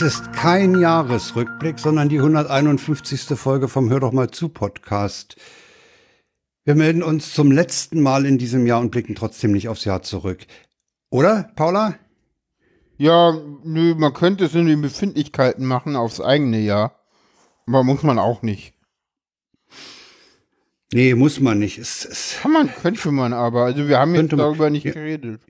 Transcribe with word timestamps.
Dies 0.00 0.06
ist 0.14 0.32
kein 0.32 0.80
Jahresrückblick, 0.80 1.78
sondern 1.78 2.08
die 2.08 2.16
151. 2.20 3.38
Folge 3.38 3.68
vom 3.68 3.90
Hör 3.90 4.00
doch 4.00 4.12
mal 4.12 4.30
zu 4.30 4.48
Podcast. 4.48 5.36
Wir 6.64 6.74
melden 6.74 7.02
uns 7.02 7.34
zum 7.34 7.52
letzten 7.52 8.00
Mal 8.00 8.24
in 8.24 8.38
diesem 8.38 8.66
Jahr 8.66 8.80
und 8.80 8.92
blicken 8.92 9.14
trotzdem 9.14 9.52
nicht 9.52 9.68
aufs 9.68 9.84
Jahr 9.84 10.00
zurück. 10.00 10.46
Oder, 11.10 11.50
Paula? 11.54 11.96
Ja, 12.96 13.38
nö, 13.62 13.94
man 13.94 14.14
könnte 14.14 14.46
es 14.46 14.54
in 14.54 14.68
den 14.68 14.80
Befindlichkeiten 14.80 15.66
machen 15.66 15.96
aufs 15.96 16.22
eigene 16.22 16.60
Jahr. 16.60 16.98
Aber 17.66 17.84
muss 17.84 18.02
man 18.02 18.18
auch 18.18 18.40
nicht. 18.40 18.72
Nee, 20.94 21.14
muss 21.14 21.40
man 21.40 21.58
nicht. 21.58 21.76
Es, 21.76 22.06
es 22.06 22.38
Kann 22.40 22.52
man, 22.52 22.74
könnte 22.74 23.12
man 23.12 23.34
aber. 23.34 23.64
Also 23.64 23.86
wir 23.86 23.98
haben 23.98 24.12
jetzt 24.14 24.20
Könnte 24.20 24.36
man. 24.36 24.46
darüber 24.46 24.70
nicht 24.70 24.84
Ja. 24.84 24.92
geredet. 24.92 25.42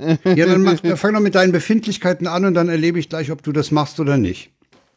ja, 0.24 0.46
dann 0.46 0.62
mach, 0.62 0.80
fang 0.96 1.14
doch 1.14 1.20
mit 1.20 1.34
deinen 1.34 1.52
Befindlichkeiten 1.52 2.26
an 2.26 2.44
und 2.44 2.54
dann 2.54 2.68
erlebe 2.68 2.98
ich 2.98 3.08
gleich, 3.08 3.30
ob 3.30 3.42
du 3.42 3.52
das 3.52 3.70
machst 3.70 4.00
oder 4.00 4.16
nicht. 4.16 4.50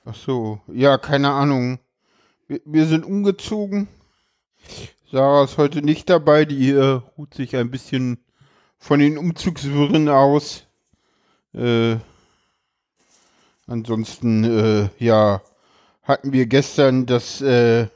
Ach 0.05 0.16
so, 0.16 0.61
ja, 0.71 0.98
keine 0.98 1.31
Ahnung. 1.31 1.80
Wir, 2.48 2.61
wir 2.66 2.85
sind 2.85 3.05
umgezogen. 3.05 3.88
Sarah 5.11 5.44
ist 5.44 5.58
heute 5.58 5.81
nicht 5.81 6.09
dabei, 6.09 6.45
die 6.45 6.71
äh, 6.71 7.02
ruht 7.17 7.34
sich 7.34 7.55
ein 7.55 7.70
bisschen 7.70 8.17
von 8.77 8.99
den 8.99 9.17
Umzugswirren 9.17 10.09
aus. 10.09 10.66
Äh, 11.53 11.97
ansonsten, 13.67 14.44
äh, 14.44 14.89
ja, 14.97 15.41
hatten 16.02 16.33
wir 16.33 16.45
gestern 16.45 17.06
das 17.06 17.41
äh, 17.41 17.81
äh, 17.81 17.88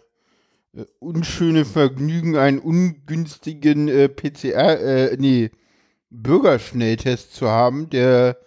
unschöne 1.00 1.66
Vergnügen, 1.66 2.38
einen 2.38 2.60
ungünstigen 2.60 3.88
äh, 3.88 4.10
PCR, 4.10 4.80
äh, 4.80 5.18
nee, 5.18 5.50
Bürgerschnelltest 6.10 7.34
zu 7.34 7.50
haben, 7.50 7.90
der 7.90 8.38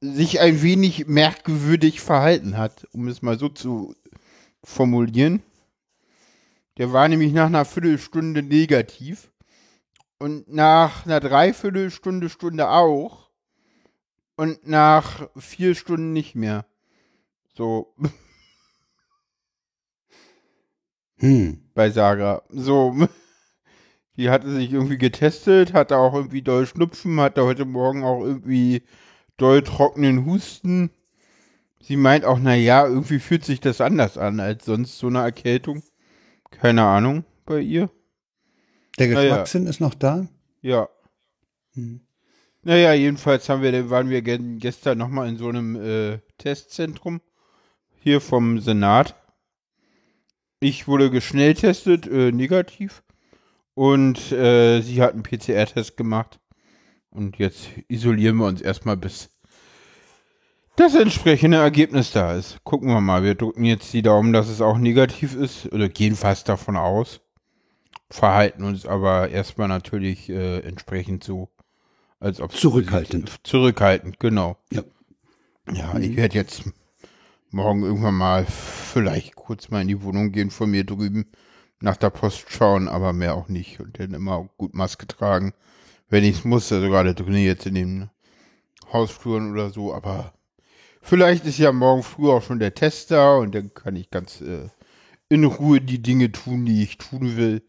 sich 0.00 0.40
ein 0.40 0.62
wenig 0.62 1.06
merkwürdig 1.06 2.00
verhalten 2.00 2.56
hat, 2.56 2.86
um 2.92 3.08
es 3.08 3.22
mal 3.22 3.38
so 3.38 3.48
zu 3.48 3.94
formulieren. 4.64 5.42
Der 6.78 6.92
war 6.92 7.08
nämlich 7.08 7.32
nach 7.32 7.46
einer 7.46 7.64
Viertelstunde 7.64 8.42
negativ 8.42 9.30
und 10.18 10.52
nach 10.52 11.04
einer 11.04 11.20
Dreiviertelstunde, 11.20 12.28
Stunde 12.28 12.68
auch 12.68 13.30
und 14.36 14.66
nach 14.66 15.28
vier 15.36 15.74
Stunden 15.74 16.12
nicht 16.12 16.34
mehr. 16.34 16.64
So 17.54 17.94
Hm. 21.22 21.70
bei 21.72 21.88
Saga. 21.90 22.42
So, 22.50 22.96
die 24.16 24.30
hatte 24.30 24.50
sich 24.50 24.72
irgendwie 24.72 24.98
getestet, 24.98 25.72
hatte 25.72 25.96
auch 25.96 26.14
irgendwie 26.14 26.42
doll 26.42 26.66
Schnupfen, 26.66 27.20
hatte 27.20 27.44
heute 27.44 27.64
Morgen 27.64 28.04
auch 28.04 28.22
irgendwie 28.22 28.82
doll 29.36 29.62
trockenen 29.62 30.26
Husten. 30.26 30.90
Sie 31.80 31.96
meint 31.96 32.24
auch, 32.24 32.38
na 32.38 32.54
ja, 32.54 32.86
irgendwie 32.86 33.18
fühlt 33.18 33.44
sich 33.44 33.60
das 33.60 33.80
anders 33.80 34.18
an 34.18 34.38
als 34.38 34.64
sonst 34.64 34.98
so 34.98 35.08
eine 35.08 35.20
Erkältung. 35.20 35.82
Keine 36.50 36.82
Ahnung 36.82 37.24
bei 37.44 37.60
ihr. 37.60 37.90
Der 38.98 39.08
Na 39.08 39.14
ja. 39.14 39.22
Geschmackssinn 39.22 39.66
ist 39.66 39.80
noch 39.80 39.94
da? 39.94 40.28
Ja. 40.60 40.88
Hm. 41.74 42.00
Naja, 42.62 42.92
jedenfalls 42.92 43.48
haben 43.48 43.62
wir, 43.62 43.90
waren 43.90 44.10
wir 44.10 44.22
gestern 44.22 44.98
nochmal 44.98 45.28
in 45.28 45.36
so 45.36 45.48
einem 45.48 45.74
äh, 45.74 46.18
Testzentrum 46.38 47.20
hier 47.98 48.20
vom 48.20 48.60
Senat. 48.60 49.16
Ich 50.60 50.86
wurde 50.86 51.10
geschnelltestet, 51.10 52.06
äh, 52.06 52.30
negativ. 52.30 53.02
Und 53.74 54.32
äh, 54.32 54.80
sie 54.80 55.02
hat 55.02 55.14
einen 55.14 55.22
PCR-Test 55.22 55.96
gemacht. 55.96 56.38
Und 57.10 57.38
jetzt 57.38 57.68
isolieren 57.88 58.36
wir 58.36 58.46
uns 58.46 58.60
erstmal, 58.60 58.96
bis 58.96 59.30
das 60.76 60.94
entsprechende 60.94 61.58
Ergebnis 61.58 62.12
da 62.12 62.34
ist. 62.34 62.62
Gucken 62.64 62.88
wir 62.88 63.00
mal. 63.00 63.22
Wir 63.22 63.34
drücken 63.34 63.64
jetzt 63.64 63.92
die 63.92 64.02
Daumen, 64.02 64.32
dass 64.32 64.48
es 64.48 64.60
auch 64.60 64.78
negativ 64.78 65.34
ist. 65.34 65.70
Oder 65.72 65.88
gehen 65.88 66.16
fast 66.16 66.48
davon 66.48 66.76
aus. 66.76 67.20
Verhalten 68.10 68.64
uns 68.64 68.86
aber 68.86 69.30
erstmal 69.30 69.68
natürlich 69.68 70.28
äh, 70.28 70.60
entsprechend 70.60 71.24
so, 71.24 71.48
als 72.20 72.40
ob 72.40 72.52
Zurückhaltend. 72.52 73.40
Zurückhaltend, 73.42 74.20
genau. 74.20 74.56
Ja. 74.70 74.82
Ja, 75.72 75.96
ich 75.98 76.16
werde 76.16 76.34
jetzt 76.34 76.64
morgen 77.50 77.82
irgendwann 77.82 78.16
mal 78.16 78.44
vielleicht 78.46 79.36
kurz 79.36 79.70
mal 79.70 79.82
in 79.82 79.88
die 79.88 80.02
Wohnung 80.02 80.32
gehen 80.32 80.50
von 80.50 80.70
mir 80.70 80.84
drüben, 80.84 81.30
nach 81.82 81.96
der 81.96 82.10
Post 82.10 82.44
schauen, 82.48 82.88
aber 82.88 83.12
mehr 83.12 83.34
auch 83.34 83.48
nicht. 83.48 83.80
Und 83.80 83.98
dann 83.98 84.14
immer 84.14 84.48
gut 84.56 84.74
Maske 84.74 85.06
tragen, 85.06 85.52
wenn 86.08 86.24
ich 86.24 86.38
es 86.38 86.44
muss, 86.44 86.72
also 86.72 86.88
gerade 86.88 87.14
drinnen 87.14 87.44
jetzt 87.44 87.66
in 87.66 87.74
den 87.74 88.10
Hausfluren 88.92 89.52
oder 89.52 89.70
so, 89.70 89.94
aber 89.94 90.32
vielleicht 91.00 91.46
ist 91.46 91.58
ja 91.58 91.72
morgen 91.72 92.02
früh 92.02 92.30
auch 92.30 92.42
schon 92.42 92.58
der 92.58 92.74
Test 92.74 93.10
da 93.10 93.36
und 93.36 93.54
dann 93.54 93.72
kann 93.74 93.96
ich 93.96 94.10
ganz 94.10 94.40
äh, 94.40 94.68
in 95.28 95.44
Ruhe 95.44 95.80
die 95.80 96.02
Dinge 96.02 96.30
tun, 96.30 96.66
die 96.66 96.82
ich 96.82 96.98
tun 96.98 97.36
will. 97.36 97.62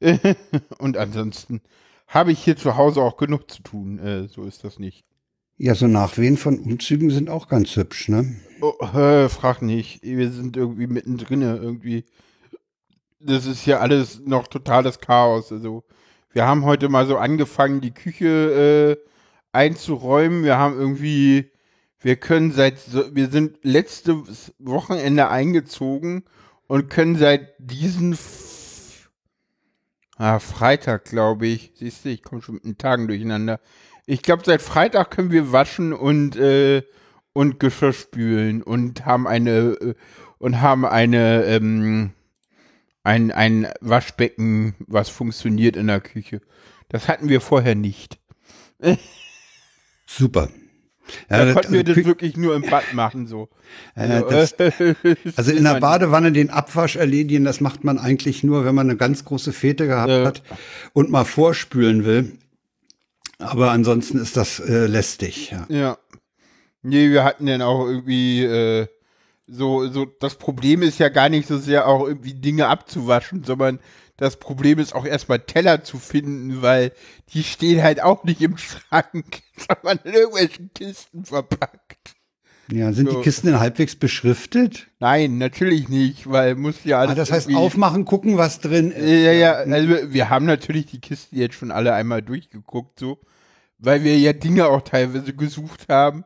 und 0.78 0.96
ansonsten 0.96 1.60
habe 2.06 2.32
ich 2.32 2.42
hier 2.42 2.56
zu 2.56 2.76
Hause 2.76 3.02
auch 3.02 3.16
genug 3.16 3.50
zu 3.50 3.62
tun, 3.62 3.98
äh, 3.98 4.28
so 4.28 4.44
ist 4.44 4.64
das 4.64 4.78
nicht. 4.78 5.04
Ja, 5.58 5.74
so 5.74 5.86
Nachwehen 5.86 6.36
von 6.36 6.58
Umzügen 6.58 7.10
sind 7.10 7.30
auch 7.30 7.48
ganz 7.48 7.76
hübsch, 7.76 8.08
ne? 8.08 8.34
Oh, 8.60 8.74
äh, 8.84 9.28
frag 9.28 9.62
nicht. 9.62 10.02
Wir 10.02 10.32
sind 10.32 10.56
irgendwie 10.56 10.86
mittendrin 10.86 11.42
irgendwie. 11.42 12.04
Das 13.24 13.46
ist 13.46 13.66
ja 13.66 13.78
alles 13.78 14.20
noch 14.24 14.48
totales 14.48 15.00
Chaos. 15.00 15.52
Also, 15.52 15.84
wir 16.32 16.46
haben 16.46 16.64
heute 16.64 16.88
mal 16.88 17.06
so 17.06 17.16
angefangen, 17.16 17.80
die 17.80 17.92
Küche 17.92 18.98
äh, 18.98 19.08
einzuräumen. 19.52 20.44
Wir 20.44 20.58
haben 20.58 20.78
irgendwie, 20.78 21.50
wir 22.00 22.16
können 22.16 22.52
seit, 22.52 22.76
wir 23.14 23.28
sind 23.28 23.58
letztes 23.62 24.54
Wochenende 24.58 25.28
eingezogen 25.28 26.24
und 26.66 26.88
können 26.88 27.16
seit 27.16 27.54
diesen 27.58 28.16
ah, 30.16 30.38
Freitag, 30.38 31.04
glaube 31.04 31.46
ich. 31.46 31.72
Siehst 31.76 32.04
du, 32.04 32.08
ich 32.08 32.22
komme 32.22 32.42
schon 32.42 32.56
mit 32.56 32.64
den 32.64 32.78
Tagen 32.78 33.08
durcheinander. 33.08 33.60
Ich 34.06 34.22
glaube, 34.22 34.42
seit 34.44 34.62
Freitag 34.62 35.10
können 35.10 35.30
wir 35.30 35.52
waschen 35.52 35.92
und 35.92 36.36
äh, 36.36 36.82
und 37.34 37.60
Geschirr 37.60 37.92
spülen 37.92 38.62
und 38.62 39.06
haben 39.06 39.26
eine 39.26 39.76
äh, 39.80 39.94
und 40.38 40.60
haben 40.60 40.84
eine 40.84 41.44
ähm, 41.44 42.12
ein, 43.04 43.30
ein 43.32 43.68
Waschbecken, 43.80 44.74
was 44.86 45.08
funktioniert 45.08 45.76
in 45.76 45.86
der 45.88 46.00
Küche. 46.00 46.40
Das 46.88 47.08
hatten 47.08 47.28
wir 47.28 47.40
vorher 47.40 47.74
nicht. 47.74 48.18
Super. 50.06 50.48
Da 51.28 51.38
Ja, 51.38 51.44
das- 51.46 51.54
konnten 51.54 51.72
wir 51.72 51.84
das 51.84 51.96
Kü- 51.96 52.04
wirklich 52.04 52.36
nur 52.36 52.54
im 52.54 52.62
Bad 52.62 52.94
machen 52.94 53.26
so. 53.26 53.48
Also, 53.94 54.28
das- 54.30 54.52
äh, 54.52 54.94
Also 55.36 55.52
in 55.52 55.64
der 55.64 55.80
Badewanne 55.80 56.32
den 56.32 56.50
Abwasch 56.50 56.96
erledigen, 56.96 57.44
das 57.44 57.60
macht 57.60 57.82
man 57.84 57.98
eigentlich 57.98 58.42
nur, 58.44 58.64
wenn 58.64 58.74
man 58.74 58.88
eine 58.88 58.96
ganz 58.96 59.24
große 59.24 59.52
Fete 59.52 59.86
gehabt 59.86 60.10
Ja. 60.10 60.24
hat 60.24 60.42
und 60.92 61.10
mal 61.10 61.24
vorspülen 61.24 62.04
will. 62.04 62.38
Aber 63.38 63.72
ansonsten 63.72 64.18
ist 64.18 64.36
das 64.36 64.60
äh, 64.60 64.86
lästig. 64.86 65.50
Ja. 65.50 65.66
Ja. 65.68 65.98
Nee, 66.82 67.10
wir 67.10 67.24
hatten 67.24 67.46
dann 67.46 67.62
auch 67.62 67.86
irgendwie 67.86 68.44
äh, 68.44 68.86
so, 69.52 69.86
so, 69.88 70.06
das 70.06 70.36
Problem 70.36 70.82
ist 70.82 70.98
ja 70.98 71.10
gar 71.10 71.28
nicht 71.28 71.46
so 71.46 71.58
sehr 71.58 71.86
auch 71.86 72.06
irgendwie 72.06 72.34
Dinge 72.34 72.68
abzuwaschen, 72.68 73.44
sondern 73.44 73.80
das 74.16 74.36
Problem 74.38 74.78
ist 74.78 74.94
auch 74.94 75.04
erstmal 75.04 75.40
Teller 75.40 75.84
zu 75.84 75.98
finden, 75.98 76.62
weil 76.62 76.92
die 77.30 77.44
stehen 77.44 77.82
halt 77.82 78.02
auch 78.02 78.24
nicht 78.24 78.40
im 78.40 78.56
Schrank, 78.56 79.42
sondern 79.56 79.98
in 80.04 80.14
irgendwelchen 80.14 80.70
Kisten 80.74 81.24
verpackt. 81.24 82.14
ja, 82.70 82.92
sind 82.92 83.10
So. 83.10 83.16
die 83.16 83.22
Kisten 83.22 83.48
denn 83.48 83.60
halbwegs 83.60 83.96
beschriftet? 83.96 84.88
Nein, 85.00 85.36
natürlich 85.36 85.88
nicht, 85.88 86.30
weil 86.30 86.54
muss 86.54 86.84
ja 86.84 87.00
alles. 87.00 87.12
Ah, 87.12 87.14
das 87.16 87.32
heißt, 87.32 87.54
aufmachen, 87.54 88.04
gucken, 88.06 88.38
was 88.38 88.60
drin 88.60 88.90
ist. 88.90 89.04
Ja, 89.04 89.32
ja, 89.32 89.52
also 89.52 90.12
wir 90.12 90.30
haben 90.30 90.46
natürlich 90.46 90.86
die 90.86 91.00
Kisten 91.00 91.36
jetzt 91.36 91.56
schon 91.56 91.70
alle 91.70 91.92
einmal 91.92 92.22
durchgeguckt, 92.22 92.98
so, 92.98 93.18
weil 93.78 94.02
wir 94.02 94.18
ja 94.18 94.32
Dinge 94.32 94.68
auch 94.68 94.82
teilweise 94.82 95.34
gesucht 95.34 95.88
haben. 95.88 96.24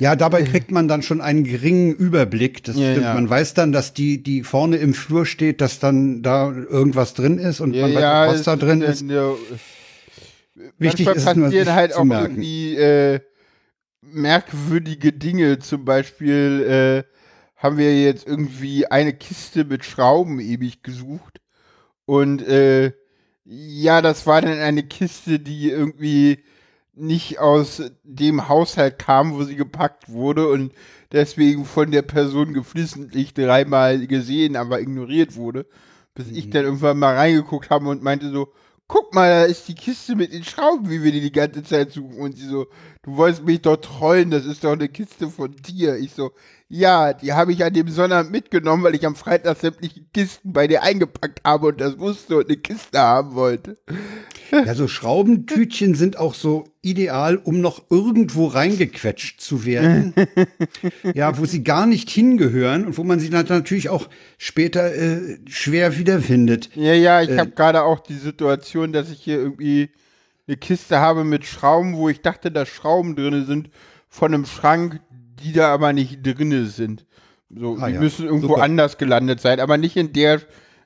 Ja, 0.00 0.16
dabei 0.16 0.42
kriegt 0.42 0.70
man 0.70 0.88
dann 0.88 1.02
schon 1.02 1.20
einen 1.20 1.44
geringen 1.44 1.92
Überblick. 1.94 2.62
Das 2.64 2.76
Ja, 2.76 2.90
stimmt. 2.92 3.04
ja. 3.06 3.14
Man 3.14 3.28
weiß 3.28 3.54
dann, 3.54 3.72
dass 3.72 3.92
die, 3.94 4.22
die 4.22 4.42
vorne 4.42 4.76
im 4.76 4.94
Flur 4.94 5.26
steht, 5.26 5.60
dass 5.60 5.78
dann 5.78 6.22
da 6.22 6.52
irgendwas 6.52 7.14
drin 7.14 7.38
ist 7.38 7.60
und 7.60 7.76
man 7.76 7.94
weiß, 7.94 8.04
auch, 8.04 8.32
was 8.32 8.42
da 8.44 8.56
drin 8.56 8.80
ist. 8.82 9.02
ja, 9.02 9.34
Wichtig 10.78 11.06
ist 11.08 11.26
es 11.26 11.34
nur, 11.36 11.46
passieren 11.46 11.64
sich 11.66 11.74
halt 11.74 11.94
auch 11.94 12.04
merken. 12.04 12.36
irgendwie 12.42 12.76
äh, 12.76 13.20
merkwürdige 14.02 15.12
Dinge. 15.12 15.58
Zum 15.58 15.84
Beispiel 15.84 17.04
äh, 17.06 17.12
haben 17.56 17.78
wir 17.78 18.00
jetzt 18.02 18.26
irgendwie 18.26 18.86
eine 18.86 19.12
Kiste 19.12 19.64
mit 19.64 19.84
Schrauben 19.84 20.40
ewig 20.40 20.82
gesucht. 20.82 21.40
Und 22.04 22.42
äh, 22.42 22.92
ja, 23.44 24.02
das 24.02 24.26
war 24.26 24.40
dann 24.42 24.58
eine 24.58 24.82
Kiste, 24.84 25.38
die 25.40 25.70
irgendwie 25.70 26.44
nicht 26.94 27.38
aus 27.38 27.82
dem 28.04 28.48
Haushalt 28.48 28.98
kam, 28.98 29.34
wo 29.34 29.44
sie 29.44 29.56
gepackt 29.56 30.10
wurde 30.10 30.48
und 30.48 30.72
deswegen 31.10 31.64
von 31.64 31.90
der 31.90 32.02
Person 32.02 32.52
geflissentlich 32.52 33.34
dreimal 33.34 34.06
gesehen, 34.06 34.56
aber 34.56 34.80
ignoriert 34.80 35.36
wurde. 35.36 35.66
Bis 36.14 36.30
ich 36.30 36.50
dann 36.50 36.64
irgendwann 36.64 36.98
mal 36.98 37.16
reingeguckt 37.16 37.70
habe 37.70 37.88
und 37.88 38.02
meinte 38.02 38.30
so, 38.30 38.52
guck 38.86 39.14
mal, 39.14 39.30
da 39.30 39.44
ist 39.44 39.66
die 39.68 39.74
Kiste 39.74 40.14
mit 40.14 40.34
den 40.34 40.44
Schrauben, 40.44 40.90
wie 40.90 41.02
wir 41.02 41.12
die 41.12 41.22
die 41.22 41.32
ganze 41.32 41.62
Zeit 41.62 41.92
suchen. 41.92 42.18
Und 42.18 42.36
sie 42.36 42.46
so, 42.46 42.66
du 43.02 43.16
wolltest 43.16 43.44
mich 43.44 43.62
doch 43.62 43.76
trollen, 43.76 44.30
das 44.30 44.44
ist 44.44 44.62
doch 44.64 44.72
eine 44.72 44.90
Kiste 44.90 45.28
von 45.28 45.50
dir. 45.52 45.96
Ich 45.96 46.12
so, 46.12 46.32
ja, 46.74 47.12
die 47.12 47.34
habe 47.34 47.52
ich 47.52 47.62
an 47.62 47.74
dem 47.74 47.88
Sonnabend 47.88 48.32
mitgenommen, 48.32 48.82
weil 48.82 48.94
ich 48.94 49.04
am 49.04 49.14
Freitag 49.14 49.58
sämtliche 49.58 50.00
Kisten 50.14 50.54
bei 50.54 50.66
dir 50.66 50.82
eingepackt 50.82 51.42
habe 51.44 51.66
und 51.66 51.78
das 51.82 51.98
wusste 51.98 52.38
und 52.38 52.48
eine 52.48 52.56
Kiste 52.56 52.98
haben 52.98 53.34
wollte. 53.34 53.76
Ja, 54.50 54.74
so 54.74 54.88
Schraubentütchen 54.88 55.94
sind 55.94 56.16
auch 56.16 56.32
so 56.32 56.64
ideal, 56.80 57.36
um 57.36 57.60
noch 57.60 57.90
irgendwo 57.90 58.46
reingequetscht 58.46 59.38
zu 59.38 59.66
werden. 59.66 60.14
ja, 61.14 61.36
wo 61.36 61.44
sie 61.44 61.62
gar 61.62 61.86
nicht 61.86 62.08
hingehören 62.08 62.86
und 62.86 62.96
wo 62.96 63.04
man 63.04 63.20
sie 63.20 63.28
dann 63.28 63.44
natürlich 63.46 63.90
auch 63.90 64.08
später 64.38 64.94
äh, 64.94 65.40
schwer 65.46 65.98
wiederfindet. 65.98 66.70
Ja, 66.74 66.94
ja, 66.94 67.20
ich 67.20 67.28
äh, 67.28 67.38
habe 67.38 67.50
gerade 67.50 67.82
auch 67.82 68.00
die 68.00 68.16
Situation, 68.16 68.94
dass 68.94 69.10
ich 69.10 69.20
hier 69.20 69.36
irgendwie 69.36 69.90
eine 70.48 70.56
Kiste 70.56 71.00
habe 71.00 71.24
mit 71.24 71.44
Schrauben, 71.44 71.96
wo 71.96 72.08
ich 72.08 72.22
dachte, 72.22 72.50
dass 72.50 72.70
Schrauben 72.70 73.14
drin 73.14 73.44
sind, 73.44 73.68
von 74.08 74.32
einem 74.32 74.46
Schrank, 74.46 75.00
die 75.42 75.52
da 75.52 75.72
aber 75.72 75.92
nicht 75.92 76.22
drinne 76.22 76.66
sind. 76.66 77.04
So, 77.54 77.76
ah, 77.78 77.88
die 77.88 77.94
ja. 77.94 78.00
müssen 78.00 78.26
irgendwo 78.26 78.48
Super. 78.48 78.62
anders 78.62 78.98
gelandet 78.98 79.40
sein, 79.40 79.60
aber 79.60 79.76
nicht 79.76 79.96
in 79.96 80.12
der, 80.12 80.40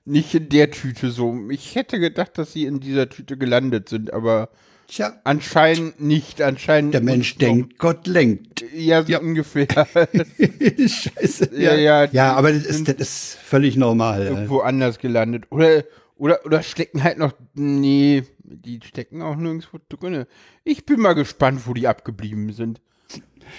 nicht 0.04 0.34
in 0.34 0.48
der 0.48 0.70
Tüte 0.70 1.10
so. 1.10 1.38
Ich 1.50 1.74
hätte 1.74 2.00
gedacht, 2.00 2.38
dass 2.38 2.52
sie 2.52 2.64
in 2.64 2.80
dieser 2.80 3.08
Tüte 3.08 3.36
gelandet 3.36 3.88
sind, 3.88 4.12
aber 4.12 4.50
Tja. 4.88 5.14
anscheinend 5.24 6.00
nicht. 6.00 6.42
Anscheinend. 6.42 6.94
Der 6.94 7.02
Mensch 7.02 7.36
denkt. 7.36 7.78
Gott 7.78 8.06
lenkt. 8.06 8.64
Ja, 8.74 9.02
so 9.02 9.12
ja. 9.12 9.20
ungefähr. 9.20 9.66
Scheiße. 9.76 11.50
Ja, 11.56 11.74
ja. 11.74 12.04
Ja, 12.04 12.10
ja 12.12 12.32
aber 12.34 12.52
das 12.52 12.64
ist, 12.64 12.88
das 12.88 12.96
ist 12.96 13.38
völlig 13.42 13.76
normal. 13.76 14.26
Irgendwo 14.26 14.58
anders 14.58 14.98
gelandet. 14.98 15.44
Oder, 15.50 15.84
oder, 16.16 16.44
oder 16.44 16.62
stecken 16.62 17.02
halt 17.02 17.18
noch, 17.18 17.32
nee, 17.54 18.24
die 18.38 18.80
stecken 18.84 19.22
auch 19.22 19.36
nirgendwo 19.36 19.78
drinne. 19.88 20.26
Ich 20.64 20.84
bin 20.84 21.00
mal 21.00 21.14
gespannt, 21.14 21.66
wo 21.66 21.74
die 21.74 21.86
abgeblieben 21.86 22.52
sind 22.52 22.80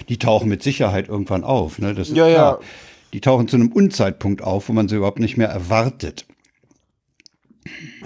die 0.09 0.17
tauchen 0.17 0.49
mit 0.49 0.63
Sicherheit 0.63 1.07
irgendwann 1.07 1.43
auf. 1.43 1.79
Ne? 1.79 1.93
Das 1.93 2.09
ist 2.09 2.15
ja, 2.15 2.29
klar. 2.29 2.59
ja. 2.61 2.67
Die 3.13 3.21
tauchen 3.21 3.47
zu 3.47 3.55
einem 3.55 3.71
Unzeitpunkt 3.71 4.41
auf, 4.41 4.69
wo 4.69 4.73
man 4.73 4.87
sie 4.87 4.97
überhaupt 4.97 5.19
nicht 5.19 5.37
mehr 5.37 5.49
erwartet. 5.49 6.25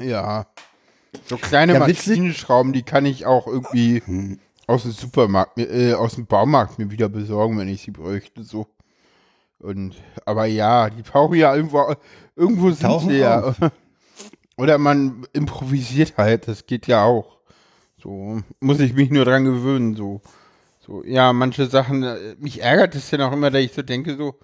Ja. 0.02 0.48
So 1.26 1.38
kleine 1.38 1.74
ja, 1.74 1.80
Maschinenschrauben, 1.80 2.74
die 2.74 2.84
kann 2.84 3.06
ich 3.06 3.26
auch 3.26 3.48
irgendwie 3.48 4.02
hm. 4.04 4.40
aus 4.68 4.84
dem 4.84 4.92
Supermarkt, 4.92 5.58
äh, 5.58 5.94
aus 5.94 6.16
dem 6.16 6.26
Baumarkt 6.26 6.80
mir 6.80 6.92
wieder 6.92 7.10
besorgen, 7.10 7.58
wenn 7.58 7.68
ich 7.68 7.82
sie 7.82 7.92
bräuchte. 7.92 8.44
So. 8.44 8.68
Und, 9.60 9.96
aber 10.26 10.46
ja, 10.46 10.90
die 10.90 11.04
tauchen 11.04 11.36
ja 11.36 11.56
irgendwo, 11.56 11.94
irgendwo 12.36 12.70
sind 12.70 12.82
tauchen 12.82 13.10
sie 13.10 13.20
ja. 13.20 13.56
Oder 14.58 14.78
man 14.78 15.26
improvisiert 15.34 16.14
halt, 16.18 16.48
das 16.48 16.66
geht 16.66 16.88
ja 16.88 17.04
auch. 17.04 17.40
So 17.98 18.42
muss 18.60 18.80
ich 18.80 18.94
mich 18.94 19.10
nur 19.12 19.26
dran 19.26 19.44
gewöhnen, 19.44 19.96
so. 19.96 20.22
So, 20.92 21.04
ja, 21.06 21.32
manche 21.32 21.68
Sachen, 21.68 22.04
äh, 22.04 22.36
mich 22.40 22.62
ärgert 22.62 22.96
es 22.96 23.12
ja 23.12 23.18
noch 23.18 23.32
immer, 23.32 23.50
dass 23.50 23.62
ich 23.62 23.72
so 23.72 23.82
denke, 23.82 24.18
so, 24.18 24.36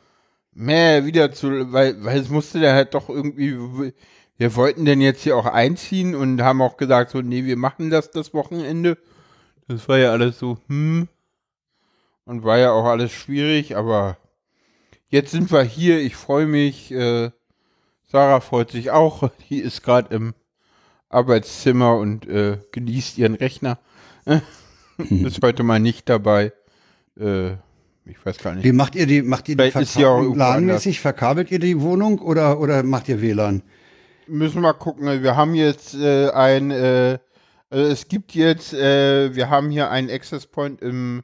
mehr 0.53 1.05
wieder 1.05 1.33
zu, 1.33 1.73
weil, 1.73 2.01
weil 2.05 2.19
es 2.19 2.29
musste 2.29 2.61
da 2.61 2.73
halt 2.73 2.94
doch 2.94 3.09
irgendwie, 3.09 3.94
wir 4.38 4.55
wollten 4.55 4.85
denn 4.85 5.01
jetzt 5.01 5.23
hier 5.23 5.35
auch 5.35 5.45
einziehen 5.45 6.15
und 6.15 6.41
haben 6.41 6.61
auch 6.61 6.77
gesagt, 6.77 7.11
so, 7.11 7.21
nee, 7.21 7.44
wir 7.44 7.57
machen 7.57 7.89
das 7.89 8.11
das 8.11 8.33
Wochenende. 8.33 8.97
Das 9.67 9.89
war 9.89 9.97
ja 9.97 10.11
alles 10.11 10.39
so, 10.39 10.57
hm. 10.67 11.09
Und 12.23 12.44
war 12.45 12.57
ja 12.57 12.71
auch 12.71 12.85
alles 12.85 13.11
schwierig, 13.11 13.75
aber 13.75 14.17
jetzt 15.09 15.31
sind 15.31 15.51
wir 15.51 15.63
hier, 15.63 16.00
ich 16.00 16.15
freue 16.15 16.45
mich, 16.47 16.91
äh, 16.93 17.31
Sarah 18.05 18.39
freut 18.39 18.71
sich 18.71 18.91
auch, 18.91 19.29
die 19.50 19.59
ist 19.59 19.83
gerade 19.83 20.15
im 20.15 20.33
Arbeitszimmer 21.09 21.97
und 21.97 22.25
äh, 22.27 22.59
genießt 22.71 23.17
ihren 23.17 23.35
Rechner. 23.35 23.79
ist 24.97 25.44
heute 25.44 25.63
mal 25.63 25.79
nicht 25.79 26.09
dabei. 26.09 26.53
Äh, 27.19 27.53
ich 28.05 28.25
weiß 28.25 28.38
gar 28.38 28.55
nicht. 28.55 28.63
Wie 28.63 28.71
macht 28.71 28.95
ihr 28.95 29.05
die, 29.05 29.21
macht 29.21 29.49
ihr 29.49 29.57
die 29.57 29.71
Verkabelung? 29.71 30.35
LAN-mäßig 30.38 30.99
verkabelt 30.99 31.51
ihr 31.51 31.59
die 31.59 31.81
Wohnung 31.81 32.19
oder, 32.19 32.59
oder 32.59 32.83
macht 32.83 33.09
ihr 33.09 33.21
WLAN? 33.21 33.63
Müssen 34.27 34.55
wir 34.55 34.61
mal 34.61 34.73
gucken. 34.73 35.23
Wir 35.23 35.35
haben 35.35 35.55
jetzt 35.55 35.94
äh, 35.95 36.29
ein, 36.29 36.71
äh, 36.71 37.17
also 37.69 37.85
es 37.85 38.07
gibt 38.07 38.33
jetzt, 38.33 38.73
äh, 38.73 39.35
wir 39.35 39.49
haben 39.49 39.69
hier 39.69 39.89
einen 39.91 40.09
Access 40.09 40.47
Point 40.47 40.81
im, 40.81 41.23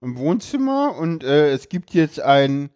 im 0.00 0.16
Wohnzimmer 0.16 0.96
und 0.98 1.24
äh, 1.24 1.50
es 1.52 1.68
gibt 1.68 1.92
jetzt 1.94 2.20
ein 2.20 2.70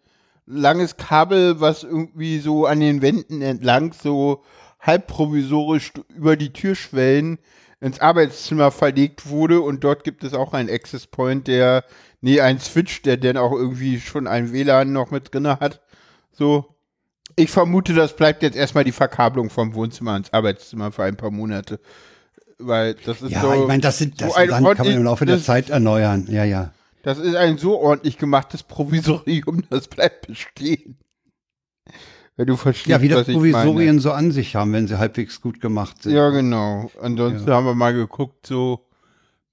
langes 0.45 0.97
Kabel, 0.97 1.59
was 1.59 1.83
irgendwie 1.83 2.39
so 2.39 2.65
an 2.65 2.79
den 2.79 3.01
Wänden 3.01 3.41
entlang 3.41 3.93
so 3.93 4.43
halb 4.79 5.07
provisorisch 5.07 5.91
über 6.15 6.35
die 6.35 6.53
Türschwellen 6.53 7.37
ins 7.81 7.99
Arbeitszimmer 7.99 8.71
verlegt 8.71 9.29
wurde 9.29 9.61
und 9.61 9.83
dort 9.83 10.03
gibt 10.03 10.23
es 10.23 10.33
auch 10.33 10.53
einen 10.53 10.69
Access 10.69 11.07
Point, 11.07 11.47
der, 11.47 11.85
nee, 12.21 12.41
ein 12.41 12.59
Switch, 12.59 13.01
der 13.01 13.17
dann 13.17 13.37
auch 13.37 13.53
irgendwie 13.53 13.99
schon 13.99 14.27
ein 14.27 14.51
WLAN 14.51 14.91
noch 14.91 15.11
mit 15.11 15.33
drin 15.33 15.47
hat. 15.47 15.81
So. 16.31 16.75
Ich 17.35 17.51
vermute, 17.51 17.93
das 17.93 18.15
bleibt 18.15 18.43
jetzt 18.43 18.57
erstmal 18.57 18.83
die 18.83 18.91
Verkabelung 18.91 19.49
vom 19.49 19.73
Wohnzimmer 19.73 20.17
ins 20.17 20.33
Arbeitszimmer 20.33 20.91
für 20.91 21.03
ein 21.03 21.15
paar 21.15 21.31
Monate. 21.31 21.79
Weil 22.57 22.95
das 22.95 23.21
ist 23.21 23.31
ja, 23.31 23.41
so. 23.41 23.53
ich 23.53 23.67
meine, 23.67 23.81
das, 23.81 23.97
sind, 23.97 24.19
das 24.19 24.33
so 24.33 24.39
kann 24.39 24.61
man 24.61 24.87
im 24.87 25.03
Laufe 25.03 25.25
der 25.25 25.41
Zeit 25.41 25.69
erneuern. 25.69 26.27
Ja, 26.29 26.43
ja. 26.43 26.73
Das 27.03 27.17
ist 27.17 27.35
ein 27.35 27.57
so 27.57 27.79
ordentlich 27.79 28.17
gemachtes 28.17 28.63
Provisorium, 28.63 29.63
das 29.69 29.87
bleibt 29.87 30.27
bestehen. 30.27 30.97
Wenn 32.39 32.47
du 32.47 32.55
verstehst, 32.55 32.87
ja, 32.87 33.01
wie 33.01 33.09
das 33.09 33.27
Provisorien 33.27 33.99
so 33.99 34.13
an 34.13 34.31
sich 34.31 34.55
haben, 34.55 34.71
wenn 34.71 34.87
sie 34.87 34.97
halbwegs 34.97 35.41
gut 35.41 35.59
gemacht 35.59 36.03
sind. 36.03 36.13
Ja, 36.13 36.29
genau. 36.29 36.89
Ansonsten 37.01 37.49
ja. 37.49 37.55
haben 37.55 37.65
wir 37.65 37.75
mal 37.75 37.93
geguckt, 37.93 38.47
so, 38.47 38.87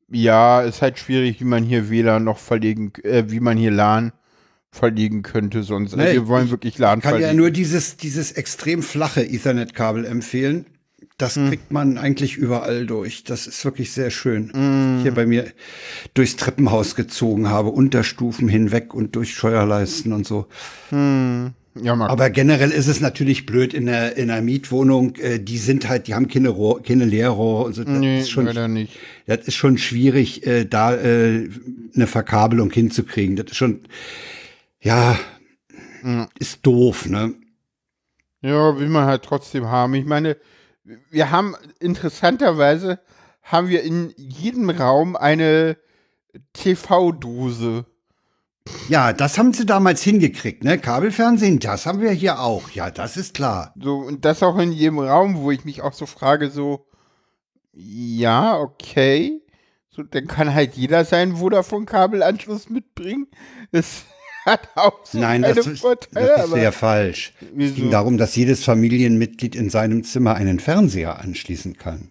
ja, 0.09 0.61
ist 0.61 0.83
halt 0.83 0.97
schwierig, 0.97 1.41
wie 1.41 1.47
man 1.47 1.65
hier 1.65 1.91
WLAN 1.91 2.23
noch 2.23 2.39
verlegen, 2.39 2.93
äh, 3.03 3.25
wie 3.27 3.41
man 3.41 3.57
hier 3.57 3.73
LAN 3.73 4.13
verlegen 4.71 5.23
könnte 5.23 5.65
sonst. 5.65 5.97
Nee, 5.97 6.03
also 6.03 6.15
wir 6.15 6.29
wollen 6.29 6.51
wirklich 6.51 6.79
LAN 6.79 7.01
verlegen. 7.01 7.23
Ich 7.23 7.27
kann 7.27 7.37
ja 7.37 7.43
nur 7.43 7.51
dieses, 7.51 7.97
dieses 7.97 8.31
extrem 8.31 8.85
flache 8.85 9.27
Ethernet-Kabel 9.27 10.05
empfehlen. 10.05 10.67
Das 11.19 11.35
hm. 11.35 11.49
kriegt 11.49 11.73
man 11.73 11.99
eigentlich 11.99 12.37
überall 12.37 12.87
durch. 12.87 13.25
Das 13.25 13.49
ist 13.49 13.65
wirklich 13.65 13.91
sehr 13.91 14.11
schön. 14.11 14.53
Hm. 14.53 15.01
Hier 15.03 15.13
bei 15.13 15.27
mir 15.27 15.47
durchs 16.15 16.37
Treppenhaus 16.37 16.95
gezogen 16.95 17.49
habe, 17.49 17.71
Unterstufen 17.71 18.49
hinweg 18.49 18.95
und 18.95 19.17
durch 19.17 19.35
Scheuerleisten 19.35 20.13
und 20.13 20.25
so. 20.25 20.47
Hm. 20.91 21.53
Ja, 21.83 21.95
Marc. 21.95 22.11
Aber 22.11 22.31
generell 22.31 22.71
ist 22.71 22.87
es 22.87 23.01
natürlich 23.01 23.47
blöd 23.47 23.75
in 23.75 23.87
der, 23.87 24.17
in 24.17 24.31
einer 24.31 24.43
Mietwohnung. 24.43 25.17
Äh, 25.17 25.39
die 25.41 25.59
sind 25.59 25.89
halt, 25.89 26.07
die 26.07 26.15
haben 26.15 26.29
keine, 26.29 26.49
Rohr, 26.49 26.83
keine 26.83 27.05
Leerrohre 27.05 27.65
und 27.65 27.75
so. 27.75 27.85
Das 27.85 27.93
nee, 27.99 28.21
ist 28.21 28.31
schon, 28.31 28.47
leider 28.47 28.69
nicht. 28.69 28.99
Das 29.27 29.47
ist 29.47 29.55
schon 29.55 29.79
schwierig, 29.79 30.47
äh, 30.47 30.65
da 30.65 30.95
äh, 30.95 31.49
eine 31.95 32.07
Verkabelung 32.07 32.71
hinzukriegen. 32.71 33.37
Das 33.37 33.47
ist 33.47 33.57
schon, 33.57 33.81
ja, 34.81 35.19
ja, 36.03 36.29
ist 36.39 36.65
doof, 36.65 37.09
ne? 37.09 37.35
Ja, 38.43 38.79
will 38.79 38.89
man 38.89 39.07
halt 39.07 39.23
trotzdem 39.23 39.67
haben. 39.67 39.95
Ich 39.95 40.05
meine, 40.05 40.37
wir 41.11 41.31
haben 41.31 41.57
interessanterweise 41.81 43.01
haben 43.43 43.69
wir 43.69 43.83
in 43.83 44.13
jedem 44.17 44.71
Raum 44.71 45.17
eine 45.17 45.77
TV-Dose. 46.53 47.87
Ja, 48.89 49.13
das 49.13 49.39
haben 49.39 49.53
sie 49.53 49.67
damals 49.67 50.03
hingekriegt, 50.03 50.65
ne? 50.65 50.79
Kabelfernsehen, 50.79 51.59
das 51.59 51.87
haben 51.87 52.01
wir 52.01 52.11
hier 52.11 52.41
auch. 52.41 52.71
Ja, 52.71 52.91
das 52.91 53.17
ist 53.17 53.35
klar. 53.35 53.73
So, 53.81 53.97
und 53.97 54.25
das 54.25 54.43
auch 54.43 54.59
in 54.59 54.73
jedem 54.73 54.99
Raum, 54.99 55.37
wo 55.39 55.51
ich 55.51 55.65
mich 55.65 55.83
auch 55.83 55.93
so 55.93 56.07
frage, 56.07 56.51
so, 56.51 56.87
ja, 57.73 58.59
okay. 58.59 59.43
So, 59.91 60.03
dann 60.03 60.27
kann 60.27 60.53
halt 60.53 60.75
jeder 60.75 61.05
seinen 61.05 61.37
Vodafone-Kabelanschluss 61.37 62.69
mitbringen. 62.71 63.29
Das 63.73 64.05
hat 64.47 64.69
auch 64.75 65.05
so 65.05 65.19
Nein, 65.19 65.43
das 65.43 65.67
ist, 65.67 65.81
Vorteile, 65.81 66.27
das 66.29 66.47
ist 66.47 66.53
sehr 66.53 66.73
falsch. 66.73 67.35
Wieso? 67.53 67.75
Es 67.75 67.77
ging 67.77 67.91
darum, 67.91 68.19
dass 68.19 68.37
jedes 68.37 68.65
Familienmitglied 68.65 69.55
in 69.57 69.71
seinem 69.71 70.05
Zimmer 70.05 70.35
einen 70.35 70.61
Fernseher 70.61 71.19
anschließen 71.21 71.77
kann. 71.77 72.11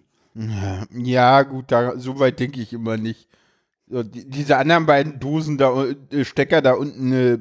Ja, 0.92 1.42
gut, 1.44 1.72
da, 1.72 1.98
so 1.98 2.18
weit 2.18 2.40
denke 2.40 2.60
ich 2.60 2.74
immer 2.74 2.98
nicht. 2.98 3.26
So, 3.88 4.02
die, 4.02 4.28
diese 4.28 4.56
anderen 4.56 4.86
beiden 4.86 5.20
Dosen 5.20 5.58
da, 5.58 5.84
äh, 5.84 6.24
Stecker 6.24 6.60
da 6.60 6.74
unten, 6.74 7.12
äh, 7.12 7.38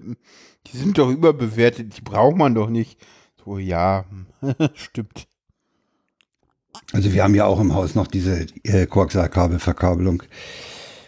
die 0.67 0.77
sind 0.77 0.97
doch 0.97 1.09
überbewertet, 1.09 1.97
die 1.97 2.01
braucht 2.01 2.37
man 2.37 2.53
doch 2.53 2.69
nicht. 2.69 2.99
So, 3.43 3.57
ja, 3.57 4.05
stimmt. 4.73 5.27
Also 6.93 7.13
wir 7.13 7.23
haben 7.23 7.35
ja 7.35 7.45
auch 7.45 7.59
im 7.59 7.73
Haus 7.73 7.95
noch 7.95 8.07
diese 8.07 8.45
äh, 8.63 8.85
Coaxial-Kabelverkabelung. 8.85 10.23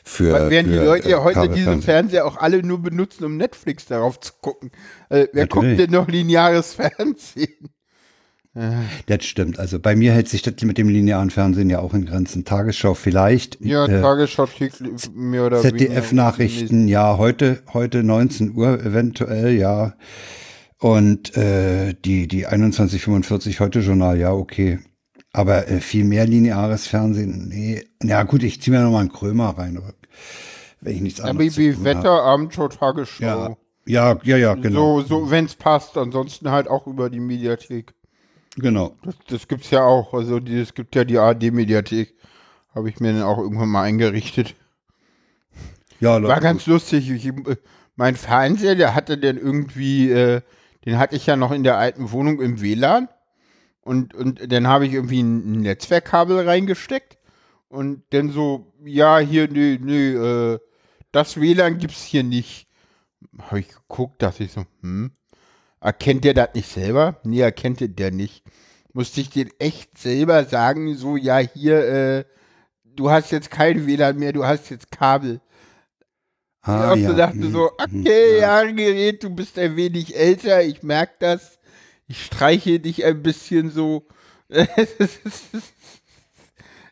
Für, 0.04 0.50
Während 0.50 0.70
für, 0.70 0.80
die 0.80 0.86
Leute 0.86 1.10
ja 1.10 1.22
heute 1.22 1.50
diese 1.50 1.82
Fernseher 1.82 2.26
auch 2.26 2.38
alle 2.38 2.64
nur 2.64 2.82
benutzen, 2.82 3.26
um 3.26 3.36
Netflix 3.36 3.88
darauf 3.88 4.20
zu 4.22 4.32
gucken. 4.42 4.72
Äh, 5.10 5.28
wer 5.34 5.44
Natürlich. 5.44 5.50
guckt 5.50 5.80
denn 5.80 5.92
noch 5.92 6.08
lineares 6.08 6.74
Fernsehen? 6.76 7.70
Das 9.06 9.26
stimmt. 9.26 9.60
Also 9.60 9.80
bei 9.80 9.96
mir 9.96 10.14
hält 10.14 10.30
sich 10.30 10.42
das 10.42 10.56
mit 10.64 10.78
dem 10.78 10.90
linearen 10.90 11.30
Fernsehen 11.30 11.70
ja 11.70 11.80
auch 11.80 11.94
in 11.94 12.06
Grenzen. 12.06 12.44
Tagesschau 12.44 12.94
vielleicht. 12.96 13.60
Ja, 13.62 13.86
äh, 13.86 14.02
Tagesschau 14.02 14.48
mir 15.14 15.46
oder 15.46 15.62
ZDF-Nachrichten, 15.62 16.88
ja, 16.88 17.18
heute, 17.18 17.62
heute 17.74 18.04
19 18.04 18.56
Uhr 18.56 18.80
eventuell, 18.84 19.54
ja. 19.54 19.94
Und 20.80 21.36
äh, 21.38 21.94
die, 21.94 22.28
die 22.28 22.44
2145 22.44 23.60
heute 23.60 23.80
Journal, 23.80 24.18
ja, 24.18 24.32
okay. 24.32 24.80
Aber 25.34 25.68
äh, 25.68 25.80
viel 25.80 26.04
mehr 26.04 26.26
lineares 26.26 26.88
Fernsehen, 26.88 27.48
nee. 27.50 27.84
Ja 28.02 28.24
gut, 28.24 28.44
ich 28.44 28.62
ziehe 28.62 28.76
mir 28.76 28.84
noch 28.84 28.92
mal 28.92 29.02
einen 29.02 29.12
Krömer 29.12 29.50
rein, 29.58 29.78
aber 29.78 29.94
wenn 30.82 30.96
ich 30.96 31.02
nichts 31.02 31.22
anderes 31.22 31.58
RBB 31.58 31.76
zu 31.76 31.84
Wetter, 31.84 32.24
Abendschau, 32.24 32.68
Tagesschau. 32.70 33.24
Ja, 33.26 33.58
ja, 33.86 34.20
ja, 34.24 34.38
ja 34.38 34.54
genau. 34.56 35.02
So, 35.02 35.08
so 35.08 35.32
wenn 35.32 35.46
es 35.46 35.56
passt, 35.56 35.98
ansonsten 35.98 36.52
halt 36.52 36.68
auch 36.68 36.88
über 36.88 37.10
die 37.10 37.20
Mediathek. 37.20 37.94
Genau. 38.58 38.96
Das, 39.04 39.16
das 39.28 39.48
gibt's 39.48 39.70
ja 39.72 39.84
auch. 39.84 40.14
Also 40.14 40.38
es 40.40 40.74
gibt 40.74 40.96
ja 40.96 41.04
die 41.04 41.18
ARD-Mediathek. 41.18 42.16
Habe 42.74 42.90
ich 42.90 43.00
mir 43.00 43.14
dann 43.14 43.24
auch 43.24 43.38
irgendwann 43.38 43.70
mal 43.70 43.84
eingerichtet. 43.84 44.56
Ja, 46.00 46.22
War 46.22 46.40
ganz 46.42 46.66
gut. 46.66 46.74
lustig. 46.74 47.10
Ich, 47.10 47.32
mein 47.96 48.16
Fernseher, 48.16 48.76
der 48.76 48.94
hatte 48.94 49.18
dann 49.18 49.38
irgendwie, 49.38 50.12
äh, 50.12 50.42
den 50.86 50.98
hatte 50.98 51.16
ich 51.16 51.26
ja 51.26 51.36
noch 51.36 51.52
in 51.52 51.64
der 51.64 51.78
alten 51.78 52.12
Wohnung 52.12 52.42
im 52.42 52.62
WLAN. 52.62 53.10
Und, 53.82 54.14
und 54.14 54.52
dann 54.52 54.68
habe 54.68 54.86
ich 54.86 54.94
irgendwie 54.94 55.22
ein 55.22 55.62
Netzwerkkabel 55.62 56.48
reingesteckt. 56.48 57.18
Und 57.70 58.04
dann 58.12 58.32
so, 58.32 58.74
ja, 58.84 59.18
hier, 59.20 59.48
nee, 59.50 59.80
nee, 59.82 60.12
äh, 60.12 60.60
das 61.12 61.40
WLAN 61.40 61.78
gibt's 61.80 62.04
hier 62.04 62.24
nicht. 62.24 62.68
Habe 63.40 63.62
ich 63.62 63.70
geguckt, 63.70 64.22
dachte 64.22 64.44
ich 64.44 64.52
so, 64.52 64.66
hm, 64.82 65.12
erkennt 65.82 66.24
der 66.24 66.34
das 66.34 66.54
nicht 66.54 66.70
selber? 66.70 67.20
Nee, 67.24 67.42
erkennt 67.42 68.00
der 68.00 68.12
nicht. 68.12 68.44
Musste 68.94 69.22
ich 69.22 69.30
den 69.30 69.50
echt 69.60 69.98
selber 69.98 70.46
sagen, 70.46 70.96
so, 70.96 71.18
ja, 71.18 71.38
hier, 71.38 71.88
äh, 71.88 72.26
du 72.84 73.12
hast 73.12 73.32
jetzt 73.32 73.52
kein 73.52 73.86
WLAN 73.86 74.18
mehr, 74.18 74.34
du 74.34 74.46
hast 74.46 74.70
jetzt 74.70 74.92
Kabel. 74.92 75.42
Ah, 76.62 76.96
ich 76.96 77.04
ja. 77.04 77.14
dachte 77.14 77.40
hm, 77.40 77.52
so, 77.52 77.72
hm, 77.80 78.02
okay, 78.02 78.40
ja. 78.40 78.64
ja, 78.64 78.72
Gerät, 78.72 79.24
du 79.24 79.30
bist 79.30 79.58
ein 79.58 79.76
wenig 79.76 80.16
älter, 80.16 80.64
ich 80.64 80.84
merke 80.84 81.14
das. 81.20 81.60
Ich 82.08 82.26
streiche 82.26 82.80
dich 82.80 83.06
ein 83.06 83.22
bisschen 83.22 83.70
so. 83.70 84.08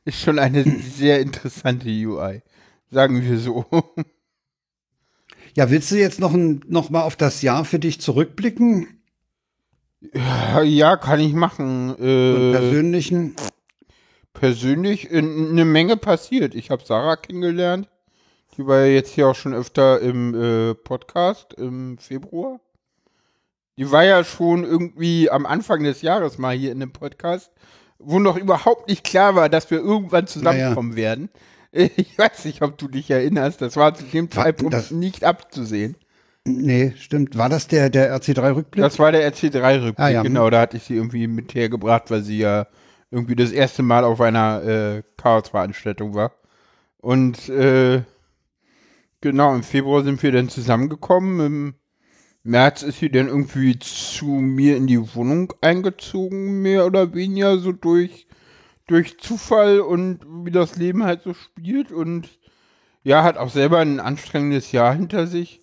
ist 0.06 0.20
schon 0.20 0.39
eine 0.39 0.63
sehr 0.63 1.20
interessante 1.20 1.88
UI. 1.89 2.42
Sagen 2.92 3.22
wir 3.22 3.38
so. 3.39 3.65
Ja, 5.55 5.69
willst 5.69 5.89
du 5.89 5.95
jetzt 5.95 6.19
noch, 6.19 6.33
ein, 6.33 6.62
noch 6.67 6.89
mal 6.89 7.03
auf 7.03 7.15
das 7.15 7.41
Jahr 7.41 7.63
für 7.63 7.79
dich 7.79 8.01
zurückblicken? 8.01 9.01
Ja, 10.63 10.97
kann 10.97 11.21
ich 11.21 11.33
machen. 11.33 11.91
Äh, 11.91 12.51
persönlichen? 12.51 13.35
Persönlich 14.33 15.09
eine 15.12 15.63
Menge 15.63 15.95
passiert. 15.95 16.55
Ich 16.55 16.71
habe 16.71 16.83
Sarah 16.85 17.15
kennengelernt. 17.15 17.88
Die 18.57 18.67
war 18.67 18.81
ja 18.81 18.88
jetzt 18.88 19.13
hier 19.13 19.29
auch 19.29 19.35
schon 19.35 19.53
öfter 19.53 20.01
im 20.01 20.35
äh, 20.35 20.74
Podcast 20.75 21.53
im 21.53 21.97
Februar. 21.97 22.59
Die 23.77 23.89
war 23.91 24.03
ja 24.03 24.25
schon 24.25 24.65
irgendwie 24.65 25.29
am 25.29 25.45
Anfang 25.45 25.83
des 25.83 26.01
Jahres 26.01 26.38
mal 26.38 26.55
hier 26.55 26.74
in 26.74 26.81
dem 26.81 26.91
Podcast, 26.91 27.51
wo 27.97 28.19
noch 28.19 28.35
überhaupt 28.35 28.89
nicht 28.89 29.05
klar 29.05 29.35
war, 29.35 29.47
dass 29.47 29.71
wir 29.71 29.79
irgendwann 29.79 30.27
zusammenkommen 30.27 30.91
ja, 30.91 30.97
ja. 30.97 31.03
werden. 31.03 31.29
Ich 31.98 32.17
weiß 32.17 32.46
nicht, 32.46 32.62
ob 32.62 32.77
du 32.77 32.88
dich 32.88 33.12
erinnerst. 33.12 33.62
Das 33.62 33.75
war 33.75 33.94
zu 33.94 34.05
dem 34.05 34.32
Zeitpunkt 34.32 34.74
das, 34.74 34.91
nicht 34.91 35.25
abzusehen. 35.25 35.98
Nee, 36.46 36.94
stimmt. 36.98 37.38
War 37.38 37.50
das 37.50 37.67
der, 37.67 37.89
der 37.89 38.15
RC3-Rückblick? 38.15 38.82
Das 38.82 38.98
war 38.98 39.12
der 39.12 39.29
RC3-Rückblick, 39.29 40.00
ah, 40.00 40.10
ja. 40.10 40.22
genau. 40.22 40.50
Da 40.50 40.62
hatte 40.62 40.77
ich 40.77 40.84
sie 40.84 40.96
irgendwie 40.96 41.27
mit 41.27 41.53
hergebracht, 41.53 42.12
weil 42.12 42.22
sie 42.22 42.38
ja 42.38 42.67
irgendwie 43.12 43.36
das 43.36 43.51
erste 43.51 43.84
Mal 43.84 44.05
auf 44.05 44.22
einer 44.22 44.63
äh, 44.63 45.03
Chaos-Veranstaltung 45.17 46.13
war. 46.13 46.32
Und 47.00 47.50
äh, 47.50 48.03
Genau, 49.25 49.55
im 49.55 49.63
Februar 49.63 50.03
sind 50.03 50.22
wir 50.22 50.32
dann 50.32 50.50
zusammengekommen. 50.50 51.39
Im 51.39 51.74
März 52.44 52.84
ist 52.84 53.00
sie 53.00 53.10
dann 53.10 53.27
irgendwie 53.27 53.79
zu 53.79 54.27
mir 54.27 54.77
in 54.77 54.86
die 54.86 55.15
Wohnung 55.15 55.51
eingezogen, 55.62 56.62
mehr 56.62 56.86
oder 56.86 57.15
weniger 57.15 57.58
so 57.58 57.72
durch, 57.72 58.25
durch 58.88 59.20
Zufall 59.20 59.80
und 59.80 60.20
wie 60.46 60.51
das 60.51 60.75
Leben 60.75 61.04
halt 61.04 61.24
so 61.24 61.34
spielt. 61.34 61.92
Und 61.92 62.30
ja, 63.04 63.24
hat 63.24 63.38
auch 63.38 63.50
selber 63.50 63.80
ein 63.80 64.00
anstrengendes 64.00 64.72
Jahr 64.72 64.94
hinter 64.94 65.27
sich. 65.27 65.62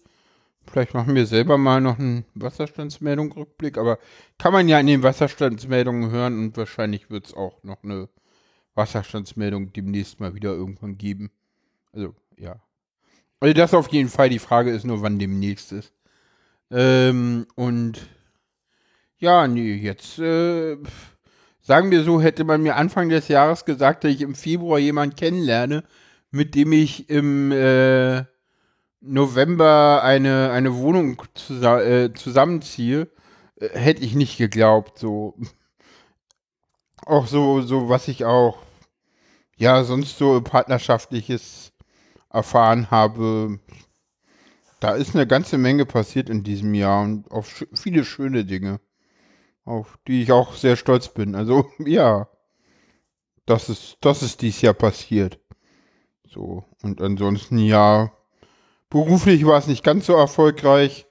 Vielleicht 0.67 0.95
machen 0.95 1.15
wir 1.15 1.27
selber 1.27 1.59
mal 1.59 1.81
noch 1.81 1.99
einen 1.99 2.25
Wasserstandsmeldung-Rückblick, 2.35 3.79
aber 3.79 3.99
kann 4.39 4.53
man 4.53 4.69
ja 4.69 4.79
in 4.79 4.87
den 4.87 5.03
Wasserstandsmeldungen 5.03 6.11
hören 6.11 6.39
und 6.39 6.57
wahrscheinlich 6.57 7.11
wird 7.11 7.27
es 7.27 7.35
auch 7.35 7.63
noch 7.65 7.83
eine 7.83 8.09
Wasserstandsmeldung 8.75 9.73
demnächst 9.73 10.21
mal 10.21 10.35
wieder 10.35 10.53
irgendwann 10.53 10.99
geben. 10.99 11.31
Also, 11.93 12.15
ja, 12.39 12.63
also 13.43 13.55
das 13.55 13.75
auf 13.75 13.89
jeden 13.89 14.09
Fall. 14.09 14.29
Die 14.29 14.39
Frage 14.39 14.71
ist 14.71 14.85
nur, 14.85 15.03
wann 15.03 15.19
demnächst 15.19 15.73
ist. 15.73 15.93
Ähm, 16.71 17.49
und 17.57 18.09
ja, 19.19 19.49
nee, 19.49 19.75
jetzt 19.75 20.21
äh, 20.21 20.77
sagen 21.63 21.91
wir 21.91 22.05
so, 22.05 22.21
hätte 22.21 22.45
man 22.45 22.63
mir 22.63 22.77
Anfang 22.77 23.09
des 23.09 23.29
Jahres 23.29 23.65
gesagt, 23.65 24.05
dass 24.05 24.13
ich 24.13 24.21
im 24.21 24.35
Februar 24.35 24.79
jemanden 24.79 25.17
kennenlerne, 25.17 25.85
mit 26.31 26.55
dem 26.55 26.73
ich 26.73 27.09
im 27.09 27.53
äh, 27.53 28.25
November 29.01 30.03
eine, 30.03 30.51
eine 30.51 30.77
Wohnung 30.77 31.23
zusa 31.35 31.81
äh, 31.81 32.13
zusammenziehe, 32.13 33.09
äh, 33.57 33.69
hätte 33.71 34.03
ich 34.05 34.15
nicht 34.15 34.39
geglaubt. 34.39 34.99
So 34.99 35.37
auch 37.07 37.27
so, 37.27 37.63
so 37.63 37.89
was 37.89 38.09
ich 38.09 38.25
auch 38.25 38.59
ja 39.57 39.85
sonst 39.85 40.19
so 40.19 40.41
partnerschaftliches 40.41 41.73
erfahren 42.31 42.91
habe, 42.91 43.59
da 44.81 44.93
ist 44.93 45.15
eine 45.15 45.27
ganze 45.27 45.59
Menge 45.59 45.87
passiert 45.87 46.31
in 46.31 46.43
diesem 46.43 46.75
Jahr 46.75 47.03
und 47.03 47.31
auch 47.31 47.45
viele 47.45 48.05
schöne 48.05 48.45
Dinge, 48.45 48.81
auf 49.65 49.99
die 50.07 50.23
ich 50.23 50.33
auch 50.33 50.55
sehr 50.55 50.77
stolz 50.77 51.09
bin. 51.09 51.35
Also 51.35 51.67
ja, 51.79 52.29
das 53.47 53.69
ist, 53.69 53.99
das 54.01 54.23
ist 54.23 54.43
dieses 54.43 54.63
Jahr 54.63 54.75
passiert. 54.75 55.39
So, 56.29 56.65
und 56.83 57.03
ansonsten 57.03 57.59
ja, 57.59 58.13
beruflich 58.89 59.45
war 59.47 59.59
es 59.59 59.67
nicht 59.67 59.85
ganz 59.85 60.07
so 60.07 60.15
erfolgreich. 60.15 61.07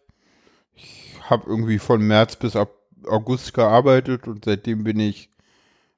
Ich 0.74 1.16
habe 1.30 1.48
irgendwie 1.48 1.80
von 1.80 2.02
März 2.02 2.36
bis 2.36 2.56
ab 2.56 2.72
August 3.08 3.54
gearbeitet 3.54 4.28
und 4.28 4.46
seitdem 4.46 4.84
bin 4.84 5.00
ich, 5.00 5.30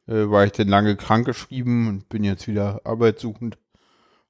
äh, 0.07 0.29
war 0.29 0.45
ich 0.45 0.51
dann 0.51 0.67
lange 0.67 0.95
krankgeschrieben 0.95 1.87
und 1.87 2.09
bin 2.09 2.23
jetzt 2.23 2.47
wieder 2.47 2.81
arbeitssuchend 2.83 3.57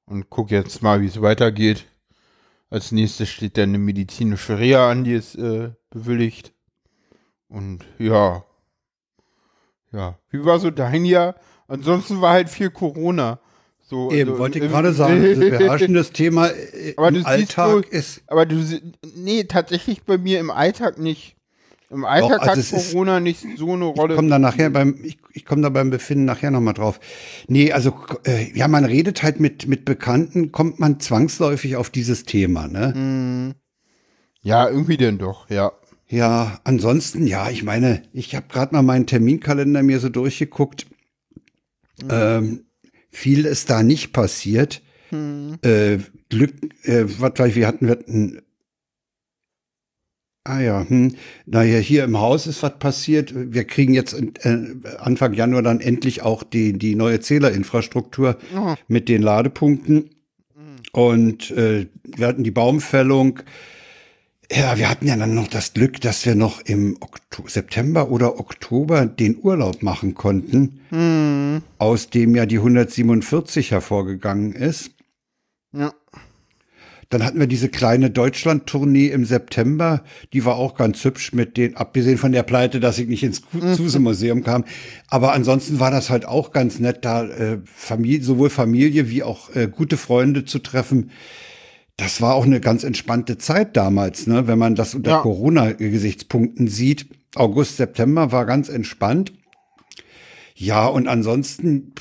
und 0.06 0.30
gucke 0.30 0.54
jetzt 0.54 0.82
mal, 0.82 1.00
wie 1.00 1.06
es 1.06 1.20
weitergeht. 1.20 1.86
Als 2.70 2.92
nächstes 2.92 3.28
steht 3.28 3.56
dann 3.56 3.70
eine 3.70 3.78
medizinische 3.78 4.58
Reha 4.58 4.90
an, 4.90 5.04
die 5.04 5.12
ist 5.12 5.36
äh, 5.36 5.72
bewilligt. 5.90 6.53
Und 7.54 7.84
ja. 7.98 8.44
Ja. 9.92 10.18
Wie 10.30 10.44
war 10.44 10.58
so 10.58 10.72
dein 10.72 11.04
Jahr? 11.04 11.36
Ansonsten 11.68 12.20
war 12.20 12.32
halt 12.32 12.50
viel 12.50 12.70
Corona. 12.70 13.38
So, 13.80 14.10
Eben, 14.10 14.30
also, 14.30 14.40
wollte 14.40 14.58
ich 14.58 14.64
gerade 14.68 14.92
sagen, 14.92 15.22
das 15.28 15.38
beherrschendes 15.38 16.10
Thema 16.10 16.48
im 16.48 17.24
Alltag 17.24 17.72
wohl, 17.72 17.84
ist. 17.88 18.22
Aber 18.26 18.44
du, 18.44 18.56
nee, 19.14 19.44
tatsächlich 19.44 20.02
bei 20.02 20.18
mir 20.18 20.40
im 20.40 20.50
Alltag 20.50 20.98
nicht. 20.98 21.36
Im 21.90 22.04
Alltag 22.04 22.40
Doch, 22.40 22.48
also 22.48 22.76
hat 22.76 22.86
Corona 22.86 23.18
ist, 23.18 23.22
nicht 23.22 23.58
so 23.58 23.72
eine 23.72 23.84
Rolle. 23.84 24.14
Ich 24.14 24.16
komme 24.16 24.30
da 24.30 24.40
nachher 24.40 24.70
beim, 24.70 24.98
ich, 25.04 25.18
ich 25.32 25.44
komme 25.44 25.62
da 25.62 25.68
beim 25.68 25.90
Befinden 25.90 26.24
nachher 26.24 26.50
nochmal 26.50 26.74
drauf. 26.74 26.98
Nee, 27.46 27.70
also 27.70 27.94
äh, 28.26 28.50
ja, 28.52 28.66
man 28.66 28.84
redet 28.84 29.22
halt 29.22 29.38
mit, 29.38 29.68
mit 29.68 29.84
Bekannten, 29.84 30.50
kommt 30.50 30.80
man 30.80 30.98
zwangsläufig 30.98 31.76
auf 31.76 31.90
dieses 31.90 32.24
Thema, 32.24 32.66
ne? 32.66 32.94
Hm. 32.94 33.54
Ja, 34.42 34.68
irgendwie 34.68 34.96
denn 34.96 35.18
doch, 35.18 35.48
ja. 35.48 35.72
Ja, 36.08 36.60
ansonsten, 36.64 37.26
ja, 37.26 37.50
ich 37.50 37.62
meine, 37.62 38.02
ich 38.12 38.34
habe 38.34 38.46
gerade 38.48 38.74
mal 38.74 38.82
meinen 38.82 39.06
Terminkalender 39.06 39.82
mir 39.82 40.00
so 40.00 40.08
durchgeguckt. 40.08 40.86
Mhm. 42.02 42.08
Ähm, 42.10 42.64
viel 43.10 43.46
ist 43.46 43.70
da 43.70 43.82
nicht 43.82 44.12
passiert. 44.12 44.82
Mhm. 45.10 45.58
Äh, 45.62 45.98
Glück, 46.28 46.54
äh, 46.82 47.04
was 47.18 47.38
weiß 47.38 47.50
ich, 47.50 47.56
wir 47.56 47.66
hatten, 47.66 47.86
wir 47.86 47.92
hatten 47.92 48.42
Ah 50.46 50.60
ja, 50.60 50.86
hm. 50.86 51.14
naja, 51.46 51.78
hier 51.78 52.04
im 52.04 52.20
Haus 52.20 52.46
ist 52.46 52.62
was 52.62 52.78
passiert. 52.78 53.32
Wir 53.34 53.64
kriegen 53.64 53.94
jetzt 53.94 54.12
äh, 54.12 54.74
Anfang 54.98 55.32
Januar 55.32 55.62
dann 55.62 55.80
endlich 55.80 56.20
auch 56.20 56.42
die, 56.42 56.74
die 56.74 56.96
neue 56.96 57.20
Zählerinfrastruktur 57.20 58.36
oh. 58.54 58.74
mit 58.86 59.08
den 59.08 59.22
Ladepunkten. 59.22 60.10
Mhm. 60.54 60.76
Und 60.92 61.50
äh, 61.52 61.86
wir 62.04 62.26
hatten 62.26 62.44
die 62.44 62.50
Baumfällung. 62.50 63.40
Ja, 64.54 64.78
wir 64.78 64.88
hatten 64.88 65.08
ja 65.08 65.16
dann 65.16 65.34
noch 65.34 65.48
das 65.48 65.72
Glück, 65.72 66.00
dass 66.00 66.24
wir 66.26 66.36
noch 66.36 66.60
im 66.60 66.96
Oktober, 67.00 67.50
September 67.50 68.10
oder 68.10 68.38
Oktober 68.38 69.04
den 69.04 69.36
Urlaub 69.42 69.82
machen 69.82 70.14
konnten, 70.14 70.80
mhm. 70.90 71.62
aus 71.78 72.08
dem 72.10 72.36
ja 72.36 72.46
die 72.46 72.58
147 72.58 73.72
hervorgegangen 73.72 74.52
ist. 74.52 74.92
Ja. 75.72 75.92
Dann 77.10 77.24
hatten 77.24 77.40
wir 77.40 77.48
diese 77.48 77.68
kleine 77.68 78.10
Deutschland-Tournee 78.10 79.08
im 79.08 79.24
September, 79.24 80.04
die 80.32 80.44
war 80.44 80.54
auch 80.54 80.76
ganz 80.76 81.04
hübsch 81.04 81.32
mit 81.32 81.56
den, 81.56 81.76
abgesehen 81.76 82.18
von 82.18 82.32
der 82.32 82.44
Pleite, 82.44 82.78
dass 82.78 82.98
ich 82.98 83.08
nicht 83.08 83.24
ins 83.24 83.42
Zuse-Museum 83.76 84.44
kam. 84.44 84.64
Aber 85.08 85.32
ansonsten 85.32 85.80
war 85.80 85.90
das 85.90 86.10
halt 86.10 86.26
auch 86.26 86.52
ganz 86.52 86.78
nett, 86.78 87.04
da 87.04 87.24
äh, 87.24 87.58
Familie, 87.64 88.22
sowohl 88.22 88.50
Familie 88.50 89.10
wie 89.10 89.24
auch 89.24 89.54
äh, 89.54 89.68
gute 89.68 89.96
Freunde 89.96 90.44
zu 90.44 90.60
treffen. 90.60 91.10
Das 91.96 92.20
war 92.20 92.34
auch 92.34 92.44
eine 92.44 92.60
ganz 92.60 92.82
entspannte 92.82 93.38
Zeit 93.38 93.76
damals, 93.76 94.26
ne? 94.26 94.48
wenn 94.48 94.58
man 94.58 94.74
das 94.74 94.94
unter 94.94 95.12
ja. 95.12 95.20
Corona-Gesichtspunkten 95.20 96.66
sieht. 96.66 97.06
August, 97.36 97.76
September 97.76 98.32
war 98.32 98.46
ganz 98.46 98.68
entspannt. 98.68 99.32
Ja, 100.56 100.86
und 100.86 101.06
ansonsten, 101.06 101.92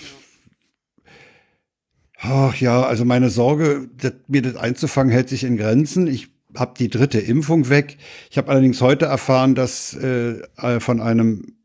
ach 2.20 2.56
ja, 2.56 2.84
also 2.84 3.06
meine 3.06 3.30
Sorge, 3.30 3.90
das, 3.98 4.14
mir 4.28 4.42
das 4.42 4.56
einzufangen, 4.56 5.12
hält 5.12 5.30
sich 5.30 5.44
in 5.44 5.58
Grenzen. 5.58 6.08
Ich 6.08 6.30
habe 6.56 6.74
die 6.78 6.90
dritte 6.90 7.20
Impfung 7.20 7.70
weg. 7.70 7.98
Ich 8.32 8.38
habe 8.38 8.50
allerdings 8.50 8.82
heute 8.82 9.06
erfahren, 9.06 9.54
dass 9.54 9.96
äh, 9.96 10.42
von 10.80 11.02
einem 11.02 11.56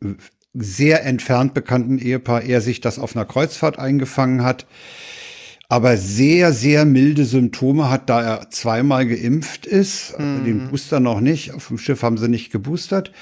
sehr 0.55 1.05
entfernt 1.05 1.55
bekannten 1.55 1.99
Ehepaar 1.99 2.43
er 2.43 2.61
sich 2.61 2.81
das 2.81 2.99
auf 2.99 3.15
einer 3.17 3.27
Kreuzfahrt 3.27 3.79
eingefangen 3.79 4.43
hat 4.43 4.67
aber 5.69 5.97
sehr, 5.99 6.53
sehr 6.53 6.85
milde 6.85 7.25
Symptome 7.25 7.91
hat, 7.91 8.09
da 8.09 8.23
er 8.23 8.51
zweimal 8.51 9.07
geimpft 9.07 9.67
ist. 9.67 10.19
Mhm. 10.19 10.45
Den 10.45 10.69
Booster 10.69 10.99
noch 10.99 11.21
nicht. 11.21 11.53
Auf 11.53 11.69
dem 11.69 11.79
Schiff 11.79 12.03
haben 12.03 12.17
sie 12.17 12.29
nicht 12.29 12.51
geboostert. 12.51 13.13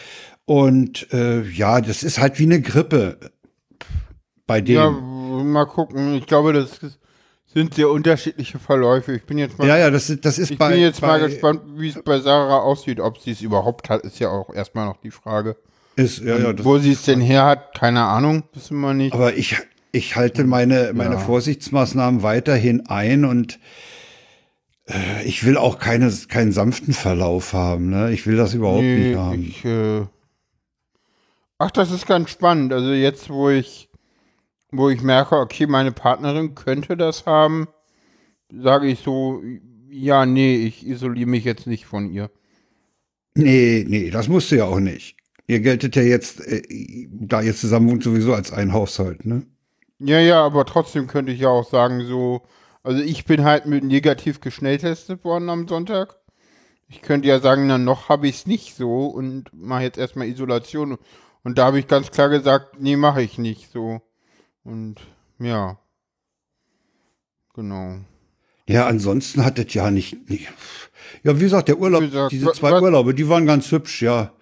Und 0.45 1.12
äh, 1.12 1.43
ja, 1.43 1.81
das 1.81 2.05
ist 2.05 2.21
halt 2.21 2.38
wie 2.38 2.45
eine 2.45 2.61
Grippe 2.61 3.19
bei 4.47 4.61
dem. 4.61 4.76
Ja, 4.76 4.91
mal 4.91 5.67
gucken. 5.67 6.15
Ich 6.15 6.26
glaube, 6.26 6.53
das 6.53 6.79
sind 7.53 7.75
sehr 7.75 7.91
unterschiedliche 7.91 8.61
Verläufe. 8.61 9.15
Ich 9.15 9.25
bin 9.25 9.38
jetzt 9.38 9.59
mal. 9.59 9.67
Ja, 9.67 9.76
ja, 9.76 9.91
das 9.91 10.09
ist, 10.09 10.25
das 10.25 10.38
ist 10.38 10.53
ich 10.53 10.59
bei. 10.59 10.69
Ich 10.69 10.75
bin 10.75 10.83
jetzt 10.83 11.00
bei, 11.00 11.07
mal 11.09 11.29
gespannt, 11.29 11.62
wie 11.76 11.88
es 11.88 12.00
bei 12.00 12.21
Sarah 12.21 12.59
aussieht. 12.59 13.00
Ob 13.00 13.19
sie 13.19 13.33
es 13.33 13.41
überhaupt 13.41 13.91
hat, 13.91 14.03
ist 14.03 14.21
ja 14.21 14.29
auch 14.29 14.55
erstmal 14.55 14.87
noch 14.87 14.99
die 14.99 15.11
Frage. 15.11 15.57
Ist, 15.97 16.19
ja, 16.19 16.38
ja. 16.38 16.65
Wo 16.65 16.79
sie 16.79 16.93
es 16.93 17.03
denn 17.03 17.21
her 17.21 17.45
hat, 17.45 17.75
keine 17.76 18.03
Ahnung, 18.03 18.45
wissen 18.53 18.79
wir 18.81 18.95
nicht. 18.95 19.15
Aber 19.15 19.35
ich, 19.35 19.57
ich 19.97 20.17
halte 20.17 20.45
meine, 20.45 20.93
meine 20.95 21.15
ja. 21.15 21.21
Vorsichtsmaßnahmen 21.21 22.23
weiterhin 22.23 22.87
ein 22.87 23.25
und 23.25 23.59
äh, 24.88 25.25
ich 25.25 25.45
will 25.45 25.57
auch 25.57 25.79
keine, 25.79 26.12
keinen 26.29 26.53
sanften 26.53 26.95
Verlauf 26.95 27.53
haben. 27.53 27.91
Ne? 27.91 28.12
Ich 28.12 28.26
will 28.26 28.37
das 28.37 28.55
überhaupt 28.55 28.83
nee, 28.83 29.09
nicht 29.09 29.19
haben. 29.19 29.43
Ich, 29.43 29.65
äh 29.65 30.07
Ach, 31.59 31.71
das 31.71 31.91
ist 31.91 32.07
ganz 32.07 32.31
spannend. 32.31 32.73
Also 32.73 32.93
jetzt, 32.93 33.31
wo 33.31 33.49
ich, 33.49 33.88
wo 34.71 34.91
ich 34.91 35.03
merke, 35.03 35.37
okay, 35.37 35.67
meine 35.67 35.93
Partnerin 35.93 36.55
könnte 36.55 36.97
das 36.97 37.25
haben, 37.25 37.67
sage 38.53 38.88
ich 38.88 39.00
so, 39.00 39.43
ja, 39.88 40.26
nee, 40.26 40.57
ich 40.57 40.87
isoliere 40.87 41.29
mich 41.29 41.45
jetzt 41.45 41.67
nicht 41.67 41.87
von 41.87 42.11
ihr. 42.11 42.31
Nee, 43.35 43.85
nee, 43.88 44.11
das 44.11 44.29
musst 44.29 44.50
du 44.50 44.57
ja 44.57 44.65
auch 44.65 44.81
nicht. 44.81 45.17
Ihr 45.47 45.61
geltet 45.61 45.97
ja 45.97 46.03
jetzt, 46.03 46.41
äh, 46.47 46.62
da 47.11 47.41
ihr 47.41 47.55
zusammen 47.55 47.88
wohnt, 47.91 48.03
sowieso 48.03 48.35
als 48.35 48.53
ein 48.53 48.73
Haushalt, 48.73 49.25
ne? 49.25 49.47
Ja, 49.99 50.21
ja, 50.21 50.45
aber 50.45 50.65
trotzdem 50.67 51.07
könnte 51.07 51.33
ich 51.33 51.41
ja 51.41 51.49
auch 51.49 51.69
sagen, 51.69 52.05
so, 52.07 52.43
also 52.83 53.03
ich 53.03 53.25
bin 53.25 53.45
halt 53.45 53.67
mit 53.67 53.83
negativ 53.83 54.41
geschnelltestet 54.41 55.25
worden 55.25 55.49
am 55.49 55.67
Sonntag. 55.67 56.17
Ich 56.88 57.03
könnte 57.03 57.29
ja 57.29 57.41
sagen, 57.41 57.67
na 57.67 57.79
noch 57.79 58.09
habe 58.09 58.29
ich 58.29 58.37
es 58.37 58.47
nicht 58.47 58.76
so 58.76 59.07
und 59.07 59.50
mache 59.53 59.83
jetzt 59.83 59.99
erstmal 59.99 60.29
Isolation. 60.29 60.99
Und 61.43 61.59
da 61.59 61.67
habe 61.67 61.79
ich 61.79 61.88
ganz 61.88 62.11
klar 62.11 62.29
gesagt, 62.29 62.81
nee, 62.81 62.97
mache 62.97 63.23
ich 63.23 63.38
nicht 63.38 63.73
so. 63.73 64.00
Und 64.62 65.00
ja. 65.38 65.79
Genau. 67.55 67.97
Ja, 68.69 68.87
ansonsten 68.87 69.45
hat 69.45 69.59
das 69.59 69.73
ja 69.75 69.91
nicht, 69.91 70.29
nicht. 70.29 70.49
Ja, 71.23 71.37
wie 71.37 71.45
gesagt, 71.45 71.69
der 71.69 71.79
Urlaub, 71.79 72.03
gesagt, 72.03 72.33
diese 72.33 72.53
zwei 72.53 72.73
was, 72.73 72.83
Urlaube, 72.83 73.15
die 73.15 73.29
waren 73.29 73.47
ganz 73.47 73.71
hübsch, 73.71 74.03
ja. 74.03 74.33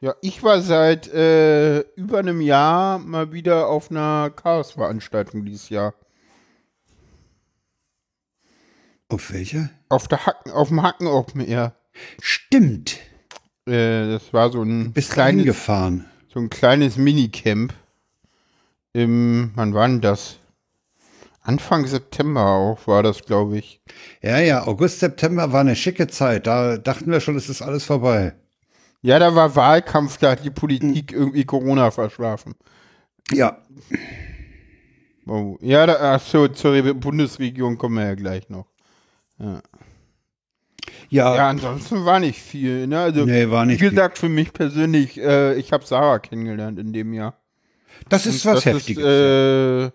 Ja, 0.00 0.14
ich 0.22 0.44
war 0.44 0.60
seit 0.62 1.08
äh, 1.08 1.80
über 1.96 2.20
einem 2.20 2.40
Jahr 2.40 3.00
mal 3.00 3.32
wieder 3.32 3.68
auf 3.68 3.90
einer 3.90 4.30
Chaos-Veranstaltung 4.30 5.44
dieses 5.44 5.70
Jahr. 5.70 5.94
Auf 9.08 9.32
welcher? 9.32 9.70
Auf 9.88 10.06
der 10.06 10.24
Hacken, 10.24 10.52
auf 10.52 10.68
dem 10.68 10.82
Hacken 10.82 11.08
Open 11.08 11.40
Air. 11.40 11.74
Stimmt. 12.20 12.98
Äh, 13.66 14.06
das 14.12 14.32
war 14.32 14.52
so 14.52 14.62
ein 14.62 14.84
du 14.84 14.90
bist 14.92 15.10
kleines, 15.10 15.44
gefahren. 15.44 16.04
So 16.32 16.38
ein 16.38 16.50
kleines 16.50 16.96
Minicamp. 16.96 17.74
Im, 18.92 19.50
wann 19.56 19.74
war 19.74 19.88
denn 19.88 20.00
das? 20.00 20.36
Anfang 21.40 21.86
September 21.86 22.44
auch 22.46 22.86
war 22.86 23.02
das, 23.02 23.22
glaube 23.24 23.58
ich. 23.58 23.80
Ja, 24.22 24.38
ja, 24.38 24.64
August, 24.64 25.00
September 25.00 25.52
war 25.52 25.62
eine 25.62 25.74
schicke 25.74 26.06
Zeit. 26.06 26.46
Da 26.46 26.76
dachten 26.76 27.10
wir 27.10 27.20
schon, 27.20 27.36
es 27.36 27.48
ist 27.48 27.62
alles 27.62 27.84
vorbei. 27.84 28.34
Ja, 29.02 29.18
da 29.18 29.34
war 29.34 29.54
Wahlkampf, 29.54 30.18
da 30.18 30.32
hat 30.32 30.44
die 30.44 30.50
Politik 30.50 31.12
hm. 31.12 31.18
irgendwie 31.18 31.44
Corona 31.44 31.90
verschlafen. 31.90 32.54
Ja. 33.32 33.58
Oh. 35.26 35.58
Ja, 35.60 35.86
da, 35.86 36.14
ach 36.14 36.20
so, 36.20 36.48
zur 36.48 36.82
Bundesregierung 36.94 37.76
kommen 37.78 37.96
wir 37.96 38.06
ja 38.06 38.14
gleich 38.14 38.48
noch. 38.48 38.66
Ja. 39.38 39.60
Ja, 41.10 41.36
ja 41.36 41.48
ansonsten 41.48 42.04
war 42.04 42.20
nicht 42.20 42.40
viel. 42.40 42.86
Ne? 42.86 42.98
Also, 42.98 43.24
nee, 43.24 43.48
war 43.50 43.66
nicht 43.66 43.80
Wie 43.80 43.90
gesagt, 43.90 44.18
viel. 44.18 44.28
für 44.28 44.34
mich 44.34 44.52
persönlich, 44.52 45.18
äh, 45.18 45.54
ich 45.54 45.72
habe 45.72 45.84
Sarah 45.84 46.18
kennengelernt 46.18 46.78
in 46.78 46.92
dem 46.92 47.12
Jahr. 47.12 47.38
Das 48.08 48.26
ist 48.26 48.44
Und 48.44 48.52
was 48.52 48.64
das 48.64 48.74
Heftiges. 48.74 49.04
Ist, 49.04 49.08
äh, 49.08 49.90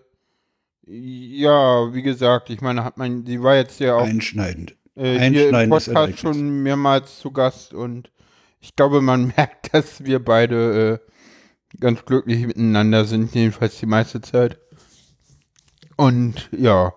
ja, 0.86 1.94
wie 1.94 2.02
gesagt, 2.02 2.50
ich 2.50 2.60
meine, 2.60 2.84
hat 2.84 2.98
man, 2.98 3.24
sie 3.24 3.42
war 3.42 3.56
jetzt 3.56 3.80
ja 3.80 3.96
auch 3.96 4.06
einschneidend. 4.06 4.76
Äh, 4.96 5.18
Einschneidend 5.18 5.70
Podcast 5.70 6.18
schon 6.18 6.62
mehrmals 6.62 7.18
zu 7.18 7.32
Gast 7.32 7.74
und 7.74 8.10
ich 8.64 8.76
glaube, 8.76 9.00
man 9.00 9.26
merkt, 9.36 9.74
dass 9.74 10.04
wir 10.04 10.18
beide 10.24 11.00
äh, 11.04 11.78
ganz 11.78 12.04
glücklich 12.04 12.46
miteinander 12.46 13.04
sind, 13.04 13.34
jedenfalls 13.34 13.78
die 13.78 13.86
meiste 13.86 14.20
Zeit. 14.20 14.58
Und 15.96 16.48
ja. 16.56 16.94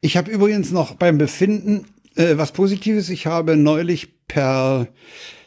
Ich 0.00 0.16
habe 0.16 0.30
übrigens 0.30 0.72
noch 0.72 0.96
beim 0.96 1.16
Befinden 1.16 1.86
äh, 2.16 2.36
was 2.36 2.52
Positives. 2.52 3.08
Ich 3.08 3.26
habe 3.26 3.56
neulich 3.56 4.26
per 4.26 4.88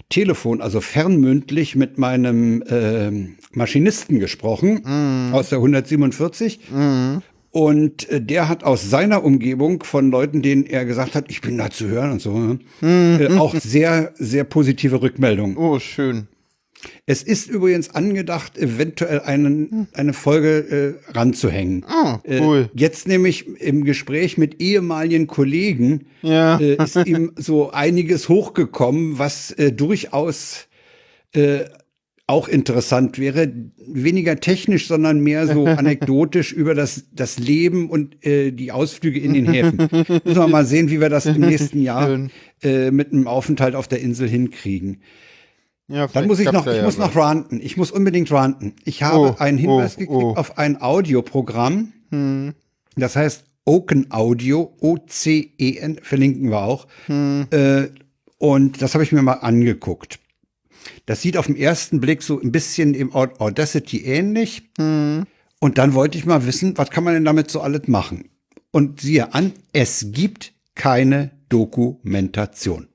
Telefon, 0.09 0.61
also 0.61 0.81
fernmündlich, 0.81 1.75
mit 1.75 1.97
meinem 1.97 2.61
äh, 2.63 3.35
Maschinisten 3.51 4.19
gesprochen 4.19 4.81
mm. 4.83 5.33
aus 5.33 5.49
der 5.49 5.57
147. 5.57 6.71
Mm. 6.71 7.17
Und 7.55 8.09
äh, 8.09 8.19
der 8.19 8.49
hat 8.49 8.65
aus 8.65 8.89
seiner 8.89 9.23
Umgebung 9.23 9.81
von 9.81 10.11
Leuten, 10.11 10.41
denen 10.41 10.65
er 10.65 10.83
gesagt 10.83 11.15
hat, 11.15 11.27
ich 11.29 11.39
bin 11.39 11.57
da 11.57 11.69
zu 11.69 11.87
hören 11.87 12.11
und 12.11 12.21
so, 12.21 12.31
mhm. 12.31 12.59
äh, 12.81 13.37
auch 13.37 13.55
sehr, 13.55 14.11
sehr 14.15 14.43
positive 14.43 15.01
Rückmeldungen. 15.01 15.55
Oh, 15.55 15.79
schön. 15.79 16.27
Es 17.05 17.23
ist 17.23 17.49
übrigens 17.49 17.91
angedacht, 17.91 18.57
eventuell 18.57 19.21
einen, 19.21 19.87
eine 19.93 20.11
Folge 20.11 20.97
äh, 21.07 21.13
ranzuhängen. 21.13 21.85
Oh, 21.89 22.17
cool. 22.27 22.69
Äh, 22.75 22.77
jetzt 22.77 23.07
nämlich 23.07 23.47
im 23.61 23.85
Gespräch 23.85 24.37
mit 24.37 24.61
ehemaligen 24.61 25.27
Kollegen 25.27 26.07
ja. 26.23 26.59
äh, 26.59 26.75
ist 26.75 26.97
ihm 27.05 27.31
so 27.37 27.71
einiges 27.71 28.27
hochgekommen, 28.27 29.17
was 29.17 29.51
äh, 29.51 29.71
durchaus 29.71 30.67
äh, 31.33 31.63
auch 32.27 32.47
interessant 32.47 33.19
wäre, 33.19 33.51
weniger 33.77 34.39
technisch, 34.39 34.87
sondern 34.87 35.19
mehr 35.19 35.47
so 35.47 35.65
anekdotisch 35.65 36.53
über 36.53 36.73
das, 36.73 37.05
das 37.11 37.37
Leben 37.37 37.89
und 37.89 38.25
äh, 38.25 38.51
die 38.51 38.71
Ausflüge 38.71 39.19
in 39.19 39.33
den 39.33 39.51
Häfen. 39.51 39.77
Müssen 40.23 40.23
wir 40.25 40.47
mal 40.47 40.65
sehen, 40.65 40.89
wie 40.89 40.99
wir 40.99 41.09
das 41.09 41.27
im 41.27 41.41
nächsten 41.41 41.81
Jahr 41.81 42.27
äh, 42.63 42.89
mit 42.91 43.13
einem 43.13 43.27
Aufenthalt 43.27 43.75
auf 43.75 43.87
der 43.87 44.01
Insel 44.01 44.27
hinkriegen. 44.27 45.01
Ja, 45.87 46.07
Dann 46.07 46.25
muss 46.25 46.39
ich 46.39 46.51
noch, 46.51 46.65
ich 46.65 46.77
ja 46.77 46.83
muss 46.83 46.97
noch 46.97 47.15
ranten. 47.15 47.59
Ich 47.61 47.77
muss 47.77 47.91
unbedingt 47.91 48.31
ranten. 48.31 48.73
Ich 48.85 49.03
habe 49.03 49.17
oh, 49.17 49.35
einen 49.37 49.59
Hinweis 49.59 49.95
oh, 49.95 49.99
gekriegt 49.99 50.23
oh. 50.23 50.33
auf 50.35 50.57
ein 50.57 50.81
Audioprogramm. 50.81 51.93
Hm. 52.09 52.55
Das 52.95 53.15
heißt 53.15 53.45
Oken 53.65 54.07
Audio, 54.09 54.75
O-C-E-N, 54.79 55.99
verlinken 56.01 56.49
wir 56.49 56.61
auch. 56.61 56.87
Hm. 57.05 57.47
Äh, 57.51 57.87
und 58.39 58.81
das 58.81 58.95
habe 58.95 59.03
ich 59.03 59.11
mir 59.11 59.21
mal 59.21 59.33
angeguckt. 59.33 60.19
Das 61.05 61.21
sieht 61.21 61.37
auf 61.37 61.45
den 61.45 61.55
ersten 61.55 61.99
Blick 61.99 62.23
so 62.23 62.39
ein 62.41 62.51
bisschen 62.51 62.93
im 62.93 63.13
Audacity 63.13 64.03
ähnlich. 64.05 64.69
Mhm. 64.77 65.25
Und 65.59 65.77
dann 65.77 65.93
wollte 65.93 66.17
ich 66.17 66.25
mal 66.25 66.45
wissen, 66.45 66.77
was 66.77 66.89
kann 66.89 67.03
man 67.03 67.13
denn 67.13 67.25
damit 67.25 67.49
so 67.49 67.61
alles 67.61 67.87
machen? 67.87 68.29
Und 68.71 69.01
siehe 69.01 69.33
an, 69.33 69.53
es 69.71 70.07
gibt 70.11 70.53
keine 70.75 71.31
Dokumentation. 71.49 72.87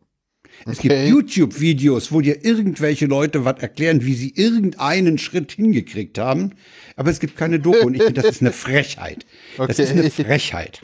Es 0.66 0.78
okay. 0.78 0.88
gibt 0.88 1.08
YouTube-Videos, 1.08 2.12
wo 2.12 2.20
dir 2.20 2.44
irgendwelche 2.44 3.06
Leute 3.06 3.44
was 3.44 3.60
erklären, 3.60 4.04
wie 4.04 4.14
sie 4.14 4.34
irgendeinen 4.34 5.16
Schritt 5.16 5.52
hingekriegt 5.52 6.18
haben. 6.18 6.52
Aber 6.96 7.10
es 7.10 7.18
gibt 7.18 7.36
keine 7.36 7.60
Doku. 7.60 7.86
Und 7.86 7.94
ich 7.94 8.02
finde, 8.02 8.20
das 8.20 8.30
ist 8.30 8.42
eine 8.42 8.52
Frechheit. 8.52 9.24
Okay. 9.56 9.68
Das 9.68 9.78
ist 9.78 9.92
eine 9.92 10.10
Frechheit. 10.10 10.82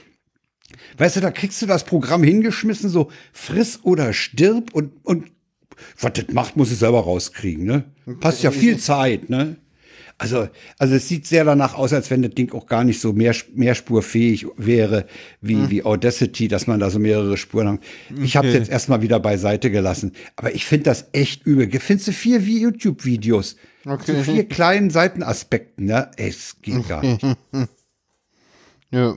Weißt 0.96 1.16
du, 1.16 1.20
da 1.20 1.30
kriegst 1.30 1.60
du 1.60 1.66
das 1.66 1.84
Programm 1.84 2.22
hingeschmissen, 2.22 2.88
so 2.88 3.10
friss 3.32 3.80
oder 3.82 4.14
stirb 4.14 4.72
und, 4.72 4.92
und 5.04 5.30
was 6.00 6.12
das 6.12 6.26
macht, 6.32 6.56
muss 6.56 6.70
es 6.70 6.80
selber 6.80 7.00
rauskriegen, 7.00 7.64
ne? 7.64 7.84
Passt 8.20 8.42
ja 8.42 8.50
viel 8.50 8.78
Zeit, 8.78 9.30
ne? 9.30 9.56
Also, 10.18 10.48
also 10.78 10.94
es 10.94 11.08
sieht 11.08 11.26
sehr 11.26 11.44
danach 11.44 11.74
aus, 11.74 11.92
als 11.92 12.10
wenn 12.10 12.22
das 12.22 12.32
Ding 12.32 12.50
auch 12.52 12.66
gar 12.66 12.84
nicht 12.84 13.00
so 13.00 13.12
mehr, 13.12 13.34
mehrspurfähig 13.54 14.46
wäre 14.56 15.04
wie, 15.42 15.56
mhm. 15.56 15.70
wie 15.70 15.84
Audacity, 15.84 16.48
dass 16.48 16.66
man 16.66 16.80
da 16.80 16.88
so 16.88 16.98
mehrere 16.98 17.36
Spuren 17.36 17.68
hat. 17.68 17.80
Ich 18.22 18.30
okay. 18.30 18.38
habe 18.38 18.48
es 18.48 18.54
jetzt 18.54 18.70
erstmal 18.70 19.02
wieder 19.02 19.20
beiseite 19.20 19.70
gelassen. 19.70 20.12
Aber 20.36 20.54
ich 20.54 20.64
finde 20.64 20.84
das 20.84 21.08
echt 21.12 21.44
übel. 21.44 21.68
Findest 21.80 22.08
du 22.08 22.12
vier 22.12 22.38
YouTube-Videos 22.38 23.56
okay. 23.84 24.04
zu 24.04 24.24
vier 24.24 24.44
kleinen 24.48 24.88
Seitenaspekten, 24.88 25.84
ne? 25.84 26.10
Es 26.16 26.56
geht 26.62 26.88
gar 26.88 27.02
nicht. 27.02 27.22
ja. 28.90 29.16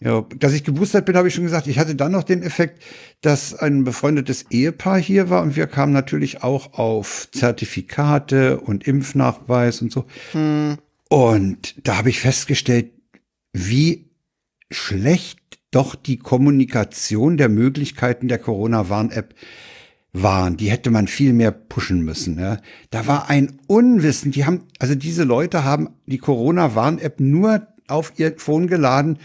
Ja, 0.00 0.24
dass 0.38 0.52
ich 0.52 0.62
geboostert 0.62 1.06
bin, 1.06 1.16
habe 1.16 1.26
ich 1.26 1.34
schon 1.34 1.44
gesagt. 1.44 1.66
Ich 1.66 1.78
hatte 1.78 1.96
dann 1.96 2.12
noch 2.12 2.22
den 2.22 2.42
Effekt, 2.42 2.82
dass 3.20 3.54
ein 3.54 3.82
befreundetes 3.82 4.46
Ehepaar 4.50 4.98
hier 4.98 5.28
war 5.28 5.42
und 5.42 5.56
wir 5.56 5.66
kamen 5.66 5.92
natürlich 5.92 6.44
auch 6.44 6.74
auf 6.74 7.28
Zertifikate 7.32 8.60
und 8.60 8.86
Impfnachweis 8.86 9.82
und 9.82 9.90
so. 9.90 10.04
Hm. 10.32 10.76
Und 11.08 11.74
da 11.86 11.96
habe 11.96 12.10
ich 12.10 12.20
festgestellt, 12.20 12.92
wie 13.52 14.10
schlecht 14.70 15.40
doch 15.70 15.94
die 15.94 16.18
Kommunikation 16.18 17.36
der 17.36 17.48
Möglichkeiten 17.48 18.28
der 18.28 18.38
Corona-Warn-App 18.38 19.34
waren. 20.12 20.56
Die 20.56 20.70
hätte 20.70 20.90
man 20.90 21.08
viel 21.08 21.32
mehr 21.32 21.50
pushen 21.50 22.04
müssen. 22.04 22.38
Ja. 22.38 22.58
Da 22.90 23.06
war 23.06 23.28
ein 23.28 23.58
Unwissen. 23.66 24.30
Die 24.30 24.44
haben, 24.44 24.64
also 24.78 24.94
diese 24.94 25.24
Leute 25.24 25.64
haben 25.64 25.90
die 26.06 26.18
Corona-Warn-App 26.18 27.20
nur 27.20 27.66
auf 27.88 28.12
ihr 28.16 28.34
Phone 28.36 28.66
geladen, 28.66 29.18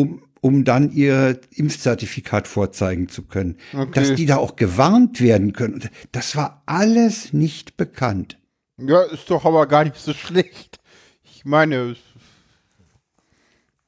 um 0.00 0.22
um 0.40 0.64
dann 0.64 0.90
ihr 0.90 1.38
Impfzertifikat 1.54 2.48
vorzeigen 2.48 3.08
zu 3.08 3.24
können. 3.24 3.56
Okay. 3.74 3.90
Dass 3.92 4.14
die 4.14 4.26
da 4.26 4.36
auch 4.36 4.56
gewarnt 4.56 5.20
werden 5.20 5.52
können. 5.52 5.88
Das 6.12 6.34
war 6.34 6.62
alles 6.66 7.32
nicht 7.32 7.76
bekannt. 7.76 8.38
Ja, 8.78 9.02
ist 9.02 9.30
doch 9.30 9.44
aber 9.44 9.66
gar 9.66 9.84
nicht 9.84 9.96
so 9.96 10.14
schlecht. 10.14 10.80
Ich 11.22 11.44
meine, 11.44 11.94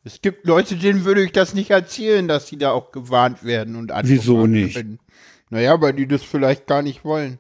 es 0.05 0.21
gibt 0.21 0.47
Leute, 0.47 0.77
denen 0.77 1.05
würde 1.05 1.25
ich 1.25 1.33
das 1.33 1.55
nicht 1.55 1.71
erzählen, 1.71 2.29
dass 2.29 2.49
sie 2.49 2.59
da 2.59 2.73
auch 2.73 2.93
gewarnt 2.93 3.45
werden 3.45 3.77
und 3.77 3.93
Wieso 4.05 4.47
nicht? 4.47 4.77
Können. 4.77 4.99
Naja, 5.51 5.81
weil 5.81 5.95
die 5.95 6.07
das 6.07 6.23
vielleicht 6.23 6.67
gar 6.67 6.83
nicht 6.83 7.05
wollen. 7.05 7.39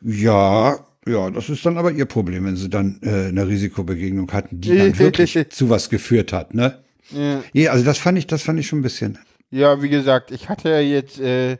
Ja, 0.00 0.86
ja, 1.06 1.30
das 1.30 1.48
ist 1.48 1.64
dann 1.66 1.76
aber 1.76 1.92
ihr 1.92 2.06
Problem, 2.06 2.46
wenn 2.46 2.56
sie 2.56 2.68
dann 2.68 2.98
äh, 3.02 3.28
eine 3.28 3.46
Risikobegegnung 3.46 4.32
hatten, 4.32 4.60
die 4.60 4.76
dann 4.76 4.98
wirklich 4.98 5.50
zu 5.50 5.68
was 5.70 5.90
geführt 5.90 6.32
hat, 6.32 6.54
ne? 6.54 6.82
Ja. 7.10 7.42
ja. 7.52 7.70
also 7.72 7.84
das 7.84 7.98
fand 7.98 8.18
ich, 8.18 8.26
das 8.26 8.42
fand 8.42 8.58
ich 8.60 8.66
schon 8.66 8.80
ein 8.80 8.82
bisschen. 8.82 9.18
Ja, 9.50 9.82
wie 9.82 9.88
gesagt, 9.88 10.30
ich 10.30 10.48
hatte 10.48 10.70
ja 10.70 10.80
jetzt 10.80 11.20
äh, 11.20 11.58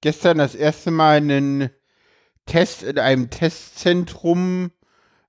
gestern 0.00 0.38
das 0.38 0.54
erste 0.54 0.90
Mal 0.90 1.18
einen 1.18 1.70
Test 2.46 2.82
in 2.82 2.98
einem 2.98 3.30
Testzentrum, 3.30 4.70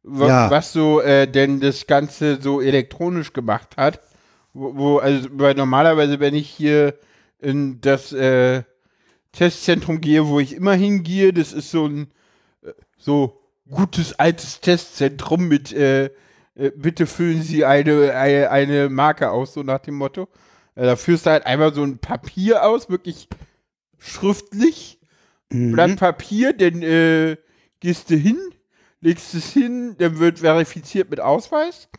ja. 0.03 0.49
was 0.49 0.73
so 0.73 1.01
äh, 1.01 1.27
denn 1.27 1.59
das 1.59 1.87
Ganze 1.87 2.41
so 2.41 2.61
elektronisch 2.61 3.33
gemacht 3.33 3.77
hat. 3.77 3.99
Wo, 4.53 4.75
wo, 4.75 4.97
also, 4.97 5.29
weil 5.33 5.53
normalerweise, 5.53 6.19
wenn 6.19 6.33
ich 6.33 6.49
hier 6.49 6.95
in 7.39 7.81
das 7.81 8.11
äh, 8.11 8.63
Testzentrum 9.31 10.01
gehe, 10.01 10.27
wo 10.27 10.39
ich 10.39 10.53
immer 10.53 10.73
hingehe. 10.73 11.33
Das 11.33 11.53
ist 11.53 11.71
so 11.71 11.87
ein 11.87 12.11
äh, 12.63 12.71
so 12.97 13.41
gutes 13.69 14.13
altes 14.13 14.61
Testzentrum 14.61 15.47
mit 15.47 15.71
äh, 15.71 16.09
bitte 16.75 17.07
füllen 17.07 17.41
Sie 17.41 17.65
eine, 17.65 18.15
eine, 18.15 18.49
eine, 18.49 18.89
Marke 18.89 19.31
aus, 19.31 19.53
so 19.53 19.63
nach 19.63 19.79
dem 19.79 19.95
Motto. 19.95 20.27
Äh, 20.75 20.85
da 20.85 20.95
führst 20.95 21.25
du 21.25 21.31
halt 21.31 21.45
einmal 21.45 21.73
so 21.73 21.83
ein 21.83 21.99
Papier 21.99 22.65
aus, 22.65 22.89
wirklich 22.89 23.27
schriftlich. 23.97 24.99
Mhm. 25.51 25.71
Blatt 25.71 25.95
Papier, 25.97 26.53
dann 26.53 26.81
äh, 26.81 27.37
gehst 27.79 28.09
du 28.09 28.15
hin, 28.15 28.37
legst 29.01 29.33
es 29.33 29.51
hin, 29.51 29.95
dann 29.97 30.19
wird 30.19 30.39
verifiziert 30.39 31.09
mit 31.09 31.19
Ausweis. 31.19 31.89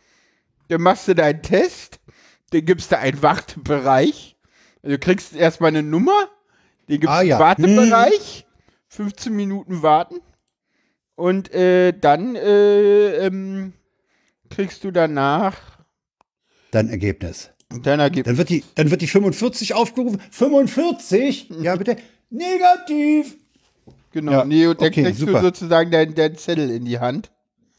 Dann 0.69 0.81
machst 0.81 1.07
du 1.07 1.15
deinen 1.15 1.41
Test, 1.41 1.99
dann 2.51 2.65
gibst 2.65 2.91
du 2.91 2.97
einen 2.97 3.21
Wartebereich. 3.21 4.37
Also 4.83 4.95
du 4.95 4.99
kriegst 4.99 5.35
erstmal 5.35 5.69
eine 5.69 5.83
Nummer 5.83 6.29
gibt 6.97 7.05
es 7.05 7.09
ah, 7.09 7.21
ja. 7.21 7.39
Wartebereich. 7.39 8.39
Hm. 8.39 8.45
15 8.87 9.33
Minuten 9.33 9.81
warten. 9.83 10.19
Und 11.15 11.53
äh, 11.53 11.93
dann 11.93 12.35
äh, 12.35 13.27
ähm, 13.27 13.73
kriegst 14.51 14.83
du 14.83 14.91
danach 14.91 15.57
dein 16.71 16.89
Ergebnis. 16.89 17.49
Dein 17.83 17.99
Ergebnis. 17.99 18.25
Dann 18.25 18.37
wird 18.37 18.49
die, 18.49 18.63
dann 18.75 18.91
wird 18.91 19.01
die 19.01 19.07
45 19.07 19.73
aufgerufen. 19.73 20.21
45? 20.29 21.49
Ja, 21.61 21.75
bitte. 21.75 21.97
Negativ. 22.29 23.37
Genau. 24.11 24.31
Ja, 24.31 24.45
nee, 24.45 24.67
und 24.67 24.81
dann 24.81 24.89
okay, 24.89 25.03
kriegst 25.03 25.19
super. 25.19 25.39
du 25.39 25.45
sozusagen 25.45 25.89
deinen 25.89 26.15
dein 26.15 26.35
Zettel 26.35 26.69
in 26.69 26.85
die 26.85 26.99
Hand. 26.99 27.31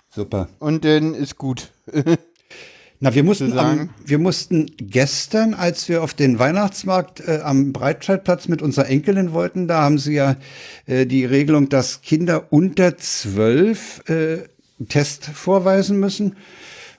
Super. 0.09 0.49
Und 0.59 0.85
dann 0.85 1.15
ist 1.15 1.37
gut. 1.37 1.71
Na, 3.01 3.13
wir 3.15 3.25
mussten, 3.25 3.59
am, 3.59 3.91
wir 4.05 4.19
mussten 4.19 4.71
gestern, 4.77 5.55
als 5.55 5.89
wir 5.89 6.05
auf 6.05 6.15
den 6.15 6.39
Weihnachtsmarkt 6.39 7.21
äh, 7.27 7.41
am 7.43 7.73
Breitscheidplatz 7.73 8.47
mit 8.47 8.63
unserer 8.63 8.89
Enkelin 8.89 9.33
wollten, 9.33 9.67
da 9.67 9.83
haben 9.83 9.99
sie 9.99 10.15
ja 10.15 10.37
äh, 10.87 11.05
die 11.05 11.25
Regelung, 11.25 11.69
dass 11.69 12.03
Kinder 12.03 12.53
unter 12.53 12.97
zwölf 12.99 14.09
äh, 14.09 14.45
Test 14.89 15.27
vorweisen 15.27 15.99
müssen. 16.01 16.37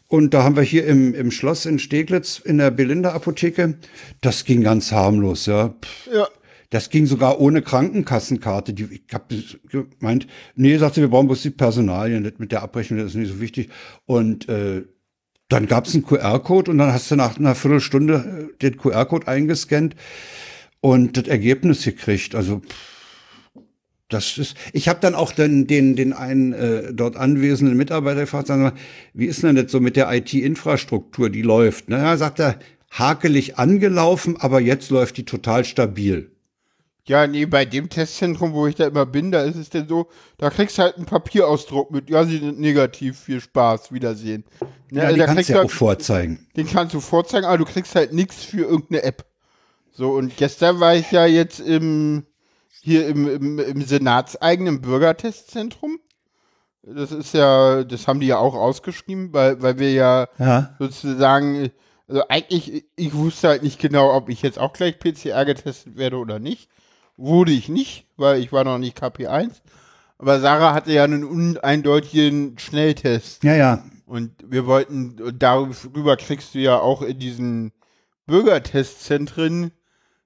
Und 0.08 0.34
da 0.34 0.44
haben 0.44 0.56
wir 0.56 0.64
hier 0.64 0.86
im, 0.86 1.16
im 1.16 1.32
Schloss 1.32 1.66
in 1.66 1.80
Steglitz 1.80 2.40
in 2.40 2.60
der 2.60 2.72
Belinda-Apotheke, 2.72 3.76
das 4.22 4.46
ging 4.46 4.62
ganz 4.62 4.92
harmlos, 4.92 5.48
ja. 5.48 5.74
Ja. 6.14 6.28
Das 6.70 6.90
ging 6.90 7.06
sogar 7.06 7.40
ohne 7.40 7.62
Krankenkassenkarte. 7.62 8.74
Die, 8.74 8.86
ich 8.86 9.14
habe 9.14 9.44
gemeint, 10.00 10.28
nee, 10.56 10.78
sagte, 10.78 11.02
wir 11.02 11.08
brauchen 11.08 11.28
bloß 11.28 11.44
die 11.44 11.52
Personalien, 11.52 12.24
nicht 12.24 12.40
mit 12.40 12.52
der 12.52 12.64
Abrechnung, 12.64 13.00
das 13.00 13.10
ist 13.10 13.16
nicht 13.16 13.32
so 13.32 13.40
wichtig. 13.40 13.70
Und 14.06 14.50
äh, 14.50 14.84
dann 15.50 15.68
gab 15.68 15.86
es 15.86 15.94
einen 15.94 16.04
QR-Code 16.04 16.72
und 16.72 16.80
dann 16.80 16.92
hast 16.92 17.12
du 17.12 17.16
nach 17.16 17.38
einer 17.38 17.54
Viertelstunde 17.54 18.50
äh, 18.54 18.58
den 18.58 18.78
QR-Code 18.78 19.28
eingescannt 19.28 19.96
und 20.82 21.16
das 21.16 21.28
Ergebnis 21.28 21.84
gekriegt. 21.84 22.34
Also 22.34 22.62
das 24.14 24.38
ist. 24.38 24.56
Ich 24.72 24.88
habe 24.88 25.00
dann 25.02 25.16
auch 25.16 25.32
den 25.32 25.68
den 25.68 25.96
den 25.96 26.14
einen 26.14 26.54
äh, 26.54 26.94
dort 26.94 27.16
anwesenden 27.16 27.76
Mitarbeiter 27.78 28.22
gefragt, 28.22 28.48
sagen 28.48 28.64
wir, 28.64 28.74
wie 29.14 29.26
ist 29.26 29.44
denn 29.44 29.56
das 29.56 29.72
so 29.72 29.80
mit 29.80 29.96
der 29.96 30.12
IT-Infrastruktur, 30.12 31.30
die 31.30 31.42
läuft? 31.42 31.86
Na, 31.88 31.98
ja, 31.98 32.18
sagt 32.18 32.40
er, 32.40 32.60
hakelig 32.92 33.58
angelaufen, 33.58 34.38
aber 34.40 34.60
jetzt 34.60 34.90
läuft 34.90 35.18
die 35.18 35.26
total 35.26 35.66
stabil. 35.66 36.30
Ja, 37.06 37.28
nee, 37.28 37.46
bei 37.46 37.66
dem 37.66 37.90
Testzentrum, 37.90 38.54
wo 38.54 38.66
ich 38.66 38.76
da 38.76 38.88
immer 38.88 39.06
bin, 39.06 39.32
da 39.32 39.42
ist 39.42 39.58
es 39.58 39.70
denn 39.70 39.90
so, 39.90 40.08
da 40.38 40.50
kriegst 40.50 40.78
du 40.78 40.84
halt 40.84 40.96
einen 40.96 41.06
Papierausdruck 41.06 41.92
mit, 41.92 42.10
ja, 42.10 42.24
sie 42.24 42.38
sind 42.38 42.62
negativ, 42.62 43.20
viel 43.20 43.42
Spaß, 43.42 43.92
Wiedersehen. 43.92 44.46
Ja, 44.90 45.04
also 45.04 45.18
den 45.18 45.26
kannst 45.26 45.50
du 45.50 45.54
ja 45.54 45.60
halt, 45.60 45.68
auch 45.68 45.72
vorzeigen. 45.72 46.48
Den 46.56 46.66
kannst 46.66 46.94
du 46.94 47.02
vorzeigen, 47.02 47.46
aber 47.46 47.58
du 47.58 47.66
kriegst 47.66 47.94
halt 47.96 48.14
nichts 48.14 48.46
für 48.46 48.62
irgendeine 48.62 49.04
App. 49.04 49.26
So, 49.92 50.12
und 50.12 50.38
gestern 50.38 50.80
war 50.80 50.96
ich 50.96 51.12
ja 51.12 51.26
jetzt 51.26 51.60
im, 51.60 52.26
hier 52.84 53.08
im, 53.08 53.30
im, 53.30 53.60
im 53.60 53.82
senatseigenen 53.82 54.82
Bürgertestzentrum. 54.82 56.00
Das 56.82 57.14
ist 57.14 57.34
ja, 57.34 57.86
das 57.86 58.10
haben 58.10 58.20
die 58.20 58.28
ja 58.28 58.40
auch 58.40 58.56
ausgeschrieben, 58.56 59.32
weil, 59.32 59.62
weil 59.62 59.80
wir 59.80 59.94
ja, 59.94 60.28
ja. 60.38 60.76
sozusagen, 60.80 61.72
also 62.10 62.28
eigentlich, 62.28 62.84
ich 62.98 63.14
wusste 63.14 63.48
halt 63.48 63.64
nicht 63.64 63.80
genau, 63.80 64.14
ob 64.14 64.28
ich 64.28 64.42
jetzt 64.42 64.60
auch 64.60 64.74
gleich 64.74 65.00
PCR 65.00 65.46
getestet 65.46 65.96
werde 65.96 66.18
oder 66.18 66.40
nicht. 66.40 66.70
Wurde 67.16 67.54
ich 67.54 67.70
nicht, 67.70 68.06
weil 68.18 68.42
ich 68.42 68.52
war 68.52 68.66
noch 68.66 68.80
nicht 68.80 69.02
KP1. 69.02 69.62
Aber 70.18 70.42
Sarah 70.42 70.74
hatte 70.74 70.92
ja 70.92 71.06
einen 71.06 71.24
uneindeutigen 71.24 72.60
Schnelltest. 72.60 73.46
Ja, 73.46 73.56
ja. 73.56 73.84
Und 74.06 74.32
wir 74.46 74.66
wollten, 74.66 75.40
darüber 75.40 76.18
kriegst 76.18 76.54
du 76.54 76.60
ja 76.60 76.80
auch 76.80 77.02
in 77.02 77.18
diesen 77.18 77.72
Bürgertestzentren 78.26 79.72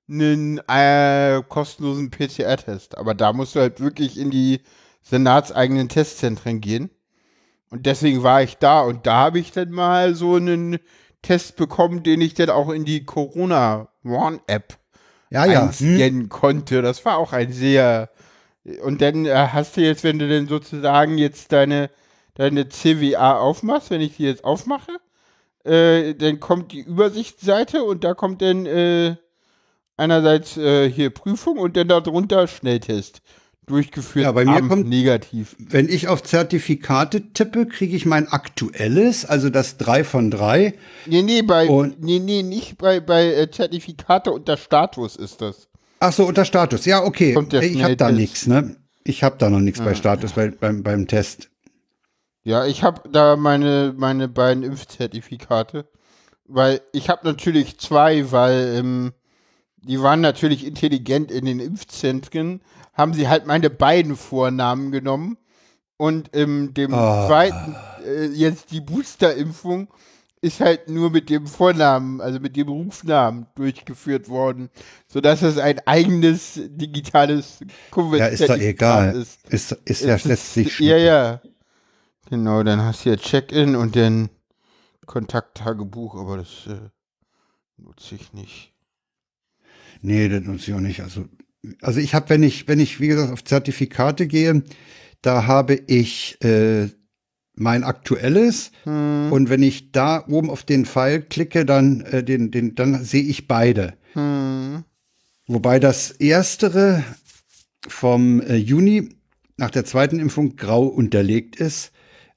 einen 0.10 0.60
äh, 0.67 1.41
kostenlosen 1.48 2.10
PCR-Test. 2.10 2.98
Aber 2.98 3.13
da 3.13 3.34
musst 3.34 3.56
du 3.56 3.60
halt 3.60 3.80
wirklich 3.80 4.17
in 4.17 4.32
die 4.32 4.62
senatseigenen 5.02 5.89
Testzentren 5.89 6.62
gehen. 6.62 6.89
Und 7.70 7.86
deswegen 7.86 8.24
war 8.24 8.41
ich 8.41 8.58
da 8.58 8.82
und 8.82 9.06
da 9.06 9.15
habe 9.15 9.39
ich 9.39 9.52
dann 9.52 9.72
mal 9.72 10.15
so 10.15 10.36
einen 10.36 10.80
Test 11.22 11.58
bekommen, 11.58 12.04
den 12.04 12.22
ich 12.22 12.34
dann 12.34 12.50
auch 12.50 12.70
in 12.70 12.86
die 12.86 13.04
Corona 13.04 13.89
One 14.06 14.39
App 14.48 14.78
ja, 15.30 15.46
ja. 15.46 15.63
einscannen 15.63 16.22
hm. 16.22 16.30
konnte. 16.30 16.82
Das 16.82 17.04
war 17.04 17.17
auch 17.17 17.34
ein 17.34 17.52
sehr. 17.52 18.10
Und 18.84 19.02
dann 19.02 19.26
äh, 19.26 19.48
hast 19.52 19.78
du 19.78 19.82
jetzt, 19.82 20.04
wenn 20.04 20.20
du 20.20 20.28
denn 20.28 20.48
sozusagen 20.48 21.17
jetzt 21.17 21.52
deine, 21.52 21.89
deine 22.36 22.70
CWA 22.70 23.38
aufmachst, 23.39 23.89
wenn 23.89 24.02
ich 24.02 24.17
die 24.17 24.24
jetzt 24.24 24.43
aufmache, 24.43 24.91
äh, 25.63 26.13
dann 26.15 26.39
kommt 26.39 26.72
die 26.72 26.82
Übersichtsseite 26.82 27.84
und 27.84 28.04
da 28.04 28.13
kommt 28.13 28.41
dann 28.41 28.65
äh, 28.65 29.15
einerseits 29.98 30.58
äh, 30.58 30.90
hier 30.90 31.10
Prüfung 31.10 31.58
und 31.58 31.76
dann 31.76 31.88
darunter 31.88 32.48
Schnelltest 32.48 33.22
durchgeführt. 33.68 34.24
Ja, 34.24 34.32
bei 34.32 34.46
mir 34.46 34.62
kommt 34.62 34.88
negativ. 34.88 35.56
Wenn 35.60 35.90
ich 35.90 36.08
auf 36.08 36.24
Zertifikate 36.24 37.34
tippe, 37.34 37.66
kriege 37.66 37.96
ich 37.96 38.06
mein 38.06 38.28
aktuelles, 38.30 39.26
also 39.26 39.50
das 39.50 39.78
3 39.78 40.04
von 40.04 40.32
3. 40.32 40.74
Nee, 41.06 41.22
nee, 41.22 41.42
bei, 41.42 41.68
und 41.68 42.02
nee, 42.02 42.20
nee, 42.20 42.44
nicht 42.44 42.78
bei, 42.78 43.02
bei 43.02 43.34
äh, 43.34 43.52
Zertifikate 43.52 44.32
unter 44.32 44.58
Status 44.58 45.16
ist 45.18 45.42
das. 45.42 45.68
Ach 46.00 46.14
so, 46.14 46.26
unter 46.26 46.46
Status. 46.46 46.86
Ja, 46.86 47.04
okay. 47.04 47.38
Ich 47.62 47.84
habe 47.84 47.98
da 47.98 48.12
nichts, 48.12 48.48
ne? 48.48 48.78
Ich 49.04 49.24
habe 49.24 49.38
da 49.38 49.50
noch 49.50 49.60
nichts 49.60 49.80
ah. 49.82 49.86
bei 49.86 49.96
Status 49.96 50.34
bei, 50.34 50.50
beim, 50.50 50.84
beim 50.84 51.08
Test. 51.08 51.50
Ja, 52.44 52.66
ich 52.66 52.84
habe 52.84 53.10
da 53.10 53.36
meine, 53.36 53.94
meine 53.98 54.30
beiden 54.30 54.64
Impfzertifikate, 54.64 55.90
weil 56.46 56.82
ich 56.94 57.10
habe 57.10 57.28
natürlich 57.28 57.78
zwei, 57.80 58.32
weil 58.32 58.76
ähm, 58.78 59.14
die 59.88 60.02
waren 60.02 60.21
natürlich 60.21 60.65
intelligent 60.65 61.32
in 61.32 61.45
den 61.45 61.60
Impfzentren, 61.60 62.62
haben 62.93 63.13
sie 63.13 63.28
halt 63.28 63.45
meine 63.45 63.69
beiden 63.69 64.15
Vornamen 64.15 64.91
genommen 64.91 65.38
und 65.97 66.30
in 66.30 66.73
dem 66.73 66.93
oh. 66.93 67.28
zweiten, 67.28 67.76
äh, 68.06 68.26
jetzt 68.26 68.71
die 68.71 68.82
Boosterimpfung, 68.82 69.88
ist 70.41 70.60
halt 70.60 70.89
nur 70.89 71.10
mit 71.10 71.30
dem 71.30 71.47
Vornamen, 71.47 72.21
also 72.21 72.39
mit 72.39 72.56
dem 72.56 72.67
Rufnamen 72.67 73.47
durchgeführt 73.56 74.30
worden, 74.30 74.69
sodass 75.08 75.41
es 75.41 75.58
ein 75.58 75.80
eigenes 75.88 76.60
digitales 76.63 77.60
Covid 77.91 78.19
Ja, 78.19 78.28
ist 78.28 78.47
doch 78.47 78.58
egal. 78.58 79.15
Ist, 79.15 79.39
ist, 79.50 79.71
ist 79.86 80.04
ja 80.04 80.17
letztlich 80.23 80.80
Ja, 80.80 80.97
ja. 80.97 81.41
Genau, 82.30 82.62
dann 82.62 82.82
hast 82.82 83.06
du 83.06 83.10
ja 83.10 83.15
Check-in 83.15 83.76
und 83.76 83.95
dann 83.95 84.30
Kontakttagebuch, 85.06 86.15
aber 86.15 86.38
das 86.38 86.67
äh, 86.67 86.89
nutze 87.78 88.15
ich 88.15 88.34
nicht. 88.34 88.73
Nee, 90.02 90.30
das 90.30 90.44
nutze 90.44 90.72
ich 90.72 90.74
auch 90.78 90.80
nicht. 90.82 91.02
Also, 91.02 91.26
also 91.82 92.00
ich 92.00 92.14
habe, 92.14 92.30
wenn 92.30 92.44
ich, 92.44 92.68
wenn 92.68 92.80
ich, 92.80 93.00
wie 93.00 93.08
gesagt, 93.08 93.32
auf 93.34 93.44
Zertifikate 93.44 94.28
gehe, 94.28 94.64
da 95.22 95.46
habe 95.48 95.76
ich 95.88 96.38
äh, 96.44 96.88
mein 97.56 97.84
aktuelles 97.84 98.72
Hm, 98.84 99.32
und 99.32 99.50
wenn 99.50 99.64
ich 99.64 99.92
da 99.92 100.26
oben 100.28 100.50
auf 100.50 100.64
den 100.64 100.86
Pfeil 100.86 101.22
klicke, 101.22 101.66
dann 101.66 102.02
äh, 102.02 102.24
den, 102.24 102.52
den, 102.52 102.76
dann 102.76 103.04
sehe 103.04 103.24
ich 103.24 103.48
beide. 103.48 103.96
hm, 104.14 104.84
Wobei 105.48 105.80
das 105.80 106.12
erstere 106.12 107.04
vom 107.88 108.42
äh, 108.42 108.56
Juni 108.56 109.10
nach 109.58 109.72
der 109.72 109.86
zweiten 109.86 110.20
Impfung 110.20 110.56
grau 110.56 110.86
unterlegt 110.86 111.56
ist, 111.56 111.92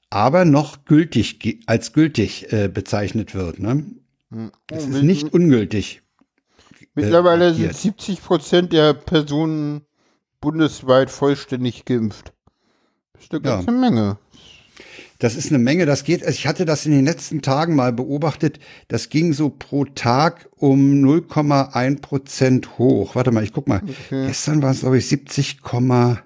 aber 0.09 0.45
noch 0.45 0.85
gültig 0.85 1.61
als 1.67 1.93
gültig 1.93 2.51
äh, 2.51 2.67
bezeichnet 2.67 3.35
wird. 3.35 3.59
Ne? 3.59 3.85
hm. 4.31 4.51
Es 4.69 4.85
Oh, 4.85 4.89
ist 4.89 5.03
nicht 5.03 5.33
ungültig. 5.33 6.00
Mittlerweile 6.95 7.53
sind 7.53 7.63
markiert. 7.63 7.81
70 7.81 8.23
Prozent 8.23 8.73
der 8.73 8.93
Personen 8.93 9.81
bundesweit 10.41 11.09
vollständig 11.11 11.85
geimpft. 11.85 12.33
Das 13.13 13.23
ist 13.23 13.31
eine 13.33 13.41
Ja. 13.43 13.55
ganze 13.55 13.71
Menge. 13.71 14.17
Das 15.19 15.35
ist 15.35 15.49
eine 15.49 15.59
Menge, 15.59 15.85
das 15.85 16.03
geht. 16.03 16.23
Also 16.23 16.33
ich 16.33 16.47
hatte 16.47 16.65
das 16.65 16.87
in 16.87 16.91
den 16.93 17.05
letzten 17.05 17.43
Tagen 17.43 17.75
mal 17.75 17.93
beobachtet. 17.93 18.59
Das 18.87 19.09
ging 19.09 19.33
so 19.33 19.49
pro 19.49 19.85
Tag 19.85 20.49
um 20.55 20.99
0,1 20.99 22.01
Prozent 22.01 22.79
hoch. 22.79 23.13
Warte 23.13 23.31
mal, 23.31 23.43
ich 23.43 23.53
guck 23.53 23.67
mal. 23.67 23.81
Okay. 23.83 24.25
Gestern 24.27 24.63
war 24.63 24.71
es, 24.71 24.79
glaube 24.79 24.97
ich, 24.97 25.07
70, 25.07 25.61
Komma- 25.61 26.23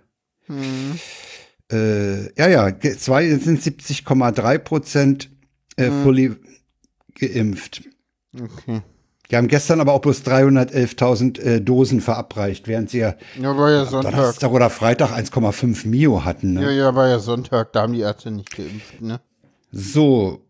Hm. 0.48 0.98
äh, 1.72 2.24
ja, 2.40 2.48
ja, 2.48 2.80
zwei 2.98 3.28
sind 3.36 3.62
70,3 3.62 4.58
Prozent 4.60 5.30
äh, 5.76 5.90
fully 6.04 6.34
geimpft. 7.20 7.84
Okay. 8.34 8.82
Die 9.32 9.36
haben 9.38 9.48
gestern 9.48 9.82
aber 9.82 9.94
auch 9.94 10.02
bloß 10.02 10.24
311.000 10.24 11.40
äh, 11.40 11.62
Dosen 11.62 12.02
verabreicht, 12.02 12.68
während 12.68 12.90
sie 12.90 13.00
ja 13.00 13.16
Ja, 13.40 13.58
war 13.58 13.72
ja 13.72 13.86
Sonntag. 13.86 14.12
Donnerstag 14.12 14.52
oder 14.52 14.70
Freitag 14.70 15.12
1,5 15.12 15.88
Mio 15.88 16.24
hatten. 16.26 16.54
Ne? 16.54 16.64
Ja, 16.64 16.72
ja, 16.72 16.96
war 16.96 17.08
ja 17.08 17.20
Sonntag. 17.20 17.74
Da 17.74 17.82
haben 17.82 17.94
die 17.94 18.02
Ärzte 18.02 18.32
nicht 18.32 18.56
geimpft, 18.56 19.02
ne? 19.02 19.20
So. 19.72 20.42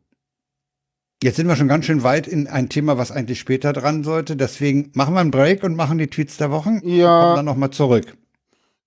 Jetzt 1.23 1.38
sind 1.38 1.47
wir 1.47 1.55
schon 1.55 1.69
ganz 1.69 1.85
schön 1.85 2.03
weit 2.03 2.27
in 2.27 2.47
ein 2.47 2.69
Thema, 2.69 2.97
was 2.97 3.11
eigentlich 3.11 3.39
später 3.39 3.71
dran 3.73 4.03
sollte. 4.03 4.35
Deswegen 4.35 4.91
machen 4.93 5.13
wir 5.13 5.21
einen 5.21 5.31
Break 5.31 5.63
und 5.63 5.75
machen 5.75 5.97
die 5.97 6.07
Tweets 6.09 6.38
der 6.38 6.51
Wochen. 6.51 6.81
Ja. 6.83 7.21
Kommen 7.21 7.35
dann 7.38 7.45
nochmal 7.45 7.71
zurück. 7.71 8.17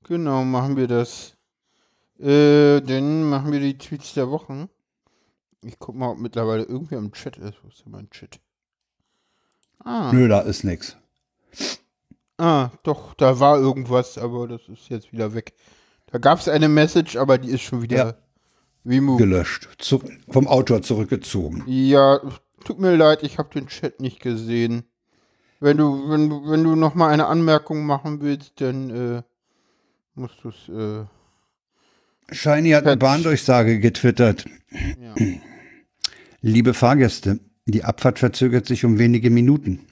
Genau, 0.04 0.44
machen 0.44 0.76
wir 0.76 0.86
das. 0.86 1.34
Äh, 2.20 2.80
dann 2.82 3.24
machen 3.24 3.52
wir 3.52 3.60
die 3.60 3.78
Tweets 3.78 4.14
der 4.14 4.30
Wochen. 4.30 4.68
Ich 5.64 5.78
guck 5.78 5.96
mal, 5.96 6.10
ob 6.10 6.18
mittlerweile 6.18 6.62
irgendwer 6.64 6.98
im 6.98 7.12
Chat 7.12 7.36
ist. 7.38 7.54
Wo 7.62 7.68
ist 7.68 7.84
denn 7.84 7.92
mein 7.92 8.10
Chat? 8.10 8.38
Ah, 9.84 10.10
Nö, 10.12 10.28
da 10.28 10.40
ist 10.40 10.64
nix. 10.64 10.96
ah, 12.38 12.70
doch, 12.82 13.14
da 13.14 13.40
war 13.40 13.58
irgendwas, 13.58 14.18
aber 14.18 14.46
das 14.48 14.62
ist 14.68 14.88
jetzt 14.88 15.12
wieder 15.12 15.34
weg. 15.34 15.54
Da 16.10 16.18
gab 16.18 16.38
es 16.40 16.48
eine 16.48 16.68
Message, 16.68 17.16
aber 17.16 17.38
die 17.38 17.50
ist 17.50 17.62
schon 17.62 17.82
wieder 17.82 17.96
Ja. 17.96 18.14
removed. 18.84 19.18
Gelöscht. 19.18 19.68
Zu, 19.78 20.02
vom 20.30 20.46
Autor 20.48 20.82
zurückgezogen. 20.82 21.62
Ja, 21.66 22.20
tut 22.64 22.78
mir 22.78 22.96
leid, 22.96 23.22
ich 23.22 23.38
habe 23.38 23.50
den 23.52 23.66
Chat 23.68 24.00
nicht 24.00 24.20
gesehen. 24.20 24.84
Wenn 25.60 25.76
du, 25.76 26.08
wenn 26.08 26.28
du, 26.30 26.48
wenn 26.50 26.62
du 26.64 26.76
noch 26.76 26.94
mal 26.94 27.08
eine 27.10 27.26
Anmerkung 27.26 27.84
machen 27.84 28.20
willst, 28.20 28.60
dann 28.60 28.90
äh, 28.90 29.22
musst 30.14 30.36
du 30.42 30.50
es. 30.50 30.68
Äh, 30.68 31.04
Shiny 32.34 32.70
hat 32.70 32.86
eine. 32.86 32.96
Bahndurchsage 32.96 33.80
getwittert. 33.80 34.44
ja. 34.70 35.14
Liebe 36.40 36.72
Fahrgäste, 36.74 37.40
die 37.72 37.84
Abfahrt 37.84 38.18
verzögert 38.18 38.66
sich 38.66 38.84
um 38.84 38.98
wenige 38.98 39.30
Minuten. 39.30 39.86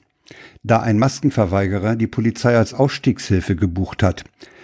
Da 0.63 0.79
ein 0.81 0.99
Maskenverweigerer 0.99 1.95
die 1.95 2.07
Polizei 2.07 2.57
als 2.57 2.73
Ausstiegshilfe 2.73 3.55
gebucht 3.55 4.03
hat. 4.03 4.23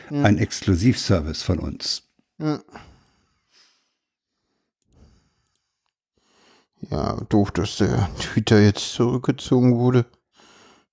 Ein 0.10 0.38
Exklusivservice 0.38 1.42
von 1.42 1.60
uns. 1.60 2.04
Ja. 2.38 2.62
Ja, 6.90 7.22
doof, 7.30 7.52
dass 7.52 7.78
der 7.78 8.10
Twitter 8.20 8.62
jetzt 8.62 8.94
zurückgezogen 8.94 9.78
wurde. 9.78 10.06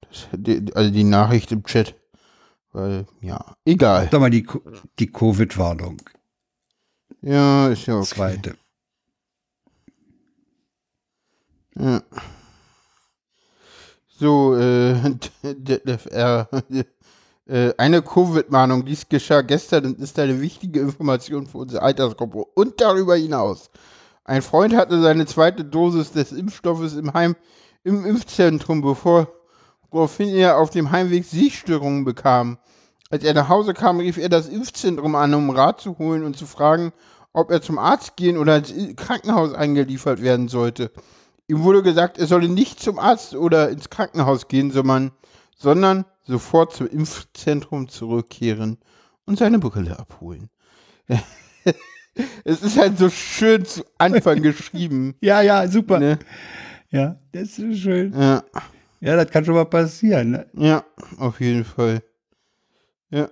Das, 0.01 0.29
also 0.75 0.91
die 0.91 1.05
Nachricht 1.05 1.51
im 1.53 1.65
Chat. 1.65 1.97
Weil, 2.73 3.07
ja, 3.21 3.57
egal. 3.65 4.09
Sag 4.11 4.21
mal, 4.21 4.31
die, 4.31 4.47
die 4.99 5.11
Covid-Warnung. 5.11 6.01
Ja, 7.23 7.69
ist 7.69 7.87
ja 7.87 7.97
okay. 7.97 8.07
Zweite. 8.07 8.57
So, 14.19 14.57
äh, 14.57 14.95
Detlef. 15.43 16.09
Äh, 17.51 17.75
eine 17.79 18.01
Covid-Mahnung, 18.01 18.85
dies 18.85 19.09
geschah 19.09 19.41
gestern 19.41 19.85
und 19.87 19.99
ist 19.99 20.17
eine 20.21 20.41
wichtige 20.41 20.79
Information 20.79 21.49
für 21.49 21.59
unsere 21.59 21.83
Altersgruppe 21.83 22.45
und 22.55 22.81
darüber 22.81 23.17
hinaus. 23.17 23.71
Ein 24.23 24.43
Freund 24.43 24.73
hatte 24.77 25.03
seine 25.03 25.27
zweite 25.27 25.65
Dosis 25.65 26.13
des 26.13 26.31
Impfstoffes 26.31 26.95
im 26.95 27.13
Heim, 27.13 27.35
im 27.83 28.07
Impfzentrum, 28.07 28.83
bevor, 28.83 29.27
woraufhin 29.91 30.29
er 30.29 30.59
auf 30.59 30.71
dem 30.71 30.93
Heimweg 30.93 31.25
Sichtstörungen 31.25 32.05
bekam. 32.05 32.59
Als 33.11 33.25
er 33.25 33.35
nach 33.35 33.49
Hause 33.49 33.75
kam, 33.75 33.99
rief 33.99 34.17
er 34.17 34.29
das 34.29 34.47
Impfzentrum 34.47 35.17
an, 35.17 35.35
um 35.35 35.51
Rat 35.51 35.81
zu 35.81 35.99
holen 35.99 36.23
und 36.23 36.37
zu 36.37 36.47
fragen, 36.47 36.93
ob 37.33 37.51
er 37.51 37.63
zum 37.63 37.79
Arzt 37.79 38.15
gehen 38.15 38.39
oder 38.39 38.59
ins 38.59 38.95
Krankenhaus 38.95 39.55
eingeliefert 39.55 40.23
werden 40.23 40.47
sollte. 40.47 40.93
Ihm 41.51 41.65
wurde 41.65 41.83
gesagt, 41.83 42.17
er 42.19 42.29
solle 42.29 42.49
nicht 42.49 42.79
zum 42.79 43.01
Arzt 43.01 43.35
oder 43.35 43.71
ins 43.71 43.91
Krankenhaus 43.91 44.47
gehen, 44.47 44.71
sondern, 44.71 46.05
sofort 46.23 46.73
zum 46.73 46.87
Impfzentrum 46.87 47.89
zurückkehren 47.89 48.79
und 49.25 49.37
seine 49.39 49.59
Brille 49.59 49.99
abholen. 49.99 50.49
es 52.45 52.63
ist 52.63 52.79
halt 52.79 52.99
so 52.99 53.11
schön 53.11 53.65
zu 53.65 53.85
Anfang 53.99 54.43
geschrieben. 54.43 55.17
Ja, 55.21 55.41
ja, 55.43 55.67
super. 55.67 55.99
Ne? 55.99 56.21
Ja, 56.91 57.19
das 57.33 57.59
ist 57.59 57.81
schön. 57.81 58.13
Ja, 58.13 58.45
Ja, 59.01 59.17
das 59.17 59.29
kann 59.33 59.45
schon 59.45 59.55
mal 59.55 59.65
passieren. 59.65 60.31
Ne? 60.31 60.47
ja, 60.55 60.85
auf 61.19 61.41
jeden 61.41 61.65
Fall. 61.65 62.01
Ja, 63.11 63.29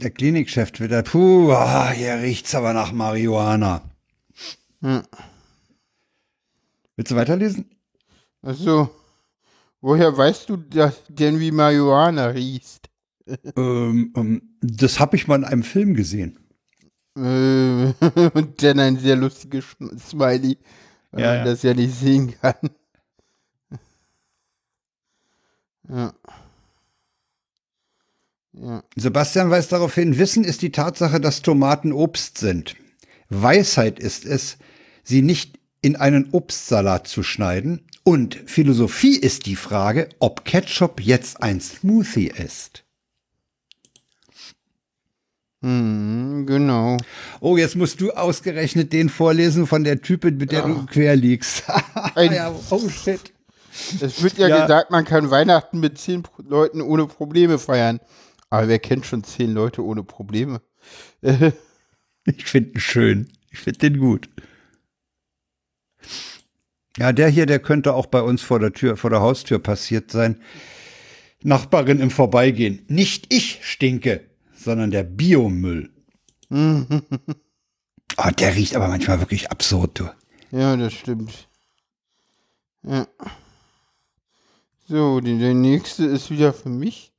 Der 0.00 0.10
Klinikchef 0.10 0.72
twittert, 0.72 1.10
puh, 1.10 1.52
ah, 1.52 1.90
hier 1.90 2.14
riecht's 2.14 2.54
aber 2.54 2.72
nach 2.72 2.92
Marihuana. 2.92 3.82
ja. 4.80 5.02
Willst 6.96 7.12
du 7.12 7.16
weiterlesen? 7.16 7.70
Also, 8.42 8.88
woher 9.80 10.16
weißt 10.16 10.48
du 10.48 10.56
denn, 10.56 11.40
wie 11.40 11.50
Marihuana 11.52 12.26
riecht? 12.28 12.90
ähm, 13.56 14.12
ähm, 14.16 14.56
das 14.60 15.00
habe 15.00 15.16
ich 15.16 15.26
mal 15.28 15.36
in 15.36 15.44
einem 15.44 15.62
Film 15.62 15.94
gesehen. 15.94 16.38
Äh, 17.16 17.92
und 18.34 18.62
dann 18.62 18.78
ein 18.80 18.98
sehr 18.98 19.16
lustiges 19.16 19.64
Smiley, 19.98 20.58
weil 21.10 21.22
Ja, 21.22 21.28
man 21.28 21.36
ja. 21.38 21.44
das 21.44 21.62
ja 21.62 21.74
nicht 21.74 21.94
sehen 21.94 22.34
kann. 22.40 22.54
Ja. 25.88 26.12
Ja. 28.52 28.82
Sebastian 28.96 29.50
weist 29.50 29.72
darauf 29.72 29.94
hin, 29.94 30.18
Wissen 30.18 30.42
ist 30.44 30.62
die 30.62 30.72
Tatsache, 30.72 31.20
dass 31.20 31.42
Tomaten 31.42 31.92
Obst 31.92 32.38
sind. 32.38 32.74
Weisheit 33.28 33.98
ist 33.98 34.24
es, 34.24 34.58
sie 35.04 35.22
nicht 35.22 35.55
in 35.86 35.94
einen 35.94 36.30
Obstsalat 36.32 37.06
zu 37.06 37.22
schneiden. 37.22 37.86
Und 38.02 38.34
Philosophie 38.46 39.16
ist 39.16 39.46
die 39.46 39.54
Frage, 39.54 40.08
ob 40.18 40.44
Ketchup 40.44 41.00
jetzt 41.00 41.40
ein 41.40 41.60
Smoothie 41.60 42.26
ist. 42.26 42.82
Hm, 45.62 46.44
genau. 46.44 46.96
Oh, 47.40 47.56
jetzt 47.56 47.76
musst 47.76 48.00
du 48.00 48.10
ausgerechnet 48.10 48.92
den 48.92 49.08
vorlesen 49.08 49.68
von 49.68 49.84
der 49.84 50.02
Typin, 50.02 50.38
mit 50.38 50.50
der 50.50 50.62
du 50.62 50.86
quer 50.86 51.14
liegst. 51.14 51.62
Ja, 52.16 52.52
oh 52.70 52.88
shit. 52.88 53.32
Es 54.00 54.20
wird 54.22 54.38
ja, 54.38 54.48
Ja. 54.48 54.62
gesagt, 54.62 54.90
man 54.90 55.04
kann 55.04 55.30
Weihnachten 55.30 55.78
mit 55.78 55.98
zehn 55.98 56.24
Leuten 56.48 56.80
ohne 56.80 57.06
Probleme 57.06 57.58
feiern. 57.60 58.00
Aber 58.50 58.66
wer 58.66 58.80
kennt 58.80 59.06
schon 59.06 59.22
zehn 59.22 59.52
Leute 59.52 59.84
ohne 59.84 60.02
Probleme? 60.02 60.60
Ich 62.28 62.44
finde 62.46 62.70
ihn 62.70 62.80
schön. 62.80 63.28
Ich 63.52 63.60
finde 63.60 63.78
den 63.78 64.00
gut. 64.00 64.28
Ja, 66.98 67.12
der 67.12 67.28
hier, 67.28 67.46
der 67.46 67.58
könnte 67.58 67.94
auch 67.94 68.06
bei 68.06 68.22
uns 68.22 68.42
vor 68.42 68.58
der 68.58 68.72
Tür, 68.72 68.96
vor 68.96 69.10
der 69.10 69.20
Haustür 69.20 69.58
passiert 69.58 70.10
sein. 70.10 70.40
Nachbarin 71.42 72.00
im 72.00 72.10
Vorbeigehen. 72.10 72.84
Nicht 72.88 73.32
ich 73.32 73.60
stinke, 73.62 74.22
sondern 74.56 74.90
der 74.90 75.02
Biomüll. 75.04 75.90
Ah, 78.18 78.30
der 78.30 78.54
riecht 78.54 78.74
aber 78.76 78.88
manchmal 78.88 79.20
wirklich 79.20 79.50
absurd, 79.50 79.98
du. 79.98 80.10
ja, 80.50 80.74
das 80.76 80.94
stimmt. 80.94 81.48
Ja. 82.82 83.06
So, 84.88 85.20
der 85.20 85.52
nächste 85.52 86.06
ist 86.06 86.30
wieder 86.30 86.54
für 86.54 86.70
mich. 86.70 87.12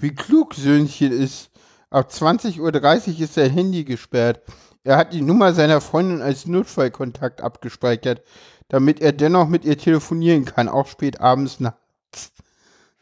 Wie 0.00 0.14
klug 0.14 0.54
Söhnchen 0.54 1.12
ist. 1.12 1.50
Ab 1.88 2.10
20.30 2.10 2.58
Uhr 2.60 3.20
ist 3.20 3.34
sein 3.34 3.50
Handy 3.50 3.84
gesperrt. 3.84 4.42
Er 4.88 4.96
hat 4.96 5.12
die 5.12 5.20
Nummer 5.20 5.52
seiner 5.52 5.82
Freundin 5.82 6.22
als 6.22 6.46
Notfallkontakt 6.46 7.42
abgespeichert, 7.42 8.22
damit 8.68 9.02
er 9.02 9.12
dennoch 9.12 9.46
mit 9.46 9.66
ihr 9.66 9.76
telefonieren 9.76 10.46
kann, 10.46 10.66
auch 10.66 10.86
spät 10.86 11.20
abends 11.20 11.60
nachts. 11.60 12.32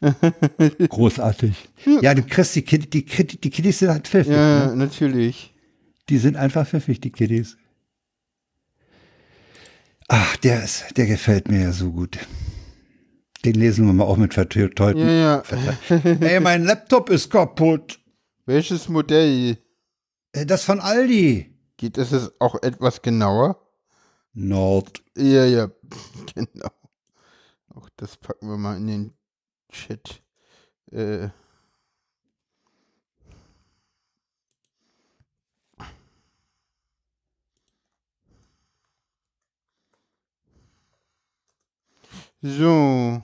Großartig. 0.89 1.69
Ja, 2.01 2.13
du 2.13 2.23
kriegst 2.23 2.53
die, 2.57 2.63
Kid 2.63 2.93
die, 2.93 3.05
Kid 3.05 3.41
die 3.41 3.49
Kiddies 3.49 3.79
sind 3.79 3.87
halt 3.91 4.05
pfiffig. 4.05 4.33
Ja, 4.33 4.65
Ne? 4.67 4.75
natürlich. 4.75 5.53
Die 6.09 6.17
sind 6.17 6.35
einfach 6.35 6.67
pfiffig, 6.67 6.99
die 6.99 7.09
Kiddies. 7.13 7.55
Ach, 10.09 10.35
der 10.35 10.65
ist, 10.65 10.97
der 10.97 11.05
gefällt 11.05 11.47
mir 11.49 11.61
ja 11.61 11.71
so 11.71 11.93
gut. 11.93 12.17
Den 13.45 13.55
lesen 13.55 13.85
wir 13.85 13.93
mal 13.93 14.03
auch 14.03 14.17
mit 14.17 14.33
verteilten. 14.33 14.99
Ja, 14.99 15.41
ja. 15.41 16.01
Ey, 16.19 16.41
mein 16.41 16.65
Laptop 16.65 17.09
ist 17.09 17.29
kaputt. 17.29 17.97
Welches 18.45 18.89
Modell? 18.89 19.57
Äh, 20.33 20.45
Das 20.45 20.65
von 20.65 20.81
Aldi. 20.81 21.53
Geht 21.77 21.97
es 21.99 22.39
auch 22.41 22.55
etwas 22.63 23.01
genauer? 23.03 23.61
Nord. 24.33 25.03
Ja, 25.15 25.45
ja, 25.45 25.69
genau. 26.35 26.69
Auch 27.73 27.89
das 27.95 28.17
packen 28.17 28.49
wir 28.49 28.57
mal 28.57 28.77
in 28.77 28.87
den 28.87 29.13
Chat. 29.69 30.23
Äh. 30.91 31.29
So. 42.41 43.21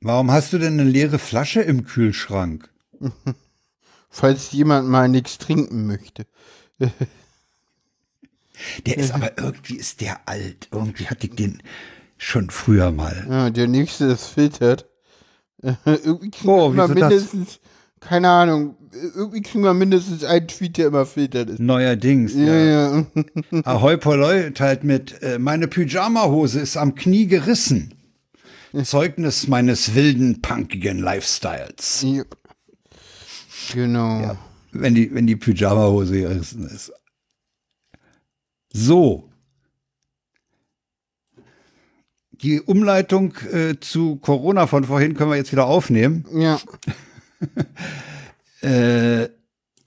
Warum 0.00 0.30
hast 0.32 0.52
du 0.52 0.58
denn 0.58 0.80
eine 0.80 0.88
leere 0.88 1.18
Flasche 1.18 1.62
im 1.62 1.84
Kühlschrank? 1.84 2.71
Falls 4.10 4.52
jemand 4.52 4.88
mal 4.88 5.08
nichts 5.08 5.38
trinken 5.38 5.86
möchte. 5.86 6.26
Der 8.86 8.98
ist 8.98 9.12
aber 9.12 9.38
irgendwie 9.38 9.74
ist 9.76 10.00
der 10.00 10.28
alt. 10.28 10.68
Irgendwie 10.70 11.06
hatte 11.08 11.26
ich 11.26 11.34
den 11.34 11.62
schon 12.18 12.50
früher 12.50 12.90
mal. 12.92 13.26
Ja, 13.28 13.50
der 13.50 13.66
nächste 13.66 14.04
ist 14.04 14.26
filtert. 14.26 14.88
irgendwie 15.84 16.30
kriegen 16.30 16.48
Oh, 16.48 16.72
wir 16.74 16.84
wieso 16.88 16.94
das? 16.94 17.10
mindestens, 17.10 17.60
keine 18.00 18.28
Ahnung, 18.28 18.76
irgendwie 18.92 19.40
kriegen 19.42 19.64
wir 19.64 19.74
mindestens 19.74 20.22
einen 20.22 20.46
Tweet, 20.48 20.76
der 20.76 20.88
immer 20.88 21.06
filtert 21.06 21.50
ist. 21.50 21.60
Neuerdings. 21.60 22.34
Ja, 22.34 22.54
Ja. 22.56 22.98
ja. 22.98 23.06
Ahoi 23.64 23.96
Poloi 23.96 24.50
teilt 24.52 24.84
mit, 24.84 25.20
äh, 25.22 25.38
meine 25.38 25.66
Pyjama-Hose 25.66 26.60
ist 26.60 26.76
am 26.76 26.94
Knie 26.94 27.26
gerissen. 27.26 27.94
Zeugnis 28.84 29.48
meines 29.48 29.94
wilden, 29.94 30.40
punkigen 30.42 30.98
Lifestyles. 30.98 32.02
ja. 32.02 32.22
Genau. 33.72 34.20
Ja, 34.20 34.36
wenn 34.72 34.94
die, 34.94 35.14
wenn 35.14 35.26
die 35.26 35.36
Pyjama-Hose 35.36 36.20
gerissen 36.20 36.66
ist. 36.66 36.92
So. 38.72 39.28
Die 42.30 42.60
Umleitung 42.60 43.34
äh, 43.52 43.78
zu 43.78 44.16
Corona 44.16 44.66
von 44.66 44.84
vorhin 44.84 45.14
können 45.14 45.30
wir 45.30 45.36
jetzt 45.36 45.52
wieder 45.52 45.66
aufnehmen. 45.66 46.26
Ja. 46.32 46.60
Äh, 48.62 49.22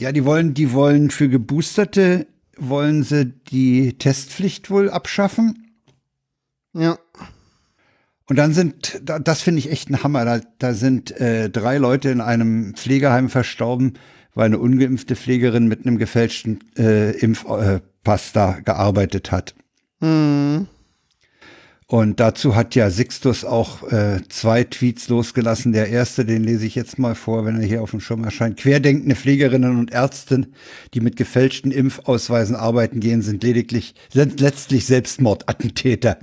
ja, 0.02 0.12
die 0.12 0.26
wollen, 0.26 0.54
die 0.54 0.74
wollen 0.74 1.10
für 1.10 1.30
Geboosterte 1.30 2.28
wollen 2.58 3.04
sie 3.04 3.26
die 3.26 3.98
Testpflicht 3.98 4.70
wohl 4.70 4.90
abschaffen. 4.90 5.78
Ja. 6.74 6.98
Und 8.28 8.38
dann 8.38 8.54
sind, 8.54 9.00
da- 9.04 9.20
das 9.20 9.42
finde 9.42 9.60
ich 9.60 9.72
echt 9.72 9.90
ein 9.90 10.04
Hammer. 10.04 10.26
Da, 10.26 10.40
da 10.60 10.74
sind 10.74 11.12
äh, 11.20 11.50
drei 11.50 11.78
Leute 11.78 12.10
in 12.10 12.22
einem 12.22 12.74
Pflegeheim 12.76 13.30
verstorben, 13.30 13.94
weil 14.34 14.46
eine 14.48 14.60
ungeimpfte 14.60 15.16
Pflegerin 15.16 15.68
mit 15.68 15.86
einem 15.86 15.98
gefälschten 15.98 16.60
äh, 16.78 17.12
Impfpass 17.12 18.30
äh, 18.30 18.34
da 18.34 18.58
gearbeitet 18.64 19.32
hat. 19.32 19.54
Hm. 20.02 20.68
Und 21.88 22.19
dazu 22.19 22.56
hat 22.56 22.74
ja 22.74 22.89
Sixtus 22.89 23.45
auch 23.45 23.84
äh, 23.91 24.19
zwei 24.30 24.63
Tweets 24.63 25.08
losgelassen. 25.08 25.71
Der 25.71 25.88
erste, 25.89 26.26
den 26.26 26.43
lese 26.43 26.65
ich 26.65 26.74
jetzt 26.74 26.98
mal 26.98 27.13
vor, 27.13 27.45
wenn 27.45 27.60
er 27.62 27.67
hier 27.67 27.84
auf 27.84 27.91
dem 27.91 28.00
Schirm 28.00 28.24
erscheint. 28.24 28.58
Querdenkende 28.58 29.15
Pflegerinnen 29.15 29.78
und 29.78 29.91
Ärzte, 29.93 30.48
die 30.95 31.00
mit 31.00 31.15
gefälschten 31.15 31.69
Impfausweisen 31.69 32.56
arbeiten 32.56 33.02
gehen, 33.02 33.21
sind 33.21 33.43
lediglich 33.43 33.93
sind 34.12 34.39
letztlich 34.39 34.88
Selbstmordattentäter, 34.88 36.17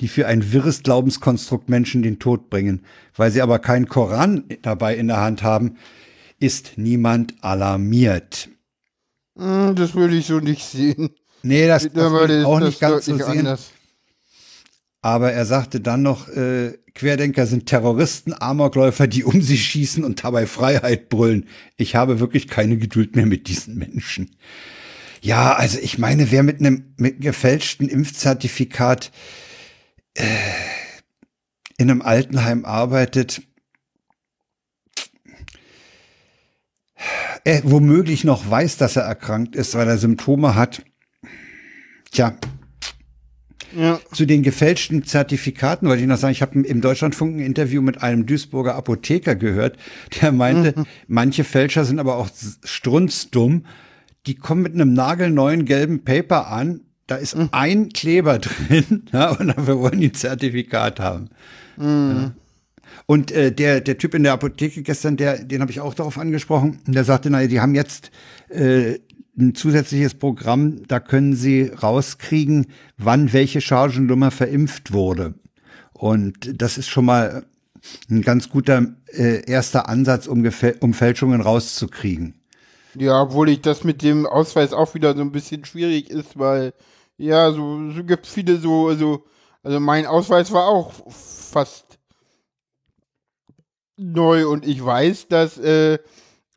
die 0.00 0.08
für 0.08 0.26
ein 0.26 0.52
wirres 0.52 0.82
Glaubenskonstrukt 0.82 1.68
Menschen 1.68 2.02
den 2.02 2.18
Tod 2.18 2.50
bringen. 2.50 2.84
Weil 3.14 3.30
sie 3.30 3.40
aber 3.40 3.60
keinen 3.60 3.86
Koran 3.86 4.42
dabei 4.62 4.96
in 4.96 5.06
der 5.06 5.20
Hand 5.20 5.44
haben, 5.44 5.76
ist 6.40 6.72
niemand 6.76 7.34
alarmiert. 7.40 8.48
Hm, 9.38 9.76
Das 9.76 9.94
würde 9.94 10.16
ich 10.16 10.26
so 10.26 10.40
nicht 10.40 10.64
sehen. 10.64 11.10
Nee, 11.44 11.68
das, 11.68 11.84
das 11.92 12.12
will 12.12 12.40
ich 12.40 12.44
auch 12.44 12.58
nicht 12.58 12.80
ganz 12.80 13.04
so 13.04 13.16
sehen. 13.16 13.38
anders. 13.40 13.70
Aber 15.04 15.34
er 15.34 15.44
sagte 15.44 15.82
dann 15.82 16.00
noch, 16.00 16.30
äh, 16.30 16.78
Querdenker 16.94 17.46
sind 17.46 17.66
Terroristen, 17.66 18.32
Amokläufer, 18.32 19.06
die 19.06 19.22
um 19.22 19.42
sich 19.42 19.62
schießen 19.66 20.02
und 20.02 20.24
dabei 20.24 20.46
Freiheit 20.46 21.10
brüllen. 21.10 21.46
Ich 21.76 21.94
habe 21.94 22.20
wirklich 22.20 22.48
keine 22.48 22.78
Geduld 22.78 23.14
mehr 23.14 23.26
mit 23.26 23.46
diesen 23.46 23.76
Menschen. 23.76 24.34
Ja, 25.20 25.56
also 25.56 25.78
ich 25.78 25.98
meine, 25.98 26.30
wer 26.30 26.42
mit 26.42 26.60
einem 26.60 26.94
mit 26.96 27.20
gefälschten 27.20 27.86
Impfzertifikat 27.86 29.12
äh, 30.14 30.24
in 31.76 31.90
einem 31.90 32.00
Altenheim 32.00 32.64
arbeitet, 32.64 33.42
er 37.44 37.60
womöglich 37.64 38.24
noch 38.24 38.48
weiß, 38.48 38.78
dass 38.78 38.96
er 38.96 39.02
erkrankt 39.02 39.54
ist, 39.54 39.74
weil 39.74 39.86
er 39.86 39.98
Symptome 39.98 40.54
hat. 40.54 40.82
Tja, 42.10 42.38
Ja. 43.76 44.00
zu 44.12 44.26
den 44.26 44.42
gefälschten 44.42 45.04
Zertifikaten 45.04 45.88
wollte 45.88 46.02
ich 46.02 46.08
noch 46.08 46.16
sagen, 46.16 46.32
ich 46.32 46.42
habe 46.42 46.60
im 46.60 46.80
Deutschlandfunk 46.80 47.36
ein 47.36 47.40
Interview 47.40 47.82
mit 47.82 48.02
einem 48.02 48.26
Duisburger 48.26 48.74
Apotheker 48.74 49.34
gehört, 49.34 49.76
der 50.20 50.32
meinte, 50.32 50.74
manche 51.06 51.44
Fälscher 51.44 51.84
sind 51.84 51.98
aber 51.98 52.16
auch 52.16 52.28
strunzdumm. 52.62 53.66
Die 54.26 54.34
kommen 54.34 54.62
mit 54.62 54.74
einem 54.74 54.92
nagelneuen 54.92 55.64
gelben 55.64 56.04
Paper 56.04 56.48
an, 56.48 56.80
da 57.06 57.16
ist 57.16 57.36
ein 57.52 57.90
Kleber 57.90 58.38
drin 58.68 59.04
ja, 59.12 59.30
und 59.30 59.48
dafür 59.48 59.78
wollen 59.78 60.00
die 60.00 60.08
ein 60.08 60.14
Zertifikat 60.14 61.00
haben. 61.00 61.28
Ja. 61.78 62.32
Und 63.06 63.32
äh, 63.32 63.52
der, 63.52 63.80
der 63.80 63.98
Typ 63.98 64.14
in 64.14 64.22
der 64.22 64.32
Apotheke 64.32 64.82
gestern, 64.82 65.16
der, 65.16 65.44
den 65.44 65.60
habe 65.60 65.70
ich 65.70 65.80
auch 65.80 65.94
darauf 65.94 66.18
angesprochen, 66.18 66.80
der 66.86 67.04
sagte, 67.04 67.28
naja, 67.28 67.48
die 67.48 67.60
haben 67.60 67.74
jetzt 67.74 68.10
äh, 68.48 68.98
ein 69.38 69.54
zusätzliches 69.54 70.14
Programm, 70.14 70.86
da 70.86 71.00
können 71.00 71.34
sie 71.34 71.64
rauskriegen, 71.64 72.66
wann 72.96 73.32
welche 73.32 73.60
Chargennummer 73.60 74.30
verimpft 74.30 74.92
wurde. 74.92 75.34
Und 75.92 76.60
das 76.60 76.78
ist 76.78 76.88
schon 76.88 77.04
mal 77.04 77.46
ein 78.10 78.22
ganz 78.22 78.48
guter 78.48 78.94
äh, 79.08 79.48
erster 79.50 79.88
Ansatz, 79.88 80.26
um, 80.26 80.48
um 80.80 80.94
Fälschungen 80.94 81.40
rauszukriegen. 81.40 82.34
Ja, 82.96 83.22
obwohl 83.22 83.48
ich 83.48 83.60
das 83.60 83.84
mit 83.84 84.02
dem 84.02 84.26
Ausweis 84.26 84.72
auch 84.72 84.94
wieder 84.94 85.14
so 85.14 85.20
ein 85.20 85.32
bisschen 85.32 85.64
schwierig 85.64 86.10
ist, 86.10 86.38
weil 86.38 86.72
ja, 87.16 87.50
so, 87.52 87.90
so 87.90 88.04
gibt 88.04 88.26
viele 88.26 88.56
so, 88.58 88.88
also, 88.88 89.24
also 89.62 89.80
mein 89.80 90.06
Ausweis 90.06 90.52
war 90.52 90.66
auch 90.66 90.92
fast 91.10 91.98
neu 93.96 94.48
und 94.48 94.66
ich 94.66 94.84
weiß, 94.84 95.28
dass 95.28 95.58
äh, 95.58 95.98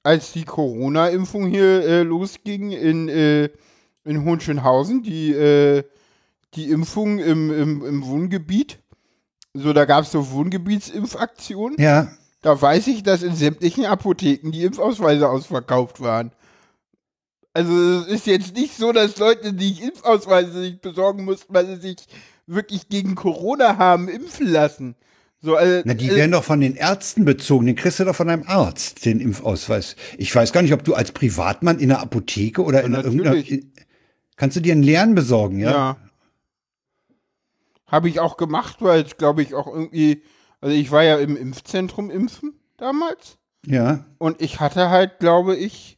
als 0.07 0.31
die 0.31 0.45
Corona-Impfung 0.45 1.47
hier 1.47 1.85
äh, 1.85 2.03
losging 2.03 2.71
in, 2.71 3.09
äh, 3.09 3.49
in 4.05 4.23
Hohenschönhausen, 4.23 5.03
die, 5.03 5.33
äh, 5.33 5.83
die 6.53 6.69
Impfung 6.71 7.19
im, 7.19 7.51
im, 7.51 7.85
im 7.85 8.05
Wohngebiet, 8.05 8.79
so 9.53 9.73
da 9.73 9.83
gab 9.83 10.05
es 10.05 10.11
so 10.13 10.31
Wohngebietsimpfaktionen. 10.31 11.77
Ja, 11.77 12.07
Da 12.41 12.59
weiß 12.61 12.87
ich, 12.87 13.03
dass 13.03 13.21
in 13.21 13.35
sämtlichen 13.35 13.85
Apotheken 13.85 14.51
die 14.51 14.63
Impfausweise 14.63 15.27
ausverkauft 15.27 15.99
waren. 15.99 16.31
Also 17.53 17.73
es 17.73 18.07
ist 18.07 18.27
jetzt 18.27 18.55
nicht 18.55 18.77
so, 18.77 18.93
dass 18.93 19.17
Leute 19.17 19.51
die 19.51 19.81
Impfausweise 19.81 20.61
sich 20.61 20.79
besorgen 20.79 21.25
mussten, 21.25 21.53
weil 21.53 21.65
sie 21.65 21.81
sich 21.81 21.97
wirklich 22.45 22.87
gegen 22.87 23.15
Corona 23.15 23.77
haben 23.77 24.07
impfen 24.07 24.47
lassen. 24.47 24.95
So, 25.41 25.55
also, 25.55 25.81
na, 25.85 25.93
die 25.93 26.09
äh, 26.09 26.15
werden 26.15 26.31
doch 26.31 26.43
von 26.43 26.61
den 26.61 26.75
Ärzten 26.75 27.23
bezogen. 27.23 27.67
Den 27.67 27.75
kriegst 27.75 27.99
du 27.99 28.05
doch 28.05 28.15
von 28.15 28.29
einem 28.29 28.43
Arzt, 28.47 29.05
den 29.05 29.19
Impfausweis. 29.19 29.95
Ich 30.17 30.33
weiß 30.35 30.51
gar 30.51 30.61
nicht, 30.61 30.73
ob 30.73 30.83
du 30.83 30.95
als 30.95 31.11
Privatmann 31.11 31.79
in 31.79 31.89
der 31.89 31.99
Apotheke 31.99 32.63
oder 32.63 32.83
in 32.83 32.93
irgendeiner. 32.93 33.43
Kannst 34.35 34.57
du 34.57 34.61
dir 34.61 34.73
einen 34.73 34.83
leeren 34.83 35.15
besorgen, 35.15 35.59
ja? 35.59 35.71
ja. 35.71 35.97
Habe 37.87 38.09
ich 38.09 38.19
auch 38.19 38.37
gemacht, 38.37 38.77
weil 38.79 39.03
es, 39.03 39.17
glaube 39.17 39.41
ich, 39.41 39.53
auch 39.53 39.67
irgendwie, 39.67 40.23
also 40.59 40.75
ich 40.75 40.91
war 40.91 41.03
ja 41.03 41.17
im 41.17 41.37
Impfzentrum 41.37 42.11
impfen 42.11 42.59
damals. 42.77 43.37
Ja. 43.65 44.05
Und 44.17 44.41
ich 44.41 44.59
hatte 44.59 44.89
halt, 44.89 45.19
glaube 45.19 45.55
ich, 45.55 45.97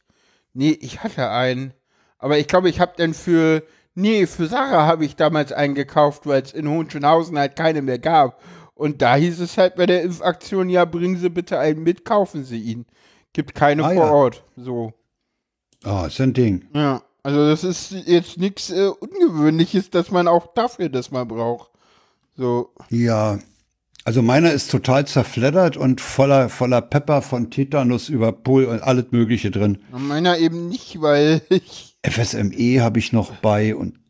nee, 0.52 0.76
ich 0.80 1.02
hatte 1.02 1.30
einen. 1.30 1.74
Aber 2.18 2.38
ich 2.38 2.46
glaube, 2.46 2.68
ich 2.68 2.80
habe 2.80 2.92
dann 2.96 3.14
für, 3.14 3.62
nee, 3.94 4.26
für 4.26 4.46
Sarah 4.46 4.86
habe 4.86 5.04
ich 5.04 5.16
damals 5.16 5.52
einen 5.52 5.74
gekauft, 5.74 6.26
weil 6.26 6.42
es 6.42 6.52
in 6.52 6.68
Hohenschönhausen 6.68 7.38
halt 7.38 7.56
keine 7.56 7.82
mehr 7.82 7.98
gab. 7.98 8.40
Und 8.80 9.02
da 9.02 9.14
hieß 9.16 9.40
es 9.40 9.58
halt 9.58 9.76
bei 9.76 9.84
der 9.84 10.02
Impfaktion, 10.02 10.70
ja, 10.70 10.86
bringen 10.86 11.18
Sie 11.18 11.28
bitte 11.28 11.58
einen 11.58 11.82
mit, 11.82 12.06
kaufen 12.06 12.44
Sie 12.44 12.58
ihn. 12.58 12.86
Gibt 13.34 13.54
keine 13.54 13.84
Ah, 13.84 13.92
vor 13.92 14.06
ja. 14.06 14.10
Ort. 14.10 14.42
So. 14.56 14.94
Ah, 15.84 16.06
ist 16.06 16.18
ein 16.18 16.32
Ding. 16.32 16.66
Ja. 16.74 17.02
Also 17.22 17.46
das 17.46 17.62
ist 17.62 17.90
jetzt 18.06 18.38
nichts 18.38 18.70
äh, 18.70 18.86
Ungewöhnliches, 18.88 19.90
dass 19.90 20.10
man 20.10 20.26
auch 20.28 20.54
dafür 20.54 20.88
das 20.88 21.10
mal 21.10 21.26
braucht. 21.26 21.70
So. 22.38 22.70
Ja. 22.88 23.38
Also 24.06 24.22
meiner 24.22 24.50
ist 24.50 24.70
total 24.70 25.06
zerfleddert 25.06 25.76
und 25.76 26.00
voller, 26.00 26.48
voller 26.48 26.80
Pepper 26.80 27.20
von 27.20 27.50
Tetanus 27.50 28.08
über 28.08 28.32
Pol 28.32 28.64
und 28.64 28.82
alles 28.82 29.10
Mögliche 29.10 29.50
drin. 29.50 29.76
Meiner 29.92 30.38
eben 30.38 30.70
nicht, 30.70 31.02
weil 31.02 31.42
ich, 31.50 31.98
FSME 32.02 32.80
habe 32.80 32.98
ich 32.98 33.12
noch 33.12 33.30
bei 33.42 33.76
und 33.76 34.00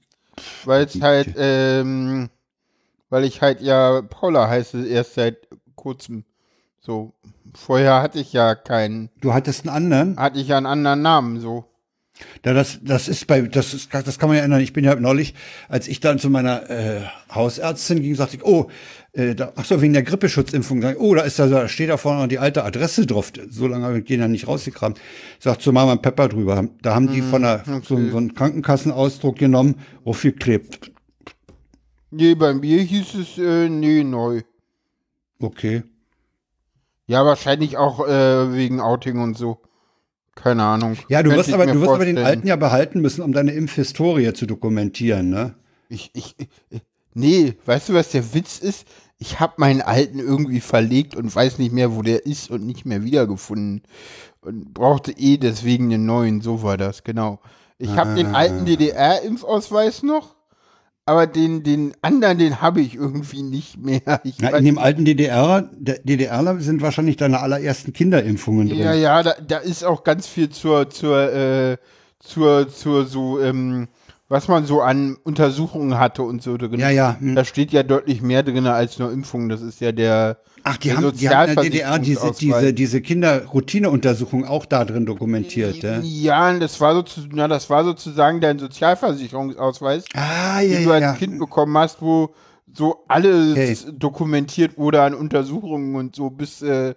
weil 0.64 0.84
es 0.84 1.00
halt, 1.00 1.34
ähm, 1.36 2.28
weil 3.10 3.24
ich 3.24 3.42
halt 3.42 3.60
ja 3.60 4.02
Paula 4.02 4.48
heiße 4.48 4.86
erst 4.86 5.14
seit 5.14 5.48
kurzem. 5.74 6.24
So. 6.80 7.12
Vorher 7.54 8.00
hatte 8.00 8.20
ich 8.20 8.32
ja 8.32 8.54
keinen, 8.54 9.10
du 9.20 9.34
hattest 9.34 9.66
einen 9.66 9.76
anderen. 9.76 10.16
hatte 10.16 10.38
ich 10.38 10.48
ja 10.48 10.56
einen 10.56 10.66
anderen 10.66 11.02
Namen, 11.02 11.40
so. 11.40 11.64
Ja, 12.44 12.52
das, 12.52 12.80
das 12.82 13.08
ist 13.08 13.26
bei, 13.26 13.42
das 13.42 13.74
ist, 13.74 13.92
das 13.92 14.18
kann 14.18 14.28
man 14.28 14.38
ja 14.38 14.44
ändern. 14.44 14.60
Ich 14.60 14.72
bin 14.72 14.84
ja 14.84 14.94
neulich, 14.94 15.34
als 15.68 15.88
ich 15.88 16.00
dann 16.00 16.18
zu 16.18 16.30
meiner 16.30 16.68
äh, 16.68 17.00
Hausärztin 17.34 18.02
ging, 18.02 18.14
sagte 18.14 18.36
ich, 18.36 18.44
oh, 18.44 18.68
äh, 19.12 19.34
da, 19.34 19.52
ach 19.56 19.64
so, 19.64 19.80
wegen 19.80 19.92
der 19.92 20.02
Grippeschutzimpfung, 20.02 20.82
sag 20.82 20.96
ich, 20.96 21.00
oh, 21.00 21.14
da 21.14 21.22
ist 21.22 21.38
da, 21.38 21.46
da 21.46 21.68
steht 21.68 21.88
da 21.88 21.96
vorne 21.96 22.20
noch 22.20 22.28
die 22.28 22.38
alte 22.38 22.64
Adresse 22.64 23.06
drauf. 23.06 23.32
So 23.48 23.66
lange 23.66 23.84
habe 23.84 23.98
ich 23.98 24.04
den 24.04 24.20
ja 24.20 24.28
nicht 24.28 24.46
rausgekramt. 24.46 25.00
Sagt 25.38 25.62
zu 25.62 25.72
Mama 25.72 25.92
und 25.92 26.02
Pepper 26.02 26.28
drüber. 26.28 26.68
Da 26.82 26.94
haben 26.94 27.10
die 27.10 27.22
von 27.22 27.42
der, 27.42 27.64
so, 27.82 27.98
so 28.10 28.16
einen 28.16 28.34
Krankenkassenausdruck 28.34 29.38
genommen, 29.38 29.76
aufgeklebt. 30.04 30.92
Nee, 32.10 32.34
bei 32.34 32.54
mir 32.54 32.82
hieß 32.82 33.14
es, 33.14 33.38
äh, 33.38 33.68
nee, 33.68 34.02
neu. 34.04 34.42
Okay. 35.40 35.82
Ja, 37.06 37.24
wahrscheinlich 37.24 37.76
auch 37.76 38.06
äh, 38.06 38.54
wegen 38.54 38.80
Outing 38.80 39.20
und 39.20 39.36
so. 39.36 39.58
Keine 40.34 40.62
Ahnung. 40.62 40.96
Ja, 41.08 41.22
du 41.22 41.30
wirst 41.30 41.52
aber, 41.52 41.66
du 41.66 41.80
wirst 41.80 41.90
aber 41.90 42.04
den 42.04 42.18
alten 42.18 42.46
ja 42.46 42.56
behalten 42.56 43.00
müssen, 43.00 43.22
um 43.22 43.32
deine 43.32 43.52
Impfhistorie 43.52 44.32
zu 44.32 44.46
dokumentieren, 44.46 45.28
ne? 45.28 45.54
Ich, 45.88 46.10
ich, 46.14 46.36
ich, 46.70 46.82
nee, 47.14 47.54
weißt 47.66 47.88
du, 47.88 47.94
was 47.94 48.10
der 48.10 48.32
Witz 48.32 48.58
ist? 48.58 48.86
Ich 49.18 49.40
habe 49.40 49.54
meinen 49.58 49.82
alten 49.82 50.18
irgendwie 50.18 50.60
verlegt 50.60 51.14
und 51.16 51.34
weiß 51.34 51.58
nicht 51.58 51.72
mehr, 51.72 51.94
wo 51.94 52.02
der 52.02 52.24
ist 52.26 52.50
und 52.50 52.64
nicht 52.64 52.86
mehr 52.86 53.02
wiedergefunden. 53.04 53.82
Und 54.40 54.72
brauchte 54.72 55.12
eh 55.12 55.36
deswegen 55.36 55.92
einen 55.92 56.06
neuen, 56.06 56.40
so 56.40 56.62
war 56.62 56.76
das, 56.78 57.04
genau. 57.04 57.40
Ich 57.76 57.90
habe 57.96 58.14
den 58.14 58.28
Ah. 58.28 58.38
alten 58.38 58.64
DDR-Impfausweis 58.66 60.02
noch, 60.02 60.36
aber 61.10 61.26
den, 61.26 61.64
den 61.64 61.92
anderen, 62.02 62.38
den 62.38 62.60
habe 62.60 62.80
ich 62.80 62.94
irgendwie 62.94 63.42
nicht 63.42 63.76
mehr. 63.76 64.00
Ich 64.22 64.36
Na, 64.40 64.50
in 64.50 64.64
dem 64.64 64.78
alten 64.78 65.04
DDR, 65.04 65.68
der 65.72 65.98
DDRler 65.98 66.60
sind 66.60 66.82
wahrscheinlich 66.82 67.16
deine 67.16 67.40
allerersten 67.40 67.92
Kinderimpfungen 67.92 68.68
drin. 68.68 68.78
Ja, 68.78 68.94
ja, 68.94 69.20
da, 69.24 69.34
da 69.44 69.58
ist 69.58 69.82
auch 69.82 70.04
ganz 70.04 70.28
viel 70.28 70.50
zur, 70.50 70.88
zur, 70.88 71.32
äh, 71.32 71.78
zur, 72.20 72.68
zur 72.68 73.06
so, 73.06 73.40
ähm, 73.40 73.88
was 74.28 74.46
man 74.46 74.66
so 74.66 74.82
an 74.82 75.16
Untersuchungen 75.24 75.98
hatte 75.98 76.22
und 76.22 76.44
so 76.44 76.56
drin. 76.56 76.78
Ja, 76.78 76.90
ja. 76.90 77.16
hm. 77.18 77.34
Da 77.34 77.44
steht 77.44 77.72
ja 77.72 77.82
deutlich 77.82 78.22
mehr 78.22 78.44
drin 78.44 78.68
als 78.68 79.00
nur 79.00 79.10
Impfungen. 79.10 79.48
Das 79.48 79.62
ist 79.62 79.80
ja 79.80 79.90
der. 79.90 80.38
Ach, 80.64 80.76
die 80.76 80.92
haben, 80.92 81.12
die 81.16 81.28
haben 81.28 81.48
in 81.50 81.54
der 81.54 81.64
DDR 81.64 81.98
diese, 81.98 82.32
diese, 82.32 82.72
diese 82.74 83.00
Kinderroutineuntersuchung 83.00 84.44
auch 84.44 84.66
da 84.66 84.84
drin 84.84 85.06
dokumentiert. 85.06 85.76
Ja, 85.76 86.00
Ja, 86.00 86.58
das 86.58 86.80
war, 86.80 86.94
so, 86.94 87.04
na, 87.32 87.48
das 87.48 87.70
war 87.70 87.84
sozusagen 87.84 88.40
dein 88.40 88.58
Sozialversicherungsausweis, 88.58 90.04
ah, 90.14 90.60
den 90.60 90.70
ja, 90.72 90.80
du 90.80 90.90
als 90.92 91.02
ja. 91.02 91.12
Kind 91.14 91.38
bekommen 91.38 91.76
hast, 91.78 92.02
wo 92.02 92.34
so 92.72 93.04
alles 93.08 93.52
Okay. 93.52 93.76
dokumentiert 93.98 94.78
wurde 94.78 95.02
an 95.02 95.14
Untersuchungen 95.14 95.94
und 95.96 96.14
so 96.14 96.30
bis 96.30 96.62
äh, 96.62 96.94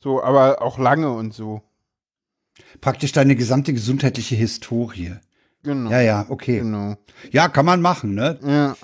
so, 0.00 0.22
aber 0.22 0.60
auch 0.60 0.78
lange 0.78 1.10
und 1.10 1.32
so. 1.32 1.62
Praktisch 2.80 3.12
deine 3.12 3.36
gesamte 3.36 3.72
gesundheitliche 3.72 4.34
Historie. 4.34 5.12
Genau. 5.62 5.90
Ja, 5.90 6.00
ja, 6.02 6.26
okay. 6.28 6.58
Genau. 6.58 6.96
Ja, 7.32 7.48
kann 7.48 7.64
man 7.64 7.80
machen, 7.80 8.14
ne? 8.14 8.38
Ja. 8.46 8.76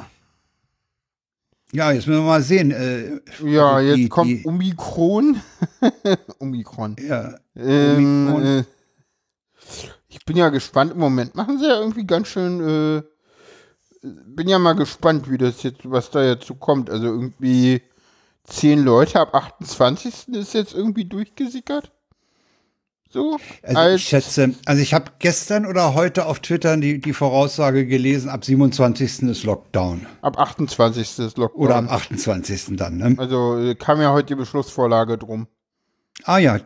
Ja, 1.73 1.93
jetzt 1.93 2.07
müssen 2.07 2.23
wir 2.23 2.27
mal 2.27 2.43
sehen. 2.43 2.71
Äh, 2.73 3.21
Ja, 3.45 3.73
Also 3.77 3.89
jetzt 3.89 3.97
die- 3.99 4.09
kommt 4.09 4.29
die- 4.31 4.45
Omikron. 4.45 5.41
Omikron. 6.41 6.97
ja, 7.01 7.35
Ähm, 7.57 8.29
Omikron. 8.33 8.47
äh, 8.47 8.65
ich 10.09 10.25
bin 10.25 10.37
ja 10.37 10.49
gespannt. 10.49 10.93
Im 10.93 10.99
Moment 10.99 11.35
machen 11.37 11.59
sie 11.59 11.67
ja 11.69 11.79
irgendwie 11.79 12.05
ganz 12.07 12.29
schön. 12.29 12.61
Äh, 12.61 13.03
bin 14.03 14.49
ja 14.49 14.59
mal 14.59 14.73
gespannt, 14.75 15.31
wie 15.31 15.39
das 15.39 15.63
jetzt, 15.63 15.81
was 15.85 16.11
da 16.11 16.25
jetzt 16.25 16.47
so 16.47 16.55
kommt. 16.55 16.91
Also 16.91 17.07
irgendwie 17.07 17.83
zehn 18.45 18.83
Leute 18.83 19.21
ab 19.21 19.35
28. 19.35 20.29
ist 20.35 20.55
jetzt 20.55 20.75
irgendwie 20.75 21.05
durchgesickert. 21.05 21.93
So. 23.13 23.39
also 23.65 23.77
als- 23.79 23.97
ich 23.97 24.09
schätze, 24.09 24.55
also 24.67 24.81
ich 24.81 24.95
habe 24.95 25.11
gestern 25.19 25.67
oder 25.67 25.95
heute 25.95 26.27
auf 26.27 26.39
Twitter 26.39 26.77
die, 26.77 27.01
die 27.01 27.13
Voraussage 27.13 27.85
gelesen, 27.85 28.29
ab 28.31 28.45
27. 28.45 29.29
ist 29.29 29.43
Lockdown. 29.43 30.07
ab 30.23 30.39
28. 30.39 31.19
ist 31.19 31.37
Lockdown. 31.37 31.61
Oder 31.61 31.77
ab 31.77 31.91
28. 31.91 32.77
dann, 32.77 32.99
ne? 32.99 33.15
Also 33.19 33.59
äh, 33.59 33.75
kam 33.75 34.01
ja 34.01 34.13
heute 34.13 34.29
die 34.29 34.35
Beschlussvorlage 34.37 35.19
drum. 35.19 35.49
Ah 36.23 36.39
ja, 36.39 36.61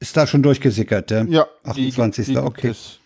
ist 0.00 0.16
da 0.16 0.26
schon 0.26 0.42
durchgesickert, 0.42 1.10
ja? 1.12 1.22
Ja. 1.24 1.46
28. 1.62 2.26
gibt 2.26 2.38
okay. 2.38 2.68
es. 2.70 2.98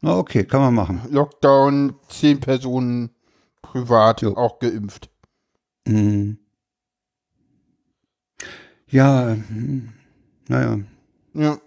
Na, 0.00 0.16
okay, 0.16 0.44
kann 0.44 0.60
man 0.60 0.74
machen. 0.74 1.02
Lockdown, 1.10 1.94
zehn 2.08 2.38
Personen 2.38 3.10
privat 3.62 4.22
Jo. 4.22 4.36
auch 4.36 4.60
geimpft. 4.60 5.10
Mhm. 5.88 6.38
Ja, 8.88 9.28
hm, 9.48 9.88
naja, 10.48 10.78
Ja. 11.34 11.58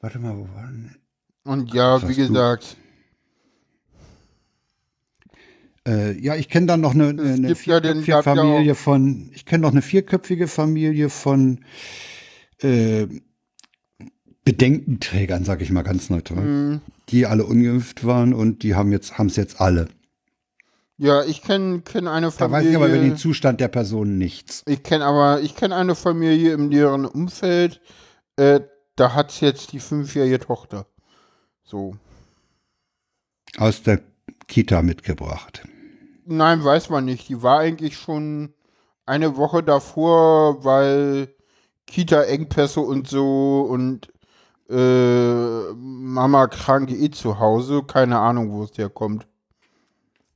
Warte 0.00 0.18
mal, 0.18 0.36
wo 0.36 0.48
war 0.54 0.66
denn? 0.66 0.96
Und 1.44 1.72
ja, 1.74 2.00
Was 2.02 2.08
wie 2.08 2.14
gesagt, 2.16 2.76
Äh, 5.86 6.12
ja, 6.20 6.34
ich 6.36 6.48
kenne 6.50 6.66
dann 6.66 6.80
noch 6.82 6.94
eine, 6.94 7.08
eine, 7.08 7.48
ja 7.48 7.54
vierköpfige 7.54 8.10
ja 8.10 8.22
Familie 8.22 8.74
von, 8.74 9.30
ich 9.34 9.46
kenne 9.46 9.62
noch 9.62 9.70
eine 9.72 9.80
vierköpfige 9.82 10.46
Familie 10.46 11.08
von 11.08 11.64
äh, 12.58 13.06
Bedenkenträgern, 14.44 15.44
sag 15.44 15.62
ich 15.62 15.70
mal 15.70 15.82
ganz 15.82 16.10
neutral, 16.10 16.44
mh, 16.44 16.80
die 17.08 17.26
alle 17.26 17.44
ungeimpft 17.46 18.04
waren 18.04 18.34
und 18.34 18.62
die 18.62 18.74
haben 18.74 18.92
jetzt 18.92 19.16
haben 19.18 19.26
es 19.28 19.36
jetzt 19.36 19.60
alle. 19.60 19.88
ja, 20.98 21.24
ich 21.24 21.40
kenne 21.42 21.80
kenn 21.80 22.06
eine 22.06 22.26
Da 22.26 22.30
Familie. 22.32 22.52
weiß 22.58 22.66
ich 22.66 22.76
aber 22.76 22.88
über 22.88 22.98
den 22.98 23.16
Zustand 23.16 23.60
der 23.60 23.68
Person 23.68 24.18
nichts. 24.18 24.62
ich 24.66 24.82
kenne 24.82 25.04
aber, 25.06 25.40
ich 25.40 25.56
kenne 25.56 25.76
eine 25.76 25.94
Familie 25.94 26.52
im 26.52 26.68
näheren 26.68 27.06
Umfeld, 27.06 27.80
äh, 28.36 28.60
da 28.96 29.14
hat 29.14 29.40
jetzt 29.40 29.72
die 29.72 29.80
fünfjährige 29.80 30.40
Tochter. 30.40 30.86
So. 31.64 31.96
Aus 33.56 33.82
der 33.82 34.00
Kita 34.46 34.82
mitgebracht. 34.82 35.62
Nein, 36.24 36.64
weiß 36.64 36.90
man 36.90 37.04
nicht. 37.04 37.28
Die 37.28 37.42
war 37.42 37.60
eigentlich 37.60 37.96
schon 37.96 38.54
eine 39.06 39.36
Woche 39.36 39.62
davor, 39.62 40.64
weil 40.64 41.34
Kita-Engpässe 41.86 42.80
und 42.80 43.08
so 43.08 43.62
und 43.62 44.12
äh, 44.68 45.72
Mama 45.74 46.46
krank 46.46 46.90
eh 46.90 47.10
zu 47.10 47.38
Hause. 47.38 47.82
Keine 47.82 48.18
Ahnung, 48.18 48.52
wo 48.52 48.64
es 48.64 48.76
herkommt. 48.78 49.26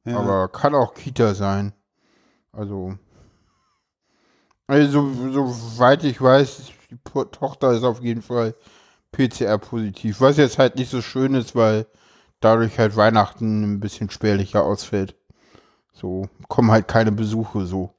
Ja. 0.05 0.19
Aber 0.19 0.49
kann 0.49 0.75
auch 0.75 0.95
Kita 0.95 1.35
sein. 1.35 1.73
Also. 2.53 2.95
Also, 4.67 5.13
soweit 5.13 6.05
ich 6.05 6.21
weiß, 6.21 6.73
die 6.95 7.25
Tochter 7.31 7.73
ist 7.73 7.83
auf 7.85 8.03
jeden 8.03 8.23
Fall 8.23 8.55
PCR-positiv. 9.13 10.21
Was 10.21 10.37
jetzt 10.37 10.59
halt 10.59 10.77
nicht 10.77 10.91
so 10.91 11.01
schön 11.03 11.35
ist, 11.35 11.55
weil 11.55 11.87
dadurch 12.41 12.79
halt 12.79 12.97
Weihnachten 12.97 13.63
ein 13.75 13.81
bisschen 13.81 14.11
spärlicher 14.11 14.65
ausfällt. 14.65 15.15
So, 15.93 16.29
kommen 16.49 16.71
halt 16.71 16.89
keine 16.89 17.13
Besuche 17.13 17.67
so. 17.67 17.95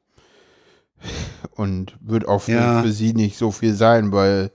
Und 1.51 1.95
wird 2.01 2.27
auch 2.27 2.41
für, 2.41 2.51
Ja. 2.51 2.81
für 2.81 2.91
sie 2.91 3.13
nicht 3.13 3.37
so 3.37 3.51
viel 3.51 3.73
sein, 3.73 4.11
weil 4.11 4.51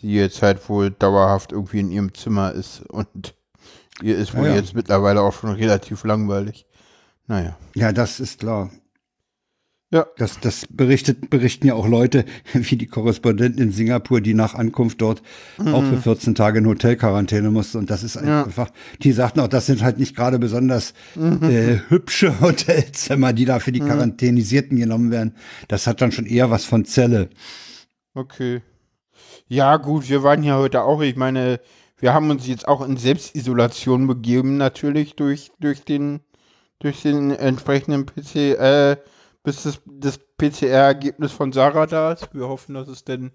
sie 0.00 0.12
jetzt 0.12 0.42
halt 0.42 0.68
wohl 0.68 0.90
dauerhaft 0.90 1.52
irgendwie 1.52 1.80
in 1.80 1.90
ihrem 1.90 2.14
Zimmer 2.14 2.52
ist 2.52 2.82
und 2.90 3.34
ihr 4.02 4.16
ist 4.16 4.34
wohl 4.34 4.46
Ja, 4.46 4.50
ja. 4.52 4.56
jetzt 4.56 4.74
mittlerweile 4.74 5.20
auch 5.22 5.32
schon 5.32 5.50
relativ 5.50 6.04
langweilig. 6.04 6.66
Naja. 7.26 7.56
Ja, 7.74 7.92
das 7.92 8.20
ist 8.20 8.40
klar. 8.40 8.70
Ja. 9.92 10.06
Das, 10.18 10.38
das 10.38 10.66
berichtet, 10.70 11.30
berichten 11.30 11.66
ja 11.66 11.74
auch 11.74 11.88
Leute, 11.88 12.24
wie 12.52 12.76
die 12.76 12.86
Korrespondenten 12.86 13.60
in 13.60 13.72
Singapur, 13.72 14.20
die 14.20 14.34
nach 14.34 14.54
Ankunft 14.54 15.00
dort 15.00 15.20
auch 15.58 15.82
für 15.84 15.96
14 15.96 16.36
Tage 16.36 16.60
in 16.60 16.66
Hotelquarantäne 16.66 17.50
musste. 17.50 17.78
Und 17.78 17.90
das 17.90 18.04
ist 18.04 18.20
Mhm. 18.20 18.28
Ja. 18.28 18.44
einfach, 18.44 18.70
die 19.02 19.10
sagten 19.10 19.40
auch, 19.40 19.48
das 19.48 19.66
sind 19.66 19.82
halt 19.82 19.98
nicht 19.98 20.14
gerade 20.14 20.38
besonders 20.38 20.94
Mhm. 21.16 21.40
äh, 21.42 21.80
hübsche 21.88 22.32
Hotelzimmer, 22.40 23.32
die 23.32 23.46
da 23.46 23.58
für 23.58 23.72
die 23.72 23.80
Quarantänisierten 23.80 24.78
genommen 24.78 25.10
werden. 25.10 25.34
Das 25.66 25.86
hat 25.88 26.00
dann 26.00 26.12
schon 26.12 26.26
eher 26.26 26.50
was 26.50 26.64
von 26.64 26.84
Zelle. 26.84 27.28
Okay. 28.14 28.62
Ja, 29.48 29.76
gut, 29.76 30.08
wir 30.08 30.22
waren 30.22 30.44
ja 30.44 30.56
heute 30.56 30.82
auch, 30.82 31.00
ich 31.00 31.16
meine, 31.16 31.58
wir 31.98 32.14
haben 32.14 32.30
uns 32.30 32.46
jetzt 32.46 32.68
auch 32.68 32.86
in 32.86 32.96
Selbstisolation 32.96 34.06
begeben, 34.06 34.56
natürlich 34.56 35.16
durch, 35.16 35.50
durch 35.58 35.84
den, 35.84 36.20
durch 36.78 37.02
den 37.02 37.32
entsprechenden 37.32 38.06
PC, 38.06 38.36
äh, 38.58 38.96
bis 39.42 39.62
das, 39.62 39.80
das 39.86 40.18
PCR-Ergebnis 40.38 41.32
von 41.32 41.52
Sarah 41.52 41.86
da 41.86 42.12
ist. 42.12 42.34
Wir 42.34 42.48
hoffen, 42.48 42.74
dass 42.74 42.88
es 42.88 43.04
denn 43.04 43.30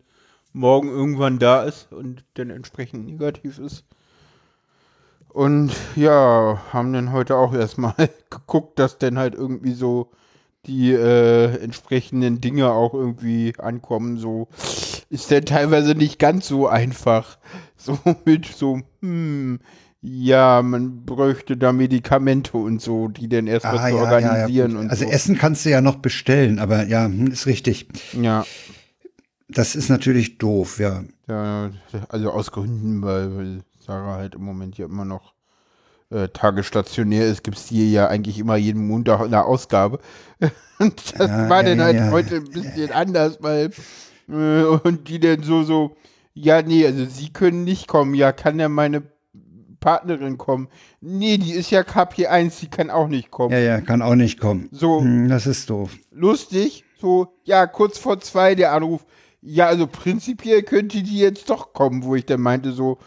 morgen 0.54 0.90
irgendwann 0.90 1.40
da 1.40 1.64
ist 1.64 1.92
und 1.92 2.24
dann 2.36 2.50
entsprechend 2.50 3.06
negativ 3.06 3.60
ist. 3.60 3.84
Und 5.30 5.74
ja, 5.98 6.62
haben 6.72 6.94
dann 6.94 7.12
heute 7.12 7.36
auch 7.36 7.54
erstmal 7.54 7.94
geguckt, 8.30 8.80
dass 8.80 8.98
dann 8.98 9.18
halt 9.18 9.36
irgendwie 9.36 9.74
so 9.74 10.12
die 10.66 10.94
äh, 10.94 11.58
entsprechenden 11.58 12.42
Dinge 12.42 12.72
auch 12.72 12.94
irgendwie 12.94 13.54
ankommen. 13.58 14.18
So 14.18 14.48
ist 15.10 15.32
dann 15.32 15.46
teilweise 15.46 15.94
nicht 15.94 16.20
ganz 16.20 16.48
so 16.48 16.68
einfach. 16.68 17.38
So 17.78 18.00
mit 18.24 18.48
so, 18.48 18.82
hm, 19.02 19.60
ja, 20.06 20.62
man 20.62 21.06
bräuchte 21.06 21.58
da 21.58 21.72
Medikamente 21.74 22.58
und 22.58 22.82
so, 22.82 23.08
die 23.08 23.28
dann 23.30 23.48
erstmal 23.48 23.80
Ah, 23.80 23.88
zu 23.88 23.96
ja, 23.96 24.14
ja, 24.14 24.38
ja, 24.38 24.48
organisieren 24.50 24.72
gut. 24.72 24.80
und 24.80 24.90
also 24.90 25.04
so. 25.06 25.10
Essen 25.12 25.38
kannst 25.38 25.66
du 25.66 25.70
ja 25.72 25.82
noch 25.82 25.96
bestellen, 25.98 26.60
aber 26.60 26.86
ja, 26.88 27.06
hm, 27.06 27.28
ist 27.28 27.46
richtig. 27.48 27.88
Ja, 28.12 28.48
Das 29.48 29.76
ist 29.76 29.90
natürlich 29.90 30.38
doof, 30.38 30.80
ja. 30.80 31.04
ja, 31.28 31.72
also 32.10 32.32
aus 32.32 32.52
Gründen, 32.52 33.02
weil, 33.04 33.62
Sarah 33.80 34.16
halt 34.16 34.36
im 34.36 34.44
Moment 34.44 34.78
ja 34.78 34.86
immer 34.86 35.06
noch 35.06 35.34
äh, 36.12 36.30
tagesstationär 36.30 37.28
ist, 37.28 37.44
gibt 37.44 37.58
es 37.58 37.68
die 37.68 37.92
ja 37.92 38.08
eigentlich 38.08 38.40
immer 38.40 38.58
jeden 38.58 38.88
Montag 38.88 39.22
eine 39.22 39.46
Ausgabe. 39.46 40.00
Und 40.80 41.20
das 41.20 41.30
Ja, 41.30 41.50
war 41.50 41.64
ja, 41.64 41.64
dann 41.64 41.80
ja, 41.80 41.86
halt 41.86 41.98
ja. 41.98 42.12
heute 42.12 42.38
ein 42.38 42.52
bisschen 42.52 42.92
anders, 42.92 43.40
weil 43.42 43.72
äh, 44.30 44.64
und 44.66 45.08
die 45.10 45.20
dann 45.20 45.44
so, 45.44 45.64
so, 45.64 45.98
ja, 46.34 46.62
nee, 46.62 46.86
also 46.86 47.06
sie 47.06 47.32
können 47.34 47.64
nicht 47.66 47.88
kommen, 47.88 48.16
ja, 48.16 48.32
kann 48.34 48.60
ja 48.60 48.70
meine 48.70 49.02
Partnerin 49.86 50.40
kommen. 50.40 50.68
Nee, 51.00 51.38
die 51.38 51.52
ist 51.52 51.70
ja 51.70 51.82
KP1, 51.82 52.60
die 52.60 52.70
kann 52.70 52.90
auch 52.90 53.08
nicht 53.08 53.30
kommen. 53.30 53.52
Ja, 53.52 53.60
ja, 53.60 53.82
kann 53.82 54.02
auch 54.02 54.16
nicht 54.16 54.40
kommen. 54.40 54.68
So, 54.72 55.00
Hm, 55.02 55.30
das 55.30 55.46
ist 55.46 55.70
doof. 55.70 55.96
lustig, 56.12 56.84
so, 57.00 57.28
ja, 57.44 57.68
kurz 57.68 58.00
vor 58.00 58.20
zwei 58.20 58.56
der 58.56 58.74
Anruf, 58.74 59.06
ja, 59.44 59.68
also 59.68 59.86
prinzipiell 59.86 60.64
könnte 60.64 61.04
die 61.04 61.20
jetzt 61.20 61.52
doch 61.52 61.72
kommen, 61.74 62.04
wo 62.04 62.16
ich 62.16 62.26
dann 62.26 62.42
meinte 62.42 62.72
so, 62.72 62.98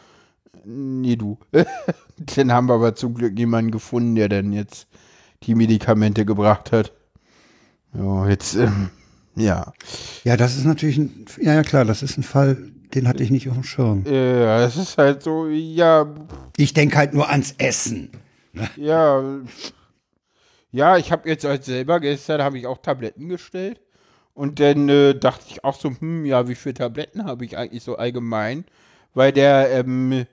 nee, 0.65 1.17
du. 1.17 1.37
dann 2.37 2.53
haben 2.53 2.69
wir 2.69 2.75
aber 2.75 2.95
zum 2.95 3.15
Glück 3.15 3.37
jemanden 3.37 3.73
gefunden, 3.73 4.15
der 4.15 4.29
dann 4.29 4.53
jetzt 4.53 4.87
die 5.43 5.57
Medikamente 5.57 6.25
gebracht 6.25 6.71
hat. 6.71 6.93
Ja, 7.93 8.29
jetzt, 8.29 8.55
ähm, 8.55 8.91
ja. 9.35 9.73
Ja, 10.23 10.37
das 10.37 10.57
ist 10.57 10.65
natürlich 10.65 10.99
ein, 10.99 11.25
ja, 11.41 11.55
ja 11.55 11.63
klar, 11.65 11.85
das 11.85 12.05
ist 12.05 12.19
ein 12.19 12.23
Fall, 12.23 12.71
den 12.95 13.09
hatte 13.09 13.23
ich 13.23 13.31
nicht 13.31 13.49
auf 13.49 13.55
dem 13.55 13.65
Schirm. 13.65 14.05
Ja, 14.07 14.63
es 14.65 14.77
ist 14.77 14.97
halt 14.99 15.23
so, 15.23 15.47
ja, 15.49 16.07
Ich 16.57 16.73
denke 16.75 16.97
halt 16.97 17.15
nur 17.15 17.29
ans 17.29 17.55
Essen. 17.59 18.11
ja, 18.77 19.23
ja, 20.71 20.97
ich 20.97 21.11
habe 21.13 21.29
jetzt 21.29 21.45
halt 21.45 21.65
selber 21.65 22.01
gestern 22.01 22.43
habe 22.43 22.59
ich 22.59 22.67
auch 22.67 22.79
Tabletten 22.79 23.29
gestellt 23.29 23.81
und 24.35 24.61
dann 24.61 24.89
äh, 24.89 25.15
dachte 25.15 25.45
ich 25.49 25.65
auch 25.65 25.75
so, 25.79 25.91
hm, 25.99 26.25
ja, 26.27 26.47
wie 26.49 26.55
viele 26.55 26.75
Tabletten 26.75 27.25
habe 27.25 27.45
ich 27.45 27.57
eigentlich 27.57 27.83
so 27.83 27.97
allgemein? 27.97 28.65
Weil 29.15 29.33
der, 29.33 29.71
ähm, 29.73 30.27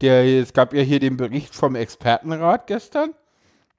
der, 0.00 0.24
es 0.24 0.52
gab 0.52 0.74
ja 0.74 0.82
hier 0.82 1.00
den 1.00 1.16
Bericht 1.16 1.54
vom 1.54 1.74
Expertenrat 1.74 2.66
gestern, 2.66 3.10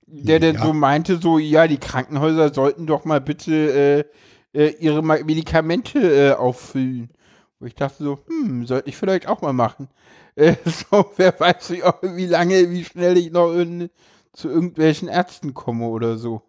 der 0.08 0.40
dann 0.40 0.56
Ja. 0.56 0.64
so 0.66 0.74
meinte, 0.74 1.18
so, 1.18 1.38
ja, 1.38 1.68
die 1.68 1.78
Krankenhäuser 1.78 2.54
sollten 2.54 2.88
doch 2.88 3.06
mal 3.06 3.22
bitte 3.22 4.06
äh, 4.54 4.60
äh, 4.60 4.76
ihre 4.80 5.04
Medikamente 5.04 6.00
äh, 6.00 6.34
auffüllen. 6.34 7.12
Wo 7.60 7.66
ich 7.66 7.76
dachte 7.76 8.04
so, 8.04 8.20
hm, 8.28 8.66
sollte 8.66 8.90
ich 8.90 8.98
vielleicht 8.98 9.28
auch 9.28 9.42
mal 9.42 9.54
machen. 9.54 9.90
Äh, 10.36 10.56
so, 10.64 11.12
wer 11.18 11.38
weiß 11.38 11.72
wie, 11.72 11.82
wie 12.16 12.26
lange, 12.26 12.70
wie 12.70 12.86
schnell 12.86 13.18
ich 13.18 13.30
noch 13.30 13.52
in, 13.54 13.90
zu 14.32 14.48
irgendwelchen 14.48 15.10
Ärzten 15.10 15.54
komme 15.54 15.88
oder 15.88 16.18
so. 16.18 16.44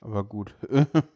Aber 0.00 0.24
gut. 0.24 0.54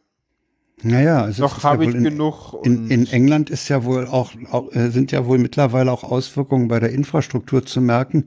Naja, 0.83 1.27
es 1.27 1.37
Noch 1.37 1.57
ist 1.57 1.63
ja 1.63 1.69
habe 1.69 1.83
ich 1.83 1.89
wohl 1.89 1.97
in, 1.97 2.03
genug. 2.03 2.55
in, 2.63 2.89
in 2.89 3.07
England 3.07 3.49
ist 3.49 3.69
ja 3.69 3.83
wohl 3.83 4.07
auch, 4.07 4.31
auch 4.51 4.71
äh, 4.73 4.89
sind 4.89 5.11
ja 5.11 5.25
wohl 5.25 5.37
mittlerweile 5.37 5.91
auch 5.91 6.03
Auswirkungen 6.03 6.67
bei 6.67 6.79
der 6.79 6.91
Infrastruktur 6.91 7.65
zu 7.65 7.81
merken, 7.81 8.25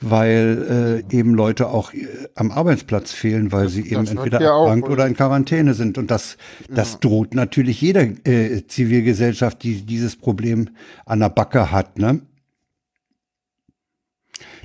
weil 0.00 1.02
äh, 1.10 1.16
eben 1.16 1.34
Leute 1.34 1.68
auch 1.68 1.92
äh, 1.92 2.06
am 2.36 2.52
Arbeitsplatz 2.52 3.12
fehlen, 3.12 3.50
weil 3.50 3.68
sie 3.68 3.82
eben 3.82 4.04
das 4.04 4.10
entweder 4.10 4.40
ja 4.40 4.60
erkrankt 4.60 4.88
oder 4.88 5.06
in 5.06 5.16
Quarantäne 5.16 5.74
sind. 5.74 5.98
Und 5.98 6.10
das, 6.10 6.36
das 6.68 7.00
droht 7.00 7.34
natürlich 7.34 7.80
jeder 7.80 8.02
äh, 8.02 8.64
Zivilgesellschaft, 8.66 9.62
die 9.62 9.82
dieses 9.82 10.14
Problem 10.14 10.70
an 11.04 11.18
der 11.20 11.30
Backe 11.30 11.72
hat. 11.72 11.98
Ne? 11.98 12.20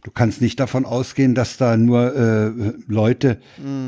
Du 0.04 0.12
kannst 0.12 0.41
nicht 0.41 0.60
davon 0.60 0.86
ausgehen, 0.86 1.34
dass 1.34 1.58
da 1.58 1.78
nur 1.78 2.14
äh, 2.16 2.74
Leute 2.88 3.39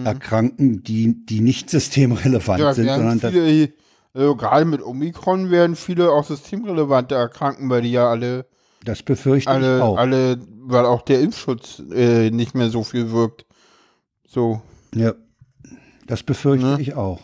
erkranken, 0.06 0.82
die, 0.84 1.26
die 1.26 1.42
nicht 1.42 1.70
systemrelevant 1.70 2.60
Mhm. 2.60 2.66
ja, 2.66 2.74
sind, 2.74 2.88
sondern 2.90 3.20
viele, 3.20 3.74
also 4.14 4.36
gerade 4.36 4.64
mit 4.66 4.82
Omikron 4.82 5.52
werden 5.52 5.76
viele 5.76 6.12
auch 6.12 6.24
systemrelevante 6.24 7.16
erkranken, 7.16 7.70
weil 7.70 7.82
die 7.82 7.92
ja 7.92 8.10
alle, 8.10 8.46
das 8.86 9.04
befürchte 9.04 9.50
ich 9.50 9.56
alle, 9.56 9.84
auch. 9.84 9.98
alle, 9.98 10.38
weil 10.62 10.86
auch 10.86 11.02
der 11.02 11.20
Impfschutz 11.20 11.82
äh, 11.92 12.30
nicht 12.32 12.56
mehr 12.56 12.70
so 12.70 12.84
viel 12.84 13.12
wirkt. 13.12 13.46
So. 14.28 14.62
Ja, 14.94 15.14
das 16.08 16.24
befürchte 16.24 16.66
Ne? 16.66 16.78
ich 16.80 16.94
auch. 16.96 17.20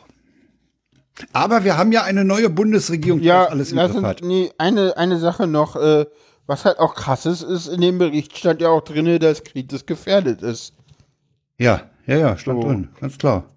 Aber 1.34 1.64
wir 1.64 1.78
haben 1.78 1.92
ja 1.92 2.04
eine 2.04 2.26
neue 2.26 2.50
Bundesregierung, 2.50 3.20
die 3.22 3.28
Ja, 3.28 3.44
das 3.44 3.52
alles 3.52 3.72
im 3.72 3.78
Griff 3.78 4.02
hat. 4.04 4.22
nee, 4.24 4.52
eine, 4.58 4.98
eine 4.98 5.18
Sache 5.20 5.46
noch, 5.48 5.76
äh, 5.76 6.06
was 6.52 6.66
halt 6.66 6.80
auch 6.80 6.96
krass 6.96 7.26
ist, 7.26 7.44
ist, 7.44 7.68
in 7.68 7.80
dem 7.80 7.98
Bericht 7.98 8.38
stand 8.38 8.60
ja 8.60 8.68
auch 8.68 8.82
drin, 8.82 9.20
dass 9.20 9.46
Kritis 9.46 9.86
gefährdet 9.86 10.42
ist. 10.42 10.74
Ja, 11.58 11.90
ja, 12.06 12.18
ja, 12.18 12.38
stand 12.38 12.62
So. 12.62 12.68
drin, 12.68 12.90
ganz 13.00 13.18
klar. 13.18 13.50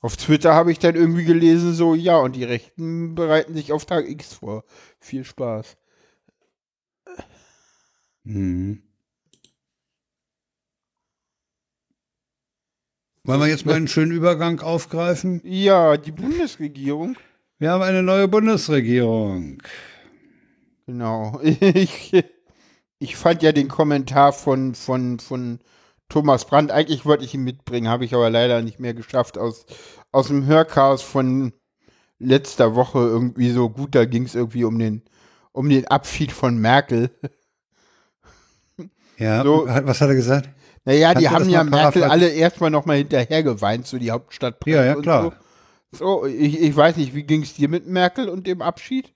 Auf 0.00 0.16
Twitter 0.16 0.54
habe 0.54 0.70
ich 0.70 0.78
dann 0.78 0.94
irgendwie 0.94 1.24
gelesen, 1.24 1.74
so, 1.74 1.96
ja, 1.96 2.16
und 2.18 2.36
die 2.36 2.44
Rechten 2.44 3.16
bereiten 3.16 3.54
sich 3.54 3.72
auf 3.72 3.86
Tag 3.86 4.08
X 4.08 4.34
vor. 4.34 4.62
Viel 5.00 5.24
Spaß. 5.24 5.76
Mhm. 8.22 8.84
Wollen 13.24 13.40
wir 13.40 13.48
jetzt 13.48 13.66
mal 13.66 13.74
einen 13.74 13.88
schönen 13.88 14.12
Übergang 14.12 14.60
aufgreifen? 14.60 15.40
Ja, 15.42 15.96
die 15.96 16.12
Bundesregierung. 16.12 17.16
Wir 17.58 17.72
haben 17.72 17.82
eine 17.82 18.04
neue 18.04 18.28
Bundesregierung. 18.28 19.60
Genau. 20.88 21.38
Ich, 21.42 22.24
ich 22.98 23.16
fand 23.16 23.42
ja 23.42 23.52
den 23.52 23.68
Kommentar 23.68 24.32
von, 24.32 24.74
von, 24.74 25.20
von 25.20 25.60
Thomas 26.08 26.46
Brandt, 26.46 26.72
eigentlich 26.72 27.04
wollte 27.04 27.24
ich 27.26 27.34
ihn 27.34 27.44
mitbringen, 27.44 27.88
habe 27.88 28.06
ich 28.06 28.14
aber 28.14 28.30
leider 28.30 28.62
nicht 28.62 28.80
mehr 28.80 28.94
geschafft, 28.94 29.36
aus, 29.36 29.66
aus 30.10 30.28
dem 30.28 30.46
Hörchaos 30.46 31.02
von 31.02 31.52
letzter 32.18 32.74
Woche 32.74 33.00
irgendwie 33.00 33.50
so 33.50 33.68
gut, 33.68 33.94
da 33.94 34.06
ging 34.06 34.24
es 34.24 34.34
irgendwie 34.34 34.64
um 34.64 34.78
den, 34.78 35.02
um 35.52 35.68
den 35.68 35.86
Abschied 35.86 36.32
von 36.32 36.58
Merkel. 36.58 37.10
Ja, 39.18 39.42
So. 39.42 39.66
was 39.66 40.00
hat 40.00 40.10
er 40.10 40.14
gesagt? 40.14 40.48
Naja, 40.84 41.08
Kannst 41.08 41.22
die 41.22 41.28
haben 41.28 41.50
ja 41.50 41.64
Merkel 41.64 42.04
alle 42.04 42.28
erstmal 42.28 42.70
nochmal 42.70 42.98
hinterher 42.98 43.42
geweint, 43.42 43.84
so 43.84 43.98
die 43.98 44.12
Hauptstadt 44.12 44.64
Ja, 44.64 44.84
ja, 44.84 44.94
und 44.94 45.02
klar. 45.02 45.36
So, 45.90 46.22
so 46.22 46.26
ich, 46.26 46.60
ich 46.60 46.76
weiß 46.76 46.96
nicht, 46.96 47.16
wie 47.16 47.24
ging 47.24 47.42
es 47.42 47.54
dir 47.54 47.68
mit 47.68 47.88
Merkel 47.88 48.28
und 48.28 48.46
dem 48.46 48.62
Abschied? 48.62 49.12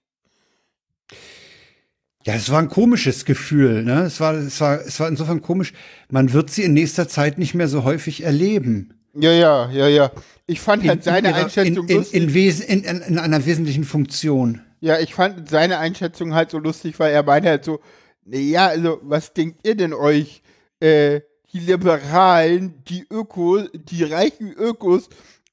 Ja, 2.25 2.35
es 2.35 2.51
war 2.51 2.61
ein 2.61 2.69
komisches 2.69 3.25
Gefühl, 3.25 3.83
ne? 3.83 4.03
Es 4.03 4.21
war, 4.21 4.35
es 4.35 4.61
war, 4.61 4.81
es 4.81 4.99
war 5.01 5.09
insofern 5.09 5.43
komisch. 5.43 5.73
Man 6.09 6.33
wird 6.33 6.51
sie 6.51 6.63
in 6.63 6.73
nächster 6.73 7.09
Zeit 7.09 7.39
nicht 7.39 7.55
mehr 7.55 7.69
so 7.69 7.85
häufig 7.85 8.23
erleben. 8.23 8.95
Ja, 9.15 9.33
ja, 9.33 9.71
ja, 9.71 9.89
ja. 9.89 10.11
Ich 10.47 10.61
fand 10.61 10.87
halt 10.87 11.05
seine 11.05 11.31
ihrer- 11.31 11.45
Einschätzung 11.45 11.87
in, 11.89 11.91
in, 11.91 11.97
lustig. 11.97 12.69
in, 12.69 12.85
in, 12.85 12.85
in, 12.85 13.03
in 13.03 13.19
einer 13.19 13.45
wesentlichen 13.45 13.85
Funktion. 13.85 14.61
Ja, 14.81 14.99
ich 14.99 15.15
fand 15.15 15.49
seine 15.49 15.79
Einschätzung 15.79 16.35
halt 16.35 16.51
so 16.51 16.59
lustig, 16.59 16.99
weil 16.99 17.13
er 17.13 17.23
meinte 17.23 17.49
halt 17.49 17.65
so, 17.65 17.81
ja, 18.25 18.69
also, 18.69 19.01
was 19.03 19.33
denkt 19.33 19.67
ihr 19.67 19.75
denn 19.75 19.93
euch? 19.93 20.43
Äh, 20.81 21.21
die 21.53 21.59
Liberalen, 21.59 22.83
die 22.89 23.05
Ökos, 23.11 23.69
die 23.75 24.05
reichen 24.05 24.53
Ökos 24.53 25.09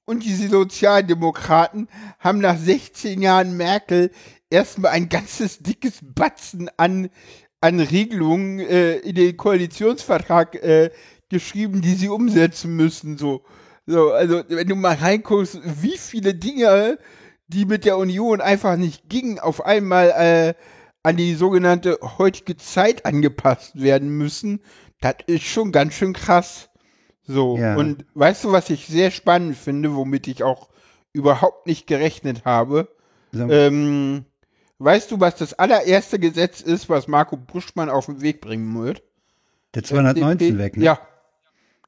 und 0.05 0.23
die 0.23 0.33
Sozialdemokraten 0.33 1.87
haben 2.19 2.39
nach 2.39 2.57
16 2.57 3.21
Jahren 3.21 3.57
Merkel 3.57 4.11
erstmal 4.49 4.91
ein 4.91 5.09
ganzes 5.09 5.59
dickes 5.59 5.99
Batzen 6.01 6.69
an, 6.77 7.09
an 7.61 7.79
Regelungen 7.79 8.59
äh, 8.59 8.97
in 8.97 9.15
den 9.15 9.37
Koalitionsvertrag 9.37 10.55
äh, 10.55 10.91
geschrieben, 11.29 11.81
die 11.81 11.93
sie 11.93 12.09
umsetzen 12.09 12.75
müssen. 12.75 13.17
So. 13.17 13.43
so, 13.85 14.11
also 14.11 14.43
wenn 14.47 14.67
du 14.67 14.75
mal 14.75 14.95
reinguckst, 14.95 15.59
wie 15.81 15.97
viele 15.97 16.33
Dinge 16.33 16.97
die 17.47 17.65
mit 17.65 17.83
der 17.83 17.97
Union 17.97 18.41
einfach 18.41 18.77
nicht 18.77 19.09
gingen, 19.09 19.39
auf 19.39 19.65
einmal 19.65 20.09
äh, 20.09 20.53
an 21.01 21.17
die 21.17 21.33
sogenannte 21.33 21.97
heutige 22.19 22.57
Zeit 22.57 23.05
angepasst 23.05 23.81
werden 23.81 24.09
müssen, 24.09 24.61
das 25.01 25.15
ist 25.25 25.45
schon 25.45 25.71
ganz 25.71 25.95
schön 25.95 26.13
krass. 26.13 26.69
So, 27.23 27.57
Ja. 27.57 27.75
und 27.75 28.05
weißt 28.13 28.43
du, 28.43 28.51
was 28.51 28.69
ich 28.69 28.85
sehr 28.87 29.11
spannend 29.11 29.55
finde, 29.57 29.95
womit 29.95 30.27
ich 30.27 30.43
auch 30.43 30.69
überhaupt 31.11 31.65
nicht 31.67 31.87
gerechnet 31.87 32.45
habe? 32.45 32.89
So. 33.31 33.49
Ähm, 33.49 34.25
weißt 34.79 35.11
du, 35.11 35.19
was 35.19 35.35
das 35.35 35.53
allererste 35.53 36.19
Gesetz 36.19 36.61
ist, 36.61 36.89
was 36.89 37.07
Marco 37.07 37.37
Buschmann 37.37 37.89
auf 37.89 38.07
den 38.07 38.21
Weg 38.21 38.41
bringen 38.41 38.81
wird? 38.81 39.03
Der 39.75 39.83
219 39.83 40.57
weg, 40.57 40.77
ne? 40.77 40.85
Ja. 40.85 40.99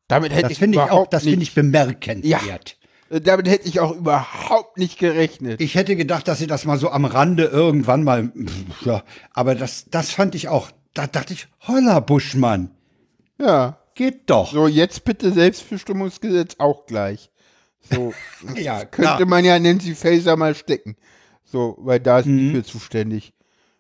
Damit 0.08 0.32
hätte 0.34 0.44
Das 0.44 0.52
ich 0.52 0.60
finde 0.60 0.78
ich 0.84 0.92
auch, 0.92 1.08
das 1.08 1.24
finde 1.24 1.42
ich 1.42 1.56
bemerkenswert. 1.56 2.78
Äh, 3.10 3.22
Damit 3.22 3.48
hätte 3.48 3.68
ich 3.68 3.80
auch 3.80 3.96
überhaupt 3.96 4.78
nicht 4.78 5.00
gerechnet. 5.00 5.62
Ich 5.62 5.76
hätte 5.76 5.96
gedacht, 5.96 6.28
dass 6.28 6.40
sie 6.40 6.48
das 6.48 6.66
mal 6.66 6.78
so 6.78 6.90
am 6.90 7.06
Rande 7.06 7.46
irgendwann 7.46 8.04
mal, 8.04 8.32
ja, 8.86 9.04
aber 9.34 9.56
das, 9.56 9.86
das 9.90 10.12
fand 10.12 10.36
ich 10.36 10.48
auch, 10.50 10.70
da 10.94 11.08
dachte 11.08 11.34
ich, 11.34 11.48
holla, 11.68 12.02
Buschmann, 12.02 12.72
Ja. 13.40 13.78
geht 13.96 14.30
doch. 14.30 14.52
So, 14.52 14.68
jetzt 14.68 15.06
bitte 15.06 15.32
Selbstbestimmungsgesetz 15.32 16.56
auch 16.60 16.86
gleich. 16.86 17.32
So, 17.90 18.14
Ja, 18.56 18.84
könnte 18.86 19.26
man 19.26 19.44
ja 19.46 19.58
Nancy 19.60 19.96
Faeser 19.96 20.36
mal 20.36 20.56
stecken. 20.56 20.98
So, 21.52 21.78
weil 21.80 22.00
da 22.00 22.20
ist 22.20 22.26
die 22.26 22.30
Mhm. 22.32 22.52
für 22.56 22.64
zuständig. 22.64 23.34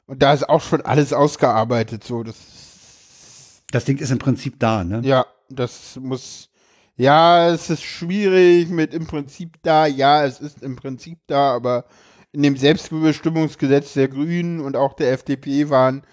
Und 0.07 0.21
da 0.21 0.33
ist 0.33 0.47
auch 0.49 0.61
schon 0.61 0.81
alles 0.81 1.13
ausgearbeitet. 1.13 2.03
So, 2.03 2.23
das 2.23 2.35
Das 3.71 3.85
Ding 3.85 3.97
ist 3.99 4.11
im 4.11 4.19
Prinzip 4.19 4.59
da, 4.59 4.83
ne? 4.83 5.01
Ja, 5.05 5.25
das 5.49 5.97
muss. 6.01 6.49
Ja, 6.97 7.49
es 7.49 7.69
ist 7.69 7.83
schwierig 7.83 8.67
mit 8.69 8.93
im 8.93 9.07
Prinzip 9.07 9.57
da. 9.63 9.85
Ja, 9.87 10.25
es 10.25 10.41
ist 10.41 10.61
im 10.61 10.75
Prinzip 10.75 11.19
da, 11.27 11.55
aber 11.55 11.85
in 12.33 12.43
dem 12.43 12.57
Selbstbestimmungsgesetz 12.57 13.93
der 13.93 14.09
Grünen 14.09 14.59
und 14.59 14.75
auch 14.75 14.93
der 14.93 15.11
FDP 15.13 15.69
waren 15.69 16.03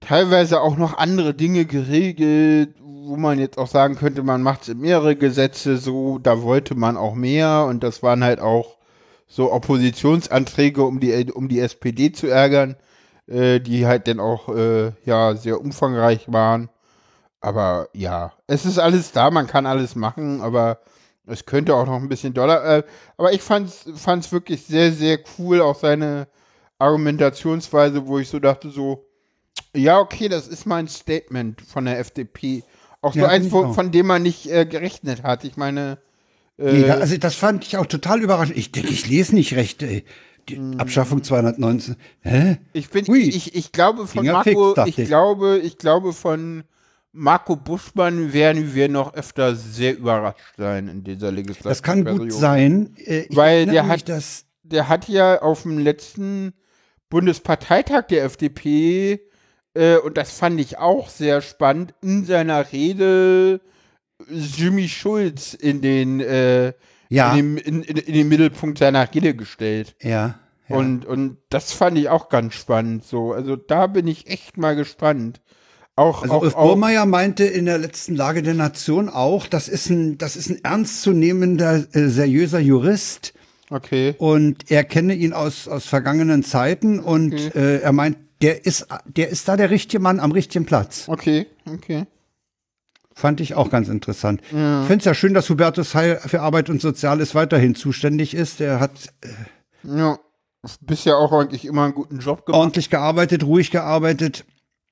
teilweise 0.00 0.60
auch 0.60 0.76
noch 0.76 0.98
andere 0.98 1.34
Dinge 1.34 1.64
geregelt, 1.64 2.74
wo 2.80 3.16
man 3.16 3.38
jetzt 3.38 3.58
auch 3.58 3.66
sagen 3.68 3.96
könnte, 3.96 4.22
man 4.22 4.42
macht 4.42 4.62
es 4.62 4.68
in 4.68 4.78
mehrere 4.78 5.16
Gesetze 5.16 5.76
so, 5.78 6.18
da 6.18 6.42
wollte 6.42 6.74
man 6.74 6.96
auch 6.96 7.14
mehr 7.14 7.66
und 7.68 7.82
das 7.82 8.02
waren 8.02 8.24
halt 8.24 8.40
auch 8.40 8.76
so 9.32 9.50
Oppositionsanträge, 9.50 10.82
um 10.82 11.00
die, 11.00 11.32
um 11.32 11.48
die 11.48 11.60
SPD 11.60 12.12
zu 12.12 12.26
ärgern, 12.26 12.76
äh, 13.26 13.60
die 13.60 13.86
halt 13.86 14.06
dann 14.06 14.20
auch 14.20 14.50
äh, 14.54 14.92
ja 15.06 15.34
sehr 15.36 15.58
umfangreich 15.58 16.30
waren. 16.30 16.68
Aber 17.40 17.88
ja, 17.94 18.34
es 18.46 18.66
ist 18.66 18.78
alles 18.78 19.12
da, 19.12 19.30
man 19.30 19.46
kann 19.46 19.64
alles 19.64 19.96
machen, 19.96 20.42
aber 20.42 20.80
es 21.26 21.46
könnte 21.46 21.74
auch 21.74 21.86
noch 21.86 21.96
ein 21.96 22.10
bisschen 22.10 22.34
doller. 22.34 22.62
Äh, 22.78 22.82
aber 23.16 23.32
ich 23.32 23.40
fand 23.42 23.68
es 23.70 24.32
wirklich 24.32 24.66
sehr, 24.66 24.92
sehr 24.92 25.18
cool, 25.38 25.62
auch 25.62 25.76
seine 25.78 26.28
Argumentationsweise, 26.78 28.06
wo 28.06 28.18
ich 28.18 28.28
so 28.28 28.38
dachte, 28.38 28.68
so, 28.70 29.06
ja, 29.74 29.98
okay, 29.98 30.28
das 30.28 30.46
ist 30.46 30.66
mein 30.66 30.88
Statement 30.88 31.62
von 31.62 31.86
der 31.86 31.98
FDP. 31.98 32.64
Auch 33.00 33.14
so 33.14 33.20
Ja, 33.20 33.28
eins, 33.28 33.50
wo, 33.50 33.64
auch. 33.64 33.74
von 33.74 33.90
dem 33.92 34.06
man 34.06 34.22
nicht 34.22 34.50
äh, 34.50 34.66
gerechnet 34.66 35.22
hat. 35.22 35.44
Ich 35.44 35.56
meine, 35.56 35.98
Nee, 36.58 36.82
da, 36.86 36.94
also 36.98 37.16
das 37.16 37.34
fand 37.34 37.64
ich 37.64 37.76
auch 37.76 37.86
total 37.86 38.22
überraschend. 38.22 38.56
Ich 38.56 38.72
denke, 38.72 38.90
ich 38.90 39.08
lese 39.08 39.34
nicht 39.34 39.54
recht, 39.54 39.82
ey. 39.82 40.04
Die 40.48 40.58
Mhm. 40.58 40.78
Abschaffung 40.80 41.22
219. 41.22 41.96
Hä? 42.20 42.58
Ich 42.72 42.90
bin, 42.90 43.06
Hui. 43.06 43.20
ich, 43.28 43.54
ich 43.54 43.70
glaube 43.72 44.06
von 44.06 44.22
Finger 44.22 44.32
Marco, 44.32 44.74
fix, 44.74 44.88
ich 44.88 44.98
ich. 44.98 45.06
glaube, 45.08 45.58
ich 45.62 45.78
glaube 45.78 46.12
von 46.12 46.64
Marco 47.12 47.56
Buschmann 47.56 48.32
werden 48.32 48.74
wir 48.74 48.88
noch 48.88 49.14
öfter 49.14 49.54
sehr 49.54 49.96
überrascht 49.96 50.40
sein 50.56 50.88
in 50.88 51.04
dieser 51.04 51.30
Legislatur. 51.30 51.70
Das 51.70 51.82
kann 51.82 52.04
gut 52.04 52.32
sein. 52.32 52.94
Äh, 52.98 53.20
ich 53.28 53.36
Weil 53.36 53.66
der 53.66 53.86
hat- 53.86 54.08
das, 54.08 54.44
Der 54.64 54.88
hat 54.88 55.08
ja 55.08 55.42
auf 55.42 55.62
dem 55.62 55.78
letzten 55.78 56.54
Bundesparteitag 57.10 58.06
der 58.08 58.24
FDP, 58.24 59.20
äh, 59.74 59.96
und 59.98 60.16
das 60.16 60.32
fand 60.32 60.58
ich 60.60 60.78
auch 60.78 61.08
sehr 61.08 61.40
spannend, 61.42 61.94
in 62.02 62.24
seiner 62.24 62.72
Rede 62.72 63.60
Jimmy 64.30 64.88
Schulz 64.88 65.54
in 65.54 65.80
den, 65.80 66.20
äh, 66.20 66.72
Ja. 67.08 67.30
in, 67.32 67.36
dem, 67.36 67.56
in, 67.58 67.82
in, 67.82 67.96
in 67.96 68.14
den 68.14 68.28
Mittelpunkt 68.28 68.78
seiner 68.78 69.12
Rede 69.14 69.34
gestellt. 69.34 69.94
ja. 70.02 70.10
ja. 70.68 70.76
Und, 70.76 71.04
und 71.04 71.36
das 71.50 71.72
fand 71.72 71.98
ich 71.98 72.08
auch 72.08 72.28
ganz 72.28 72.54
spannend. 72.54 73.04
So, 73.04 73.32
also 73.32 73.56
da 73.56 73.86
bin 73.88 74.06
ich 74.06 74.28
echt 74.28 74.56
mal 74.56 74.74
gespannt. 74.74 75.40
Auch, 75.96 76.22
Also 76.22 76.34
auch, 76.34 76.42
Ulf 76.42 76.54
Burmeier 76.54 77.04
meinte 77.04 77.44
in 77.44 77.66
der 77.66 77.76
letzten 77.76 78.16
Lage 78.16 78.42
der 78.42 78.54
Nation 78.54 79.10
auch, 79.10 79.46
das 79.46 79.68
ist 79.68 79.90
ein, 79.90 80.16
das 80.16 80.36
ist 80.36 80.48
ein 80.48 80.64
ernstzunehmender, 80.64 81.84
äh, 81.92 82.08
seriöser 82.08 82.60
Jurist 82.60 83.34
okay. 83.68 84.14
und 84.16 84.70
er 84.70 84.84
kenne 84.84 85.14
ihn 85.14 85.34
aus, 85.34 85.68
aus 85.68 85.84
vergangenen 85.84 86.42
Zeiten 86.44 86.98
und 86.98 87.54
äh, 87.54 87.80
er 87.80 87.92
meint, 87.92 88.16
der 88.40 88.64
ist, 88.64 88.86
der 89.04 89.28
ist 89.28 89.46
da 89.48 89.58
der 89.58 89.68
richtige 89.68 90.00
Mann 90.00 90.18
am 90.18 90.32
richtigen 90.32 90.64
Platz. 90.64 91.04
Okay, 91.08 91.46
okay. 91.66 92.06
Fand 93.14 93.40
ich 93.40 93.54
auch 93.54 93.70
ganz 93.70 93.88
interessant. 93.88 94.40
Ich 94.44 94.48
finde 94.50 94.96
es 94.98 95.04
ja 95.04 95.14
schön, 95.14 95.34
dass 95.34 95.48
Hubertus 95.50 95.94
Heil 95.94 96.18
für 96.24 96.40
Arbeit 96.40 96.70
und 96.70 96.80
Soziales 96.80 97.34
weiterhin 97.34 97.74
zuständig 97.74 98.34
ist. 98.34 98.60
Er 98.60 98.80
hat 98.80 98.92
äh, 99.22 99.28
Ja. 99.82 100.18
Bisher 100.80 101.16
auch 101.16 101.32
eigentlich 101.32 101.64
immer 101.64 101.84
einen 101.84 101.94
guten 101.94 102.20
Job 102.20 102.46
gemacht. 102.46 102.58
ordentlich 102.60 102.88
gearbeitet, 102.88 103.42
ruhig 103.44 103.70
gearbeitet. 103.72 104.44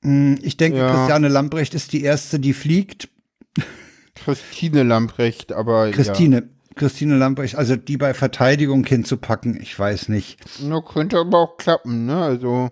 Hm, 0.03 0.39
Ich 0.43 0.57
denke, 0.57 0.79
Ja. 0.79 0.93
Christiane 0.95 1.29
Lamprecht 1.29 1.75
ist 1.75 1.93
die 1.93 2.03
erste, 2.03 2.41
die 2.41 2.53
fliegt. 2.55 3.09
Christine 4.15 4.83
Lamprecht, 4.83 5.53
aber 5.53 5.91
Christine, 5.93 6.49
Christine 6.75 7.17
Lamprecht, 7.17 7.55
also 7.57 7.77
die 7.77 7.97
bei 7.97 8.15
Verteidigung 8.15 8.85
hinzupacken, 8.85 9.59
ich 9.61 9.79
weiß 9.79 10.09
nicht. 10.09 10.39
ja. 10.61 10.69
No, 10.69 10.83
könnte 10.83 11.19
aber 11.19 11.39
auch 11.39 11.57
klappen, 11.57 12.07
ne? 12.07 12.21
Also, 12.23 12.71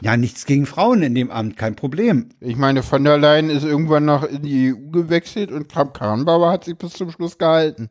Ja, 0.00 0.16
nichts 0.16 0.44
gegen 0.46 0.66
Frauen 0.66 1.02
in 1.02 1.14
dem 1.14 1.30
Amt, 1.30 1.56
kein 1.56 1.76
Problem. 1.76 2.28
ich 2.40 2.56
meine, 2.56 2.82
von 2.82 3.04
der 3.04 3.16
Leyen 3.18 3.48
ist 3.50 3.64
irgendwann 3.64 4.04
nach 4.04 4.22
in 4.24 4.42
die 4.42 4.72
EU 4.74 4.90
gewechselt 4.90 5.50
und 5.50 5.68
Kram 5.68 5.92
Karrenbauer 5.92 6.52
hat 6.52 6.64
sich 6.64 6.76
bis 6.76 6.92
zum 6.92 7.10
Schluss 7.10 7.38
gehalten. 7.38 7.90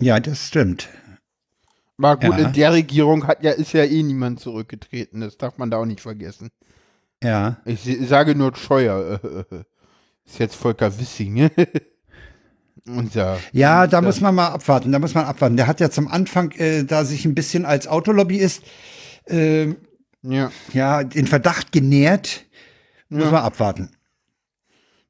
Ja, 0.00 0.20
das 0.20 0.46
stimmt. 0.46 0.88
Aber 1.98 2.16
gut, 2.16 2.38
Ja. 2.38 2.46
in 2.46 2.52
der 2.54 2.72
Regierung 2.72 3.26
hat 3.26 3.42
ja, 3.44 3.50
ist 3.50 3.72
ja 3.72 3.84
eh 3.84 4.02
niemand 4.02 4.40
zurückgetreten. 4.40 5.20
Das 5.20 5.36
darf 5.36 5.58
man 5.58 5.70
da 5.70 5.76
auch 5.78 5.84
nicht 5.86 6.00
vergessen. 6.00 6.48
Ja. 7.22 7.58
Ich, 7.66 7.80
sage 8.08 8.34
nur 8.34 8.56
Scheuer. 8.56 9.20
äh, 9.22 9.56
Ist 10.24 10.38
jetzt 10.38 10.54
Volker 10.54 10.98
Wissing. 10.98 11.34
ne? 11.34 11.50
Unser. 12.86 13.38
Ja, 13.52 13.86
da 13.86 14.00
muss 14.00 14.20
man 14.22 14.34
mal 14.34 14.48
abwarten, 14.48 14.90
da 14.92 14.98
muss 14.98 15.14
man 15.14 15.24
abwarten. 15.26 15.56
Der 15.56 15.66
hat 15.66 15.80
ja 15.80 15.90
zum 15.90 16.08
Anfang 16.08 16.50
äh, 16.52 16.84
da 16.84 17.04
sich 17.04 17.26
ein 17.26 17.34
bisschen 17.34 17.66
als 17.66 17.86
Autolobbyist 17.86 18.62
äh, 19.26 19.74
Ja, 20.22 20.52
ja, 20.72 21.02
den 21.04 21.26
Verdacht 21.26 21.72
genährt. 21.72 22.44
Muss 23.08 23.24
Ja. 23.24 23.30
man 23.30 23.42
abwarten. 23.42 23.90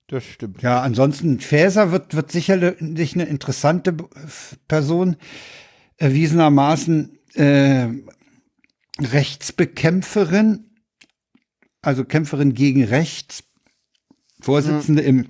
das 0.07 0.25
stimmt. 0.25 0.63
Ja, 0.63 0.81
ansonsten 0.83 1.39
Faeser 1.41 1.93
wird, 1.93 2.15
wird 2.17 2.33
sicherlich 2.33 3.15
eine 3.15 3.25
interessante 3.27 3.95
Person, 4.67 5.17
erwiesenermaßen 5.99 7.19
äh, 7.35 7.89
Rechtsbekämpferin, 9.31 10.65
also 11.83 12.05
Kämpferin 12.05 12.55
gegen 12.55 12.85
Rechts, 12.85 13.45
Vorsitzende 14.41 15.03
im 15.03 15.27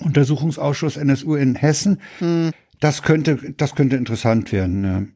Untersuchungsausschuss 0.00 0.96
NSU 0.96 1.34
in 1.34 1.54
Hessen. 1.54 2.00
Hm. 2.18 2.50
Das 2.80 3.02
könnte, 3.02 3.36
das 3.56 3.74
könnte 3.74 3.96
interessant 3.96 4.52
werden. 4.52 5.12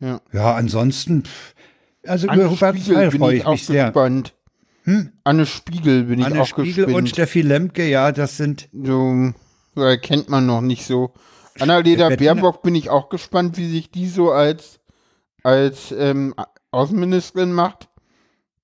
Ja, 0.00 0.08
Ja. 0.08 0.20
ja 0.32 0.54
ansonsten, 0.54 1.24
pff, 1.24 1.54
also 2.08 2.28
Anne 2.28 2.42
über 2.42 2.50
Hubert 2.50 2.74
bin 2.74 3.10
freue 3.20 3.34
ich 3.34 3.40
ich 3.40 3.46
auch 3.46 3.52
mich 3.52 3.66
sehr. 3.66 3.84
gespannt. 3.86 4.34
Anne 5.24 5.44
Spiegel 5.46 6.04
bin 6.04 6.20
ich 6.20 6.26
Anne 6.26 6.40
auch 6.40 6.46
Spiegel 6.46 6.86
gespannt. 6.86 6.96
und 6.96 7.08
Steffi 7.10 7.42
Lemke, 7.42 7.86
ja, 7.88 8.10
das 8.10 8.36
sind 8.38 8.68
so, 8.72 9.32
erkennt 9.76 10.28
man 10.30 10.46
noch 10.46 10.62
nicht 10.62 10.86
so. 10.86 11.12
Annalena 11.60 12.08
Baerbock 12.08 12.62
bin 12.62 12.74
ich 12.74 12.88
auch 12.88 13.08
gespannt, 13.10 13.58
wie 13.58 13.68
sich 13.68 13.90
die 13.90 14.06
so 14.08 14.30
als, 14.30 14.80
als 15.42 15.92
ähm, 15.92 16.34
Außenministerin 16.70 17.52
macht. 17.52 17.88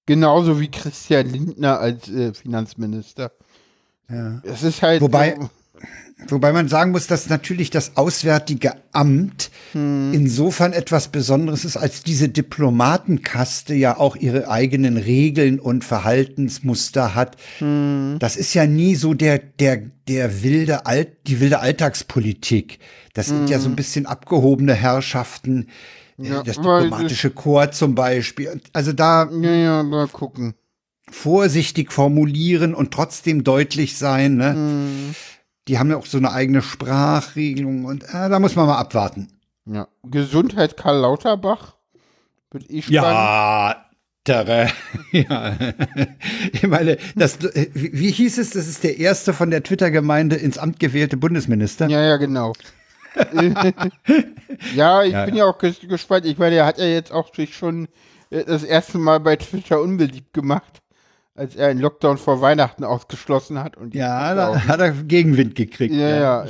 Genauso 0.06 0.60
wie 0.60 0.70
Christian 0.70 1.28
Lindner 1.30 1.80
als 1.80 2.08
äh, 2.10 2.32
Finanzminister. 2.34 3.32
ja. 4.08 4.40
Es 4.44 4.62
ist 4.62 4.82
halt. 4.82 5.00
Wobei- 5.02 5.36
so, 5.40 5.50
Wobei 6.28 6.52
man 6.52 6.68
sagen 6.68 6.92
muss, 6.92 7.06
dass 7.06 7.28
natürlich 7.28 7.70
das 7.70 7.96
Auswärtige 7.96 8.72
Amt 8.92 9.50
insofern 9.74 10.72
etwas 10.72 11.08
Besonderes 11.08 11.64
ist, 11.64 11.76
als 11.76 12.02
diese 12.02 12.28
Diplomatenkaste 12.28 13.74
ja 13.74 13.96
auch 13.98 14.14
ihre 14.16 14.48
eigenen 14.48 14.96
Regeln 14.96 15.58
und 15.58 15.84
Verhaltensmuster 15.84 17.14
hat. 17.14 17.36
Das 17.60 18.36
ist 18.36 18.54
ja 18.54 18.66
nie 18.66 18.94
so 18.94 19.12
der, 19.14 19.38
der, 19.38 19.82
der 20.08 20.42
wilde 20.42 20.86
Alt, 20.86 21.08
die 21.26 21.40
wilde 21.40 21.58
Alltagspolitik. 21.60 22.78
Das 23.12 23.26
sind 23.26 23.50
ja 23.50 23.58
so 23.58 23.68
ein 23.68 23.76
bisschen 23.76 24.06
abgehobene 24.06 24.74
Herrschaften. 24.74 25.66
äh, 26.18 26.28
Ja, 26.28 26.42
das 26.42 26.56
diplomatische 26.56 27.30
Korps 27.30 27.78
zum 27.78 27.94
Beispiel. 27.94 28.60
Also 28.72 28.92
da 28.92 29.28
ja, 29.30 29.50
ja, 29.50 29.82
mal 29.82 30.06
gucken. 30.08 30.54
vorsichtig 31.10 31.92
formulieren 31.92 32.74
und 32.74 32.92
trotzdem 32.92 33.44
deutlich 33.44 33.96
sein. 33.98 34.36
Ne? 34.36 35.14
Die 35.68 35.78
haben 35.78 35.90
ja 35.90 35.96
auch 35.96 36.06
so 36.06 36.18
eine 36.18 36.32
eigene 36.32 36.60
Sprachregelung 36.62 37.84
und 37.86 38.04
äh, 38.04 38.28
da 38.28 38.38
muss 38.38 38.54
man 38.56 38.66
mal 38.66 38.78
abwarten. 38.78 39.28
Ja. 39.66 39.88
Gesundheit 40.02 40.76
Karl 40.76 40.98
Lauterbach. 41.00 41.76
Eh 42.68 42.82
spannend. 42.82 42.92
Ja, 42.92 43.86
Tere. 44.24 44.68
ja. 45.12 45.56
Ich 46.52 46.66
meine, 46.66 46.98
das, 47.16 47.38
wie 47.72 47.90
wie 47.92 48.10
hieß 48.10 48.38
es, 48.38 48.50
das 48.50 48.68
ist 48.68 48.84
der 48.84 48.98
erste 48.98 49.32
von 49.32 49.50
der 49.50 49.62
Twitter-Gemeinde 49.62 50.36
ins 50.36 50.58
Amt 50.58 50.78
gewählte 50.80 51.16
Bundesminister. 51.16 51.88
Ja, 51.88 52.00
ja, 52.02 52.16
genau. 52.16 52.52
ja, 54.74 55.02
ich 55.02 55.12
Ja, 55.12 55.24
bin 55.24 55.34
ja 55.36 55.44
auch 55.46 55.58
ges- 55.58 55.86
gespannt. 55.86 56.26
Ich 56.26 56.38
meine, 56.38 56.56
er 56.56 56.66
hat 56.66 56.78
ja 56.78 56.86
jetzt 56.86 57.12
auch 57.12 57.34
sich 57.34 57.56
schon 57.56 57.88
äh, 58.30 58.44
das 58.44 58.62
erste 58.64 58.98
Mal 58.98 59.20
bei 59.20 59.36
Twitter 59.36 59.80
unbeliebt 59.80 60.32
gemacht, 60.32 60.80
als 61.34 61.56
er 61.56 61.68
einen 61.68 61.80
Lockdown 61.80 62.18
vor 62.18 62.40
Weihnachten 62.40 62.84
ausgeschlossen 62.84 63.58
hat. 63.62 63.76
Und 63.76 63.94
Ja, 63.94 64.34
da 64.34 64.66
hat 64.66 64.80
er 64.80 64.92
Gegenwind 64.92 65.54
gekriegt. 65.54 65.94
ja, 65.94 66.44
ja. 66.44 66.46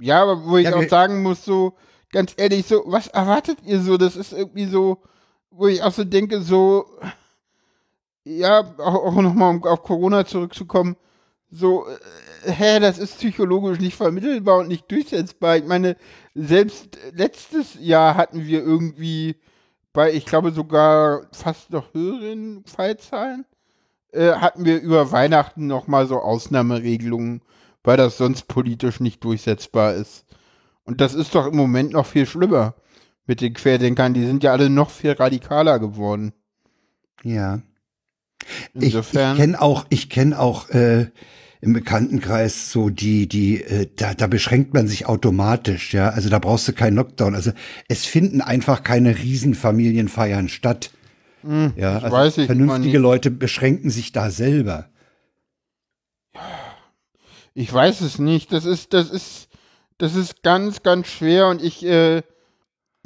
Ja, 0.00 0.22
aber 0.22 0.44
wo 0.44 0.56
ich 0.56 0.64
Ja, 0.64 0.74
auch 0.76 0.88
sagen 0.88 1.22
muss, 1.22 1.44
so, 1.44 1.76
ganz 2.10 2.34
ehrlich, 2.36 2.66
so, 2.66 2.82
was 2.86 3.06
erwartet 3.08 3.58
ihr 3.64 3.80
so? 3.80 3.96
Das 3.96 4.16
ist 4.16 4.32
irgendwie 4.32 4.66
so, 4.66 5.02
wo 5.50 5.68
ich 5.68 5.82
auch 5.82 5.92
so 5.92 6.04
denke, 6.04 6.40
so, 6.42 6.86
ja, 8.24 8.60
auch, 8.78 8.94
auch 9.06 9.22
nochmal, 9.22 9.54
um 9.56 9.64
auf 9.64 9.82
Corona 9.82 10.24
zurückzukommen, 10.26 10.96
so, 11.50 11.86
äh, 12.46 12.50
hä, 12.50 12.80
das 12.80 12.98
ist 12.98 13.18
psychologisch 13.18 13.78
nicht 13.78 13.96
vermittelbar 13.96 14.58
und 14.58 14.68
nicht 14.68 14.90
durchsetzbar. 14.90 15.56
Ich 15.58 15.64
meine, 15.66 15.96
selbst 16.34 16.98
letztes 17.12 17.76
Jahr 17.78 18.16
hatten 18.16 18.44
wir 18.44 18.60
irgendwie 18.60 19.36
bei, 19.94 20.12
ich 20.12 20.26
glaube 20.26 20.50
sogar 20.50 21.22
fast 21.32 21.70
noch 21.70 21.94
höheren 21.94 22.64
Fallzahlen, 22.66 23.46
äh, 24.12 24.32
hatten 24.32 24.66
wir 24.66 24.82
über 24.82 25.12
Weihnachten 25.12 25.66
nochmal 25.66 26.06
so 26.06 26.18
Ausnahmeregelungen, 26.18 27.40
weil 27.82 27.96
das 27.96 28.18
sonst 28.18 28.48
politisch 28.48 29.00
nicht 29.00 29.24
durchsetzbar 29.24 29.94
ist. 29.94 30.26
Und 30.84 31.00
das 31.00 31.14
ist 31.14 31.34
doch 31.34 31.46
im 31.46 31.56
Moment 31.56 31.92
noch 31.92 32.06
viel 32.06 32.26
schlimmer 32.26 32.74
mit 33.26 33.40
den 33.40 33.54
Querdenkern. 33.54 34.12
Die 34.12 34.26
sind 34.26 34.42
ja 34.42 34.52
alle 34.52 34.68
noch 34.68 34.90
viel 34.90 35.12
radikaler 35.12 35.78
geworden. 35.78 36.34
Ja. 37.22 37.62
Ich, 38.74 38.82
ich 38.82 38.82
Insofern. 38.94 39.36
kenne 39.36 39.62
auch, 39.62 39.86
ich 39.88 40.10
kenne 40.10 40.38
auch 40.38 40.68
äh, 40.70 41.06
im 41.64 41.72
Bekanntenkreis 41.72 42.70
so 42.70 42.90
die, 42.90 43.26
die, 43.26 43.62
äh, 43.62 43.88
da, 43.96 44.14
da 44.14 44.26
beschränkt 44.26 44.74
man 44.74 44.86
sich 44.86 45.06
automatisch, 45.06 45.94
ja. 45.94 46.10
Also 46.10 46.28
da 46.28 46.38
brauchst 46.38 46.68
du 46.68 46.72
keinen 46.72 46.96
Lockdown. 46.96 47.34
Also 47.34 47.52
es 47.88 48.04
finden 48.04 48.40
einfach 48.40 48.82
keine 48.82 49.18
Riesenfamilienfeiern 49.18 50.48
statt. 50.48 50.90
ja, 51.42 51.94
also 51.94 52.06
Hm, 52.06 52.12
weiß 52.12 52.38
ich 52.38 52.46
vernünftige. 52.46 52.98
Leute 52.98 53.30
beschränken 53.30 53.90
sich 53.90 54.12
da 54.12 54.30
selber. 54.30 54.88
Ich 57.54 57.72
weiß 57.72 58.00
es 58.02 58.18
nicht. 58.18 58.52
Das 58.52 58.64
ist, 58.64 58.92
das 58.92 59.10
ist, 59.10 59.48
das 59.98 60.14
ist 60.14 60.42
ganz, 60.42 60.82
ganz 60.82 61.06
schwer 61.08 61.48
und 61.48 61.62
ich, 61.62 61.84
äh, 61.84 62.22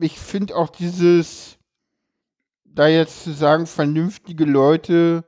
ich 0.01 0.19
finde 0.19 0.57
auch 0.57 0.71
dieses, 0.71 1.59
da 2.65 2.89
jetzt 2.89 3.25
zu 3.25 3.33
sagen, 3.33 3.67
vernünftige 3.67 4.45
Leute 4.45 5.25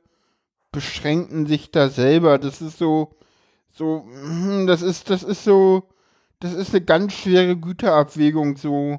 beschränken 0.73 1.47
sich 1.47 1.71
da 1.71 1.89
selber, 1.89 2.39
das 2.39 2.63
ist 2.63 2.79
so, 2.79 3.17
so, 3.73 4.05
hm, 4.07 4.67
das 4.67 4.83
ist, 4.83 5.11
das 5.11 5.23
ist 5.23 5.45
so, 5.45 5.89
das 6.41 6.55
ist 6.55 6.71
eine 6.71 6.85
ganz 6.85 7.13
schwere 7.13 7.57
Güterabwägung, 7.57 8.57
so, 8.57 8.99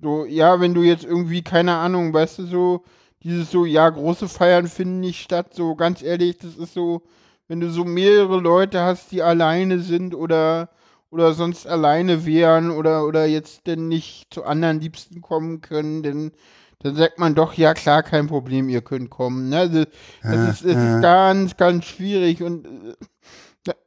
so, 0.00 0.24
ja, 0.24 0.60
wenn 0.60 0.74
du 0.74 0.82
jetzt 0.82 1.04
irgendwie, 1.04 1.42
keine 1.42 1.76
Ahnung, 1.76 2.12
weißt 2.12 2.40
du, 2.40 2.46
so, 2.46 2.84
dieses 3.22 3.50
so, 3.50 3.64
ja, 3.64 3.88
große 3.88 4.28
Feiern 4.28 4.66
finden 4.68 5.00
nicht 5.00 5.22
statt, 5.22 5.54
so, 5.54 5.74
ganz 5.76 6.02
ehrlich, 6.02 6.38
das 6.38 6.56
ist 6.56 6.74
so, 6.74 7.02
wenn 7.48 7.60
du 7.60 7.70
so 7.70 7.84
mehrere 7.84 8.40
Leute 8.40 8.80
hast, 8.80 9.12
die 9.12 9.22
alleine 9.22 9.80
sind 9.80 10.14
oder 10.14 10.70
oder 11.10 11.32
sonst 11.32 11.66
alleine 11.66 12.26
wären 12.26 12.72
oder 12.72 13.06
oder 13.06 13.24
jetzt 13.26 13.68
denn 13.68 13.86
nicht 13.86 14.34
zu 14.34 14.44
anderen 14.44 14.80
Liebsten 14.80 15.20
kommen 15.20 15.60
können, 15.60 16.02
denn 16.02 16.32
dann 16.80 16.96
sagt 16.96 17.18
man 17.18 17.34
doch, 17.34 17.54
ja 17.54 17.72
klar, 17.72 18.02
kein 18.02 18.26
Problem, 18.26 18.68
ihr 18.68 18.82
könnt 18.82 19.10
kommen. 19.10 19.48
Ne? 19.48 19.58
Also, 19.58 19.84
das, 20.22 20.62
ist, 20.62 20.64
das 20.64 20.84
ist 20.96 21.02
ganz, 21.02 21.56
ganz 21.56 21.84
schwierig 21.86 22.42
und 22.42 22.66
äh, 22.66 22.94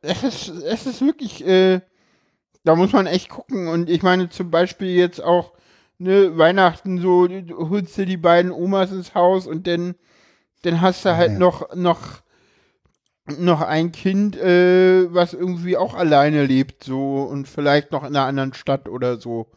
es 0.02 0.24
ist, 0.24 0.50
es 0.50 0.86
ist 0.86 1.02
wirklich, 1.02 1.46
äh, 1.46 1.82
da 2.64 2.76
muss 2.76 2.94
man 2.94 3.08
echt 3.08 3.30
gucken. 3.30 3.68
Und 3.68 3.90
ich 3.90 4.04
meine 4.04 4.30
zum 4.30 4.52
Beispiel 4.52 4.90
jetzt 4.90 5.24
auch, 5.24 5.54
ne, 6.00 6.38
Weihnachten 6.38 7.00
so, 7.02 7.28
du 7.28 7.70
holst 7.70 7.98
dir 7.98 8.06
die 8.06 8.18
beiden 8.18 8.52
Omas 8.52 8.92
ins 8.92 9.16
Haus 9.16 9.48
und 9.48 9.68
dann, 9.68 9.96
dann 10.64 10.82
hast 10.82 11.06
du 11.06 11.16
halt 11.16 11.34
ja. 11.34 11.40
noch, 11.40 11.76
noch 11.76 12.22
noch 13.38 13.62
ein 13.62 13.92
Kind, 13.92 14.38
äh, 14.38 15.14
was 15.14 15.34
irgendwie 15.34 15.76
auch 15.78 15.96
alleine 15.96 16.46
lebt, 16.46 16.84
so 16.84 17.24
und 17.24 17.48
vielleicht 17.48 17.92
noch 17.92 18.04
in 18.04 18.16
einer 18.16 18.26
anderen 18.26 18.54
Stadt 18.54 18.88
oder 18.88 19.18
so. 19.20 19.48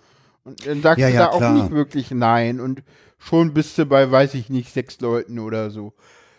Und 0.45 0.67
dann 0.67 0.83
sagst 0.83 0.99
Ja, 0.99 1.09
du 1.09 1.15
ja, 1.15 1.21
da 1.21 1.29
auch 1.31 1.39
klar. 1.39 1.53
nicht 1.55 1.71
wirklich 1.71 2.11
nein. 2.11 2.61
Und 2.61 2.83
schon 3.19 3.55
bist 3.55 3.79
du 3.79 3.87
bei, 3.87 4.11
weiß 4.11 4.35
ich 4.35 4.51
nicht, 4.51 4.73
sechs 4.73 5.01
Leuten 5.01 5.39
oder 5.39 5.71
so. 5.71 5.93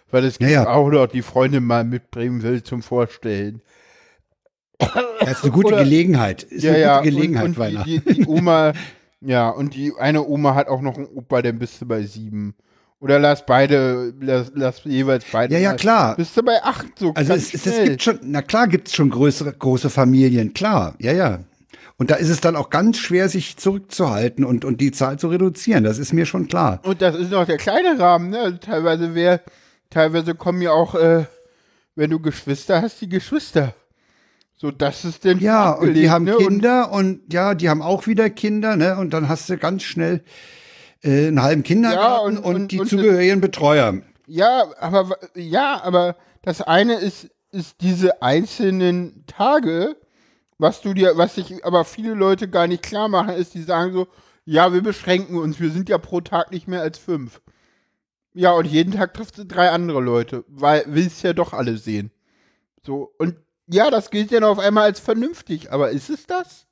Weil 0.10 0.26
es 0.26 0.40
gibt 0.40 0.58
auch 0.58 0.90
noch 0.90 1.08
die 1.08 1.22
Freundin 1.22 1.64
mal 1.64 1.86
mitbringen 1.86 2.44
will 2.44 2.64
zum 2.64 2.82
Vorstellen. 2.82 3.62
Das 5.22 5.38
ist 5.38 5.44
eine 5.44 5.52
gute 5.52 5.68
Oder- 5.68 5.84
Gelegenheit. 5.84 6.44
Ist 6.44 6.66
eine 6.66 6.96
gute 6.96 7.04
Gelegenheit, 7.04 7.44
und, 7.46 7.50
und 7.52 7.58
Weihnachten. 7.60 7.90
die, 7.90 8.14
die, 8.14 8.26
Oma, 8.26 8.74
ja, 9.22 9.50
und 9.50 9.76
die 9.76 9.94
eine 10.00 10.26
Oma 10.26 10.56
hat 10.56 10.68
auch 10.68 10.82
noch 10.82 10.98
einen 10.98 11.08
Opa, 11.08 11.42
dann 11.42 11.60
bist 11.60 11.80
du 11.82 11.86
bei 11.86 12.04
sieben. 12.04 12.56
Oder 13.00 13.18
lass 13.20 13.46
beide, 13.46 14.14
lass, 14.20 14.52
lass 14.54 14.84
jeweils 14.84 15.26
beide. 15.32 15.54
Ja, 15.56 15.60
ja, 15.60 15.74
klar. 15.74 16.16
Bist 16.16 16.38
du 16.38 16.44
bei 16.44 16.62
acht, 16.64 16.88
so 17.00 17.14
Also 17.16 17.34
es, 17.34 17.54
es, 17.54 17.66
es 17.66 17.84
gibt 17.84 18.04
schon, 18.04 18.20
na 18.24 18.42
klar 18.42 18.68
gibt's 18.68 18.94
schon 18.94 19.10
größere, 19.10 19.54
große 19.54 19.90
Familien, 19.90 20.54
klar, 20.54 20.96
ja, 21.00 21.12
ja. 21.12 21.40
Und 21.98 22.10
da 22.10 22.16
ist 22.16 22.30
es 22.30 22.42
dann 22.42 22.56
auch 22.56 22.72
ganz 22.72 22.98
schwer, 22.98 23.30
sich 23.30 23.58
zurückzuhalten 23.58 24.44
und, 24.44 24.66
und 24.66 24.82
die 24.82 24.92
Zahl 24.92 25.20
zu 25.20 25.28
reduzieren. 25.28 25.84
Das 25.84 26.00
ist 26.00 26.14
mir 26.14 26.26
schon 26.26 26.48
klar. 26.48 26.80
Und 26.84 27.02
das 27.02 27.16
ist 27.16 27.32
noch 27.32 27.46
der 27.46 27.58
kleine 27.58 28.00
Rahmen, 28.00 28.32
ne? 28.32 28.40
Also 28.40 28.58
teilweise 28.58 29.14
wär, 29.14 29.42
teilweise 29.92 30.34
kommen 30.34 30.64
ja 30.64 30.72
auch, 30.72 30.96
äh, 30.96 31.26
wenn 31.96 32.10
du 32.10 32.20
Geschwister 32.20 32.82
hast, 32.82 33.02
die 33.02 33.10
Geschwister. 33.10 33.76
So, 34.62 34.70
das 34.70 35.06
ist 35.06 35.24
denn 35.24 35.40
Ja, 35.40 35.72
und 35.72 35.96
die 35.96 36.12
haben 36.12 36.26
ne? 36.26 36.38
Und, 36.38 36.48
Kinder 36.48 36.92
und, 36.92 37.34
ja, 37.34 37.56
die 37.56 37.68
haben 37.68 37.82
auch 37.82 38.06
wieder 38.06 38.30
Kinder, 38.30 38.76
ne? 38.76 38.96
Und 38.96 39.10
dann 39.12 39.28
hast 39.28 39.50
du 39.50 39.58
ganz 39.58 39.82
schnell 39.82 40.24
äh, 41.02 41.30
einen 41.30 41.42
halben 41.42 41.64
Kindergarten 41.64 42.38
und- 42.38 42.44
und, 42.46 42.56
und- 42.56 42.72
die 42.72 42.80
und- 42.80 42.88
zugehörigen 42.88 43.42
Betreuer. 43.42 44.02
ja, 44.28 44.66
aber 44.80 45.18
ja, 45.34 45.82
aber 45.82 46.16
das 46.44 46.62
eine 46.62 46.94
ist, 47.00 47.28
ist 47.50 47.82
diese 47.82 48.22
einzelnen 48.22 49.24
Tage, 49.26 49.96
was 50.60 50.82
du 50.82 50.94
dir, 50.94 51.14
was 51.18 51.34
sich 51.34 51.66
aber 51.66 51.84
viele 51.84 52.14
Leute 52.14 52.48
gar 52.48 52.68
nicht 52.68 52.84
klar 52.84 53.08
machen, 53.08 53.34
ist, 53.34 53.56
die 53.56 53.64
sagen 53.64 53.94
so, 53.94 54.10
ja, 54.46 54.72
wir 54.74 54.84
beschränken 54.84 55.38
uns, 55.40 55.60
wir 55.60 55.72
sind 55.72 55.90
ja 55.90 55.98
pro 55.98 56.22
Tag 56.22 56.52
nicht 56.52 56.68
mehr 56.68 56.82
als 56.82 57.00
fünf. 57.00 57.42
Ja, 58.36 58.52
und 58.52 58.68
jeden 58.68 58.94
Tag 58.94 59.16
triffst 59.16 59.40
du 59.40 59.44
drei 59.44 59.72
andere 59.72 60.02
Leute, 60.02 60.46
weil 60.48 60.84
willst 60.86 61.24
ja 61.24 61.34
doch 61.34 61.54
alle 61.54 61.78
sehen. 61.78 62.12
So, 62.86 63.12
und 63.18 63.38
ja, 63.72 63.90
das 63.90 64.10
gilt 64.12 64.32
dann 64.32 64.44
auf 64.44 64.60
einmal 64.60 64.84
als 64.86 65.00
vernünftig, 65.00 65.72
aber 65.72 65.92
ist 65.92 66.10
es 66.10 66.26
das? 66.28 66.66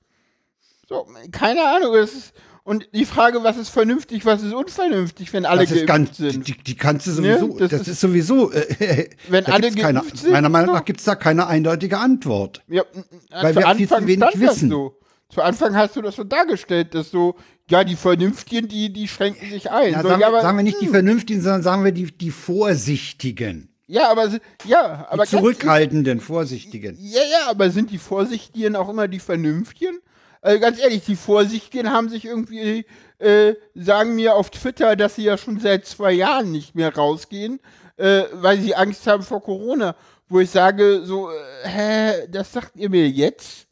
So, 0.87 1.07
keine 1.31 1.61
Ahnung, 1.75 1.95
es 1.95 2.13
ist, 2.13 2.33
und 2.63 2.87
die 2.93 3.05
Frage, 3.05 3.43
was 3.43 3.57
ist 3.57 3.69
vernünftig, 3.69 4.25
was 4.25 4.43
ist 4.43 4.53
unvernünftig, 4.53 5.31
wenn 5.33 5.45
alle 5.45 5.61
Das 5.61 5.71
ist 5.71 5.87
geimpft 5.87 6.17
ganz, 6.19 6.33
sind? 6.33 6.47
die, 6.47 6.57
die 6.57 6.75
kannst 6.75 7.07
du 7.07 7.11
Ne? 7.21 7.37
sowieso, 7.39 7.57
Das 7.59 7.69
das, 7.71 7.87
ist- 7.87 7.99
sowieso, 8.01 8.51
äh, 8.51 9.09
Wenn 9.27 9.43
da 9.43 9.53
alle 9.53 9.67
gibt's 9.69 9.81
keine, 9.81 9.99
geimpft 10.01 10.17
sind, 10.17 10.31
meiner 10.31 10.49
Meinung 10.49 10.75
nach 10.75 10.85
gibt's 10.85 11.03
da 11.03 11.15
keine 11.15 11.47
eindeutige 11.47 11.97
Antwort. 11.97 12.63
Ja, 12.67 12.83
Weil 13.31 13.55
wir 13.55 13.75
viel 13.75 13.87
zu 13.89 14.07
wenig 14.07 14.29
wissen. 14.39 14.69
so. 14.69 14.95
Zu 15.29 15.43
Anfang 15.43 15.75
hast 15.75 15.95
du 15.95 16.01
das 16.01 16.15
so 16.15 16.23
dargestellt, 16.23 16.95
dass 16.95 17.11
so, 17.11 17.35
ja, 17.69 17.83
die 17.83 17.95
Vernünftigen, 17.95 18.67
die, 18.67 18.91
die 18.91 19.07
schränken 19.07 19.47
sich 19.49 19.69
ein. 19.69 19.93
Ja, 19.93 20.01
so, 20.01 20.07
sagen, 20.09 20.21
ja, 20.21 20.27
wir- 20.27 20.33
aber, 20.33 20.41
sagen 20.41 20.57
wir 20.57 20.63
nicht 20.63 20.81
die 20.81 20.85
hm, 20.87 20.93
Vernünftigen, 20.93 21.41
sondern 21.41 21.61
sagen 21.61 21.83
wir 21.85 21.91
die, 21.91 22.05
die 22.05 22.31
Vorsichtigen. 22.31 23.68
Ja, 23.89 24.11
aber, 24.11 24.29
ja, 24.65 25.07
aber 25.09 25.23
Die 25.23 25.31
zurückhaltenden, 25.31 26.19
Vorsichtigen. 26.19 26.95
Ja, 26.99 27.21
ja, 27.21 27.49
aber 27.49 27.71
sind 27.71 27.89
die 27.89 27.97
Vorsichtigen 27.97 28.75
auch 28.75 28.87
immer 28.87 29.07
die 29.07 29.19
Vernünftigen? 29.19 29.97
Also 30.41 30.59
ganz 30.59 30.79
ehrlich, 30.79 31.05
die 31.05 31.15
Vorsichtigen 31.15 31.91
haben 31.91 32.07
sich 32.07 32.25
irgendwie, 32.25 32.85
äh, 33.17 33.55
sagen 33.73 34.13
mir 34.13 34.35
auf 34.35 34.51
Twitter, 34.51 34.95
dass 34.95 35.15
sie 35.15 35.23
ja 35.23 35.39
schon 35.39 35.59
seit 35.59 35.87
zwei 35.87 36.11
Jahren 36.11 36.51
nicht 36.51 36.75
mehr 36.75 36.95
rausgehen, 36.95 37.59
äh, 37.97 38.25
weil 38.33 38.59
sie 38.59 38.75
Angst 38.75 39.07
haben 39.07 39.23
vor 39.23 39.41
Corona. 39.41 39.95
Wo 40.27 40.39
ich 40.39 40.51
sage, 40.51 41.01
so, 41.03 41.31
äh, 41.31 41.67
hä, 41.67 42.27
das 42.29 42.53
sagt 42.53 42.75
ihr 42.75 42.91
mir 42.91 43.09
jetzt? 43.09 43.65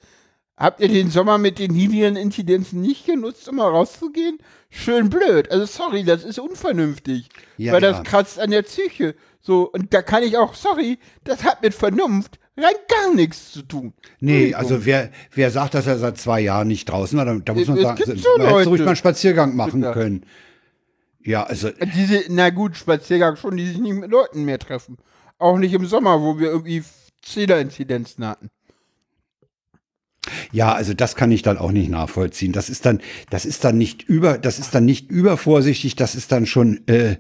Habt 0.58 0.82
ihr 0.82 0.88
den 0.88 1.12
Sommer 1.12 1.38
mit 1.38 1.60
den 1.60 1.74
niedrigen 1.74 2.16
Inzidenzen 2.16 2.82
nicht 2.82 3.06
genutzt, 3.06 3.48
um 3.48 3.58
mal 3.58 3.70
rauszugehen? 3.70 4.40
Schön 4.72 5.12
blöd. 5.12 5.52
Also 5.52 5.68
sorry, 5.68 6.04
das 6.04 6.24
ist 6.24 6.40
unvernünftig. 6.40 7.30
Ja, 7.58 7.74
weil 7.74 7.84
ja. 7.84 7.92
das 7.92 8.04
kratzt 8.04 8.40
an 8.40 8.50
der 8.50 8.64
Psyche. 8.64 9.14
So, 9.42 9.70
und 9.72 9.94
da 9.94 10.02
kann 10.02 10.24
ich 10.24 10.38
auch, 10.38 10.54
sorry, 10.56 11.00
das 11.24 11.44
hat 11.44 11.62
mit 11.62 11.74
Vernunft 11.74 12.40
rein 12.58 12.74
gar 12.90 13.14
nichts 13.14 13.52
zu 13.52 13.62
tun. 13.62 13.94
Nee, 14.20 14.54
also 14.54 14.86
wer, 14.86 15.12
wer 15.34 15.52
sagt, 15.52 15.74
dass 15.76 15.88
er 15.88 15.98
seit 16.00 16.18
zwei 16.18 16.42
Jahren 16.42 16.68
nicht 16.68 16.90
draußen 16.90 17.18
war, 17.18 17.26
da, 17.26 17.36
da 17.36 17.54
muss 17.54 17.68
man 17.68 17.78
es 17.78 17.84
sagen, 17.84 17.96
gibt 17.98 18.08
man 18.10 18.18
so 18.18 18.30
hätte 18.38 18.50
Leute. 18.50 18.70
ruhig 18.70 18.82
mal 18.82 18.88
einen 18.88 18.96
Spaziergang 18.96 19.56
machen 19.56 19.84
Ja. 19.84 19.94
können. 19.94 20.26
Ja, 21.24 21.44
also 21.44 21.70
Diese, 21.96 22.24
na 22.30 22.50
gut, 22.50 22.76
Spaziergang 22.78 23.36
schon, 23.36 23.58
die 23.58 23.68
sich 23.68 23.78
nicht 23.78 23.94
mit 23.96 24.10
Leuten 24.12 24.44
mehr 24.46 24.60
treffen. 24.60 24.98
Auch 25.40 25.58
nicht 25.58 25.74
im 25.74 25.86
Sommer, 25.86 26.22
wo 26.22 26.40
wir 26.40 26.48
irgendwie 26.50 26.84
Zählerinzidenzen 27.22 28.26
hatten. 28.26 28.50
Ja, 30.52 30.74
also 30.74 30.94
das 30.94 31.16
kann 31.16 31.32
ich 31.32 31.42
dann 31.42 31.58
auch 31.58 31.72
nicht 31.72 31.90
nachvollziehen. 31.90 32.52
Das 32.54 32.70
ist 32.70 32.86
dann, 32.86 33.00
das 33.30 33.46
ist 33.46 33.64
dann 33.64 33.78
nicht 33.78 34.04
über, 34.04 34.38
das 34.38 34.60
ist 34.60 34.74
dann 34.76 34.86
nicht 34.86 35.10
übervorsichtig, 35.10 35.96
das 35.96 36.16
ist 36.16 36.32
dann 36.32 36.46
schon 36.46 36.88
äh, 36.88 37.18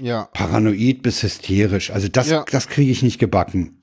Ja. 0.00 0.28
paranoid 0.32 1.02
bis 1.02 1.22
hysterisch. 1.22 1.90
Also 1.90 2.08
das, 2.08 2.30
Ja. 2.30 2.44
das 2.50 2.68
kriege 2.68 2.90
ich 2.90 3.02
nicht 3.02 3.18
gebacken. 3.18 3.82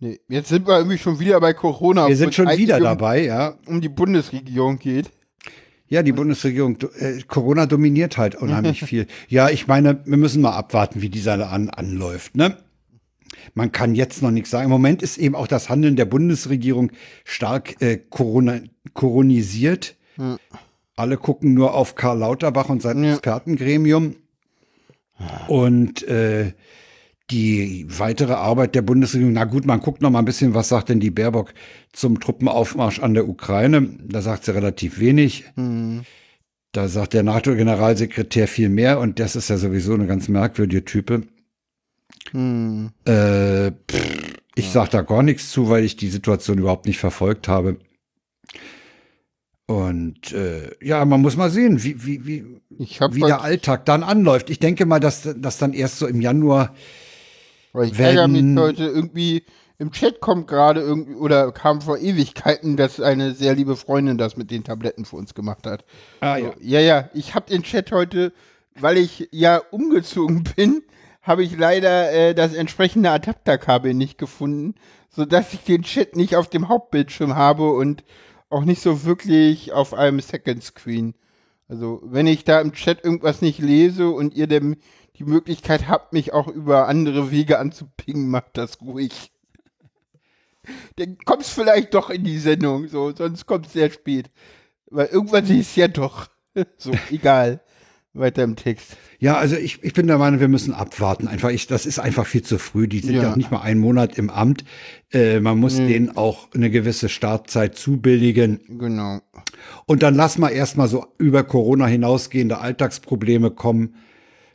Nee, 0.00 0.20
jetzt 0.28 0.48
sind 0.48 0.66
wir 0.66 0.76
irgendwie 0.76 0.98
schon 0.98 1.20
wieder 1.20 1.40
bei 1.40 1.52
Corona. 1.54 2.08
Wir 2.08 2.16
sind 2.16 2.34
schon 2.34 2.48
wieder 2.58 2.76
um, 2.78 2.82
dabei, 2.82 3.24
ja. 3.24 3.54
um 3.66 3.80
die 3.80 3.88
Bundesregierung 3.88 4.78
geht. 4.78 5.10
Ja, 5.86 6.02
die 6.02 6.12
Bundesregierung, 6.12 6.78
äh, 6.98 7.20
Corona 7.28 7.66
dominiert 7.66 8.16
halt 8.18 8.34
unheimlich 8.34 8.82
viel. 8.84 9.06
Ja, 9.28 9.50
ich 9.50 9.66
meine, 9.66 10.00
wir 10.04 10.16
müssen 10.16 10.42
mal 10.42 10.52
abwarten, 10.56 11.00
wie 11.02 11.08
dieser 11.10 11.50
an, 11.50 11.70
anläuft, 11.70 12.36
ne? 12.36 12.56
Man 13.54 13.72
kann 13.72 13.94
jetzt 13.94 14.22
noch 14.22 14.30
nichts 14.30 14.50
sagen. 14.50 14.64
Im 14.64 14.70
Moment 14.70 15.02
ist 15.02 15.18
eben 15.18 15.34
auch 15.34 15.46
das 15.46 15.68
Handeln 15.68 15.96
der 15.96 16.04
Bundesregierung 16.04 16.90
stark 17.24 17.80
äh, 17.80 17.98
corona 18.10 18.60
koronisiert. 18.92 19.96
Hm. 20.16 20.38
Alle 20.96 21.16
gucken 21.16 21.54
nur 21.54 21.74
auf 21.74 21.94
Karl 21.96 22.18
Lauterbach 22.18 22.68
und 22.68 22.82
sein 22.82 23.02
ja. 23.02 23.12
Expertengremium. 23.12 24.16
Und 25.48 26.06
äh, 26.08 26.52
die 27.30 27.86
weitere 27.88 28.34
Arbeit 28.34 28.74
der 28.74 28.82
Bundesregierung, 28.82 29.32
na 29.32 29.44
gut, 29.44 29.64
man 29.66 29.80
guckt 29.80 30.02
noch 30.02 30.10
mal 30.10 30.18
ein 30.18 30.24
bisschen, 30.24 30.54
was 30.54 30.68
sagt 30.68 30.88
denn 30.88 31.00
die 31.00 31.10
Baerbock 31.10 31.54
zum 31.92 32.20
Truppenaufmarsch 32.20 33.00
an 33.00 33.14
der 33.14 33.28
Ukraine? 33.28 33.88
Da 34.06 34.20
sagt 34.20 34.44
sie 34.44 34.54
relativ 34.54 34.98
wenig. 34.98 35.44
Mhm. 35.56 36.02
Da 36.72 36.88
sagt 36.88 37.14
der 37.14 37.22
NATO-Generalsekretär 37.22 38.48
viel 38.48 38.68
mehr 38.68 38.98
und 38.98 39.20
das 39.20 39.36
ist 39.36 39.48
ja 39.48 39.56
sowieso 39.56 39.94
eine 39.94 40.06
ganz 40.06 40.28
merkwürdige 40.28 40.84
Type. 40.84 41.22
Mhm. 42.32 42.92
Äh, 43.04 43.70
pff, 43.70 44.34
ich 44.54 44.66
ja. 44.66 44.70
sag 44.70 44.90
da 44.90 45.02
gar 45.02 45.22
nichts 45.22 45.50
zu, 45.50 45.68
weil 45.68 45.84
ich 45.84 45.96
die 45.96 46.08
Situation 46.08 46.58
überhaupt 46.58 46.86
nicht 46.86 46.98
verfolgt 46.98 47.48
habe. 47.48 47.78
Und 49.66 50.32
äh, 50.32 50.72
ja, 50.82 51.04
man 51.04 51.22
muss 51.22 51.36
mal 51.36 51.50
sehen, 51.50 51.82
wie, 51.82 52.04
wie, 52.04 52.26
wie, 52.26 52.60
wie 52.78 53.20
der 53.20 53.40
Alltag 53.40 53.86
dann 53.86 54.02
anläuft. 54.02 54.50
Ich 54.50 54.58
denke 54.58 54.84
mal, 54.84 55.00
dass, 55.00 55.28
dass 55.36 55.58
dann 55.58 55.72
erst 55.72 55.98
so 55.98 56.06
im 56.06 56.20
Januar. 56.20 56.74
Weil 57.72 57.88
ich 57.88 57.98
ärgere 57.98 58.28
mich 58.28 58.58
heute 58.58 58.84
irgendwie, 58.84 59.44
im 59.78 59.90
Chat 59.90 60.20
kommt 60.20 60.46
gerade 60.48 60.80
irgendwie, 60.80 61.14
oder 61.14 61.50
kam 61.50 61.80
vor 61.80 61.98
Ewigkeiten, 61.98 62.76
dass 62.76 63.00
eine 63.00 63.32
sehr 63.32 63.54
liebe 63.54 63.74
Freundin 63.74 64.18
das 64.18 64.36
mit 64.36 64.50
den 64.50 64.64
Tabletten 64.64 65.04
für 65.04 65.16
uns 65.16 65.34
gemacht 65.34 65.66
hat. 65.66 65.84
Ah 66.20 66.36
ja. 66.36 66.52
ja, 66.60 66.80
ja, 66.80 67.10
ich 67.14 67.34
habe 67.34 67.50
den 67.50 67.62
Chat 67.62 67.90
heute, 67.90 68.32
weil 68.78 68.98
ich 68.98 69.28
ja 69.32 69.62
umgezogen 69.70 70.44
bin, 70.56 70.82
habe 71.24 71.42
ich 71.42 71.56
leider 71.56 72.12
äh, 72.12 72.34
das 72.34 72.54
entsprechende 72.54 73.10
Adapterkabel 73.10 73.94
nicht 73.94 74.18
gefunden, 74.18 74.74
sodass 75.08 75.52
ich 75.54 75.64
den 75.64 75.82
Chat 75.82 76.16
nicht 76.16 76.36
auf 76.36 76.48
dem 76.48 76.68
Hauptbildschirm 76.68 77.34
habe 77.34 77.72
und 77.72 78.04
auch 78.50 78.64
nicht 78.64 78.82
so 78.82 79.04
wirklich 79.04 79.72
auf 79.72 79.94
einem 79.94 80.20
Second 80.20 80.62
Screen. 80.62 81.14
Also, 81.66 82.00
wenn 82.04 82.26
ich 82.26 82.44
da 82.44 82.60
im 82.60 82.72
Chat 82.72 83.02
irgendwas 83.02 83.40
nicht 83.40 83.58
lese 83.58 84.10
und 84.10 84.34
ihr 84.34 84.46
dem 84.46 84.76
die 85.16 85.24
Möglichkeit 85.24 85.88
habt, 85.88 86.12
mich 86.12 86.32
auch 86.32 86.48
über 86.48 86.88
andere 86.88 87.30
Wege 87.30 87.58
anzupingen, 87.58 88.28
macht 88.28 88.58
das 88.58 88.80
ruhig. 88.82 89.32
Dann 90.96 91.16
kommst 91.24 91.50
vielleicht 91.50 91.94
doch 91.94 92.10
in 92.10 92.24
die 92.24 92.38
Sendung, 92.38 92.88
so, 92.88 93.14
sonst 93.14 93.46
kommt 93.46 93.66
es 93.66 93.72
sehr 93.72 93.90
spät. 93.90 94.30
Weil 94.90 95.06
irgendwann 95.06 95.44
ist 95.44 95.70
es 95.70 95.76
ja 95.76 95.88
doch. 95.88 96.28
So, 96.78 96.92
egal. 97.10 97.63
Weiter 98.14 98.44
im 98.44 98.54
Text. 98.54 98.96
Ja, 99.18 99.36
also 99.36 99.56
ich, 99.56 99.82
ich 99.82 99.92
bin 99.92 100.06
der 100.06 100.18
Meinung, 100.18 100.38
wir 100.38 100.48
müssen 100.48 100.72
abwarten. 100.72 101.26
Einfach, 101.26 101.50
ich, 101.50 101.66
das 101.66 101.84
ist 101.84 101.98
einfach 101.98 102.26
viel 102.26 102.42
zu 102.42 102.58
früh. 102.58 102.86
Die 102.86 103.00
sind 103.00 103.16
ja, 103.16 103.22
ja 103.22 103.36
nicht 103.36 103.50
mal 103.50 103.60
einen 103.60 103.80
Monat 103.80 104.16
im 104.18 104.30
Amt. 104.30 104.64
Äh, 105.12 105.40
man 105.40 105.58
muss 105.58 105.78
nee. 105.78 105.88
denen 105.88 106.16
auch 106.16 106.48
eine 106.54 106.70
gewisse 106.70 107.08
Startzeit 107.08 107.74
zubilligen. 107.74 108.60
Genau. 108.68 109.20
Und 109.86 110.02
dann 110.04 110.14
lass 110.14 110.38
mal 110.38 110.50
erstmal 110.50 110.88
so 110.88 111.06
über 111.18 111.42
Corona 111.42 111.86
hinausgehende 111.86 112.58
Alltagsprobleme 112.58 113.50
kommen, 113.50 113.96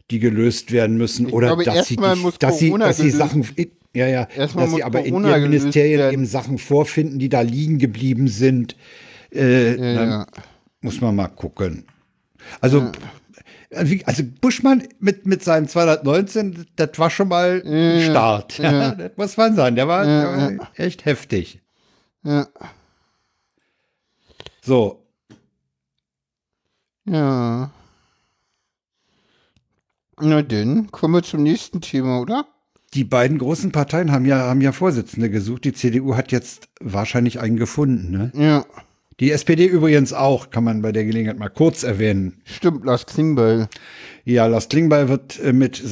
die 0.10 0.20
gelöst 0.20 0.72
werden 0.72 0.98
müssen. 0.98 1.28
Ich 1.28 1.34
oder 1.34 1.48
glaube, 1.48 1.66
dass, 1.66 1.88
sie, 1.88 1.98
die, 1.98 2.02
dass, 2.40 2.60
sie, 2.60 2.72
dass 2.72 2.98
sie 2.98 3.10
Sachen, 3.10 3.46
ja, 3.94 4.08
ja, 4.08 4.28
erstmal 4.36 4.66
dass 4.66 4.76
sie 4.76 4.84
aber 4.84 5.04
Corona 5.04 5.36
in 5.36 5.42
ihren 5.42 5.50
Ministerien 5.50 6.14
eben 6.14 6.26
Sachen 6.26 6.58
vorfinden, 6.60 7.20
die 7.20 7.30
da 7.30 7.42
liegen 7.42 7.78
geblieben 7.78 8.30
sind. 8.30 8.78
Äh, 9.34 9.76
ja, 9.76 10.06
ja. 10.06 10.28
Muss 10.82 11.02
man 11.02 11.16
mal 11.16 11.28
gucken. 11.28 11.86
Also, 12.62 12.80
ja. 12.80 12.92
Also 13.72 14.24
Buschmann 14.42 14.88
mit, 15.00 15.28
mit 15.28 15.44
seinem 15.44 15.68
219, 15.68 16.66
das 16.76 16.90
war 16.98 17.10
schon 17.12 17.28
mal 17.28 17.62
ein 17.64 18.02
Start. 18.10 18.58
Ja. 18.58 18.92
das 18.96 19.12
muss 19.16 19.38
man 19.38 19.56
sagen. 19.56 19.76
Der 19.76 19.88
war, 19.88 20.06
der 20.06 20.58
war 20.58 20.72
echt 20.76 21.06
heftig. 21.06 21.62
Ja. 22.24 22.48
So. 24.62 25.06
Ja. 27.06 27.72
Na 30.22 30.42
denn, 30.42 30.92
kommen 30.92 31.14
wir 31.14 31.24
zum 31.24 31.44
nächsten 31.44 31.82
Thema, 31.82 32.20
oder? 32.20 32.46
Die 32.94 33.04
beiden 33.04 33.38
großen 33.38 33.72
Parteien 33.72 34.12
haben 34.12 34.26
ja, 34.26 34.40
haben 34.40 34.62
ja 34.62 34.72
Vorsitzende 34.72 35.30
gesucht. 35.30 35.64
Die 35.64 35.74
CDU 35.74 36.16
hat 36.16 36.32
jetzt 36.32 36.70
wahrscheinlich 36.80 37.40
einen 37.40 37.58
gefunden, 37.58 38.12
ne? 38.12 38.32
Ja. 38.34 38.66
Die 39.20 39.32
SPD 39.32 39.66
übrigens 39.66 40.14
auch, 40.14 40.50
kann 40.50 40.64
man 40.64 40.82
bei 40.82 40.92
der 40.92 41.04
Gelegenheit 41.04 41.38
mal 41.38 41.50
kurz 41.50 41.84
erwähnen. 41.84 42.42
Stimmt, 42.46 42.86
Lars 42.86 43.06
Klingbeil. 43.06 43.68
Ja, 44.24 44.46
Lars 44.46 44.70
Klingbeil 44.70 45.10
wird 45.10 45.40
äh, 45.40 45.52
mit, 45.52 45.84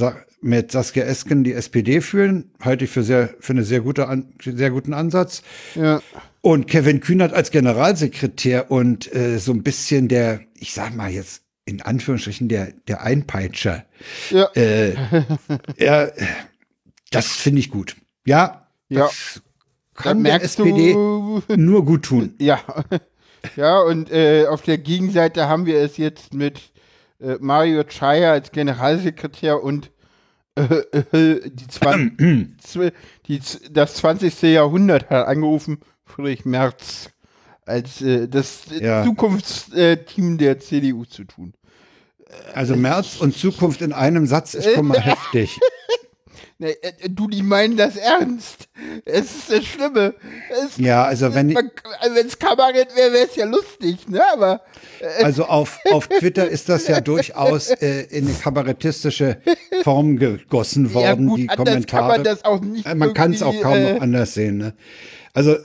mit 0.41 0.71
Saskia 0.71 1.03
Esken 1.03 1.43
die 1.43 1.53
SPD 1.53 1.99
führen. 1.99 2.51
Halte 2.61 2.85
ich 2.85 2.91
für 2.91 3.03
sehr, 3.03 3.29
für 3.39 3.53
eine 3.53 3.63
sehr 3.63 3.81
gute, 3.81 4.23
sehr 4.41 4.71
guten 4.71 4.93
Ansatz. 4.93 5.43
Ja. 5.75 6.01
Und 6.41 6.67
Kevin 6.67 7.01
Kühnert 7.01 7.33
als 7.33 7.51
Generalsekretär 7.51 8.71
und 8.71 9.13
äh, 9.13 9.39
so 9.39 9.51
ein 9.51 9.63
bisschen 9.63 10.07
der, 10.07 10.39
ich 10.55 10.73
sag 10.73 10.95
mal 10.95 11.11
jetzt 11.11 11.41
in 11.65 11.81
Anführungsstrichen 11.81 12.47
der, 12.47 12.71
der 12.87 13.01
Einpeitscher. 13.01 13.85
Ja. 14.29 14.49
Äh, 14.55 14.95
ja, 15.77 16.07
das 17.11 17.35
finde 17.35 17.59
ich 17.59 17.69
gut. 17.69 17.97
Ja. 18.25 18.67
Ja. 18.87 19.09
Kann 19.95 20.23
der 20.23 20.41
SPD 20.41 20.93
du, 20.93 21.41
nur 21.57 21.83
gut 21.83 22.05
tun. 22.05 22.35
Ja. 22.39 22.61
Ja, 23.55 23.79
und 23.79 24.11
äh, 24.11 24.45
auf 24.47 24.61
der 24.61 24.77
Gegenseite 24.77 25.47
haben 25.47 25.65
wir 25.65 25.79
es 25.79 25.97
jetzt 25.97 26.33
mit 26.33 26.71
äh, 27.19 27.37
Mario 27.39 27.83
Chaya 27.83 28.31
als 28.31 28.51
Generalsekretär 28.51 29.63
und 29.63 29.91
äh, 30.55 30.61
äh 31.11 31.49
die, 31.49 31.67
20, 31.67 32.93
die, 33.27 33.41
das 33.71 33.95
20. 33.95 34.41
Jahrhundert 34.43 35.09
hat 35.09 35.27
angerufen, 35.27 35.79
Friedrich 36.05 36.45
Merz, 36.45 37.09
als 37.65 38.01
äh, 38.01 38.27
das 38.27 38.63
ja. 38.79 39.03
Zukunftsteam 39.03 40.37
der 40.37 40.59
CDU 40.59 41.05
zu 41.05 41.25
tun. 41.25 41.53
Also 42.53 42.75
Merz 42.75 43.17
und 43.17 43.37
Zukunft 43.37 43.81
in 43.81 43.93
einem 43.93 44.27
Satz 44.27 44.53
ist 44.53 44.73
schon 44.73 44.87
mal 44.87 44.99
heftig. 45.03 45.59
Ne, 46.59 46.71
äh, 46.81 47.07
du, 47.07 47.27
die 47.27 47.43
meinen 47.43 47.77
das 47.77 47.95
ernst. 47.97 48.67
Es 49.05 49.25
ist 49.35 49.51
das 49.51 49.63
Schlimme. 49.63 50.15
Es, 50.49 50.77
ja, 50.77 51.03
also 51.03 51.35
wenn 51.35 51.55
also 51.55 52.15
wenn 52.15 52.25
es 52.25 52.39
Kabarett 52.39 52.95
wäre, 52.95 53.13
wäre 53.13 53.27
es 53.27 53.35
ja 53.35 53.45
lustig, 53.45 54.09
ne? 54.09 54.21
Aber 54.33 54.61
äh, 54.99 55.23
also 55.23 55.45
auf, 55.45 55.77
auf 55.91 56.07
Twitter 56.07 56.49
ist 56.49 56.67
das 56.67 56.87
ja 56.87 56.99
durchaus 57.01 57.69
äh, 57.69 58.07
in 58.09 58.27
eine 58.27 58.33
kabarettistische 58.35 59.39
Form 59.83 60.17
gegossen 60.17 60.95
worden. 60.95 61.25
Ja, 61.25 61.29
gut, 61.29 61.39
die 61.39 61.47
Kommentare. 61.47 61.85
Kann 61.85 62.07
man 62.07 62.23
das 62.23 62.43
auch 62.43 62.61
nicht. 62.61 62.87
Äh, 62.87 62.95
man 62.95 63.13
kann 63.13 63.33
es 63.33 63.43
auch 63.43 63.61
kaum 63.61 63.77
äh, 63.77 63.99
anders 63.99 64.33
sehen. 64.33 64.57
Ne? 64.57 64.73
Also 65.33 65.57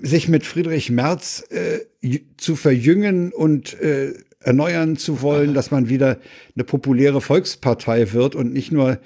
sich 0.00 0.28
mit 0.28 0.46
Friedrich 0.46 0.88
Merz 0.88 1.44
äh, 1.50 2.20
zu 2.38 2.56
verjüngen 2.56 3.32
und 3.34 3.78
äh, 3.82 4.14
erneuern 4.44 4.96
zu 4.96 5.22
wollen, 5.22 5.54
dass 5.54 5.70
man 5.70 5.88
wieder 5.88 6.18
eine 6.54 6.64
populäre 6.64 7.20
Volkspartei 7.20 8.12
wird 8.12 8.34
und 8.34 8.52
nicht 8.52 8.72
nur 8.72 8.98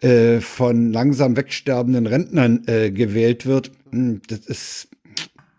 äh, 0.00 0.40
von 0.40 0.92
langsam 0.92 1.36
wegsterbenden 1.36 2.06
Rentnern 2.06 2.62
äh, 2.66 2.90
gewählt 2.90 3.46
wird. 3.46 3.70
Hm, 3.90 4.22
das 4.28 4.40
ist. 4.40 4.88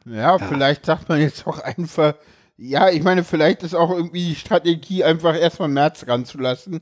Ja, 0.05 0.37
ja, 0.37 0.39
vielleicht 0.39 0.85
sagt 0.85 1.09
man 1.09 1.19
jetzt 1.19 1.45
auch 1.47 1.59
einfach, 1.59 2.15
ja, 2.57 2.89
ich 2.89 3.03
meine, 3.03 3.23
vielleicht 3.23 3.63
ist 3.63 3.75
auch 3.75 3.91
irgendwie 3.91 4.29
die 4.29 4.35
Strategie, 4.35 5.03
einfach 5.03 5.39
erstmal 5.39 5.69
März 5.69 6.05
ranzulassen, 6.07 6.81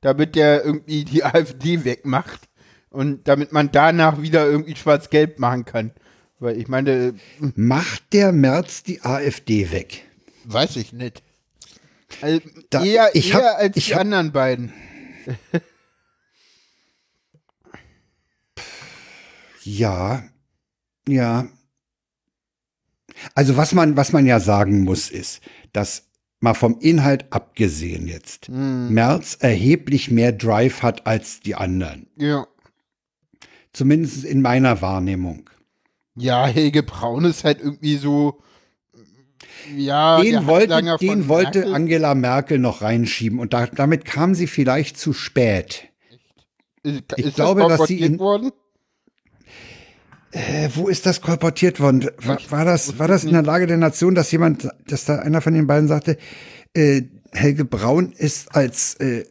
damit 0.00 0.36
der 0.36 0.64
irgendwie 0.64 1.04
die 1.04 1.24
AfD 1.24 1.84
wegmacht 1.84 2.48
und 2.90 3.26
damit 3.28 3.52
man 3.52 3.70
danach 3.72 4.20
wieder 4.22 4.46
irgendwie 4.46 4.76
schwarz-gelb 4.76 5.38
machen 5.38 5.64
kann. 5.64 5.90
Weil 6.38 6.58
ich 6.58 6.68
meine. 6.68 7.14
Macht 7.54 8.12
der 8.12 8.32
März 8.32 8.82
die 8.82 9.02
AfD 9.02 9.70
weg? 9.72 10.04
Weiß 10.44 10.76
ich 10.76 10.92
nicht. 10.92 11.22
Also 12.20 12.40
da, 12.70 12.84
eher, 12.84 13.10
ich 13.14 13.32
eher 13.32 13.44
hab, 13.44 13.58
als 13.58 13.74
die 13.74 13.94
hab, 13.94 14.00
anderen 14.00 14.32
beiden. 14.32 14.72
ja, 19.62 20.24
ja. 21.08 21.48
Also 23.34 23.56
was 23.56 23.72
man, 23.72 23.96
was 23.96 24.12
man 24.12 24.26
ja 24.26 24.40
sagen 24.40 24.84
muss, 24.84 25.10
ist, 25.10 25.40
dass 25.72 26.04
mal 26.40 26.54
vom 26.54 26.78
Inhalt 26.80 27.32
abgesehen 27.32 28.06
jetzt, 28.06 28.48
mm. 28.48 28.88
Merz 28.90 29.36
erheblich 29.40 30.10
mehr 30.10 30.32
Drive 30.32 30.82
hat 30.82 31.06
als 31.06 31.40
die 31.40 31.54
anderen. 31.54 32.08
Ja. 32.16 32.46
Zumindest 33.72 34.24
in 34.24 34.42
meiner 34.42 34.80
Wahrnehmung. 34.80 35.50
Ja, 36.14 36.46
Helge 36.46 36.82
Braun 36.82 37.24
ist 37.24 37.44
halt 37.44 37.60
irgendwie 37.60 37.96
so, 37.96 38.40
ja, 39.74 40.20
den 40.20 40.46
wollte, 40.46 40.96
den 41.00 41.28
wollte 41.28 41.60
Merkel. 41.60 41.74
Angela 41.74 42.14
Merkel 42.14 42.58
noch 42.58 42.82
reinschieben 42.82 43.38
und 43.38 43.52
da, 43.52 43.66
damit 43.66 44.04
kam 44.04 44.34
sie 44.34 44.46
vielleicht 44.46 44.98
zu 44.98 45.12
spät. 45.12 45.88
Ist, 46.82 47.04
ich 47.16 47.26
ist 47.26 47.34
glaube, 47.36 47.62
das 47.62 47.78
dass 47.78 47.88
sie 47.88 48.00
in, 48.00 48.18
worden? 48.18 48.52
Äh, 50.30 50.68
wo 50.74 50.88
ist 50.88 51.06
das 51.06 51.20
kolportiert 51.20 51.80
worden? 51.80 52.08
War, 52.18 52.38
war 52.50 52.64
das, 52.64 52.98
war 52.98 53.08
das 53.08 53.24
in 53.24 53.32
der 53.32 53.42
Lage 53.42 53.66
der 53.66 53.78
Nation, 53.78 54.14
dass 54.14 54.30
jemand, 54.30 54.68
dass 54.86 55.04
da 55.04 55.18
einer 55.20 55.40
von 55.40 55.54
den 55.54 55.66
beiden 55.66 55.88
sagte, 55.88 56.18
äh, 56.74 57.02
Helge 57.32 57.64
Braun 57.64 58.12
ist 58.12 58.54
als 58.54 58.94
äh, 58.96 59.24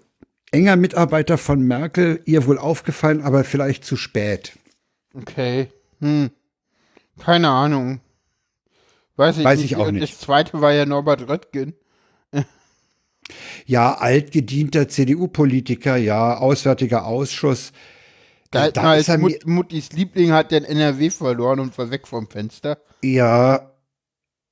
enger 0.52 0.76
Mitarbeiter 0.76 1.38
von 1.38 1.62
Merkel 1.62 2.22
ihr 2.26 2.46
wohl 2.46 2.58
aufgefallen, 2.58 3.22
aber 3.22 3.44
vielleicht 3.44 3.86
zu 3.86 3.98
spät. 3.98 4.54
Okay. 5.14 5.70
Hm. 6.02 6.32
Keine 7.20 7.50
Ahnung. 7.50 8.00
Weiß 9.16 9.38
ich 9.38 9.44
Weiß 9.44 9.60
nicht. 9.60 9.72
ich 9.72 9.78
auch 9.78 9.88
Und 9.88 9.96
nicht. 9.96 10.14
Das 10.14 10.20
zweite 10.20 10.62
war 10.62 10.74
ja 10.74 10.86
Norbert 10.86 11.28
Röttgen. 11.30 11.76
Ja, 13.66 13.96
altgedienter 13.96 14.88
CDU-Politiker, 14.88 15.96
ja, 15.98 16.38
Auswärtiger 16.38 17.06
Ausschuss. 17.06 17.72
Da, 18.52 18.70
Da 18.70 18.72
da 18.72 18.96
ist 18.96 19.10
er 19.10 19.18
Mut, 19.18 19.46
Muttis 19.46 19.92
Liebling 19.92 20.32
hat 20.32 20.52
den 20.52 20.64
NRW 20.64 21.10
verloren 21.10 21.60
und 21.60 21.78
war 21.78 21.90
weg 21.90 22.08
vom 22.08 22.30
Fenster. 22.30 22.78
Ja, 23.04 23.72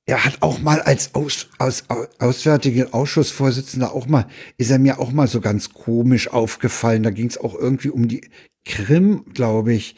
er 0.06 0.24
hat 0.24 0.42
auch 0.42 0.58
mal 0.60 0.82
als 0.82 1.14
Aus, 1.14 1.48
aus, 1.58 1.84
aus, 1.88 2.08
Auswärtiger 2.18 2.94
Ausschussvorsitzender 2.94 3.94
auch 3.94 4.06
mal, 4.06 4.26
ist 4.58 4.70
er 4.70 4.78
mir 4.78 4.98
auch 4.98 5.12
mal 5.12 5.28
so 5.28 5.40
ganz 5.40 5.72
komisch 5.72 6.28
aufgefallen. 6.28 7.02
Da 7.04 7.10
ging 7.10 7.28
es 7.28 7.38
auch 7.38 7.54
irgendwie 7.54 7.90
um 7.90 8.08
die 8.08 8.28
Krim, 8.64 9.24
glaube 9.32 9.72
ich. 9.72 9.96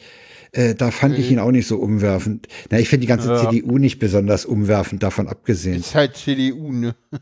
Äh, 0.51 0.75
da 0.75 0.91
fand 0.91 1.17
ich 1.17 1.29
ihn 1.31 1.39
auch 1.39 1.51
nicht 1.51 1.67
so 1.67 1.77
umwerfend. 1.77 2.47
Na, 2.69 2.79
ich 2.79 2.89
finde 2.89 3.01
die 3.01 3.07
ganze 3.07 3.29
Ja. 3.29 3.49
CDU 3.49 3.77
nicht 3.77 3.99
besonders 3.99 4.45
umwerfend, 4.45 5.03
davon 5.03 5.27
abgesehen. 5.27 5.79
Ist 5.79 5.95
halt 5.95 6.15
CDU, 6.17 6.71
ne? 6.71 6.95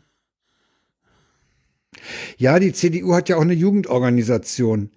Ja, 2.36 2.58
die 2.58 2.72
CDU 2.72 3.14
hat 3.14 3.28
ja 3.28 3.36
auch 3.36 3.40
eine 3.42 3.54
Jugendorganisation. 3.54 4.90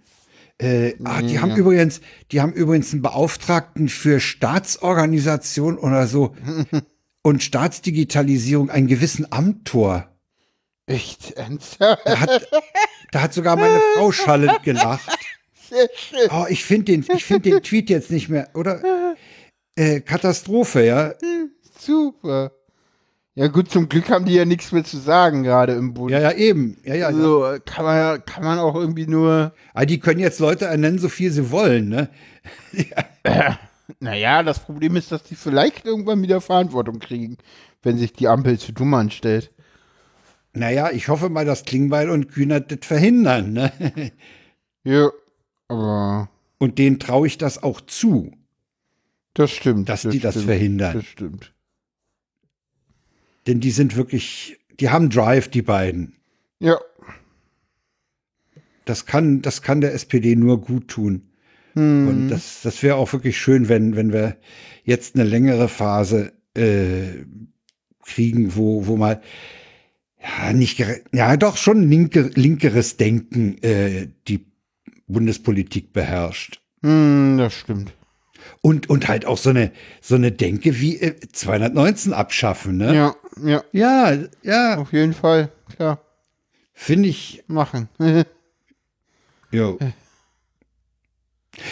Äh, 0.62 0.96
ah, 1.06 1.22
die 1.22 1.40
haben 1.40 1.56
übrigens, 1.56 2.02
die 2.32 2.42
haben 2.42 2.52
übrigens 2.54 2.92
einen 2.92 3.02
Beauftragten 3.02 3.88
für 3.88 4.20
Staatsorganisation 4.20 5.78
oder 5.78 6.06
so 6.06 6.36
und 7.24 7.42
Staatsdigitalisierung, 7.42 8.70
einen 8.70 8.88
gewissen 8.88 9.32
Amtor. 9.32 10.14
Echt 10.86 11.32
ernsthaft? 11.32 12.02
Da 12.06 12.20
hat, 12.20 12.48
da 13.12 13.22
hat 13.22 13.34
sogar 13.34 13.56
meine 13.56 13.80
Frau 13.96 14.12
schallend 14.12 14.64
gelacht. 14.64 15.10
Oh, 16.32 16.46
ich 16.50 16.64
finde 16.66 16.86
den, 16.94 17.06
ich 17.16 17.26
finde 17.26 17.50
den 17.52 17.62
Tweet 17.64 17.90
jetzt 17.90 18.12
nicht 18.12 18.30
mehr, 18.30 18.50
oder? 18.54 19.16
Äh, 19.76 20.02
Katastrophe, 20.02 20.84
ja. 20.86 21.14
Super. 21.80 22.52
Ja 23.36 23.48
gut, 23.48 23.72
zum 23.72 23.88
Glück 23.88 24.10
haben 24.10 24.26
die 24.26 24.34
ja 24.34 24.44
nichts 24.44 24.72
mehr 24.74 24.84
zu 24.84 24.98
sagen 24.98 25.44
gerade 25.44 25.74
im 25.74 25.94
Bund. 25.94 26.12
Ja, 26.12 26.20
ja, 26.20 26.32
eben. 26.34 26.78
Ja, 26.84 26.94
ja. 26.96 27.00
ja. 27.02 27.08
Also 27.08 27.46
äh, 27.46 27.60
kann 27.64 27.86
man 27.86 27.96
ja- 27.96 28.18
kann 28.18 28.44
man 28.44 28.60
auch 28.60 28.76
irgendwie 28.76 29.08
nur. 29.08 29.54
Ah, 29.74 29.86
die 29.86 30.00
können 30.00 30.20
jetzt 30.20 30.40
Leute 30.40 30.66
ernennen, 30.66 31.00
so 31.00 31.08
viel 31.08 31.32
sie 31.32 31.50
wollen, 31.52 31.88
ne? 31.90 32.10
Naja, 34.00 34.44
das 34.44 34.60
Problem 34.60 34.96
ist, 34.96 35.12
dass 35.12 35.24
die 35.24 35.36
vielleicht 35.36 35.86
irgendwann 35.86 36.22
wieder 36.22 36.42
Verantwortung 36.42 37.00
kriegen, 37.00 37.38
wenn 37.82 37.98
sich 37.98 38.14
die 38.14 38.28
Ampel 38.28 38.60
zu 38.60 38.72
dumm 38.72 38.94
anstellt. 38.94 39.52
Naja, 40.54 40.92
ich 40.92 41.08
hoffe 41.08 41.30
mal, 41.30 41.46
dass 41.46 41.64
Klingbeil 41.66 42.10
und 42.10 42.28
Kühnert 42.30 42.72
das 42.72 42.80
verhindern, 42.86 43.54
ne? 43.54 43.72
Ja, 44.84 45.10
aber 45.70 46.30
Und 46.58 46.78
denen 46.78 47.00
traue 47.00 47.28
ich 47.28 47.38
das 47.38 47.64
auch 47.64 47.80
zu, 47.82 48.34
das 49.34 49.52
stimmt. 49.52 49.88
dass 49.88 50.02
die 50.02 50.20
das 50.20 50.36
stimmt, 50.36 50.46
verhindern. 50.48 50.94
Das 50.96 51.06
stimmt. 51.06 51.54
Denn 53.48 53.62
die 53.62 53.72
sind 53.72 53.96
wirklich, 53.96 54.60
die 54.80 54.90
haben 54.90 55.10
Drive, 55.10 55.48
die 55.48 55.62
beiden. 55.62 56.18
Ja, 56.60 56.78
Das 58.86 59.06
kann, 59.06 59.42
das 59.42 59.62
kann 59.62 59.80
der 59.82 59.94
SPD 59.94 60.36
nur 60.36 60.60
gut 60.60 60.90
tun. 60.90 61.30
Hm. 61.74 62.08
Und 62.08 62.30
das, 62.30 62.62
das 62.64 62.84
wäre 62.84 62.96
auch 62.96 63.14
wirklich 63.14 63.38
schön, 63.40 63.70
wenn, 63.70 63.96
wenn 63.96 64.12
wir 64.12 64.38
jetzt 64.84 65.16
eine 65.16 65.24
längere 65.24 65.70
Phase 65.70 66.34
äh, 66.56 67.24
kriegen, 68.04 68.56
wo, 68.56 68.88
wo 68.88 68.98
mal 68.98 69.22
ja 70.22 70.52
nicht 70.52 70.84
ja 71.14 71.38
doch 71.38 71.56
schon 71.56 71.88
linke, 71.88 72.32
linkeres 72.34 72.98
Denken 72.98 73.62
äh, 73.64 74.10
die 74.28 74.46
Bundespolitik 75.10 75.92
beherrscht. 75.92 76.62
hm, 76.82 77.38
das 77.38 77.54
stimmt. 77.54 77.92
Und, 78.62 78.90
und 78.90 79.08
halt 79.10 79.26
auch 79.26 79.38
so 79.38 79.50
eine, 79.50 79.72
so 80.02 80.16
eine 80.16 80.32
Denke 80.32 80.80
wie 80.80 80.98
äh, 81.02 81.20
219 81.20 82.14
abschaffen, 82.14 82.78
ne? 82.78 82.96
Ja, 82.96 83.16
ja, 83.44 83.64
Ja, 83.74 84.18
ja, 84.44 84.78
auf 84.78 84.94
jeden 84.94 85.14
Fall. 85.14 85.52
Klar, 85.76 86.00
finde 86.74 87.10
ich, 87.10 87.44
machen. 87.48 87.90
jo. 89.52 89.78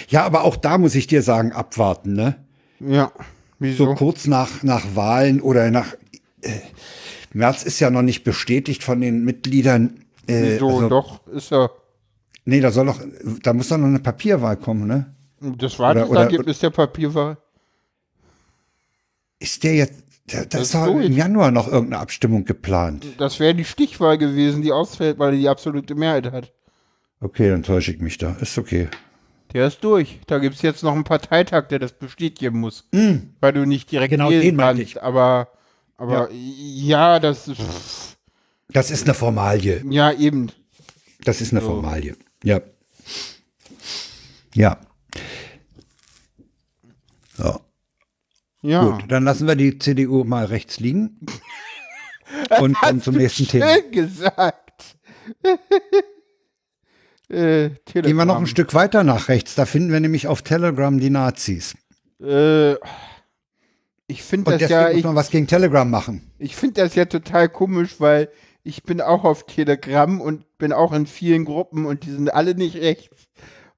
Ja, 0.09 0.25
aber 0.25 0.43
auch 0.43 0.57
da 0.57 0.77
muss 0.77 0.95
ich 0.95 1.07
dir 1.07 1.21
sagen, 1.21 1.51
abwarten, 1.53 2.13
ne? 2.13 2.45
ja, 2.79 3.11
So 3.15 3.21
wieso? 3.59 3.95
kurz 3.95 4.27
nach, 4.27 4.63
nach 4.63 4.95
Wahlen 4.95 5.41
oder 5.41 5.71
nach 5.71 5.93
äh, 6.41 6.51
März 7.33 7.63
ist 7.63 7.79
ja 7.79 7.89
noch 7.89 8.01
nicht 8.01 8.23
bestätigt 8.23 8.83
von 8.83 8.99
den 9.01 9.23
Mitgliedern. 9.23 10.01
Äh, 10.27 10.55
wieso? 10.55 10.67
also, 10.69 10.89
Doch, 10.89 11.27
ist 11.27 11.51
ja. 11.51 11.69
Nee, 12.49 12.61
da 12.61 12.71
soll 12.71 12.85
doch, 12.85 13.01
da 13.43 13.51
muss 13.51 13.67
doch 13.67 13.77
noch 13.77 13.87
eine 13.87 13.99
Papierwahl 13.99 14.55
kommen, 14.55 14.87
ne? 14.87 15.13
Das 15.41 15.77
war 15.79 15.91
Oder- 15.91 15.99
das 16.01 16.09
oder- 16.09 16.21
Ergebnis 16.21 16.59
der 16.59 16.69
Papierwahl. 16.69 17.37
Ist 19.39 19.63
der 19.63 19.75
jetzt, 19.75 20.01
da, 20.27 20.39
da 20.39 20.45
Das 20.45 20.61
ist 20.61 20.73
doch 20.73 20.87
im. 20.87 21.11
Januar 21.11 21.51
noch 21.51 21.67
irgendeine 21.67 22.01
Abstimmung 22.01 22.45
geplant. 22.45 23.05
Das 23.17 23.41
wäre 23.41 23.53
die 23.53 23.65
Stichwahl 23.65 24.17
gewesen, 24.17 24.61
die 24.61 24.71
ausfällt, 24.71 25.19
weil 25.19 25.33
er 25.33 25.39
die 25.39 25.49
absolute 25.49 25.93
Mehrheit 25.93 26.31
hat. 26.31 26.53
Okay, 27.19 27.49
dann 27.49 27.63
täusche 27.63 27.91
ich 27.91 27.99
mich 27.99 28.17
da. 28.17 28.37
Ist 28.39 28.57
okay. 28.57 28.87
Der 29.53 29.67
ist 29.67 29.83
durch. 29.83 30.19
Da 30.27 30.39
gibt 30.39 30.55
es 30.55 30.61
jetzt 30.61 30.83
noch 30.83 30.93
einen 30.93 31.03
Parteitag, 31.03 31.67
der 31.67 31.79
das 31.79 31.91
bestätigen 31.91 32.59
muss. 32.59 32.87
Weil 33.41 33.53
du 33.53 33.65
nicht 33.65 33.91
direkt 33.91 34.11
Genau, 34.11 34.29
den 34.29 34.55
kannst. 34.57 35.01
Aber, 35.01 35.49
aber 35.97 36.29
ja. 36.31 37.19
das 37.19 37.47
ist. 37.49 37.59
Das 38.69 38.89
ist 38.89 39.03
eine 39.05 39.13
Formalie. 39.13 39.83
Ja, 39.89 40.11
eben. 40.13 40.47
Das 41.23 41.41
ist 41.41 41.51
eine 41.51 41.61
Formalie. 41.61 42.15
Ja. 42.43 42.61
Ja. 44.53 44.79
So. 47.35 47.61
Ja. 48.61 48.83
Gut, 48.83 49.05
dann 49.09 49.23
lassen 49.23 49.47
wir 49.47 49.55
die 49.55 49.77
CDU 49.77 50.23
mal 50.23 50.45
rechts 50.45 50.79
liegen. 50.79 51.19
Und 52.59 52.75
kommen 52.75 53.01
zum 53.01 53.15
nächsten 53.15 53.47
Thema. 53.47 53.73
Schön 53.73 53.91
gesagt. 53.91 54.97
äh, 57.29 57.69
Gehen 57.85 58.15
wir 58.15 58.25
noch 58.25 58.37
ein 58.37 58.47
Stück 58.47 58.73
weiter 58.73 59.03
nach 59.03 59.29
rechts. 59.29 59.55
Da 59.55 59.65
finden 59.65 59.91
wir 59.91 59.99
nämlich 59.99 60.27
auf 60.27 60.41
Telegram 60.41 60.99
die 60.99 61.09
Nazis. 61.09 61.75
Äh, 62.21 62.73
ich 64.07 64.23
finde 64.23 64.51
das 64.51 64.59
deswegen 64.59 64.79
ja, 64.79 64.87
muss 64.87 64.97
ich, 64.97 65.03
man 65.03 65.15
was 65.15 65.29
gegen 65.29 65.47
Telegram 65.47 65.89
machen. 65.89 66.31
ich 66.39 66.55
finde 66.55 66.81
das 66.81 66.95
ja 66.95 67.05
total 67.05 67.49
komisch, 67.49 67.99
weil 67.99 68.29
ich 68.63 68.83
bin 68.83 69.01
auch 69.01 69.23
auf 69.23 69.45
Telegram 69.45 70.19
und 70.19 70.46
bin 70.57 70.73
auch 70.73 70.93
in 70.93 71.05
vielen 71.05 71.45
Gruppen 71.45 71.85
und 71.85 72.05
die 72.05 72.11
sind 72.11 72.33
alle 72.33 72.55
nicht 72.55 72.75
rechts. 72.77 73.27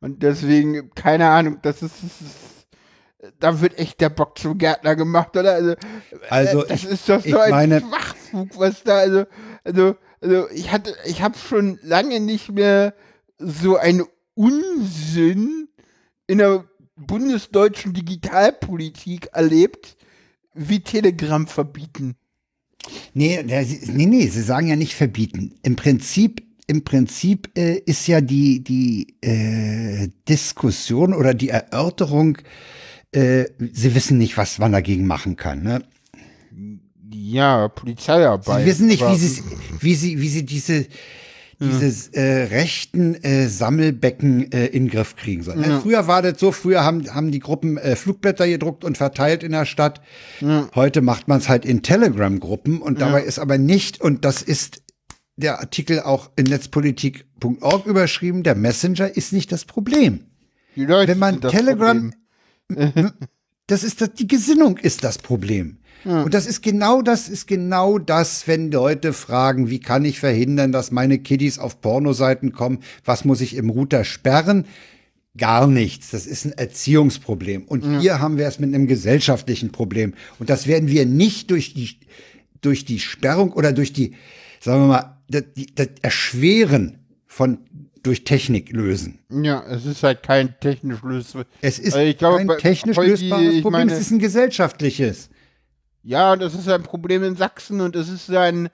Und 0.01 0.23
deswegen, 0.23 0.91
keine 0.95 1.27
Ahnung, 1.29 1.59
das 1.61 1.81
ist, 1.81 1.93
das 2.01 2.21
ist 2.21 2.35
da 3.39 3.59
wird 3.59 3.77
echt 3.77 3.99
der 3.99 4.09
Bock 4.09 4.37
zum 4.37 4.57
Gärtner 4.57 4.95
gemacht, 4.95 5.35
oder? 5.35 5.53
Also, 5.55 5.75
Also 6.29 6.63
das 6.63 6.83
ich- 6.85 6.89
ist 6.89 7.09
doch 7.09 7.21
so 7.23 7.37
ein 7.37 7.49
meine- 7.51 7.81
Schwachfug, 7.81 8.57
was 8.57 8.83
da, 8.83 8.97
also, 8.99 9.25
also, 9.65 9.95
also 10.21 10.49
ich 10.51 10.71
hatte, 10.71 10.95
ich 11.05 11.21
habe 11.21 11.37
schon 11.37 11.79
lange 11.83 12.21
nicht 12.21 12.49
mehr 12.51 12.93
so 13.37 13.75
einen 13.75 14.05
Unsinn 14.35 15.67
in 16.27 16.37
der 16.37 16.63
bundesdeutschen 16.95 17.93
Digitalpolitik 17.93 19.29
erlebt, 19.33 19.97
wie 20.53 20.79
Telegram 20.81 21.45
verbieten. 21.47 22.15
Nee, 23.13 23.43
nee, 23.43 24.05
nee, 24.05 24.27
sie 24.27 24.41
sagen 24.41 24.67
ja 24.67 24.75
nicht 24.77 24.95
verbieten. 24.95 25.59
Im 25.63 25.75
Prinzip, 25.75 26.41
im 26.69 26.83
Prinzip 26.83 27.49
äh, 27.57 27.79
ist 27.79 28.07
ja 28.07 28.21
die, 28.21 28.63
die 28.63 29.15
äh, 29.21 30.09
Diskussion 30.27 31.15
oder 31.15 31.33
die 31.33 31.49
Erörterung, 31.49 32.37
äh, 33.11 33.45
sie 33.73 33.95
wissen 33.95 34.19
nicht, 34.19 34.37
was 34.37 34.59
man 34.59 34.71
dagegen 34.71 35.07
machen 35.07 35.35
kann. 35.35 35.63
Ne? 35.63 35.81
Ja, 37.11 37.69
Polizeiarbeit. 37.69 38.59
Sie 38.59 38.65
wissen 38.67 38.87
nicht, 38.87 39.01
wie 39.01 39.15
sie, 39.15 39.43
wie 39.79 39.95
sie, 39.95 40.21
wie 40.21 40.29
sie 40.29 40.45
diese, 40.45 40.85
dieses 41.59 42.09
äh, 42.09 42.21
rechten 42.21 43.15
äh, 43.15 43.47
Sammelbecken 43.47 44.51
äh, 44.51 44.67
in 44.67 44.85
den 44.85 44.91
Griff 44.91 45.15
kriegen 45.15 45.41
sollen. 45.41 45.61
Ne? 45.61 45.79
Früher 45.81 46.05
war 46.05 46.21
das 46.21 46.39
so, 46.39 46.51
früher 46.51 46.83
haben, 46.83 47.11
haben 47.15 47.31
die 47.31 47.39
Gruppen 47.39 47.79
äh, 47.79 47.95
Flugblätter 47.95 48.47
gedruckt 48.47 48.83
und 48.83 48.95
verteilt 48.95 49.41
in 49.41 49.53
der 49.53 49.65
Stadt. 49.65 50.01
Heute 50.75 51.01
macht 51.01 51.27
man 51.27 51.39
es 51.39 51.49
halt 51.49 51.65
in 51.65 51.81
Telegram-Gruppen 51.81 52.79
und 52.79 53.01
dabei 53.01 53.23
ist 53.23 53.39
aber 53.39 53.57
nicht, 53.57 53.99
und 53.99 54.23
das 54.23 54.43
ist 54.43 54.83
der 55.39 55.59
Artikel 55.59 56.01
auch 56.01 56.29
in 56.35 56.45
netzpolitik.org 56.45 57.85
überschrieben, 57.85 58.43
der 58.43 58.55
Messenger 58.55 59.15
ist 59.15 59.33
nicht 59.33 59.51
das 59.51 59.65
Problem. 59.65 60.25
Wenn 61.07 61.19
man 61.19 61.41
Telegram- 61.51 62.13
Problem. 62.67 63.11
Das 63.67 63.83
ist 63.83 64.01
das, 64.01 64.13
die 64.13 64.27
Gesinnung 64.27 64.77
ist 64.77 65.03
das 65.03 65.17
Problem. 65.17 65.77
Und 66.23 66.33
das 66.33 66.45
ist 66.47 66.61
genau 66.63 67.01
das, 67.01 67.27
ist 67.27 67.45
genau 67.45 67.97
das, 67.99 68.47
wenn 68.47 68.71
Leute 68.71 69.11
fragen, 69.11 69.69
wie 69.69 69.79
kann 69.79 70.05
ich 70.05 70.19
verhindern, 70.19 70.71
dass 70.71 70.91
meine 70.91 71.19
Kiddies 71.19 71.59
auf 71.59 71.81
Pornoseiten 71.81 72.53
kommen? 72.53 72.79
Was 73.03 73.25
muss 73.25 73.41
ich 73.41 73.55
im 73.55 73.69
Router 73.69 74.05
sperren? 74.05 74.65
Gar 75.37 75.67
nichts. 75.67 76.11
Das 76.11 76.25
ist 76.25 76.45
ein 76.45 76.53
Erziehungsproblem. 76.53 77.63
Und 77.63 77.99
hier 77.99 78.19
haben 78.19 78.37
wir 78.37 78.47
es 78.47 78.59
mit 78.59 78.73
einem 78.73 78.87
gesellschaftlichen 78.87 79.71
Problem. 79.71 80.13
Und 80.39 80.49
das 80.49 80.67
werden 80.67 80.87
wir 80.89 81.05
nicht 81.05 81.51
durch 81.51 81.73
die, 81.73 81.99
durch 82.61 82.85
die 82.85 82.99
Sperrung 82.99 83.51
oder 83.51 83.73
durch 83.73 83.91
die, 83.91 84.15
sagen 84.61 84.83
wir 84.83 84.87
mal, 84.87 85.18
das, 85.29 85.43
die, 85.55 85.67
das 85.73 85.87
Erschweren 86.01 86.99
von 87.25 87.59
durch 88.03 88.23
Technik 88.23 88.71
lösen. 88.71 89.19
Ja, 89.29 89.63
es 89.67 89.85
ist 89.85 90.03
halt 90.03 90.23
kein 90.23 90.55
technisch 90.61 91.01
lösbares. 91.03 91.47
Es 91.61 91.79
ist 91.79 91.95
Also 91.95 92.17
glaube, 92.17 92.45
kein 92.47 92.57
technisch 92.57 92.97
lösbares 92.97 93.53
ich 93.55 93.61
Problem, 93.61 93.87
meine- 93.87 93.91
es 93.93 93.99
ist 93.99 94.11
ein 94.11 94.19
gesellschaftliches. 94.19 95.29
Ja, 96.03 96.35
das 96.37 96.53
ist 96.55 96.69
ein 96.69 96.83
Problem 96.83 97.23
in 97.23 97.35
Sachsen 97.35 97.81
und 97.81 97.95
es 97.97 98.07
ist 98.07 98.29
ein, 98.31 98.69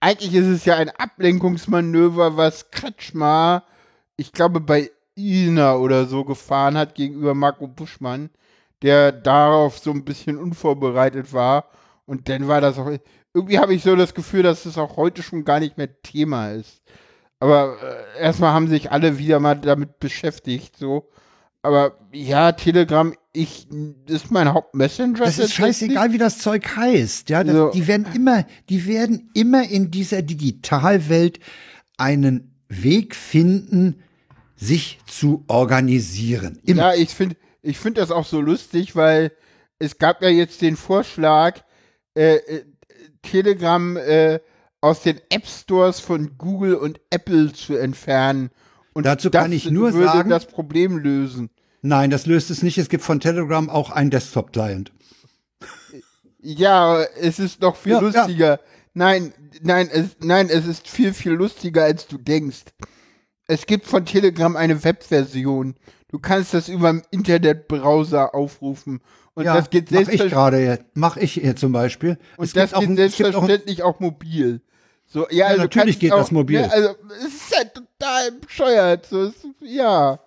eigentlich 0.00 0.34
ist 0.34 0.46
es 0.46 0.64
ja 0.64 0.76
ein 0.76 0.90
Ablenkungsmanöver, 0.90 2.36
was 2.36 2.70
Kretschmer, 2.70 3.62
ich 4.16 4.32
glaube, 4.32 4.60
bei 4.60 4.90
Ina 5.16 5.76
oder 5.76 6.06
so 6.06 6.24
gefahren 6.24 6.76
hat 6.76 6.94
gegenüber 6.94 7.34
Marco 7.34 7.66
Buschmann, 7.68 8.30
der 8.82 9.12
darauf 9.12 9.78
so 9.78 9.90
ein 9.92 10.04
bisschen 10.04 10.36
unvorbereitet 10.36 11.32
war. 11.32 11.66
Und 12.06 12.28
dann 12.28 12.48
war 12.48 12.60
das 12.60 12.78
auch, 12.78 12.90
irgendwie 13.38 13.58
habe 13.58 13.74
ich 13.74 13.82
so 13.82 13.96
das 13.96 14.14
Gefühl, 14.14 14.42
dass 14.42 14.66
es 14.66 14.78
auch 14.78 14.96
heute 14.96 15.22
schon 15.22 15.44
gar 15.44 15.60
nicht 15.60 15.78
mehr 15.78 16.02
Thema 16.02 16.50
ist. 16.50 16.82
Aber 17.40 17.76
äh, 18.16 18.22
erstmal 18.22 18.52
haben 18.52 18.68
sich 18.68 18.90
alle 18.90 19.18
wieder 19.18 19.38
mal 19.40 19.54
damit 19.54 20.00
beschäftigt, 20.00 20.76
so. 20.76 21.08
Aber 21.62 21.98
ja, 22.12 22.52
Telegram, 22.52 23.14
ich, 23.32 23.66
das 24.06 24.24
ist 24.24 24.30
mein 24.30 24.52
Hauptmessenger. 24.52 25.24
Das 25.24 25.38
ist 25.38 25.54
scheißegal, 25.54 26.12
wie 26.12 26.18
das 26.18 26.38
Zeug 26.38 26.76
heißt. 26.76 27.30
Ja, 27.30 27.44
das, 27.44 27.54
So. 27.54 27.70
die 27.70 27.86
werden 27.86 28.06
immer, 28.14 28.44
die 28.68 28.86
werden 28.86 29.30
immer 29.34 29.68
in 29.68 29.90
dieser 29.90 30.22
Digitalwelt 30.22 31.40
einen 31.96 32.56
Weg 32.68 33.14
finden, 33.14 34.02
sich 34.56 34.98
zu 35.06 35.44
organisieren. 35.48 36.58
Immer. 36.64 36.94
Ja, 36.94 36.94
ich 36.94 37.10
finde 37.10 37.36
ich 37.62 37.78
find 37.78 37.98
das 37.98 38.10
auch 38.10 38.24
so 38.24 38.40
lustig, 38.40 38.96
weil 38.96 39.32
es 39.78 39.98
gab 39.98 40.22
ja 40.22 40.28
jetzt 40.28 40.62
den 40.62 40.76
Vorschlag, 40.76 41.60
äh, 42.14 42.36
äh, 42.36 42.64
Telegram 43.30 43.96
äh, 43.96 44.40
aus 44.80 45.02
den 45.02 45.20
App 45.30 45.46
Stores 45.46 46.00
von 46.00 46.36
Google 46.38 46.74
und 46.74 47.00
Apple 47.10 47.52
zu 47.52 47.76
entfernen. 47.76 48.50
Und 48.94 49.06
Dazu 49.06 49.30
kann 49.30 49.52
ich 49.52 49.70
nur 49.70 49.92
würde 49.92 50.06
sagen- 50.06 50.30
das 50.30 50.46
Problem 50.46 50.98
lösen. 50.98 51.50
Nein, 51.82 52.10
das 52.10 52.26
löst 52.26 52.50
es 52.50 52.62
nicht. 52.62 52.78
Es 52.78 52.88
gibt 52.88 53.04
von 53.04 53.20
Telegram 53.20 53.70
auch 53.70 53.90
einen 53.90 54.10
Desktop-Client. 54.10 54.92
Ja, 56.40 57.02
es 57.20 57.38
ist 57.38 57.60
noch 57.60 57.76
viel 57.76 57.92
Ja, 57.92 58.00
ja. 58.00 58.04
lustiger. 58.06 58.60
Nein, 58.94 59.32
nein, 59.62 59.88
es, 59.92 60.16
nein, 60.20 60.48
es 60.50 60.66
ist 60.66 60.88
viel, 60.88 61.12
viel 61.12 61.32
lustiger, 61.32 61.84
als 61.84 62.06
du 62.06 62.16
denkst. 62.18 62.64
Es 63.46 63.66
gibt 63.66 63.86
von 63.86 64.04
Telegram 64.04 64.56
eine 64.56 64.82
Webversion. 64.82 65.74
Du 66.08 66.18
kannst 66.18 66.54
das 66.54 66.68
über 66.68 66.92
den 66.92 67.02
Internetbrowser 67.10 68.34
aufrufen. 68.34 69.00
Und 69.38 69.44
ja, 69.44 69.54
das 69.54 69.70
geht 69.70 69.90
mach 69.90 70.00
ich 70.00 70.06
selbstverständlich. 70.06 70.32
gerade 70.32 70.58
jetzt. 70.58 70.84
Mach 70.94 71.16
ich 71.16 71.32
hier 71.34 71.54
zum 71.56 71.70
Beispiel. 71.72 72.18
Und 72.36 72.44
Es 72.46 72.52
das 72.52 72.74
auch 72.74 72.80
geht 72.80 72.90
auch 72.90 72.96
selbstverständlich 72.96 73.82
auch, 73.84 74.00
mobil. 74.00 74.60
So, 75.06 75.28
ja, 75.30 75.46
also 75.46 75.62
natürlich 75.62 75.98
geht 76.00 76.12
auch, 76.12 76.18
das 76.18 76.32
mobil. 76.32 76.60
Ja, 76.60 76.66
also, 76.68 76.90
es 77.20 77.26
ist 77.34 77.56
halt 77.56 77.72
total 77.74 78.32
bescheuert. 78.32 79.06
So, 79.06 79.22
es, 79.24 79.34
ja. 79.60 80.18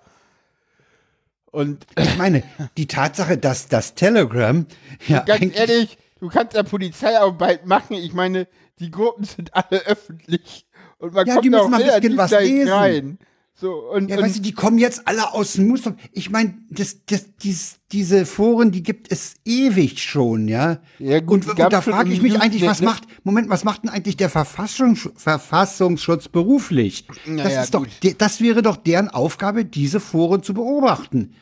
Und 1.52 1.86
Ich 2.00 2.18
meine, 2.18 2.44
die 2.78 2.88
Tatsache, 2.88 3.38
dass 3.38 3.68
das 3.68 3.96
Telegram 3.96 4.66
ja 5.08 5.20
ganz 5.24 5.58
ehrlich, 5.60 5.98
du 6.20 6.30
kannst 6.30 6.56
ja 6.56 6.64
Polizeiarbeit 6.64 7.66
machen. 7.66 7.96
Ich 7.98 8.14
meine, 8.14 8.48
die 8.80 8.90
Gruppen 8.92 9.26
sind 9.26 9.54
alle 9.54 9.82
öffentlich. 9.86 10.66
Und 11.00 11.14
man 11.14 11.28
Ja, 11.28 11.34
kommt 11.34 11.46
die 11.46 11.50
müssen 11.50 11.62
auch 11.64 11.70
mal 11.70 11.84
ein 11.84 12.02
bisschen 12.02 12.18
was 12.18 12.32
lesen. 12.32 12.70
rein. 12.72 13.20
So, 13.54 13.74
und, 13.92 14.10
Ja, 14.10 14.18
und 14.18 14.24
weißt 14.24 14.38
du, 14.38 14.42
die 14.42 14.54
kommen 14.54 14.80
jetzt 14.80 15.08
alle 15.08 15.34
aus 15.34 15.54
dem 15.54 15.68
Muster. 15.68 15.96
Ich 16.14 16.32
meine, 16.32 16.58
das, 16.70 17.06
das, 17.06 17.36
dies, 17.38 17.76
diese 17.92 18.26
Foren, 18.26 18.72
die 18.72 18.82
gibt 18.82 19.12
es 19.12 19.36
ewig 19.46 20.02
schon, 20.02 20.48
ja. 20.48 20.80
Ja, 20.98 21.20
gut, 21.20 21.46
und, 21.48 21.60
und 21.60 21.74
da 21.74 21.82
frage 21.82 22.12
ich 22.12 22.22
mich 22.22 22.40
eigentlich, 22.40 22.64
was 22.64 22.80
Usenet, 22.80 22.82
ne? 22.82 22.86
macht, 22.86 23.04
Moment, 23.24 23.50
was 23.50 23.64
macht 23.64 23.84
denn 23.84 23.92
eigentlich 23.92 24.18
der 24.18 24.30
Verfassungs, 24.30 25.10
Verfassungsschutz 25.16 26.28
beruflich? 26.28 27.08
Na 27.28 27.44
das 27.44 27.66
ist 27.66 27.74
doch, 27.76 27.84
gut. 27.84 28.22
das 28.22 28.42
wäre 28.42 28.64
doch 28.64 28.78
deren 28.78 29.10
Aufgabe, 29.10 29.64
diese 29.64 30.00
Foren 30.00 30.42
zu 30.42 30.54
beobachten. 30.54 31.36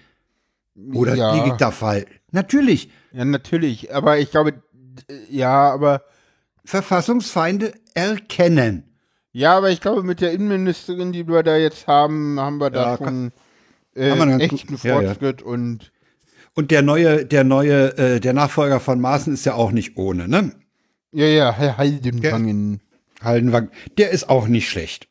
Oder 0.93 1.15
ja, 1.15 1.35
liege 1.35 1.47
ich 1.49 1.53
da 1.53 1.71
falsch? 1.71 2.07
Natürlich. 2.31 2.89
ja, 3.13 3.25
natürlich. 3.25 3.93
Aber 3.93 4.19
ich 4.19 4.31
glaube, 4.31 4.61
ja, 5.29 5.71
aber 5.71 6.03
Verfassungsfeinde 6.65 7.73
erkennen. 7.93 8.88
Ja, 9.31 9.55
aber 9.57 9.69
ich 9.69 9.79
glaube, 9.81 10.03
mit 10.03 10.21
der 10.21 10.31
Innenministerin, 10.31 11.11
die 11.11 11.27
wir 11.27 11.43
da 11.43 11.55
jetzt 11.57 11.87
haben, 11.87 12.39
haben 12.39 12.57
wir 12.57 12.69
da 12.71 12.91
Ja, 12.93 12.97
schon 12.97 13.31
äh, 13.95 14.11
einen 14.11 14.39
echt 14.39 14.49
guten- 14.49 14.69
einen 14.69 14.79
ja, 14.83 15.01
ja. 15.01 15.07
Fortschritt 15.09 15.41
und 15.41 15.91
Und 16.55 16.71
der 16.71 16.81
neue, 16.81 17.25
der 17.25 17.43
neue, 17.43 17.97
äh, 17.97 18.19
der 18.19 18.33
Nachfolger 18.33 18.79
von 18.79 18.99
Maaßen 18.99 19.33
ist 19.33 19.45
ja 19.45 19.53
auch 19.53 19.71
nicht 19.71 19.97
ohne, 19.97 20.27
ne? 20.27 20.51
ja, 21.11 21.25
ja, 21.27 21.51
Herr 21.51 21.77
Haldenwangen. 21.77 22.81
Haldenwang, 23.21 23.69
der 23.97 24.11
ist 24.11 24.29
auch 24.29 24.47
nicht 24.47 24.67
schlecht. 24.69 25.07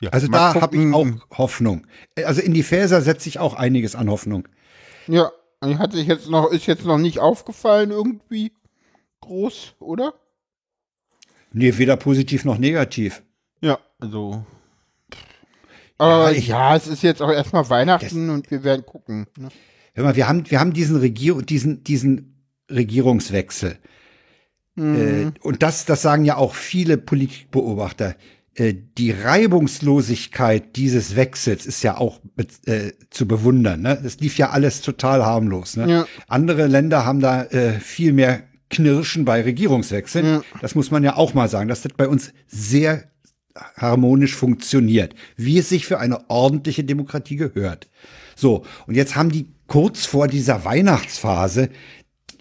Ja, 0.00 0.10
Also 0.10 0.26
da 0.28 0.54
habe 0.60 0.76
ich 0.76 0.92
auch 0.92 1.06
Hoffnung. 1.38 1.86
Also 2.24 2.40
in 2.42 2.52
die 2.54 2.62
Fäser 2.64 3.00
setze 3.02 3.28
ich 3.28 3.38
auch 3.38 3.54
einiges 3.54 3.94
an 3.94 4.10
Hoffnung. 4.10 4.48
Ja, 5.06 5.30
hat 5.62 5.92
sich 5.92 6.06
jetzt 6.08 6.28
noch, 6.28 6.50
ist 6.50 6.66
jetzt 6.66 6.84
noch 6.84 6.98
nicht 6.98 7.20
aufgefallen 7.20 7.90
irgendwie 7.92 8.52
groß, 9.20 9.76
oder? 9.78 10.14
Nee, 11.52 11.76
weder 11.78 11.96
positiv 11.96 12.44
noch 12.44 12.58
negativ. 12.58 13.22
Ja, 13.62 13.78
also. 14.00 14.44
Aber 15.98 16.32
Ja, 16.32 16.36
ich- 16.38 16.48
ja, 16.48 16.76
es 16.76 16.86
ist 16.88 17.02
jetzt 17.02 17.22
auch 17.22 17.30
erstmal 17.30 17.68
Weihnachten 17.70 18.28
und 18.30 18.50
wir 18.50 18.64
werden 18.64 18.84
gucken. 18.84 19.26
Ne? 19.38 19.48
Hör 19.94 20.04
mal, 20.04 20.16
wir 20.16 20.28
haben, 20.28 20.50
wir 20.50 20.58
haben 20.58 20.72
diesen, 20.72 20.96
Regier 20.96 21.36
diesen, 21.42 21.84
diesen 21.84 22.44
Regierungswechsel. 22.70 23.78
Äh, 24.78 25.32
und 25.42 25.62
das, 25.62 25.84
das 25.84 26.00
sagen 26.02 26.24
ja 26.24 26.36
auch 26.36 26.54
viele 26.54 26.96
Politikbeobachter. 26.96 28.16
Äh, 28.54 28.74
die 28.96 29.10
Reibungslosigkeit 29.12 30.76
dieses 30.76 31.14
Wechsels 31.14 31.66
ist 31.66 31.82
ja 31.82 31.98
auch 31.98 32.20
äh, 32.66 32.92
zu 33.10 33.28
bewundern. 33.28 33.82
Ne? 33.82 34.00
Das 34.02 34.18
lief 34.18 34.38
ja 34.38 34.50
alles 34.50 34.80
total 34.80 35.22
harmlos. 35.24 35.76
Ne? 35.76 35.90
Ja. 35.90 36.06
Andere 36.26 36.66
Länder 36.68 37.04
haben 37.04 37.20
da 37.20 37.44
äh, 37.44 37.78
viel 37.80 38.14
mehr 38.14 38.42
Knirschen 38.70 39.26
bei 39.26 39.42
Regierungswechseln. 39.42 40.24
Ja. 40.26 40.42
Das 40.62 40.74
muss 40.74 40.90
man 40.90 41.04
ja 41.04 41.16
auch 41.16 41.34
mal 41.34 41.48
sagen. 41.50 41.68
Das 41.68 41.84
hat 41.84 41.98
bei 41.98 42.08
uns 42.08 42.32
sehr 42.46 43.04
harmonisch 43.76 44.34
funktioniert, 44.34 45.14
wie 45.36 45.58
es 45.58 45.68
sich 45.68 45.86
für 45.86 45.98
eine 45.98 46.30
ordentliche 46.30 46.84
Demokratie 46.84 47.36
gehört. 47.36 47.88
So, 48.34 48.64
und 48.86 48.94
jetzt 48.94 49.16
haben 49.16 49.30
die 49.30 49.46
kurz 49.66 50.06
vor 50.06 50.28
dieser 50.28 50.64
Weihnachtsphase 50.64 51.68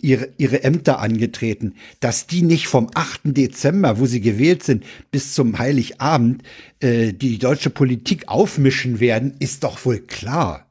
ihre, 0.01 0.29
ihre 0.37 0.63
Ämter 0.63 0.99
angetreten, 0.99 1.75
dass 1.99 2.27
die 2.27 2.41
nicht 2.41 2.67
vom 2.67 2.89
8. 2.93 3.21
Dezember, 3.25 3.99
wo 3.99 4.05
sie 4.05 4.21
gewählt 4.21 4.63
sind, 4.63 4.83
bis 5.11 5.33
zum 5.33 5.59
Heiligabend 5.59 6.43
äh, 6.79 7.13
die 7.13 7.37
deutsche 7.37 7.69
Politik 7.69 8.27
aufmischen 8.27 8.99
werden, 8.99 9.35
ist 9.39 9.63
doch 9.63 9.85
wohl 9.85 9.99
klar. 9.99 10.65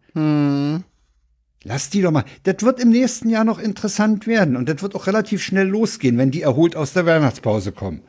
Lass 1.62 1.90
die 1.90 2.02
doch 2.02 2.10
mal. 2.10 2.24
Das 2.44 2.62
wird 2.62 2.80
im 2.80 2.90
nächsten 2.90 3.28
Jahr 3.28 3.44
noch 3.44 3.58
interessant 3.58 4.26
werden 4.26 4.56
und 4.56 4.68
das 4.68 4.82
wird 4.82 4.94
auch 4.94 5.06
relativ 5.06 5.42
schnell 5.42 5.68
losgehen, 5.68 6.18
wenn 6.18 6.30
die 6.30 6.42
erholt 6.42 6.74
aus 6.74 6.92
der 6.92 7.06
Weihnachtspause 7.06 7.72
kommen. 7.72 8.00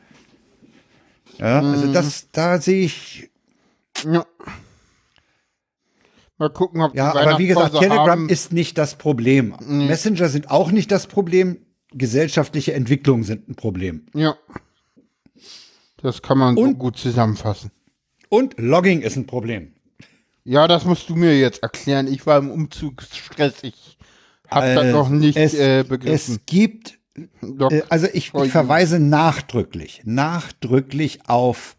Ja, 1.38 1.60
also 1.60 1.92
das, 1.92 2.28
da 2.32 2.60
sehe 2.60 2.84
ich, 2.84 3.30
Ja. 4.04 4.26
Mal 6.38 6.50
gucken, 6.50 6.80
ob 6.82 6.94
ja, 6.94 7.14
aber 7.14 7.38
wie 7.38 7.46
gesagt, 7.46 7.74
Telegram 7.78 8.08
haben. 8.08 8.28
ist 8.28 8.52
nicht 8.52 8.76
das 8.78 8.96
Problem. 8.96 9.54
Messenger 9.66 10.28
sind 10.28 10.50
auch 10.50 10.70
nicht 10.72 10.90
das 10.90 11.06
Problem. 11.06 11.58
Gesellschaftliche 11.92 12.72
Entwicklungen 12.72 13.22
sind 13.22 13.48
ein 13.48 13.54
Problem. 13.54 14.06
Ja. 14.14 14.34
Das 15.98 16.22
kann 16.22 16.38
man 16.38 16.56
so 16.56 16.62
Und- 16.62 16.78
gut 16.78 16.96
zusammenfassen. 16.96 17.70
Und 18.28 18.54
Logging 18.58 19.02
ist 19.02 19.16
ein 19.16 19.26
Problem. 19.26 19.74
Ja, 20.44 20.66
das 20.66 20.84
musst 20.84 21.08
du 21.10 21.14
mir 21.14 21.38
jetzt 21.38 21.62
erklären. 21.62 22.08
Ich 22.08 22.26
war 22.26 22.38
im 22.38 22.50
Umzugsstress. 22.50 23.62
Ich 23.62 23.98
hab 24.48 24.62
das 24.62 24.86
Äh, 24.86 24.90
noch 24.92 25.08
nicht 25.10 25.36
es, 25.36 25.54
äh, 25.54 25.84
begriffen. 25.86 26.34
Es 26.34 26.40
gibt 26.46 26.98
Doch, 27.42 27.70
Äh, 27.70 27.82
also 27.88 28.06
ich, 28.12 28.32
ich 28.34 28.50
verweise 28.50 28.98
nachdrücklich, 28.98 30.02
nachdrücklich 30.04 31.20
auf 31.26 31.76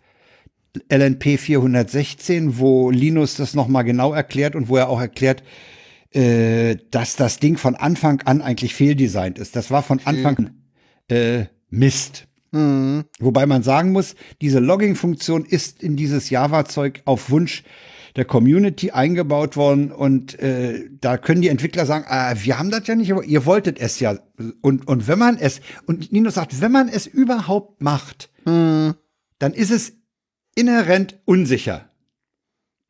LNP 0.89 1.39
416, 1.39 2.57
wo 2.57 2.89
Linus 2.89 3.35
das 3.35 3.53
nochmal 3.53 3.84
genau 3.84 4.14
erklärt 4.14 4.55
und 4.55 4.69
wo 4.69 4.77
er 4.77 4.89
auch 4.89 5.01
erklärt, 5.01 5.43
äh, 6.11 6.77
dass 6.91 7.15
das 7.15 7.39
Ding 7.39 7.57
von 7.57 7.76
Anfang 7.76 8.22
an 8.22 8.41
eigentlich 8.41 8.73
fehldesignt 8.76 9.39
ist. 9.39 9.55
Das 9.55 9.72
war 9.72 9.84
von 9.84 9.99
Anfang 10.05 10.38
an 10.38 10.64
äh, 11.10 11.45
Mist. 11.69 12.27
Mhm. 12.51 13.05
Wobei 13.19 13.45
man 13.45 13.64
sagen 13.64 13.91
muss, 13.91 14.15
diese 14.41 14.60
Logging-Funktion 14.60 15.45
ist 15.45 15.81
in 15.81 15.95
dieses 15.95 16.30
Java-Zeug 16.30 17.01
auf 17.05 17.31
Wunsch 17.31 17.64
der 18.15 18.26
Community 18.26 18.91
eingebaut 18.91 19.56
worden 19.57 19.91
und 19.91 20.40
äh, 20.40 20.90
da 21.02 21.18
können 21.18 21.41
die 21.41 21.48
Entwickler 21.48 21.85
sagen, 21.85 22.06
ah, 22.07 22.35
wir 22.38 22.60
haben 22.60 22.69
das 22.69 22.85
ja 22.88 22.95
nicht, 22.95 23.11
aber 23.11 23.23
ihr 23.23 23.45
wolltet 23.45 23.80
es 23.80 23.99
ja. 23.99 24.18
Und, 24.61 24.88
und 24.88 25.07
wenn 25.07 25.18
man 25.19 25.38
es, 25.38 25.61
und 25.88 26.11
Nino 26.11 26.30
sagt, 26.30 26.61
wenn 26.61 26.72
man 26.72 26.90
es 26.90 27.07
überhaupt 27.07 27.81
macht, 27.81 28.30
Mhm. 28.45 28.95
dann 29.40 29.53
ist 29.53 29.72
es 29.72 29.94
inhärent 30.56 31.18
unsicher. 31.26 31.90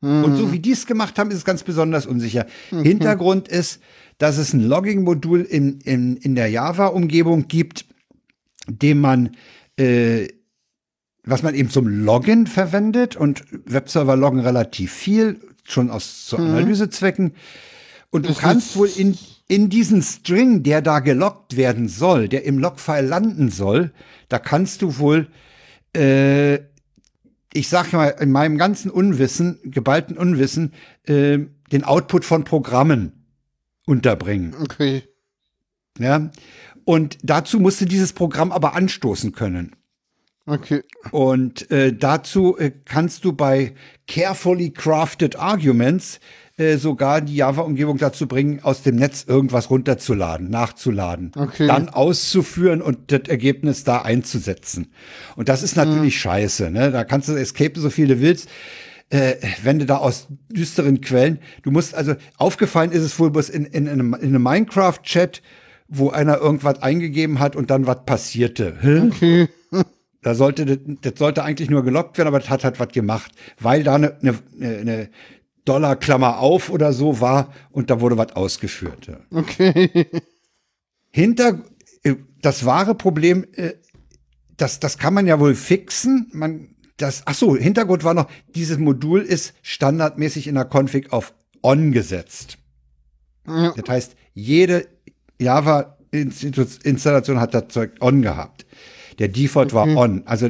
Und 0.02 0.36
so 0.36 0.52
wie 0.52 0.60
die 0.60 0.72
es 0.74 0.86
gemacht 0.86 1.18
haben, 1.18 1.32
ist 1.32 1.38
es 1.38 1.46
ganz 1.46 1.64
besonders 1.64 2.06
unsicher. 2.06 2.46
Hintergrund 2.72 3.48
ist, 3.48 3.82
dass 4.18 4.38
es 4.38 4.52
ein 4.52 4.60
Logging-Modul 4.60 5.42
in, 5.42 5.80
in, 5.80 6.18
in 6.18 6.36
der 6.36 6.50
Java-Umgebung 6.50 7.48
gibt, 7.48 7.86
dem 8.68 9.00
man 9.00 9.38
äh, 9.80 10.28
was 11.26 11.44
man 11.44 11.56
eben 11.56 11.70
zum 11.70 11.88
Login 11.88 12.48
verwendet 12.48 13.16
und 13.16 13.44
Webserver 13.66 14.16
loggen 14.16 14.40
relativ 14.40 14.92
viel, 14.92 15.40
schon 15.64 15.90
aus 15.90 16.26
zu 16.26 16.38
Analysezwecken. 16.38 17.34
Und 18.10 18.28
du 18.30 18.34
kannst 18.34 18.76
wohl 18.76 18.90
in, 18.96 19.18
in 19.48 19.70
diesen 19.70 20.02
String, 20.02 20.64
der 20.64 20.82
da 20.82 21.00
geloggt 21.00 21.56
werden 21.56 21.88
soll, 21.88 22.28
der 22.28 22.44
im 22.46 22.60
Logfile 22.60 23.08
landen 23.08 23.50
soll, 23.50 23.92
da 24.30 24.38
kannst 24.38 24.82
du 24.82 25.00
wohl, 25.00 25.30
äh, 25.96 26.56
ich 27.54 27.70
sag 27.70 27.94
mal, 27.94 28.10
in 28.10 28.32
meinem 28.32 28.58
ganzen 28.58 28.92
Unwissen, 28.92 29.60
geballten 29.64 30.18
Unwissen, 30.18 30.74
äh, 31.06 31.40
den 31.72 31.84
Output 31.84 32.26
von 32.26 32.44
Programmen 32.44 33.26
unterbringen. 33.86 34.54
Okay. 34.62 35.04
Ja? 35.98 36.30
Und 36.86 37.18
dazu 37.24 37.60
musst 37.60 37.82
du 37.82 37.86
dieses 37.86 38.14
Programm 38.14 38.52
aber 38.52 38.76
anstoßen 38.76 39.32
können. 39.32 39.76
Okay. 40.46 40.84
Und 41.12 41.72
äh, 41.72 41.94
dazu 41.94 42.58
äh, 42.58 42.72
kannst 42.86 43.24
du 43.24 43.34
bei 43.34 43.74
carefully 44.08 44.72
crafted 44.72 45.38
arguments 45.38 46.20
äh, 46.58 46.78
sogar 46.78 47.22
die 47.22 47.36
Java-Umgebung 47.36 47.98
dazu 47.98 48.28
bringen, 48.28 48.60
aus 48.62 48.84
dem 48.84 48.98
Netz 48.98 49.24
irgendwas 49.28 49.70
runterzuladen, 49.70 50.50
nachzuladen, 50.50 51.32
Okay. 51.36 51.66
dann 51.66 51.90
auszuführen 51.90 52.82
und 52.82 53.12
das 53.12 53.30
Ergebnis 53.30 53.86
da 53.86 54.02
einzusetzen. 54.02 54.92
Und 55.36 55.50
das 55.50 55.64
ist 55.64 55.76
natürlich 55.78 56.20
scheiße. 56.20 56.70
Ne? 56.70 56.92
Da 56.92 57.06
kannst 57.06 57.30
du 57.30 57.34
escape 57.34 57.80
so 57.80 57.90
viel 57.90 58.08
du 58.08 58.20
willst. 58.20 58.50
Äh, 59.10 59.36
wenn 59.64 59.80
du 59.80 59.86
da 59.86 59.98
aus 59.98 60.28
düsteren 60.50 61.00
Quellen, 61.02 61.40
du 61.62 61.72
musst 61.72 61.96
also, 61.96 62.16
aufgefallen 62.38 62.92
ist 62.92 63.04
es 63.04 63.18
wohl 63.18 63.32
bloß 63.32 63.50
in, 63.50 63.66
in, 63.66 63.88
in 63.88 63.90
einem, 63.90 64.14
in 64.14 64.30
einem 64.30 64.44
Minecraft-Chat, 64.44 65.42
wo 65.88 66.10
einer 66.10 66.38
irgendwas 66.38 66.82
eingegeben 66.82 67.40
hat 67.40 67.56
und 67.56 67.70
dann 67.70 67.88
was 67.88 68.06
passierte. 68.06 68.78
Hä? 68.82 69.00
Okay. 69.08 69.48
Da 70.24 70.36
sollte, 70.36 70.78
das, 70.78 71.14
sollte 71.18 71.44
eigentlich 71.44 71.70
nur 71.70 71.84
gelockt 71.84 72.18
werden, 72.18 72.30
aber 72.30 72.40
das 72.40 72.50
hat 72.50 72.64
halt 72.64 72.80
was 72.80 72.90
gemacht, 72.90 73.32
weil 73.60 73.84
da 73.84 73.96
eine, 73.96 74.18
eine, 74.22 74.40
eine 74.60 75.10
Dollarklammer 75.66 76.40
auf 76.40 76.70
oder 76.70 76.94
so 76.94 77.22
war 77.22 77.54
und 77.72 77.90
da 77.90 78.02
wurde 78.02 78.18
was 78.18 78.36
ausgeführt. 78.36 79.08
Ja. 79.08 79.20
Okay. 79.32 80.08
Hinter, 81.12 81.64
äh, 82.04 82.16
das 82.42 82.66
wahre 82.66 82.96
Problem, 82.96 83.46
äh, 83.54 83.74
das, 84.58 84.80
das 84.80 84.98
kann 84.98 85.14
man 85.14 85.28
ja 85.28 85.40
wohl 85.40 85.56
fixen. 85.56 86.30
Man, 86.34 86.76
das, 86.98 87.24
ach 87.26 87.36
so, 87.36 87.56
Hintergrund 87.56 88.04
war 88.04 88.14
noch, 88.14 88.30
dieses 88.56 88.78
Modul 88.78 89.22
ist 89.22 89.54
standardmäßig 89.62 90.48
in 90.48 90.56
der 90.56 90.70
Config 90.72 91.12
auf 91.12 91.34
on 91.62 91.92
gesetzt. 91.92 92.58
Ja. 93.48 93.74
Das 93.76 93.90
heißt, 93.90 94.16
jede 94.34 94.88
Java-Installation 95.40 97.40
hat 97.40 97.54
das 97.54 97.68
Zeug 97.70 97.92
on 98.00 98.22
gehabt. 98.22 98.66
Der 99.20 99.28
Default 99.28 99.74
war 99.74 99.88
on. 99.88 100.24
Also, 100.26 100.50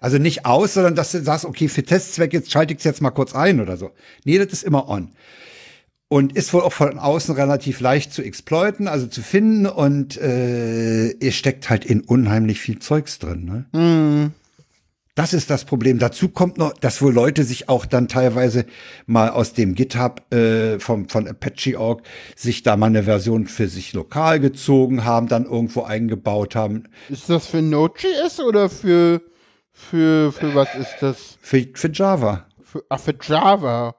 also 0.00 0.18
nicht 0.18 0.46
aus, 0.46 0.74
sondern 0.74 0.94
dass 0.94 1.12
du 1.12 1.22
sagst, 1.22 1.44
okay, 1.44 1.68
für 1.68 1.82
Testzweck 1.82 2.32
jetzt 2.32 2.50
schalte 2.50 2.72
ich 2.72 2.78
es 2.78 2.84
jetzt 2.84 3.02
mal 3.02 3.10
kurz 3.10 3.34
ein 3.34 3.60
oder 3.60 3.76
so. 3.76 3.90
Nee, 4.24 4.38
das 4.38 4.52
ist 4.52 4.64
immer 4.64 4.88
on. 4.88 5.10
Und 6.08 6.36
ist 6.36 6.52
wohl 6.54 6.60
auch 6.60 6.72
von 6.72 6.98
außen 6.98 7.34
relativ 7.34 7.80
leicht 7.80 8.12
zu 8.12 8.22
exploiten, 8.22 8.86
also 8.86 9.08
zu 9.08 9.22
finden 9.22 9.66
und 9.66 10.16
äh, 10.16 11.10
ihr 11.10 11.32
steckt 11.32 11.68
halt 11.68 11.84
in 11.84 12.02
unheimlich 12.02 12.60
viel 12.60 12.78
Zeugs 12.78 13.18
drin. 13.18 13.44
Ne? 13.44 13.66
Hm. 13.72 14.32
Das 15.16 15.32
ist 15.32 15.48
das 15.48 15.64
Problem. 15.64 15.98
Dazu 15.98 16.28
kommt 16.28 16.58
noch, 16.58 16.74
dass 16.74 17.00
wohl 17.00 17.12
Leute 17.12 17.42
sich 17.42 17.70
auch 17.70 17.86
dann 17.86 18.06
teilweise 18.06 18.66
mal 19.06 19.30
aus 19.30 19.54
dem 19.54 19.74
GitHub 19.74 20.30
äh, 20.30 20.78
vom, 20.78 21.08
von 21.08 21.26
Apache.org 21.26 22.02
sich 22.36 22.62
da 22.62 22.76
mal 22.76 22.88
eine 22.88 23.04
Version 23.04 23.46
für 23.46 23.66
sich 23.66 23.94
lokal 23.94 24.40
gezogen 24.40 25.06
haben, 25.06 25.26
dann 25.26 25.46
irgendwo 25.46 25.84
eingebaut 25.84 26.54
haben. 26.54 26.84
Ist 27.08 27.30
das 27.30 27.46
für 27.46 27.62
Node.js 27.62 28.40
oder 28.40 28.68
für, 28.68 29.22
für, 29.72 30.32
für 30.32 30.54
was 30.54 30.74
ist 30.74 30.96
das? 31.00 31.38
Für, 31.40 31.66
für 31.72 31.90
Java. 31.90 32.46
Für, 32.62 32.84
ach, 32.90 33.00
für 33.00 33.14
Java. 33.18 33.94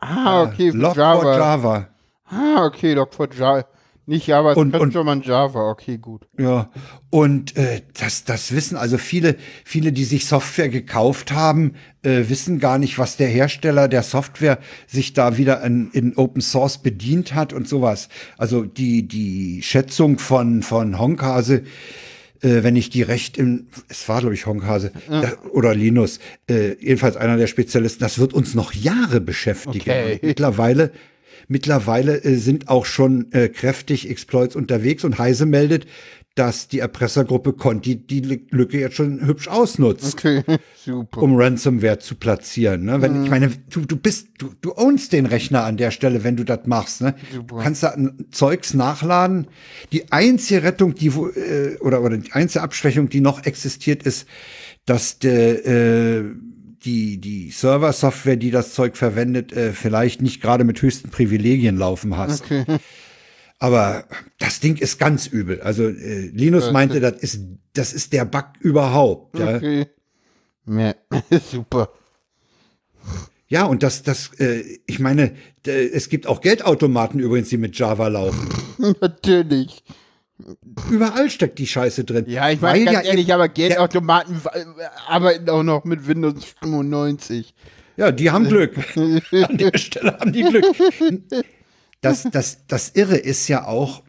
Ah, 0.00 0.42
okay, 0.42 0.72
für 0.72 0.76
Log 0.76 0.96
Java. 0.96 1.20
for 1.20 1.38
Java. 1.38 1.88
Ah, 2.24 2.64
okay, 2.64 2.94
Log 2.94 3.14
for 3.14 3.28
Java. 3.32 3.64
Nicht 4.08 4.28
Java, 4.28 4.52
Und- 4.52 4.72
und, 4.74 4.80
und- 4.80 4.92
sondern 4.92 5.22
Java. 5.22 5.68
Okay, 5.70 5.98
gut. 5.98 6.28
Ja, 6.38 6.70
und 7.10 7.56
äh, 7.56 7.82
das, 7.98 8.22
das 8.24 8.54
wissen 8.54 8.76
also 8.76 8.98
viele, 8.98 9.34
viele, 9.64 9.90
die 9.92 10.04
sich 10.04 10.26
Software 10.26 10.68
gekauft 10.68 11.32
haben, 11.32 11.74
äh, 12.02 12.28
wissen 12.28 12.60
gar 12.60 12.78
nicht, 12.78 12.98
was 13.00 13.16
der 13.16 13.26
Hersteller 13.26 13.88
der 13.88 14.04
Software 14.04 14.58
sich 14.86 15.12
da 15.12 15.36
wieder 15.38 15.60
in, 15.64 15.90
in 15.90 16.16
Open 16.16 16.40
Source 16.40 16.78
bedient 16.78 17.34
hat 17.34 17.52
und 17.52 17.66
sowas. 17.66 18.08
Also 18.38 18.64
die, 18.64 19.08
die 19.08 19.60
Schätzung 19.62 20.20
von, 20.20 20.62
von 20.62 21.00
Honkhase, 21.00 21.64
äh, 22.42 22.62
wenn 22.62 22.76
ich 22.76 22.90
die 22.90 23.02
recht 23.02 23.36
im, 23.38 23.66
es 23.88 24.08
war 24.08 24.20
glaube 24.20 24.34
ich 24.34 24.46
Honkhase 24.46 24.92
da, 25.08 25.32
oder 25.52 25.74
Linus, 25.74 26.20
äh, 26.48 26.76
jedenfalls 26.80 27.16
einer 27.16 27.36
der 27.38 27.48
Spezialisten, 27.48 28.04
das 28.04 28.20
wird 28.20 28.34
uns 28.34 28.54
noch 28.54 28.72
Jahre 28.72 29.20
beschäftigen. 29.20 29.80
Okay. 29.80 30.18
Mittlerweile 30.22 30.92
Mittlerweile 31.48 32.22
äh, 32.24 32.36
sind 32.36 32.68
auch 32.68 32.84
schon 32.86 33.30
äh, 33.32 33.48
kräftig 33.48 34.08
Exploits 34.10 34.56
unterwegs 34.56 35.04
und 35.04 35.18
Heise 35.18 35.46
meldet, 35.46 35.86
dass 36.34 36.68
die 36.68 36.80
Erpressergruppe 36.80 37.54
Conti 37.54 37.96
die 37.96 38.20
Lü- 38.20 38.42
Lücke 38.50 38.78
jetzt 38.78 38.96
schon 38.96 39.24
hübsch 39.26 39.48
ausnutzt, 39.48 40.16
Okay, 40.18 40.42
super. 40.84 41.22
um 41.22 41.34
Ransomware 41.34 41.98
zu 41.98 42.14
platzieren. 42.14 42.84
Ne? 42.84 43.00
Wenn, 43.00 43.24
Ich 43.24 43.30
meine, 43.30 43.50
du, 43.70 43.80
du 43.86 43.96
bist, 43.96 44.28
du, 44.36 44.50
du 44.60 44.76
ownst 44.76 45.14
den 45.14 45.24
Rechner 45.24 45.64
an 45.64 45.78
der 45.78 45.90
Stelle, 45.90 46.24
wenn 46.24 46.36
du 46.36 46.44
das 46.44 46.66
machst. 46.66 47.00
Ne? 47.00 47.14
Du 47.46 47.56
kannst 47.56 47.82
da 47.84 47.96
Zeugs 48.32 48.74
nachladen. 48.74 49.46
Die 49.92 50.12
einzige 50.12 50.62
Rettung, 50.62 50.94
die 50.94 51.14
wo, 51.14 51.28
äh, 51.28 51.78
oder 51.80 52.02
oder 52.02 52.18
die 52.18 52.32
einzige 52.32 52.62
Abschwächung, 52.62 53.08
die 53.08 53.20
noch 53.22 53.46
existiert, 53.46 54.02
ist, 54.02 54.26
dass 54.84 55.18
der 55.18 55.64
äh, 55.64 56.24
die, 56.84 57.18
die 57.18 57.50
Server-Software, 57.50 58.36
die 58.36 58.50
das 58.50 58.74
Zeug 58.74 58.96
verwendet, 58.96 59.52
äh, 59.52 59.72
vielleicht 59.72 60.22
nicht 60.22 60.40
gerade 60.40 60.64
mit 60.64 60.80
höchsten 60.82 61.10
Privilegien 61.10 61.76
laufen 61.76 62.16
hast. 62.16 62.44
Okay. 62.44 62.64
Aber 63.58 64.04
das 64.38 64.60
Ding 64.60 64.76
ist 64.76 64.98
ganz 64.98 65.26
übel. 65.26 65.60
Also 65.62 65.88
äh, 65.88 66.28
Linus 66.28 66.72
meinte, 66.72 67.00
das 67.00 67.14
ist, 67.14 67.40
das 67.72 67.92
ist 67.92 68.12
der 68.12 68.24
Bug 68.24 68.46
überhaupt. 68.60 69.38
Ja, 69.38 69.56
Okay. 69.56 69.86
Ja, 70.68 70.94
super. 71.50 71.90
ja 73.48 73.64
und 73.64 73.82
das, 73.82 74.02
das, 74.02 74.32
äh, 74.38 74.62
ich 74.86 74.98
meine, 74.98 75.36
es 75.64 76.08
gibt 76.08 76.26
auch 76.26 76.40
Geldautomaten 76.40 77.20
übrigens, 77.20 77.48
die 77.48 77.56
mit 77.56 77.78
Java 77.78 78.08
laufen. 78.08 78.48
Natürlich. 79.00 79.82
Überall 80.90 81.30
steckt 81.30 81.58
die 81.58 81.66
Scheiße 81.66 82.04
drin. 82.04 82.26
Ja, 82.28 82.50
ich 82.50 82.60
meine 82.60 82.84
ganz 82.84 82.98
ja 82.98 83.10
ehrlich, 83.10 83.32
aber 83.32 83.48
Geldautomaten 83.48 84.40
äh, 84.52 84.64
arbeiten 85.08 85.48
auch 85.48 85.62
noch 85.62 85.84
mit 85.84 86.06
Windows 86.06 86.44
95. 86.62 87.54
Ja, 87.96 88.12
die 88.12 88.30
haben 88.30 88.46
Glück. 88.46 88.76
An 88.96 89.56
der 89.56 89.78
Stelle 89.78 90.18
haben 90.20 90.32
die 90.32 90.42
Glück. 90.42 90.64
Das, 92.02 92.24
das, 92.30 92.66
das 92.66 92.90
Irre 92.90 93.16
ist 93.16 93.48
ja 93.48 93.66
auch, 93.66 94.02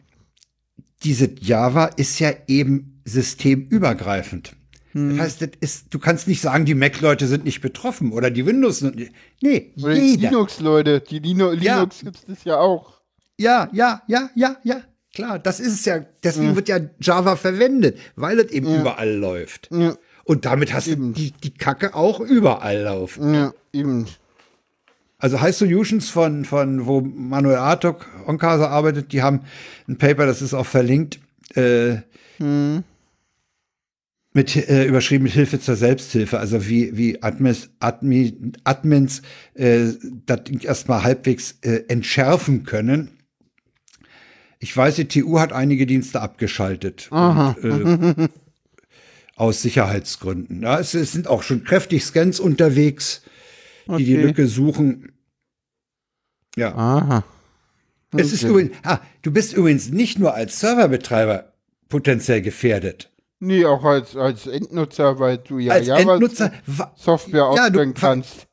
diese 1.02 1.30
Java 1.40 1.86
ist 1.86 2.18
ja 2.18 2.32
eben 2.46 3.00
systemübergreifend. 3.04 4.52
Das 4.94 5.18
heißt, 5.18 5.42
das 5.42 5.50
ist, 5.60 5.94
du 5.94 5.98
kannst 5.98 6.26
nicht 6.26 6.40
sagen, 6.40 6.64
die 6.64 6.74
Mac-Leute 6.74 7.26
sind 7.26 7.44
nicht 7.44 7.60
betroffen 7.60 8.10
oder 8.12 8.30
die 8.30 8.44
Windows. 8.46 8.82
Nee, 8.82 9.72
Oder 9.80 9.94
die 9.94 10.00
jeder. 10.00 10.30
Linux-Leute. 10.30 11.00
Die 11.00 11.18
Lino 11.20 11.52
Ja. 11.52 11.76
Linux 11.76 12.00
gibt's 12.00 12.24
das 12.26 12.44
ja 12.44 12.58
auch. 12.58 13.00
Ja, 13.38 13.68
ja, 13.72 14.02
ja, 14.08 14.30
ja, 14.34 14.56
ja. 14.64 14.82
Klar, 15.18 15.40
das 15.40 15.58
ist 15.58 15.72
es 15.72 15.84
ja. 15.84 16.04
Deswegen 16.22 16.54
wird 16.54 16.68
ja 16.68 16.78
Java 17.00 17.34
verwendet, 17.34 17.98
weil 18.14 18.38
es 18.38 18.52
eben 18.52 18.72
überall 18.72 19.12
läuft. 19.12 19.68
Ja. 19.72 19.96
Und 20.22 20.44
damit 20.44 20.72
hast 20.72 20.86
du 20.86 21.10
die, 21.10 21.32
die 21.32 21.52
Kacke 21.52 21.96
auch 21.96 22.20
überall 22.20 22.82
laufen. 22.82 23.34
Ja, 23.34 23.52
eben. 23.72 24.06
Also 25.18 25.40
High 25.40 25.56
Solutions 25.56 26.08
von, 26.08 26.44
von 26.44 26.86
wo 26.86 27.00
Manuel 27.00 27.56
Artok 27.56 28.06
Onkasa 28.26 28.68
arbeitet, 28.68 29.10
die 29.10 29.20
haben 29.20 29.40
ein 29.88 29.98
Paper, 29.98 30.24
das 30.24 30.40
ist 30.40 30.54
auch 30.54 30.66
verlinkt, 30.66 31.18
äh, 31.56 31.96
mit, 32.38 32.84
äh, 34.54 34.84
überschrieben 34.84 35.24
mit 35.24 35.32
Hilfe 35.32 35.58
zur 35.58 35.74
Selbsthilfe, 35.74 36.38
also 36.38 36.68
wie, 36.68 36.96
wie 36.96 37.24
Admins, 37.24 37.70
Admi, 37.80 38.52
Admins 38.62 39.22
äh, 39.54 39.86
das 40.26 40.44
Ding 40.44 40.60
erstmal 40.60 41.02
halbwegs 41.02 41.56
äh, 41.62 41.82
entschärfen 41.88 42.62
können. 42.62 43.17
Ich 44.60 44.76
weiß, 44.76 44.96
die 44.96 45.06
TU 45.08 45.38
hat 45.38 45.52
einige 45.52 45.86
Dienste 45.86 46.20
abgeschaltet. 46.20 47.08
Und, 47.12 47.56
äh, 47.62 48.28
aus 49.36 49.62
Sicherheitsgründen. 49.62 50.62
Ja, 50.62 50.80
es, 50.80 50.94
es 50.94 51.12
sind 51.12 51.28
auch 51.28 51.42
schon 51.44 51.62
kräftig 51.62 52.04
Scans 52.04 52.40
unterwegs, 52.40 53.22
die 53.86 54.04
die 54.04 54.14
Okay. 54.16 54.26
Lücke 54.26 54.46
suchen. 54.48 55.12
Ja. 56.56 56.74
Aha. 56.74 57.24
Es 58.16 58.32
ist 58.32 58.42
Okay. 58.42 58.50
übrigens, 58.50 58.76
ah, 58.82 58.98
du 59.22 59.30
bist 59.30 59.52
übrigens 59.52 59.90
nicht 59.90 60.18
nur 60.18 60.34
als 60.34 60.58
Serverbetreiber 60.58 61.52
potenziell 61.88 62.42
gefährdet. 62.42 63.10
Nee, 63.38 63.64
auch 63.64 63.84
als, 63.84 64.16
als 64.16 64.48
Endnutzer, 64.48 65.20
weil 65.20 65.38
du 65.38 65.58
ja 65.60 65.74
als 65.74 65.86
Java 65.86 66.14
Endnutzer, 66.14 66.52
wa- 66.66 66.92
Software 66.96 67.52
Ja, 67.54 67.66
ausführen 67.66 67.94
kannst. 67.94 68.47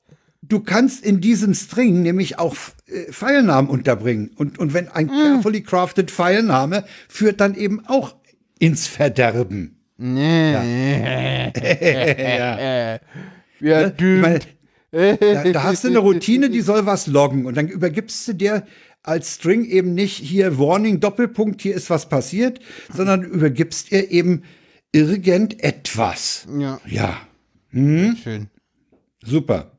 Du 0.47 0.59
kannst 0.61 1.03
in 1.05 1.21
diesem 1.21 1.53
String 1.53 2.01
nämlich 2.01 2.39
auch 2.39 2.55
äh, 2.87 3.11
Filenamen 3.11 3.69
unterbringen. 3.69 4.31
Und, 4.35 4.59
und 4.59 4.73
wenn 4.73 4.85
Hm. 4.87 4.91
ein 4.93 5.07
carefully 5.07 5.61
crafted 5.61 6.11
Filename 6.11 6.85
führt 7.09 7.39
dann 7.41 7.55
eben 7.55 7.85
auch 7.87 8.15
ins 8.59 8.87
Verderben. 8.87 9.77
Nee. 9.97 10.51
Ja. 11.61 12.99
Ja, 13.61 13.87
Ne? 13.89 13.93
Ich 13.97 14.21
meine, 14.21 14.39
da, 15.19 15.43
da 15.51 15.63
hast 15.63 15.83
du 15.83 15.87
eine 15.89 15.99
Routine, 15.99 16.49
die 16.49 16.61
soll 16.61 16.85
was 16.85 17.07
loggen 17.07 17.45
und 17.45 17.55
dann 17.57 17.67
übergibst 17.67 18.27
du 18.27 18.33
dir 18.33 18.65
als 19.03 19.35
String 19.35 19.65
eben 19.65 19.93
nicht 19.93 20.15
hier 20.17 20.57
Warning 20.57 20.99
Doppelpunkt, 20.99 21.61
hier 21.61 21.75
ist 21.75 21.89
was 21.89 22.09
passiert, 22.09 22.59
sondern 22.93 23.23
übergibst 23.23 23.91
ihr 23.91 24.11
eben 24.11 24.43
irgendetwas. 24.91 26.47
Ja, 26.57 26.79
Ja, 26.85 27.17
schön. 27.71 28.47
super. 29.23 29.74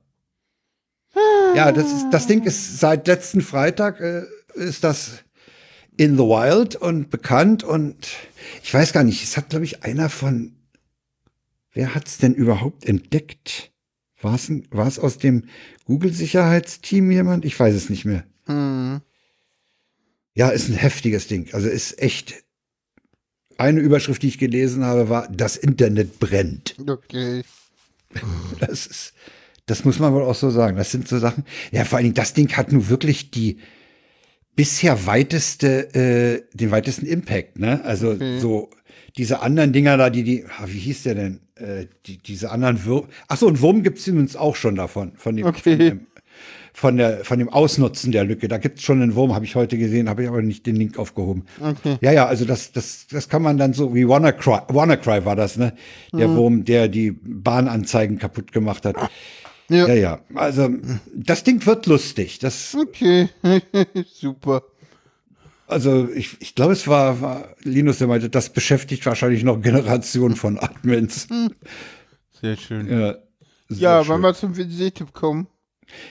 Ja, 1.55 1.73
das, 1.73 1.93
ist, 1.93 2.07
das 2.11 2.27
Ding 2.27 2.43
ist 2.45 2.79
seit 2.79 3.07
letzten 3.07 3.41
Freitag 3.41 4.01
äh, 4.01 4.25
ist 4.55 4.85
das 4.85 5.25
in 5.97 6.17
the 6.17 6.23
wild 6.25 6.77
und 6.77 7.11
bekannt 7.11 7.65
und 7.65 8.09
ich 8.63 8.73
weiß 8.73 8.93
gar 8.93 9.05
nicht, 9.05 9.23
es 9.23 9.37
hat 9.37 9.51
glaube 9.51 9.65
ich 9.65 9.83
einer 9.83 10.11
von 10.11 10.57
wer 11.73 11.95
hat's 11.95 12.19
denn 12.19 12.35
überhaupt 12.35 12.85
entdeckt? 12.85 13.73
War 14.21 14.35
es 14.35 14.51
war 14.71 14.87
es 14.87 14.99
aus 14.99 15.19
dem 15.19 15.45
Google 15.85 16.13
Sicherheitsteam 16.13 17.11
jemand? 17.11 17.45
Ich 17.45 17.59
weiß 17.59 17.75
es 17.75 17.89
nicht 17.89 18.05
mehr. 18.05 18.25
Hm. 18.45 19.01
Ja, 20.35 20.51
ist 20.51 20.69
ein 20.69 20.75
heftiges 20.75 21.29
Ding. 21.29 21.49
Also 21.53 21.69
ist 21.69 21.99
echt 22.01 22.45
eine 23.59 23.81
Überschrift, 23.81 24.23
die 24.23 24.29
ich 24.29 24.39
gelesen 24.39 24.85
habe, 24.85 25.09
war 25.09 25.29
das 25.29 25.57
Internet 25.57 26.19
brennt. 26.19 26.77
Okay. 26.87 27.43
Das 28.61 28.87
ist, 28.87 29.13
das 29.67 29.85
muss 29.85 29.99
man 29.99 30.13
wohl 30.15 30.23
auch 30.23 30.35
so 30.35 30.51
sagen. 30.51 30.77
Das 30.77 30.91
sind 30.91 31.09
so 31.09 31.19
Sachen. 31.19 31.45
Ja, 31.73 31.85
vor 31.85 31.97
allen 31.99 32.05
Dingen, 32.05 32.15
das 32.15 32.35
Ding 32.35 32.53
hat 32.57 32.73
nun 32.73 32.89
wirklich 32.89 33.31
die 33.31 33.59
bisher 34.55 35.07
weiteste, 35.07 35.95
äh, 35.95 36.43
den 36.57 36.71
weitesten 36.71 37.07
Impact, 37.07 37.59
ne? 37.59 37.85
Also 37.85 38.11
Okay. 38.13 38.39
so 38.39 38.71
diese 39.17 39.41
anderen 39.41 39.73
Dinger 39.73 39.97
da, 39.97 40.09
die, 40.11 40.23
die, 40.23 40.45
ah, 40.47 40.65
wie 40.67 40.79
hieß 40.79 41.03
der 41.05 41.15
denn? 41.15 41.41
Äh, 41.57 41.87
die, 42.07 42.19
diese 42.19 42.51
anderen 42.51 42.85
Wurm. 42.85 43.07
Ach 43.29 43.37
so, 43.37 43.49
ein 43.49 43.61
Wurm 43.61 43.83
gibt's 43.83 44.07
uns 44.09 44.37
auch 44.37 44.57
schon 44.57 44.77
davon, 44.77 45.13
von 45.17 45.37
dem, 45.37 45.47
Okay. 45.47 45.61
von 45.63 45.79
dem, 45.79 46.01
von 46.73 46.97
der, 46.99 47.25
von 47.25 47.39
dem 47.39 47.49
Ausnutzen 47.49 48.13
der 48.13 48.25
Lücke. 48.25 48.49
Da 48.49 48.59
gibt's 48.59 48.83
schon 48.83 49.01
einen 49.03 49.15
Wurm, 49.15 49.35
habe 49.35 49.47
ich 49.47 49.57
heute 49.57 49.79
gesehen, 49.79 50.09
habe 50.11 50.23
ich 50.23 50.29
aber 50.29 50.43
nicht 50.43 50.67
den 50.67 50.77
Link 50.77 50.99
aufgehoben. 50.99 51.45
Okay. 51.61 51.97
Ja, 52.03 52.13
ja, 52.13 52.27
also 52.27 52.45
das, 52.45 52.73
das, 52.73 53.07
das 53.11 53.29
kann 53.31 53.43
man 53.43 53.57
dann 53.59 53.73
so 53.73 53.95
wie 53.95 54.07
WannaCry, 54.07 54.59
WannaCry 54.69 55.25
war 55.25 55.37
das, 55.37 55.57
ne? 55.57 55.73
Der 56.13 56.31
Wurm, 56.35 56.65
der 56.65 56.89
die 56.89 57.11
Bahnanzeigen 57.13 58.19
kaputt 58.19 58.53
gemacht 58.53 58.85
hat. 58.85 58.97
Ja. 59.69 59.89
Ja, 59.89 59.95
ja. 59.95 60.21
Also 60.35 60.69
das 61.15 61.43
Ding 61.45 61.65
wird 61.67 61.87
lustig. 61.87 62.39
Das, 62.39 62.75
Okay. 62.75 63.29
Super. 64.13 64.63
also 65.67 66.09
ich, 66.15 66.41
ich 66.41 66.55
glaube, 66.55 66.73
es 66.75 66.87
war, 66.87 67.21
war 67.21 67.55
Linus, 67.63 67.99
der 67.99 68.07
meinte, 68.07 68.31
das 68.31 68.51
beschäftigt 68.51 69.05
wahrscheinlich 69.07 69.43
noch 69.43 69.61
Generationen 69.61 70.37
von 70.37 70.59
Admins. 70.59 71.27
Sehr 72.41 72.57
schön. 72.57 72.87
Ja, 72.89 73.13
sehr 73.69 73.79
Ja, 73.79 74.03
schön. 74.05 74.09
wollen 74.13 74.21
wir 74.23 74.35
zum 74.35 74.55
Sehtipp 74.55 75.13
kommen? 75.13 75.49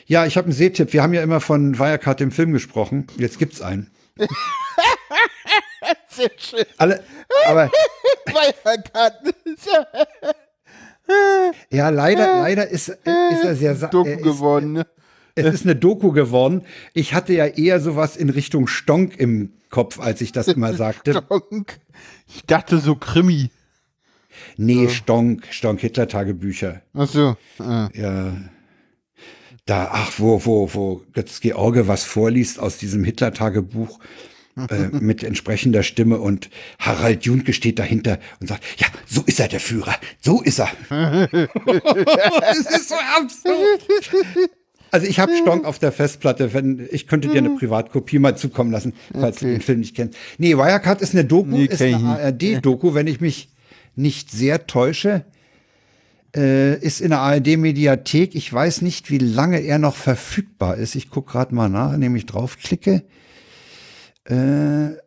ja, 0.08 0.26
ich 0.26 0.38
habe 0.38 0.46
einen 0.46 0.54
Sehtipp. 0.54 0.94
Wir 0.94 1.04
haben 1.04 1.14
ja 1.14 1.22
immer 1.22 1.40
von 1.42 1.78
Wirecard 1.78 2.20
dem 2.20 2.32
Film 2.32 2.52
gesprochen. 2.54 3.08
Jetzt 3.18 3.40
gibt's 3.40 3.62
einen. 3.62 3.92
Sehr 6.10 6.32
schön. 6.38 6.66
Alle, 6.78 7.04
aber 7.48 7.70
Wirecard. 8.26 9.16
Ja, 11.70 11.90
leider, 11.90 12.40
leider 12.40 12.68
ist, 12.68 12.90
ist 12.90 13.00
er 13.44 13.56
sehr 13.56 13.76
Doku 13.76 14.10
er 14.10 14.18
ist, 14.18 14.24
geworden, 14.24 14.74
ne? 14.74 14.88
Es 15.36 15.54
ist 15.54 15.66
eine 15.66 15.76
Doku 15.76 16.12
geworden. 16.12 16.62
Ich 16.94 17.14
hatte 17.14 17.34
ja 17.34 17.46
eher 17.46 17.80
sowas 17.82 18.16
in 18.16 18.30
Richtung 18.30 18.68
Stonk 18.68 19.20
im 19.20 19.52
Kopf, 19.70 20.00
als 20.00 20.22
ich 20.22 20.32
das 20.32 20.48
immer 20.48 20.74
sagte. 20.78 21.24
Donk. 21.30 21.80
Ich 22.28 22.46
dachte 22.46 22.78
so 22.78 22.96
Krimi. 22.96 23.50
Nee, 24.58 24.90
Stonk, 24.90 25.48
Stonk 25.52 25.82
Hitler-Tagebücher. 25.82 26.82
Ach 26.94 27.08
so. 27.08 27.36
Ah. 27.60 27.90
Ja. 27.94 28.34
Da, 29.66 29.90
ach, 29.92 30.12
wo, 30.18 30.46
wo, 30.46 30.74
wo 30.74 31.02
Götz 31.14 31.40
George 31.42 31.88
was 31.88 32.04
vorliest 32.04 32.60
aus 32.60 32.78
diesem 32.78 33.04
Hitler-Tagebuch 33.04 34.00
äh, 34.58 34.88
mit 35.00 35.24
entsprechender 35.24 35.84
Stimme 35.84 36.20
und 36.20 36.50
Harald 36.80 37.26
Junke 37.26 37.54
steht 37.54 37.78
dahinter 37.80 38.20
und 38.40 38.48
sagt, 38.48 38.64
ja, 38.78 38.88
so 39.06 39.22
ist 39.26 39.40
er 39.40 39.48
der 39.48 39.60
Führer, 39.60 39.96
so 40.22 40.42
ist 40.42 40.60
er. 40.60 40.70
das 40.90 42.60
ist 42.60 42.90
so 42.90 42.96
absurd. 43.18 43.86
Also 44.92 45.08
ich 45.08 45.20
habe 45.20 45.36
Stonk 45.36 45.66
auf 45.66 45.78
der 45.80 45.92
Festplatte, 45.92 46.54
wenn 46.54 46.88
ich 46.92 47.08
könnte 47.08 47.28
dir 47.28 47.40
eine 47.40 47.50
Privatkopie 47.52 48.20
mal 48.20 48.38
zukommen 48.38 48.72
lassen, 48.72 48.94
falls 49.14 49.40
du 49.40 49.46
Okay. 49.46 49.56
den 49.56 49.62
Film 49.62 49.80
nicht 49.80 49.96
kennst. 49.96 50.18
Nee, 50.38 50.56
Wirecard 50.56 51.02
ist 51.02 51.14
eine 51.14 51.26
Doku, 51.26 51.50
Nee, 51.50 51.66
ist 51.66 51.82
eine 51.82 51.98
ARD-Doku, 51.98 52.94
wenn 52.94 53.08
ich 53.08 53.20
mich 53.20 53.50
nicht 53.96 54.32
sehr 54.32 54.68
täusche. 54.68 55.26
Äh, 56.36 56.78
ist 56.80 57.02
in 57.02 57.10
der 57.10 57.20
ARD-Mediathek. 57.20 58.36
Ich 58.36 58.52
weiß 58.52 58.82
nicht, 58.82 59.10
wie 59.10 59.18
lange 59.18 59.60
er 59.60 59.80
noch 59.80 59.96
verfügbar 59.96 60.76
ist. 60.78 60.96
Ich 60.96 61.10
gucke 61.10 61.32
gerade 61.32 61.56
mal 61.56 61.70
nach, 61.70 61.94
indem 61.94 62.16
ich 62.16 62.26
draufklicke. 62.26 63.04
Äh, 64.26 64.98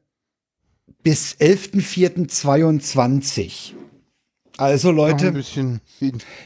bis 1.02 1.34
11.04.22. 1.36 3.72
Also 4.56 4.90
Leute, 4.90 5.32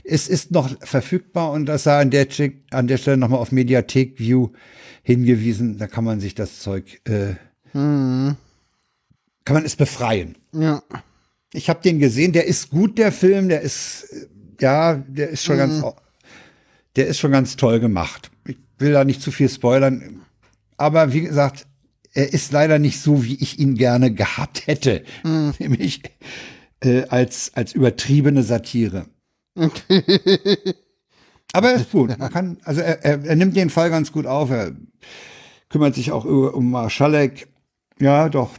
es 0.05 0.29
ist 0.29 0.51
noch 0.51 0.69
verfügbar 0.81 1.53
und 1.53 1.65
das 1.67 1.85
sei 1.85 1.99
an 1.99 2.11
der, 2.11 2.27
an 2.71 2.87
der 2.87 2.99
Stelle 2.99 3.17
nochmal 3.17 3.41
auf 3.41 3.53
Mediathek 3.53 4.19
View 4.19 4.51
hingewiesen. 5.03 5.79
Da 5.79 5.87
kann 5.87 6.05
man 6.05 6.21
sich 6.21 6.35
das 6.35 6.61
Zeug, 6.61 7.01
äh, 7.09 7.37
Hm. 7.73 8.37
kann 9.47 9.55
man 9.55 9.65
es 9.65 9.77
befreien. 9.77 10.37
Ja. 10.53 10.83
Ich 11.55 11.71
habe 11.71 11.81
den 11.83 11.99
gesehen, 12.01 12.33
der 12.33 12.47
ist 12.47 12.69
gut, 12.69 12.99
der 12.99 13.13
Film, 13.13 13.49
der 13.49 13.63
ist, 13.63 14.05
äh, 14.13 14.27
ja, 14.61 14.97
der 14.97 15.31
ist 15.31 15.43
schon 15.43 15.57
ganz, 15.57 15.83
der 16.97 17.07
ist 17.07 17.19
schon 17.19 17.33
ganz 17.33 17.57
toll 17.57 17.81
gemacht. 17.81 18.31
Ich 18.47 18.59
will 18.79 18.93
da 18.93 19.05
nicht 19.05 19.23
zu 19.23 19.31
viel 19.31 19.49
spoilern, 19.49 20.21
aber 20.77 21.15
wie 21.15 21.23
gesagt, 21.23 21.67
er 22.13 22.33
ist 22.33 22.53
leider 22.53 22.79
nicht 22.79 23.01
so, 23.01 23.25
wie 23.25 23.35
ich 23.37 23.59
ihn 23.59 23.75
gerne 23.75 24.13
gehabt 24.13 24.67
hätte, 24.67 25.05
nämlich 25.59 26.03
äh, 26.81 27.05
als, 27.09 27.53
als 27.55 27.73
übertriebene 27.75 28.43
Satire. 28.43 29.07
Aber 31.55 31.71
er 31.71 31.77
ist 31.77 31.93
gut. 31.93 32.19
Man 32.19 32.31
kann, 32.31 32.57
also 32.65 32.81
er, 32.81 33.05
er, 33.05 33.25
er 33.25 33.37
nimmt 33.37 33.55
den 33.57 33.69
Fall 33.71 33.91
ganz 33.91 34.11
gut 34.13 34.27
auf. 34.27 34.51
Er 34.51 34.73
kümmert 35.69 35.95
sich 35.95 36.11
auch 36.13 36.25
über, 36.25 36.55
um 36.55 36.71
Marschalek. 36.71 37.49
Ja, 37.99 38.29
doch. 38.29 38.51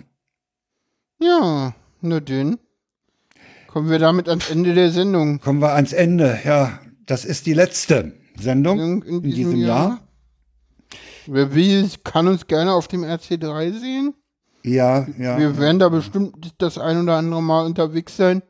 Ja, 1.20 1.74
na 2.02 2.20
denn. 2.20 2.60
Kommen 3.68 3.90
wir 3.90 3.98
damit 3.98 4.30
ans 4.30 4.50
Ende 4.52 4.76
der 4.76 4.92
Sendung. 4.92 5.40
Kommen 5.40 5.60
wir 5.62 5.74
ans 5.74 5.94
Ende. 5.94 6.40
Ja, 6.46 6.80
das 7.06 7.26
ist 7.26 7.48
die 7.48 7.54
letzte 7.54 8.14
Sendung 8.40 9.02
In, 9.04 9.24
in, 9.24 9.32
diesem 9.32 9.60
Jahr. 9.60 10.03
Wer 11.28 11.54
will, 11.56 11.90
kann 12.04 12.28
uns 12.28 12.48
gerne 12.48 12.74
auf 12.74 12.88
dem 12.88 13.04
RC3 13.04 13.80
sehen. 13.80 14.14
Ja, 14.64 15.08
ja. 15.20 15.38
Wir 15.38 15.58
werden 15.58 15.80
da 15.80 15.90
bestimmt 15.90 16.54
das 16.58 16.78
ein 16.78 17.02
oder 17.02 17.18
andere 17.18 17.42
Mal 17.44 17.66
unterwegs 17.66 18.16
sein. 18.16 18.42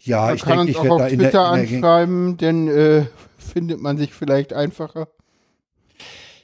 ja, 0.00 0.26
Man 0.26 0.36
ich 0.36 0.42
kann 0.42 0.58
denke, 0.58 0.60
uns 0.62 0.70
ich 0.70 0.78
auch 0.78 1.00
auf 1.00 1.08
Twitter 1.08 1.30
der 1.30 1.40
anschreiben, 1.44 2.36
denn 2.38 2.68
äh, 2.68 3.06
findet 3.38 3.80
man 3.80 3.98
sich 3.98 4.14
vielleicht 4.14 4.52
einfacher. 4.52 5.08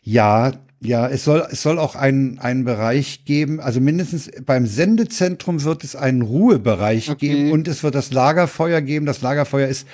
Ja, 0.03 0.53
ja, 0.81 1.09
es 1.09 1.25
soll, 1.25 1.47
es 1.51 1.63
soll 1.63 1.79
auch 1.79 1.97
einen, 1.97 2.39
einen 2.39 2.65
Bereich 2.65 3.25
geben, 3.25 3.61
also 3.61 3.81
mindestens 3.81 4.31
beim 4.47 4.67
Sendezentrum 4.67 5.65
wird 5.65 5.83
es 5.83 5.97
einen 5.97 6.23
Ruhebereich 6.23 7.11
Okay. 7.11 7.29
geben 7.29 7.53
und 7.53 7.67
es 7.67 7.83
wird 7.83 7.95
das 7.95 8.13
Lagerfeuer 8.13 8.81
geben. 8.81 9.05
Das 9.05 9.21
Lagerfeuer 9.21 9.69
ist 9.69 9.89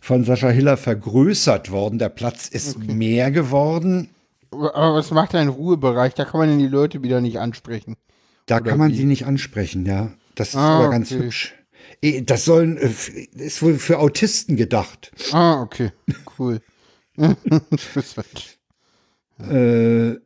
von 0.00 0.24
Sascha 0.24 0.48
Hiller 0.48 0.76
vergrößert 0.76 1.70
worden. 1.70 1.98
Der 1.98 2.08
Platz 2.08 2.48
ist 2.48 2.78
mehr 2.78 3.30
geworden. 3.30 4.08
Aber 4.50 4.94
was 4.94 5.10
macht 5.10 5.34
ein 5.34 5.48
Ruhebereich? 5.48 6.14
Da 6.14 6.24
kann 6.24 6.40
man 6.40 6.48
denn 6.48 6.58
die 6.58 6.66
Leute 6.68 7.02
wieder 7.02 7.20
nicht 7.20 7.38
ansprechen. 7.38 7.96
Da 8.46 8.60
Oder 8.60 8.70
kann 8.70 8.78
man 8.78 8.90
wie? 8.92 8.96
sie 8.96 9.04
nicht 9.04 9.26
ansprechen, 9.26 9.86
ja. 9.86 10.12
Das 10.34 10.50
ist 10.50 10.56
Ah, 10.56 10.78
aber 10.78 10.90
ganz 10.90 11.10
okay. 11.12 11.24
hübsch. 11.24 11.54
Eh, 12.02 12.22
Das 12.22 12.44
sollen, 12.44 12.76
äh, 12.78 12.90
ist 13.36 13.62
wohl 13.62 13.78
für 13.78 13.98
Autisten 13.98 14.56
gedacht. 14.56 15.12
Ah, 15.32 15.60
okay. 15.62 15.92
Cool. 16.38 16.60
Äh, 19.38 20.16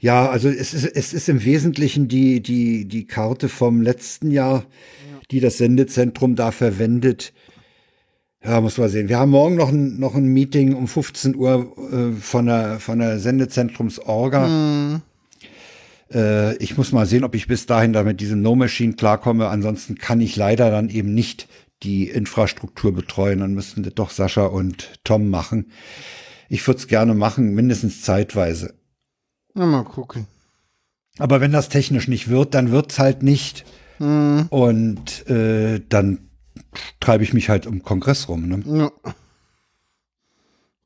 ja, 0.00 0.28
also 0.28 0.48
es 0.48 0.74
ist, 0.74 0.84
es 0.84 1.12
ist 1.14 1.28
im 1.28 1.44
Wesentlichen 1.44 2.08
die, 2.08 2.40
die, 2.42 2.86
die 2.86 3.06
Karte 3.06 3.48
vom 3.48 3.80
letzten 3.82 4.30
Jahr, 4.30 4.64
die 5.30 5.40
das 5.40 5.58
Sendezentrum 5.58 6.36
da 6.36 6.50
verwendet. 6.52 7.32
Ja, 8.42 8.60
muss 8.60 8.78
man 8.78 8.88
sehen. 8.88 9.08
Wir 9.08 9.18
haben 9.18 9.30
morgen 9.30 9.54
noch 9.56 9.68
ein, 9.68 9.98
noch 9.98 10.14
ein 10.14 10.24
Meeting 10.24 10.74
um 10.74 10.88
15 10.88 11.36
Uhr 11.36 11.76
äh, 11.92 12.12
von 12.20 12.46
der, 12.46 12.80
von 12.80 12.98
der 12.98 13.18
Sendezentrumsorga. 13.18 14.46
Hm, 14.46 15.02
Äh, 16.12 16.56
ich 16.56 16.76
muss 16.76 16.90
mal 16.90 17.06
sehen, 17.06 17.22
ob 17.22 17.36
ich 17.36 17.46
bis 17.46 17.66
dahin 17.66 17.92
da 17.92 18.02
mit 18.02 18.20
diesem 18.20 18.42
No-Machine 18.42 18.94
klarkomme. 18.94 19.46
Ansonsten 19.48 19.94
kann 19.96 20.20
ich 20.20 20.34
leider 20.34 20.68
dann 20.70 20.88
eben 20.88 21.14
nicht 21.14 21.46
die 21.84 22.08
Infrastruktur 22.08 22.92
betreuen. 22.92 23.38
Dann 23.40 23.54
müssten 23.54 23.84
das 23.84 23.94
doch 23.94 24.10
Sascha 24.10 24.46
und 24.46 24.90
Tom 25.04 25.30
machen. 25.30 25.70
Ich 26.48 26.66
würde 26.66 26.78
es 26.78 26.88
gerne 26.88 27.14
machen, 27.14 27.54
mindestens 27.54 28.02
zeitweise. 28.02 28.74
na, 29.54 29.66
mal 29.66 29.84
gucken. 29.84 30.26
Aber 31.18 31.40
wenn 31.40 31.52
das 31.52 31.68
technisch 31.68 32.08
nicht 32.08 32.28
wird, 32.28 32.54
dann 32.54 32.72
wird's 32.72 32.98
halt 32.98 33.22
nicht. 33.22 33.64
Hm. 33.98 34.46
Und 34.50 35.28
äh, 35.28 35.80
dann 35.88 36.29
treibe 37.00 37.24
ich 37.24 37.32
mich 37.32 37.48
halt 37.48 37.66
im 37.66 37.82
Kongress 37.82 38.28
rum. 38.28 38.48
Ne? 38.48 38.62
Ja. 38.66 39.12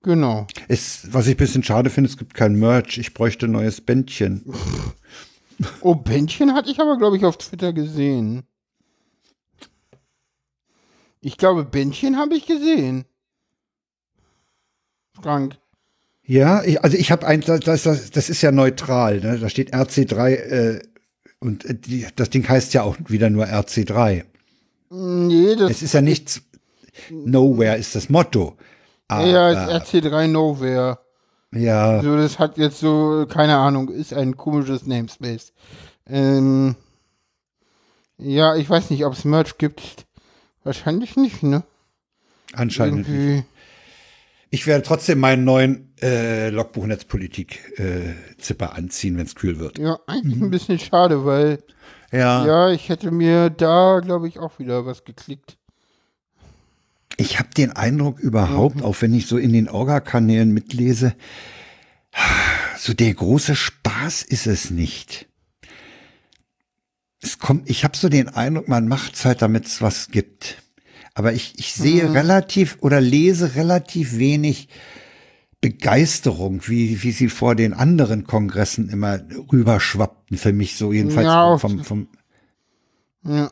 Genau. 0.02 0.47
Es, 0.69 1.12
was 1.12 1.27
ich 1.27 1.35
ein 1.35 1.39
bisschen 1.39 1.62
schade 1.62 1.89
finde, 1.89 2.11
es 2.11 2.19
gibt 2.19 2.35
kein 2.35 2.55
Merch. 2.59 2.98
Ich 2.98 3.15
bräuchte 3.15 3.47
ein 3.47 3.52
neues 3.52 3.81
Bändchen. 3.81 4.44
Oh, 5.81 5.94
Bändchen 5.94 6.52
hatte 6.52 6.70
ich 6.70 6.81
aber, 6.81 6.98
glaube 6.98 7.16
ich, 7.16 7.24
auf 7.24 7.39
Twitter 7.39 7.73
gesehen. 7.73 8.43
Ich 11.20 11.39
glaube, 11.39 11.65
Bändchen 11.65 12.19
habe 12.19 12.35
ich 12.35 12.44
gesehen. 12.44 13.05
Frank. 15.23 15.56
Ja, 16.27 16.62
ich, 16.65 16.82
also 16.82 16.97
ich 16.97 17.11
habe 17.11 17.27
ein, 17.27 17.40
das, 17.40 17.61
das, 17.61 18.11
das 18.11 18.28
ist 18.28 18.43
ja 18.43 18.51
neutral. 18.51 19.20
Ne? 19.20 19.39
Da 19.39 19.48
steht 19.48 19.74
RC3 19.74 20.31
äh, 20.31 20.82
und 21.40 21.65
äh, 21.65 21.74
die, 21.74 22.06
das 22.16 22.31
Ding 22.31 22.47
heißt 22.47 22.74
ja 22.74 22.82
auch 22.82 22.97
wieder 23.06 23.31
nur 23.31 23.47
RC3. 23.47 24.24
Nee, 24.94 25.56
das 25.56 25.70
Es 25.70 25.82
ist 25.82 25.94
ja 25.94 26.00
nichts. 26.00 26.42
Nowhere 27.10 27.76
ist 27.76 27.94
das 27.94 28.08
Motto. 28.08 28.56
Aber, 29.08 29.26
ja, 29.26 29.50
ist 29.50 29.88
RC3 29.94 30.28
Nowhere. 30.28 30.98
ja, 31.52 32.02
So, 32.02 32.16
das 32.16 32.38
hat 32.38 32.56
jetzt 32.56 32.78
so, 32.78 33.26
keine 33.28 33.56
Ahnung, 33.56 33.88
ist 33.88 34.14
ein 34.14 34.36
komisches 34.36 34.86
Namespace. 34.86 35.52
Ähm, 36.06 36.76
ja, 38.18 38.54
ich 38.56 38.70
weiß 38.70 38.90
nicht, 38.90 39.04
ob 39.04 39.14
es 39.14 39.24
Merch 39.24 39.58
gibt. 39.58 40.06
Wahrscheinlich 40.62 41.16
nicht, 41.16 41.42
ne? 41.42 41.64
anscheinend. 42.52 43.08
nicht. 43.08 43.08
Irgendwie. 43.08 43.44
Ich 44.50 44.66
werde 44.66 44.84
trotzdem 44.84 45.18
meinen 45.18 45.44
neuen 45.44 45.92
äh, 46.00 46.48
Logbuch 46.50 46.86
Netzpolitik 46.86 47.78
äh, 47.78 48.14
Zipper 48.38 48.74
anziehen, 48.74 49.16
wenn 49.16 49.26
es 49.26 49.34
kühl 49.34 49.58
wird. 49.58 49.78
Ja, 49.78 49.98
eigentlich 50.06 50.40
ein 50.40 50.50
bisschen 50.50 50.78
schade, 50.78 51.24
weil, 51.24 51.58
Ja. 52.15 52.47
ja, 52.47 52.70
ich 52.70 52.89
hätte 52.91 53.11
mir 53.11 53.51
da, 53.51 53.99
glaube 53.99 54.28
ich, 54.28 54.39
auch 54.39 54.61
wieder 54.61 54.86
was 54.86 55.05
geklickt. 55.05 55.57
Ich 57.16 57.41
habe 57.41 57.49
den 57.57 57.73
Eindruck 57.73 58.20
überhaupt, 58.20 58.82
auch 58.82 58.97
wenn 59.01 59.12
ich 59.15 59.27
so 59.27 59.36
in 59.36 59.53
den 59.53 59.69
Orga-Kanälen 59.69 60.53
mitlese, 60.53 61.15
so 62.78 62.95
der 62.95 63.12
große 63.15 63.57
Spaß 63.57 64.23
ist 64.23 64.47
es 64.47 64.70
nicht. 64.70 65.27
Es 67.20 67.41
kommt, 67.41 67.69
ich 67.69 67.82
habe 67.82 67.97
so 67.97 68.09
den 68.09 68.28
Eindruck, 68.28 68.69
man 68.69 68.86
macht's 68.86 69.24
halt, 69.24 69.43
damit 69.43 69.66
es 69.66 69.82
was 69.82 70.09
gibt. 70.09 70.62
Aber 71.15 71.32
ich, 71.32 71.59
ich 71.59 71.73
sehe 71.73 72.12
relativ 72.12 72.78
oder 72.81 73.01
lese 73.01 73.57
relativ 73.57 74.19
wenig 74.19 74.69
Begeisterung, 75.65 76.61
wie, 76.66 77.03
wie 77.03 77.11
sie 77.11 77.31
vor 77.31 77.55
den 77.55 77.73
anderen 77.73 78.24
Kongressen 78.27 78.91
immer 78.91 79.20
rüberschwappten, 79.51 80.36
für 80.36 80.53
mich 80.53 80.77
so 80.77 80.93
jedenfalls 80.93 81.24
Ja, 81.24 81.57
vom, 81.57 81.82
vom, 81.82 82.09
Ja, 83.27 83.51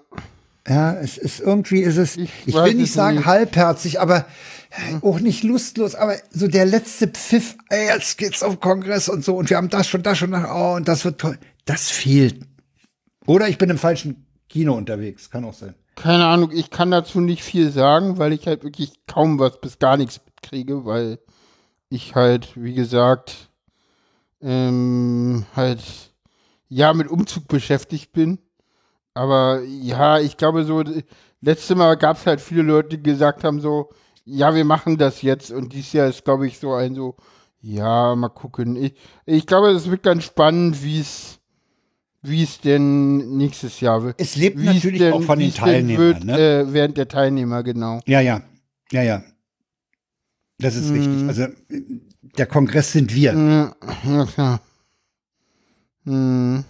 ja, 0.69 0.93
es 0.93 1.17
ist 1.17 1.41
irgendwie 1.41 1.81
ist 1.81 1.97
es, 1.97 2.19
ich, 2.19 2.31
Ich 2.45 2.55
will 2.55 2.75
nicht 2.75 2.93
sagen 2.93 3.17
nicht. 3.17 3.27
halbherzig, 3.27 3.99
aber 3.99 4.27
auch 5.01 5.21
nicht 5.21 5.43
lustlos, 5.43 5.95
aber 5.95 6.17
so 6.31 6.49
der 6.49 6.67
letzte 6.67 7.09
Pfiff, 7.09 7.57
ey, 7.71 7.87
jetzt 7.89 8.19
geht's 8.19 8.43
auf 8.43 8.61
Kongress 8.61 9.09
und 9.09 9.25
so 9.25 9.37
und 9.37 9.49
wir 9.49 9.57
haben 9.57 9.71
das 9.71 9.89
schon, 9.89 10.03
das 10.03 10.19
schon, 10.19 10.35
oh, 10.35 10.75
und 10.77 10.89
das 10.89 11.07
wird 11.07 11.19
toll. 11.19 11.39
Das 11.65 11.89
fehlt. 11.89 12.41
Oder 13.25 13.49
ich 13.49 13.57
bin 13.57 13.71
im 13.71 13.79
falschen 13.79 14.27
Kino 14.51 14.75
unterwegs, 14.75 15.31
kann 15.31 15.47
auch 15.47 15.55
sein. 15.55 15.75
keine 15.97 16.27
Ahnung, 16.27 16.51
ich 16.53 16.69
kann 16.69 16.91
dazu 16.91 17.23
nicht 17.23 17.43
viel 17.43 17.71
sagen, 17.71 18.19
weil 18.19 18.35
ich 18.35 18.47
halt 18.47 18.65
wirklich 18.65 18.93
kaum 19.07 19.39
was 19.39 19.63
bis 19.63 19.79
gar 19.79 19.97
nichts 19.97 20.21
mitkriege, 20.27 20.85
weil 20.85 21.19
ich 21.93 22.15
halt, 22.15 22.51
wie 22.55 22.75
gesagt, 22.75 23.51
ähm, 24.41 25.45
halt, 25.55 25.83
ja, 26.69 26.93
mit 26.95 27.09
Umzug 27.09 27.49
beschäftigt 27.49 28.13
bin. 28.13 28.39
Aber 29.15 29.61
ja, 29.63 30.19
ich 30.19 30.37
glaube 30.37 30.65
so, 30.65 30.83
letztes 31.41 31.77
Mal 31.77 31.97
gab 31.97 32.17
es 32.17 32.27
halt 32.27 32.41
viele 32.41 32.63
Leute, 32.63 32.97
die 32.99 33.03
gesagt 33.03 33.45
haben 33.45 33.61
so, 33.61 33.91
ja, 34.25 34.55
wir 34.55 34.65
machen 34.65 34.97
das 34.99 35.23
jetzt. 35.23 35.51
Und 35.51 35.73
dieses 35.73 35.93
Jahr 35.93 36.09
ist, 36.09 36.25
glaube 36.25 36.47
ich, 36.47 36.59
so 36.59 36.73
ein 36.75 36.95
so, 36.95 37.17
ja, 37.61 38.15
mal 38.17 38.29
gucken. 38.31 38.77
Ich, 38.77 38.95
ich 39.27 39.47
glaube, 39.47 39.71
es 39.71 39.91
wird 39.91 40.03
ganz 40.03 40.25
spannend, 40.25 40.83
wie 40.83 41.01
es 41.01 41.39
wie 42.25 42.45
es 42.45 42.61
denn 42.61 43.37
nächstes 43.37 43.81
Jahr 43.81 44.01
wird. 44.05 44.21
Es 44.21 44.37
lebt 44.37 44.57
Wie 44.57 44.69
es 44.69 44.75
natürlich 44.75 45.01
denn- 45.01 45.13
auch 45.13 45.23
von 45.23 45.41
den 45.41 45.53
Teilnehmern, 45.53 45.99
Wird, 46.07 46.25
ne? 46.25 46.39
äh, 46.39 46.73
während 46.73 46.97
der 46.97 47.09
Teilnehmer, 47.09 47.65
genau. 47.65 47.99
Ja, 48.07 48.21
ja, 48.21 48.43
ja, 48.93 49.03
ja. 49.03 49.23
Das 50.59 50.77
ist 50.77 50.91
richtig. 50.93 51.29
Also 51.29 51.47
der 52.39 52.47
Kongress 52.47 52.93
sind 52.93 53.15
wir. 53.15 53.33
Ja, 53.35 53.75
ja 54.05 54.27
klar. 54.27 54.61
Hm. 56.05 56.65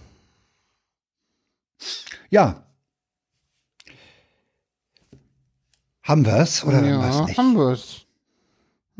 Ja. 2.29 2.63
Haben 6.03 6.25
wir's 6.25 6.63
oder 6.63 6.77
haben 6.77 6.85
wir's 6.85 7.15
Ja, 7.15 7.25
nicht? 7.25 7.37
haben 7.37 7.55
wir's. 7.55 8.05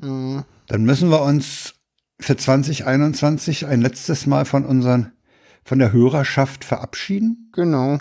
Ja. 0.02 0.46
Dann 0.68 0.84
müssen 0.86 1.10
wir 1.10 1.22
uns 1.22 1.74
für 2.20 2.38
2021 2.38 3.66
ein 3.66 3.82
letztes 3.82 4.26
Mal 4.26 4.46
von 4.46 4.66
unseren, 4.66 5.12
von 5.64 5.80
der 5.80 5.92
Hörerschaft 5.92 6.64
verabschieden. 6.64 7.50
Genau. 7.54 7.98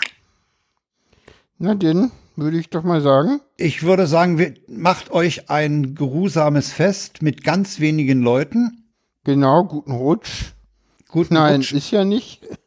Na 1.57 1.75
denn, 1.75 2.11
würde 2.35 2.57
ich 2.57 2.69
doch 2.69 2.83
mal 2.83 3.01
sagen. 3.01 3.39
Ich 3.57 3.83
würde 3.83 4.07
sagen, 4.07 4.55
macht 4.67 5.11
euch 5.11 5.49
ein 5.49 5.95
geruhsames 5.95 6.71
Fest 6.71 7.21
mit 7.21 7.43
ganz 7.43 7.79
wenigen 7.79 8.21
Leuten. 8.21 8.85
Genau, 9.23 9.63
guten 9.65 9.91
Rutsch. 9.91 10.53
Guten 11.09 11.35
Nein, 11.35 11.57
Rutsch. 11.57 11.73
ist 11.73 11.91
ja 11.91 12.03
nicht. 12.05 12.41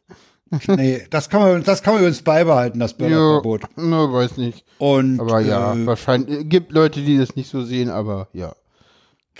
Nee, 0.69 1.05
das 1.09 1.27
kann 1.27 1.41
man, 1.41 1.63
das 1.65 1.83
kann 1.83 1.95
man 1.95 2.03
übrigens 2.03 2.21
beibehalten, 2.21 2.79
das 2.79 2.91
Ja, 2.91 2.97
Böllerverbot. 2.99 3.63
na, 3.75 4.13
weiß 4.13 4.37
nicht. 4.37 4.63
Und 4.77 5.19
Aber 5.19 5.41
ja, 5.41 5.73
äh, 5.73 5.85
wahrscheinlich. 5.85 6.39
äh, 6.39 6.43
Gibt 6.45 6.71
Leute, 6.71 7.01
die 7.01 7.17
das 7.17 7.35
nicht 7.35 7.49
so 7.49 7.63
sehen, 7.65 7.89
aber 7.89 8.29
ja. 8.31 8.55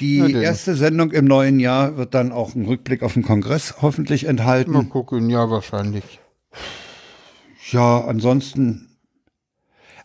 die 0.01 0.33
erste 0.33 0.75
Sendung 0.75 1.11
im 1.11 1.23
neuen 1.23 1.61
Jahr 1.61 1.95
wird 1.95 2.13
dann 2.13 2.33
auch 2.33 2.55
einen 2.55 2.65
Rückblick 2.65 3.03
auf 3.03 3.13
den 3.13 3.23
Kongress 3.23 3.75
hoffentlich 3.81 4.23
Mal 4.23 4.31
enthalten. 4.31 4.89
gucken, 4.89 5.29
ja, 5.29 5.49
wahrscheinlich. 5.49 6.19
Ja, 7.71 8.01
ansonsten. 8.03 8.96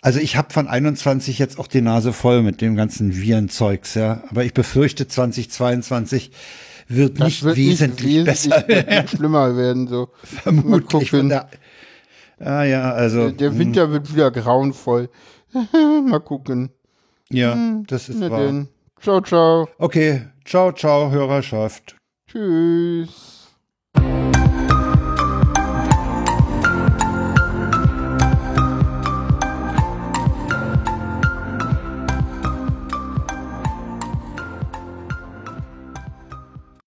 Also 0.04 0.18
ich 0.18 0.36
habe 0.36 0.52
von 0.52 0.66
21 0.66 1.38
jetzt 1.38 1.58
auch 1.60 1.68
die 1.68 1.80
Nase 1.80 2.12
voll 2.12 2.42
mit 2.42 2.60
dem 2.60 2.74
ganzen 2.74 3.14
Virenzeugs, 3.16 3.94
ja. 3.94 4.24
Aber 4.28 4.44
ich 4.44 4.52
befürchte, 4.52 5.06
2022 5.06 6.32
wird 6.88 7.20
Das 7.20 7.26
nicht 7.28 7.44
wird 7.44 7.56
wesentlich 7.56 8.16
nicht 8.16 8.24
besser 8.24 8.64
werden. 8.66 9.08
schlimmer 9.08 9.56
werden, 9.56 9.86
so. 9.86 10.08
Vermutlich 10.24 11.10
der. 11.10 11.48
Ah 12.40 12.64
ja, 12.64 12.92
also. 12.92 13.30
Der 13.30 13.56
Winter 13.56 13.92
wird 13.92 14.12
wieder 14.12 14.32
grauenvoll. 14.32 15.08
Mal 16.08 16.20
gucken. 16.20 16.70
ja, 17.30 17.56
das 17.86 18.08
ist 18.08 18.20
wahr. 18.28 18.40
denn. 18.40 18.68
Ciao, 19.00 19.20
ciao. 19.20 19.68
Okay, 19.78 20.22
ciao, 20.44 20.72
ciao, 20.72 21.12
Hörerschaft. 21.12 21.96
Tschüss. 22.28 23.31